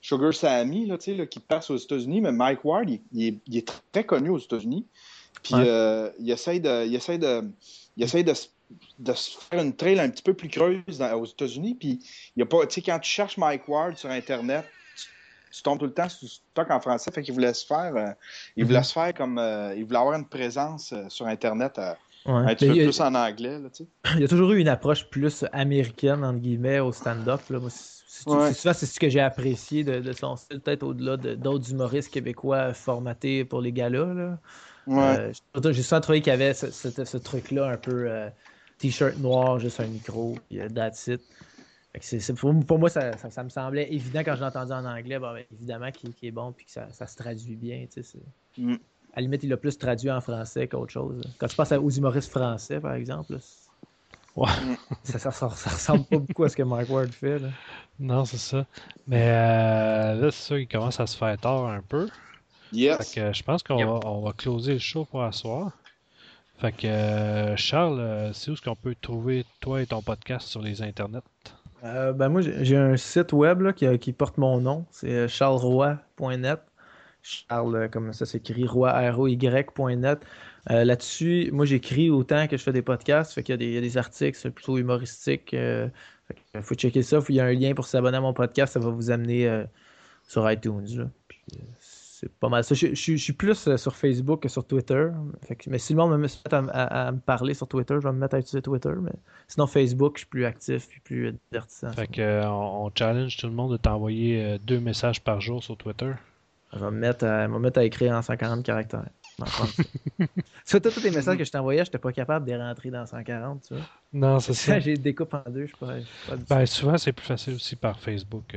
Sugar 0.00 0.32
Sammy 0.32 0.86
là, 0.86 0.96
là, 1.06 1.26
qui 1.26 1.38
passe 1.38 1.70
aux 1.70 1.76
États-Unis, 1.76 2.20
mais 2.20 2.32
Mike 2.32 2.64
Ward, 2.64 2.88
il, 3.12 3.40
est, 3.52 3.82
très 3.92 4.04
connu 4.04 4.30
aux 4.30 4.38
États-Unis. 4.38 4.86
Puis 5.42 5.54
il 5.54 6.30
essaye 6.30 6.60
de. 6.60 6.86
Il 6.86 6.94
essaye 6.94 7.18
de 7.18 7.44
il 7.96 8.04
essaye 8.04 8.24
de 8.24 8.34
de 8.98 9.12
se 9.12 9.38
faire 9.38 9.62
une 9.62 9.74
trail 9.74 10.00
un 10.00 10.08
petit 10.08 10.22
peu 10.22 10.34
plus 10.34 10.48
creuse 10.48 11.02
aux 11.14 11.24
États-Unis. 11.24 11.74
Puis, 11.74 12.00
il 12.36 12.40
y 12.40 12.42
a 12.42 12.46
pas, 12.46 12.66
tu 12.66 12.74
sais, 12.74 12.82
quand 12.82 12.98
tu 12.98 13.10
cherches 13.10 13.36
Mike 13.36 13.68
Ward 13.68 13.96
sur 13.96 14.10
Internet, 14.10 14.64
tu, 15.52 15.62
tombes 15.62 15.78
tout 15.78 15.86
le 15.86 15.92
temps 15.92 16.08
sur 16.08 16.28
stock 16.28 16.70
en 16.70 16.80
français. 16.80 17.10
Fait 17.12 17.22
qu'il 17.22 17.34
voulait 17.34 17.54
se 17.54 17.64
faire, 17.64 17.94
euh, 17.96 18.10
il 18.56 18.64
voulait 18.64 18.80
mm-hmm. 18.80 18.84
se 18.84 18.92
faire 18.92 19.14
comme, 19.14 19.38
euh, 19.38 19.74
il 19.76 19.84
voulait 19.84 19.98
avoir 19.98 20.14
une 20.18 20.26
présence 20.26 20.92
euh, 20.92 21.04
sur 21.08 21.26
Internet 21.26 21.78
un 22.26 22.54
petit 22.54 22.66
peu 22.66 22.72
plus 22.72 23.00
en 23.00 23.14
anglais. 23.14 23.58
Là, 23.58 23.68
tu 23.70 23.84
sais. 23.84 23.88
Il 24.14 24.20
y 24.20 24.24
a 24.24 24.28
toujours 24.28 24.52
eu 24.52 24.58
une 24.58 24.68
approche 24.68 25.08
plus 25.08 25.44
américaine, 25.52 26.24
entre 26.24 26.40
guillemets, 26.40 26.80
au 26.80 26.92
stand-up. 26.92 27.40
C'est 27.46 28.72
c'est 28.72 28.86
ce 28.86 28.98
que 28.98 29.08
j'ai 29.08 29.20
apprécié 29.20 29.84
de, 29.84 30.12
son 30.12 30.36
style, 30.36 30.60
peut-être 30.60 30.84
au-delà 30.84 31.16
d'autres 31.16 31.70
humoristes 31.70 32.12
québécois 32.12 32.72
formatés 32.72 33.44
pour 33.44 33.60
les 33.60 33.72
galas. 33.72 34.14
Là. 34.14 34.38
Ouais. 34.86 35.32
j'ai 35.72 35.82
souvent 35.82 36.00
trouvé 36.00 36.20
qu'il 36.20 36.30
y 36.30 36.34
avait 36.34 36.54
ce, 36.54 36.70
ce 36.70 37.16
truc-là 37.16 37.68
un 37.70 37.76
peu 37.76 38.30
t-shirt 38.78 39.18
noir, 39.18 39.58
juste 39.58 39.80
un 39.80 39.86
micro, 39.86 40.36
puis 40.48 40.58
uh, 40.58 40.68
that's 40.72 41.06
it. 41.06 41.22
pour, 42.66 42.78
moi, 42.78 42.88
ça, 42.88 43.12
me 43.44 43.48
semblait 43.48 43.92
évident 43.92 44.20
quand 44.20 44.34
je 44.34 44.40
l'ai 44.40 44.46
entendu 44.46 44.72
en 44.72 44.84
anglais, 44.84 45.18
ben, 45.18 45.36
évidemment 45.52 45.90
qu'il 45.90 46.12
est 46.22 46.30
bon 46.30 46.52
puis 46.52 46.66
que 46.66 46.70
ça, 46.70 46.88
se 46.90 47.16
traduit 47.16 47.56
bien. 47.56 47.86
Mm. 48.56 48.74
À 49.12 49.16
la 49.16 49.22
limite, 49.22 49.42
il 49.44 49.50
l'a 49.50 49.56
plus 49.56 49.78
traduit 49.78 50.10
en 50.10 50.20
français 50.20 50.66
qu'autre 50.66 50.92
chose. 50.92 51.20
Quand 51.38 51.46
tu 51.46 51.56
passes 51.56 51.72
aux 51.72 51.90
humoristes 51.90 52.30
français, 52.30 52.80
par 52.80 52.94
exemple, 52.94 53.38
ouais. 54.36 54.48
ça, 55.04 55.30
ça, 55.30 55.46
ressemble 55.46 56.04
pas 56.04 56.18
beaucoup 56.18 56.44
à 56.44 56.48
ce 56.48 56.56
que 56.56 56.62
Mike 56.64 56.90
Ward 56.90 57.10
fait. 57.10 57.40
Non, 58.00 58.24
c'est 58.24 58.38
ça. 58.38 58.66
Mais 59.06 59.28
euh, 59.28 60.14
là, 60.14 60.30
c'est 60.32 60.48
ça, 60.48 60.58
il 60.58 60.66
commence 60.66 60.98
à 60.98 61.06
se 61.06 61.16
faire 61.16 61.38
tard 61.38 61.66
un 61.66 61.80
peu. 61.80 62.08
Yes. 62.74 63.14
je 63.14 63.42
pense 63.42 63.62
qu'on 63.62 63.76
va, 63.76 64.08
on 64.08 64.20
va 64.20 64.32
closer 64.32 64.74
le 64.74 64.78
show 64.78 65.04
pour 65.04 65.22
asseoir. 65.22 65.72
Fait 66.58 66.72
que, 66.72 66.86
euh, 66.86 67.56
Charles, 67.56 68.00
euh, 68.00 68.32
c'est 68.32 68.50
où 68.50 68.54
est-ce 68.54 68.62
qu'on 68.62 68.76
peut 68.76 68.94
trouver 69.00 69.44
toi 69.60 69.82
et 69.82 69.86
ton 69.86 70.02
podcast 70.02 70.46
sur 70.46 70.62
les 70.62 70.82
internets? 70.82 71.22
Euh, 71.82 72.12
ben 72.12 72.28
moi, 72.28 72.40
j'ai 72.40 72.76
un 72.76 72.96
site 72.96 73.32
web 73.32 73.72
qui, 73.72 74.12
porte 74.12 74.38
mon 74.38 74.60
nom. 74.60 74.86
C'est 74.90 75.28
charlesroy.net. 75.28 76.60
Charles, 77.22 77.88
comme 77.90 78.12
ça 78.12 78.24
s'écrit, 78.24 78.66
roi, 78.66 78.92
r 78.92 79.28
y.net. 79.28 80.20
Là-dessus, 80.66 81.50
moi, 81.52 81.66
j'écris 81.66 82.08
autant 82.10 82.46
que 82.46 82.56
je 82.56 82.62
fais 82.62 82.72
des 82.72 82.82
podcasts. 82.82 83.34
Fait 83.34 83.42
qu'il 83.42 83.62
y, 83.62 83.76
a 83.76 83.80
des 83.80 83.98
articles 83.98 84.50
plutôt 84.50 84.78
humoristiques. 84.78 85.52
il 85.52 85.90
faut 86.62 86.74
checker 86.74 87.02
ça. 87.02 87.18
Il 87.28 87.34
y 87.34 87.40
a 87.40 87.44
un 87.44 87.52
lien 87.52 87.74
pour 87.74 87.86
s'abonner 87.86 88.16
à 88.16 88.20
mon 88.20 88.32
podcast. 88.32 88.74
Ça 88.74 88.80
va 88.80 88.90
vous 88.90 89.10
amener 89.10 89.64
sur 90.26 90.50
iTunes 90.50 91.10
c'est 92.24 92.32
pas 92.38 92.48
mal 92.48 92.64
ça. 92.64 92.74
Je, 92.74 92.94
suis 92.94 93.32
plus 93.32 93.68
euh, 93.68 93.76
sur 93.76 93.94
Facebook 93.94 94.42
que 94.42 94.48
sur 94.48 94.66
Twitter. 94.66 95.08
mais 95.66 95.78
si 95.78 95.92
le 95.92 95.98
monde 95.98 96.12
me 96.12 96.16
met 96.16 96.28
à, 96.52 97.12
me 97.12 97.18
parler 97.18 97.54
sur 97.54 97.68
Twitter, 97.68 97.94
je 98.00 98.06
vais 98.06 98.12
me 98.12 98.18
mettre 98.18 98.36
à 98.36 98.38
utiliser 98.38 98.62
Twitter. 98.62 98.92
Mais 99.00 99.12
sinon, 99.46 99.66
Facebook, 99.66 100.14
je 100.16 100.20
suis 100.20 100.28
plus 100.28 100.44
actif 100.44 100.88
et 100.96 101.00
plus 101.00 101.36
divertissant. 101.50 101.92
Fait 101.92 102.06
que, 102.06 102.20
euh, 102.22 102.50
on, 102.50 102.90
challenge 102.94 103.36
tout 103.36 103.46
le 103.46 103.52
monde 103.52 103.72
de 103.72 103.76
t'envoyer 103.76 104.42
euh, 104.42 104.58
deux 104.58 104.80
messages 104.80 105.22
par 105.22 105.40
jour 105.40 105.62
sur 105.62 105.76
Twitter. 105.76 106.12
Je 106.72 106.78
vais 106.78 106.90
me 106.90 106.98
mettre 106.98 107.26
à, 107.26 107.46
me 107.46 107.58
mettre 107.58 107.78
à 107.78 107.84
écrire 107.84 108.14
en 108.14 108.22
140 108.22 108.64
caractères. 108.64 109.04
Soit 110.64 110.80
tous 110.80 111.02
les 111.02 111.10
messages 111.10 111.36
que 111.36 111.44
je 111.44 111.50
t'envoyais, 111.52 111.84
je 111.84 111.90
n'étais 111.90 111.98
pas 111.98 112.12
capable 112.12 112.46
de 112.46 112.52
les 112.52 112.56
rentrer 112.56 112.90
dans 112.90 113.04
140, 113.04 113.62
tu 113.68 113.74
vois. 113.74 113.84
Non, 114.12 114.40
c'est 114.40 114.54
ça. 114.54 114.78
J'ai 114.80 114.96
découpe 114.96 115.34
en 115.34 115.42
deux, 115.50 115.66
je 115.66 115.74
ben, 116.48 116.66
souvent, 116.66 116.96
c'est 116.96 117.12
plus 117.12 117.26
facile 117.26 117.54
aussi 117.54 117.76
par 117.76 117.98
Facebook 117.98 118.56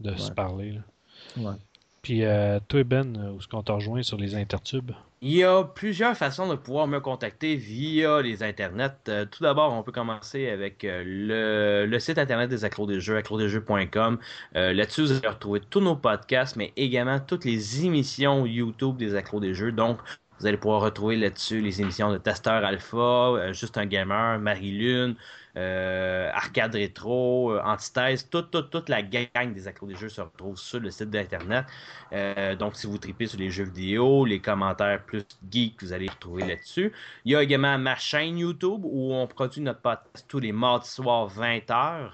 de 0.00 0.14
se 0.16 0.30
parler. 0.30 0.78
Ouais. 1.36 1.54
Puis 2.02 2.24
euh, 2.24 2.60
toi, 2.68 2.82
Ben, 2.84 3.32
où 3.32 3.38
est-ce 3.38 3.48
qu'on 3.48 3.62
t'a 3.62 3.74
rejoint 3.74 4.02
sur 4.02 4.16
les 4.16 4.34
intertubes? 4.34 4.92
Il 5.22 5.32
y 5.32 5.44
a 5.44 5.64
plusieurs 5.64 6.16
façons 6.16 6.48
de 6.48 6.54
pouvoir 6.54 6.86
me 6.86 6.98
contacter 6.98 7.54
via 7.56 8.22
les 8.22 8.42
internets. 8.42 8.96
Euh, 9.08 9.26
tout 9.26 9.42
d'abord, 9.42 9.74
on 9.74 9.82
peut 9.82 9.92
commencer 9.92 10.48
avec 10.48 10.82
euh, 10.84 11.84
le, 11.86 11.98
site 11.98 12.16
internet 12.16 12.48
des 12.48 12.64
accros 12.64 12.86
des 12.86 13.00
jeux, 13.00 13.18
accrodesjeux.com. 13.18 14.18
Là-dessus, 14.54 15.02
vous 15.02 15.12
allez 15.12 15.28
retrouver 15.28 15.60
tous 15.60 15.80
nos 15.80 15.94
podcasts, 15.94 16.56
mais 16.56 16.72
également 16.76 17.20
toutes 17.20 17.44
les 17.44 17.84
émissions 17.84 18.46
YouTube 18.46 18.96
des 18.96 19.14
accros 19.14 19.40
des 19.40 19.52
jeux. 19.52 19.72
Donc, 19.72 19.98
vous 20.40 20.46
allez 20.46 20.56
pouvoir 20.56 20.80
retrouver 20.80 21.16
là-dessus 21.16 21.60
les 21.60 21.80
émissions 21.80 22.10
de 22.10 22.18
Testeur 22.18 22.64
Alpha, 22.64 23.52
Juste 23.52 23.76
un 23.76 23.86
Gamer, 23.86 24.38
Marie-Lune, 24.38 25.16
euh, 25.56 26.30
Arcade 26.32 26.74
Rétro, 26.74 27.52
euh, 27.52 27.62
Antithèse, 27.64 28.28
toute, 28.30 28.50
toute, 28.50 28.70
toute 28.70 28.88
la 28.88 29.02
gang 29.02 29.52
des 29.52 29.66
accros 29.66 29.86
des 29.86 29.96
jeux 29.96 30.08
se 30.08 30.20
retrouve 30.20 30.56
sur 30.56 30.78
le 30.78 30.90
site 30.90 31.10
d'Internet. 31.10 31.66
Euh, 32.12 32.54
donc, 32.54 32.76
si 32.76 32.86
vous 32.86 32.98
tripez 32.98 33.26
sur 33.26 33.38
les 33.38 33.50
jeux 33.50 33.64
vidéo, 33.64 34.24
les 34.24 34.40
commentaires 34.40 35.02
plus 35.04 35.24
geeks, 35.50 35.82
vous 35.82 35.92
allez 35.92 36.08
retrouver 36.08 36.46
là-dessus. 36.46 36.92
Il 37.24 37.32
y 37.32 37.36
a 37.36 37.42
également 37.42 37.76
ma 37.78 37.96
chaîne 37.96 38.38
YouTube 38.38 38.82
où 38.84 39.12
on 39.12 39.26
produit 39.26 39.60
notre 39.60 39.80
podcast 39.80 40.24
tous 40.28 40.38
les 40.38 40.52
mardis 40.52 40.88
soirs 40.88 41.28
20h. 41.28 42.12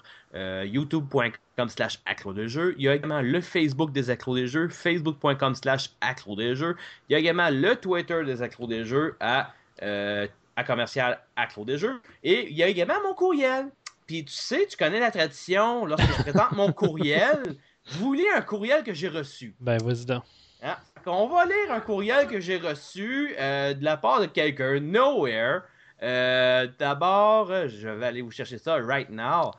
youtube.com 0.64 1.68
slash 1.68 2.00
accro 2.04 2.32
de 2.32 2.46
jeux. 2.46 2.74
Il 2.78 2.84
y 2.84 2.88
a 2.88 2.94
également 2.94 3.22
le 3.22 3.40
Facebook 3.40 3.92
des 3.92 4.10
accros 4.10 4.34
des 4.34 4.46
jeux, 4.46 4.68
facebook.com 4.68 5.54
slash 5.54 5.90
accro 6.00 6.36
des 6.36 6.54
jeux. 6.54 6.76
Il 7.08 7.12
y 7.12 7.16
a 7.16 7.18
également 7.18 7.48
le 7.50 7.74
Twitter 7.76 8.22
des 8.24 8.42
accros 8.42 8.66
des 8.66 8.84
jeux 8.84 9.16
à 9.20 9.54
à 10.56 10.64
commercial 10.64 11.20
à 11.36 11.46
des 11.64 11.78
Jeux. 11.78 12.00
Et 12.24 12.48
il 12.50 12.56
y 12.56 12.62
a 12.62 12.68
également 12.68 13.00
mon 13.04 13.14
courriel. 13.14 13.70
Puis 14.06 14.24
tu 14.24 14.32
sais, 14.32 14.66
tu 14.66 14.76
connais 14.76 15.00
la 15.00 15.10
tradition, 15.10 15.84
lorsque 15.84 16.06
je 16.06 16.22
présente 16.22 16.52
mon 16.52 16.72
courriel, 16.72 17.56
vous 17.90 18.06
voulez 18.06 18.26
un 18.34 18.40
courriel 18.40 18.82
que 18.82 18.94
j'ai 18.94 19.08
reçu. 19.08 19.54
Ben, 19.60 19.78
vas-y 19.78 20.06
donc. 20.06 20.22
Hein? 20.62 20.76
On 21.06 21.28
va 21.28 21.44
lire 21.44 21.70
un 21.70 21.80
courriel 21.80 22.26
que 22.26 22.40
j'ai 22.40 22.56
reçu 22.56 23.34
euh, 23.38 23.74
de 23.74 23.84
la 23.84 23.96
part 23.96 24.20
de 24.20 24.26
quelqu'un, 24.26 24.80
Nowhere. 24.80 25.62
Euh, 26.02 26.66
d'abord, 26.78 27.48
je 27.68 27.88
vais 27.88 28.06
aller 28.06 28.22
vous 28.22 28.30
chercher 28.30 28.58
ça 28.58 28.76
right 28.76 29.08
now. 29.10 29.52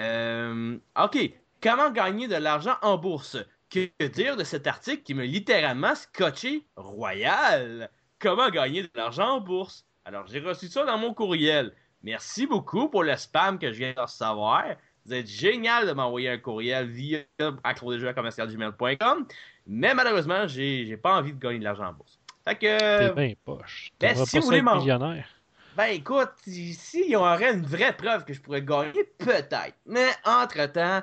Euh, 0.00 0.78
ok, 1.02 1.18
comment 1.62 1.90
gagner 1.90 2.28
de 2.28 2.36
l'argent 2.36 2.76
en 2.82 2.98
bourse? 2.98 3.36
Que 3.70 4.06
dire 4.08 4.36
de 4.36 4.44
cet 4.44 4.66
article 4.66 5.02
qui 5.02 5.14
me 5.14 5.24
littéralement 5.24 5.94
scotché 5.94 6.66
royal? 6.76 7.90
Comment 8.18 8.50
gagner 8.50 8.82
de 8.82 8.90
l'argent 8.94 9.36
en 9.36 9.40
bourse? 9.40 9.84
Alors, 10.04 10.26
j'ai 10.26 10.40
reçu 10.40 10.68
ça 10.68 10.84
dans 10.84 10.98
mon 10.98 11.14
courriel. 11.14 11.72
Merci 12.02 12.46
beaucoup 12.46 12.88
pour 12.88 13.02
le 13.02 13.16
spam 13.16 13.58
que 13.58 13.72
je 13.72 13.78
viens 13.78 13.94
de 13.94 14.00
recevoir. 14.00 14.64
Vous 15.06 15.14
êtes 15.14 15.26
génial 15.26 15.86
de 15.86 15.92
m'envoyer 15.92 16.30
un 16.30 16.38
courriel 16.38 16.88
via 16.88 17.20
accrodejeux.com. 17.62 19.26
Mais 19.66 19.94
malheureusement, 19.94 20.46
j'ai 20.46 20.96
pas 20.96 21.16
envie 21.16 21.32
de 21.32 21.38
gagner 21.38 21.58
de 21.58 21.64
l'argent 21.64 21.86
en 21.86 21.92
bourse. 21.94 22.20
Fait 22.44 22.56
que. 22.56 23.08
T'es 23.08 23.14
bien 23.14 23.34
poche. 23.44 23.90
Ben, 23.98 24.14
si 24.14 24.38
vous 24.38 24.44
voulez 24.44 24.62
millionnaire. 24.62 25.28
Ben 25.76 25.86
écoute, 25.86 26.30
s'il 26.44 27.08
y 27.08 27.16
aurait 27.16 27.52
une 27.52 27.66
vraie 27.66 27.96
preuve 27.96 28.24
que 28.24 28.32
je 28.32 28.40
pourrais 28.40 28.62
gagner, 28.62 29.04
peut-être. 29.18 29.74
Mais 29.86 30.10
entre-temps, 30.24 31.02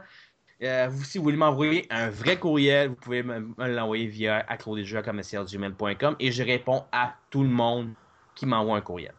euh, 0.63 0.89
si 1.03 1.17
vous 1.17 1.25
voulez 1.25 1.37
m'envoyer 1.37 1.87
un 1.89 2.09
vrai 2.09 2.37
courriel, 2.37 2.89
vous 2.89 2.95
pouvez 2.95 3.23
me, 3.23 3.53
l'envoyer 3.57 4.07
via 4.07 4.45
accrodejeux.com 4.47 6.15
et 6.19 6.31
je 6.31 6.43
réponds 6.43 6.85
à 6.91 7.15
tout 7.29 7.43
le 7.43 7.49
monde 7.49 7.93
qui 8.35 8.45
m'envoie 8.45 8.77
un 8.77 8.81
courriel. 8.81 9.13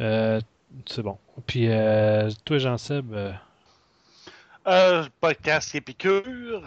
Euh, 0.00 0.40
c'est 0.86 1.02
bon. 1.02 1.18
Puis, 1.46 1.68
euh, 1.68 2.30
toi, 2.44 2.58
Jean-Seb. 2.58 3.12
Euh... 3.12 3.32
euh 4.66 5.04
podcast 5.20 5.74
Épicure. 5.74 6.62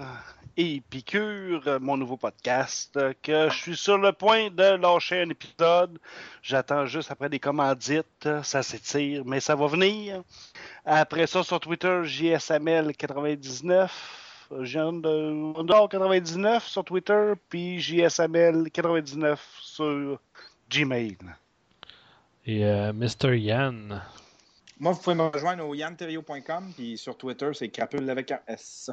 Épicure, 0.56 1.80
mon 1.82 1.98
nouveau 1.98 2.16
podcast, 2.16 3.00
que 3.24 3.50
je 3.50 3.56
suis 3.56 3.76
sur 3.76 3.98
le 3.98 4.12
point 4.14 4.52
de 4.52 4.76
lâcher 4.76 5.22
un 5.22 5.30
épisode. 5.30 5.98
J'attends 6.44 6.86
juste 6.86 7.10
après 7.10 7.28
des 7.28 7.40
commandites. 7.40 8.28
Ça 8.44 8.62
s'étire, 8.62 9.24
mais 9.26 9.40
ça 9.40 9.56
va 9.56 9.66
venir. 9.66 10.22
Après 10.86 11.26
ça, 11.26 11.44
sur 11.44 11.60
Twitter, 11.60 12.02
JSML99. 12.04 13.90
de 14.52 15.88
99 15.88 16.68
sur 16.68 16.84
Twitter, 16.84 17.34
puis 17.50 17.80
JSML99 17.80 19.38
sur 19.60 20.20
Gmail. 20.70 21.18
Et 22.46 22.64
euh, 22.64 22.94
Mr. 22.94 23.36
Yann. 23.38 24.04
Moi, 24.80 24.92
vous 24.92 25.00
pouvez 25.00 25.16
me 25.16 25.24
rejoindre 25.24 25.66
au 25.68 25.74
yanntevio.com, 25.74 26.74
puis 26.76 26.98
sur 26.98 27.18
Twitter, 27.18 27.50
c'est 27.54 27.70
crapule 27.70 28.08
avec 28.10 28.32
un 28.32 28.40
S. 28.48 28.92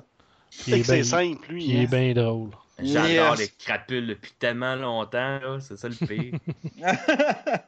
C'est 0.50 1.02
simple, 1.04 1.52
lui. 1.52 1.64
Il 1.64 1.76
est 1.76 1.84
hein. 1.84 2.12
bien 2.12 2.12
drôle. 2.14 2.50
J'adore 2.82 3.36
les 3.36 3.48
crapules 3.58 4.06
depuis 4.06 4.32
tellement 4.38 4.74
longtemps, 4.74 5.58
c'est 5.60 5.76
ça 5.76 5.88
le 5.88 5.94
pire. 5.94 6.38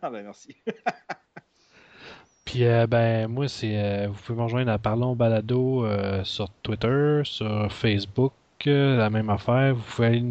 ah 0.02 0.10
ben 0.10 0.22
merci. 0.24 0.56
Puis 2.44 2.64
euh, 2.64 2.86
ben 2.86 3.28
moi 3.28 3.46
c'est 3.46 3.76
euh, 3.76 4.08
vous 4.08 4.18
pouvez 4.22 4.38
me 4.38 4.44
rejoindre 4.44 4.72
à 4.72 4.78
Parlons 4.78 5.14
Balado 5.14 5.86
sur 6.24 6.48
Twitter, 6.62 7.20
sur 7.24 7.70
Facebook, 7.72 8.32
la 8.66 9.10
même 9.10 9.30
affaire. 9.30 9.74
Vous 9.74 9.82
pouvez 9.82 10.22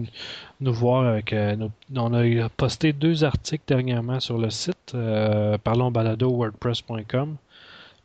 nous 0.60 0.74
voir 0.74 1.06
avec. 1.06 1.34
Euh, 1.34 1.56
on 1.96 2.14
a 2.14 2.50
posté 2.50 2.94
deux 2.94 3.24
articles 3.24 3.64
dernièrement 3.68 4.20
sur 4.20 4.38
le 4.38 4.50
site 4.50 4.94
euh, 4.96 5.58
parlonsbalado.wordpress.com. 5.58 7.36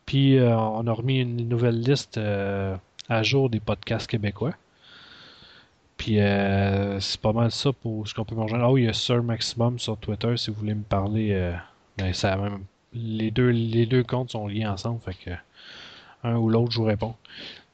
Puis 0.07 0.39
euh, 0.39 0.57
on 0.57 0.87
a 0.87 0.93
remis 0.93 1.21
une 1.21 1.49
nouvelle 1.49 1.81
liste 1.81 2.19
à 3.09 3.23
jour 3.23 3.51
des 3.51 3.61
podcasts 3.61 4.09
québécois. 4.09 4.55
Puis 5.97 6.17
c'est 7.01 7.21
pas 7.21 7.33
mal 7.33 7.51
ça 7.51 7.73
pour 7.73 8.07
ce 8.07 8.15
qu'on 8.15 8.25
peut 8.25 8.35
manger. 8.35 8.57
Ah 8.59 8.71
oui, 8.71 8.83
il 8.83 8.85
y 8.87 8.89
a 8.89 8.93
Sir 8.93 9.23
Maximum 9.23 9.79
sur 9.79 9.97
Twitter 9.97 10.37
si 10.37 10.51
vous 10.51 10.59
voulez 10.59 10.75
me 10.75 10.83
parler. 10.83 11.55
ben, 11.97 12.13
ça 12.13 12.37
même, 12.37 12.65
les 12.93 13.31
deux 13.31 13.49
les 13.49 13.87
deux 13.87 14.05
comptes 14.05 14.33
sont 14.33 14.47
liés 14.47 14.67
ensemble, 14.67 15.01
fait 15.01 15.15
que 15.15 15.31
un 16.23 16.37
ou 16.37 16.51
l'autre 16.51 16.73
je 16.73 16.79
vous 16.79 16.85
réponds. 16.85 17.15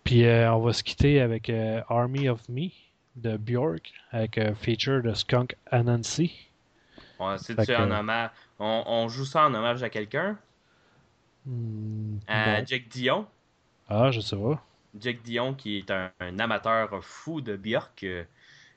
Puis 0.05 0.25
on 0.25 0.61
va 0.61 0.73
se 0.73 0.85
quitter 0.85 1.21
avec 1.21 1.51
Army 1.89 2.29
of 2.29 2.49
Me 2.49 2.71
de 3.17 3.37
Bjork 3.37 3.93
avec 4.11 4.39
un 4.39 4.55
feature 4.55 5.03
de 5.03 5.13
Skunk 5.15 5.57
Anansi. 5.71 6.49
c'est 7.39 7.77
en 7.77 7.91
hommage. 7.91 8.31
On, 8.59 9.09
joue 9.09 9.25
ça 9.25 9.47
en 9.47 9.55
hommage 9.55 9.83
à 9.83 9.91
quelqu'un? 9.91 10.39
Hmm, 11.45 12.19
À 12.29 12.65
Jack 12.65 12.89
Dion? 12.89 13.27
Ah, 13.89 14.11
je 14.11 14.21
sais 14.21 14.37
pas. 14.37 14.63
Jack 14.99 15.23
Dion, 15.23 15.55
qui 15.55 15.79
est 15.79 15.91
un, 15.91 16.39
amateur 16.39 17.03
fou 17.03 17.41
de 17.41 17.57
Bjork. 17.57 18.05
Euh, 18.05 18.25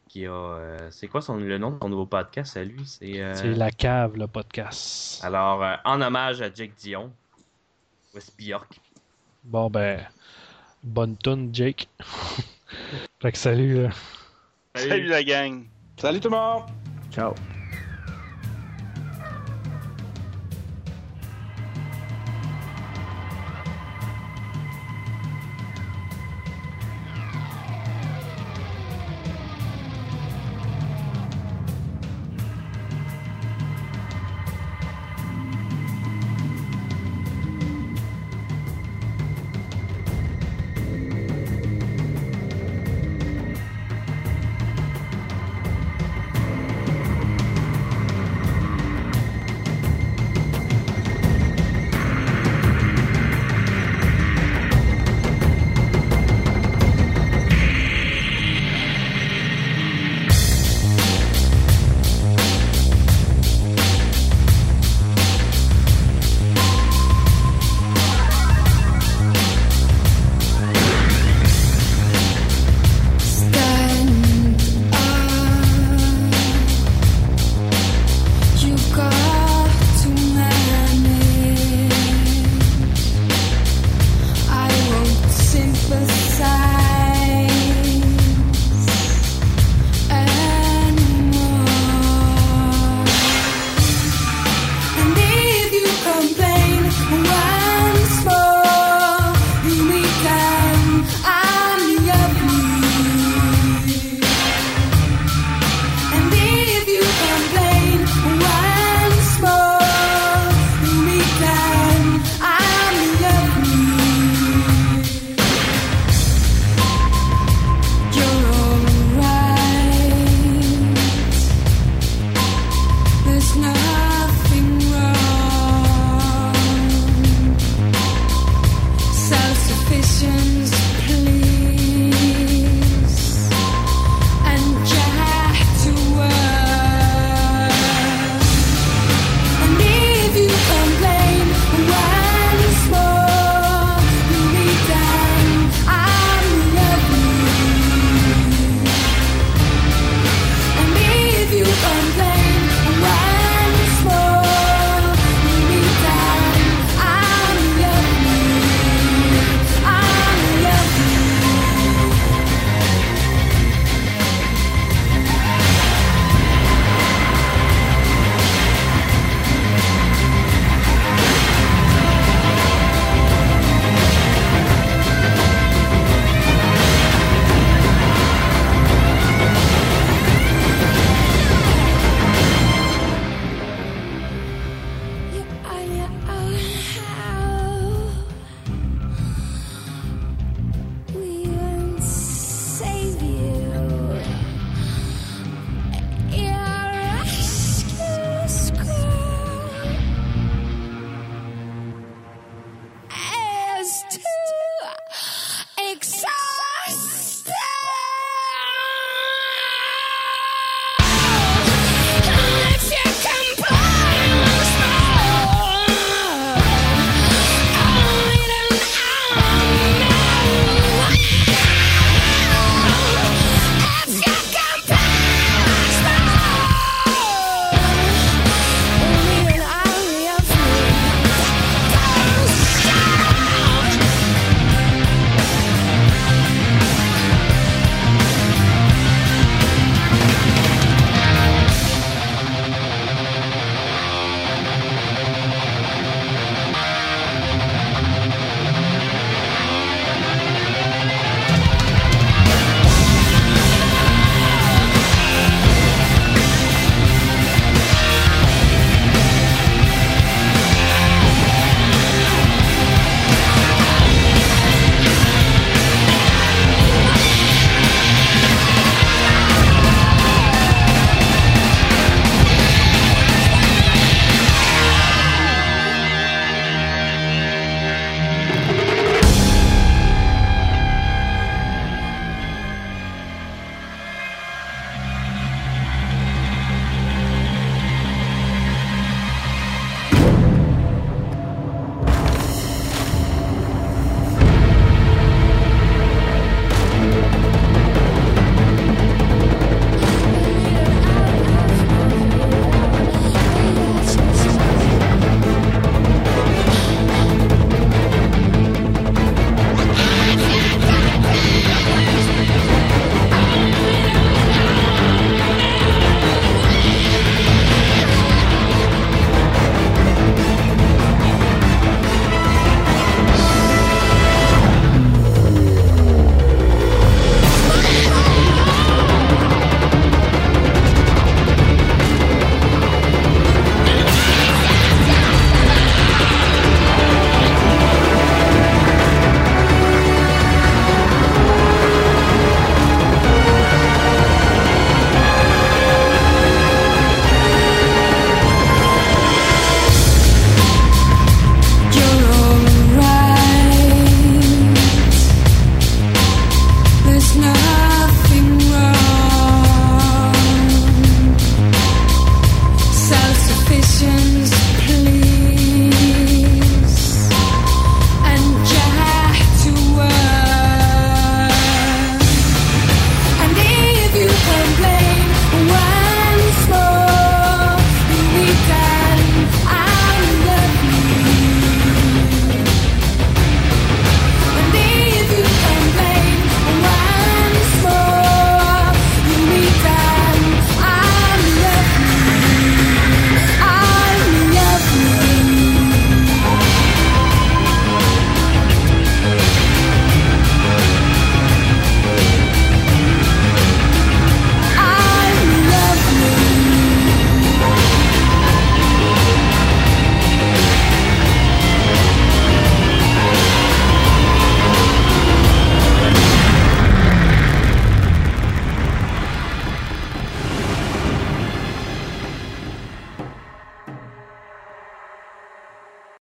qui 0.08 0.26
a. 0.26 0.32
Euh, 0.32 0.88
c'est 0.92 1.08
quoi 1.08 1.22
son, 1.22 1.38
le 1.38 1.58
nom 1.58 1.72
de 1.72 1.78
son 1.82 1.90
nouveau 1.90 2.06
podcast 2.06 2.58
à 2.58 2.64
lui? 2.64 2.86
C'est 2.86 3.20
euh, 3.20 3.56
La 3.56 3.72
Cave, 3.72 4.16
le 4.16 4.28
podcast. 4.28 5.24
Alors, 5.24 5.64
en 5.84 6.02
hommage 6.02 6.42
à 6.42 6.54
Jack 6.54 6.76
Dion, 6.78 7.12
West 8.14 8.34
Bjork. 8.38 8.80
Bon, 9.44 9.70
ben. 9.70 10.06
Bonne 10.84 11.18
tune, 11.18 11.50
Jake. 11.52 11.88
fait 13.20 13.32
que 13.32 13.38
salut. 13.38 13.88
Salut 14.76 15.08
la 15.08 15.24
gang. 15.24 15.64
Salut 15.98 16.20
tout 16.20 16.30
le 16.30 16.36
monde. 16.36 16.64
Ciao. 17.12 17.34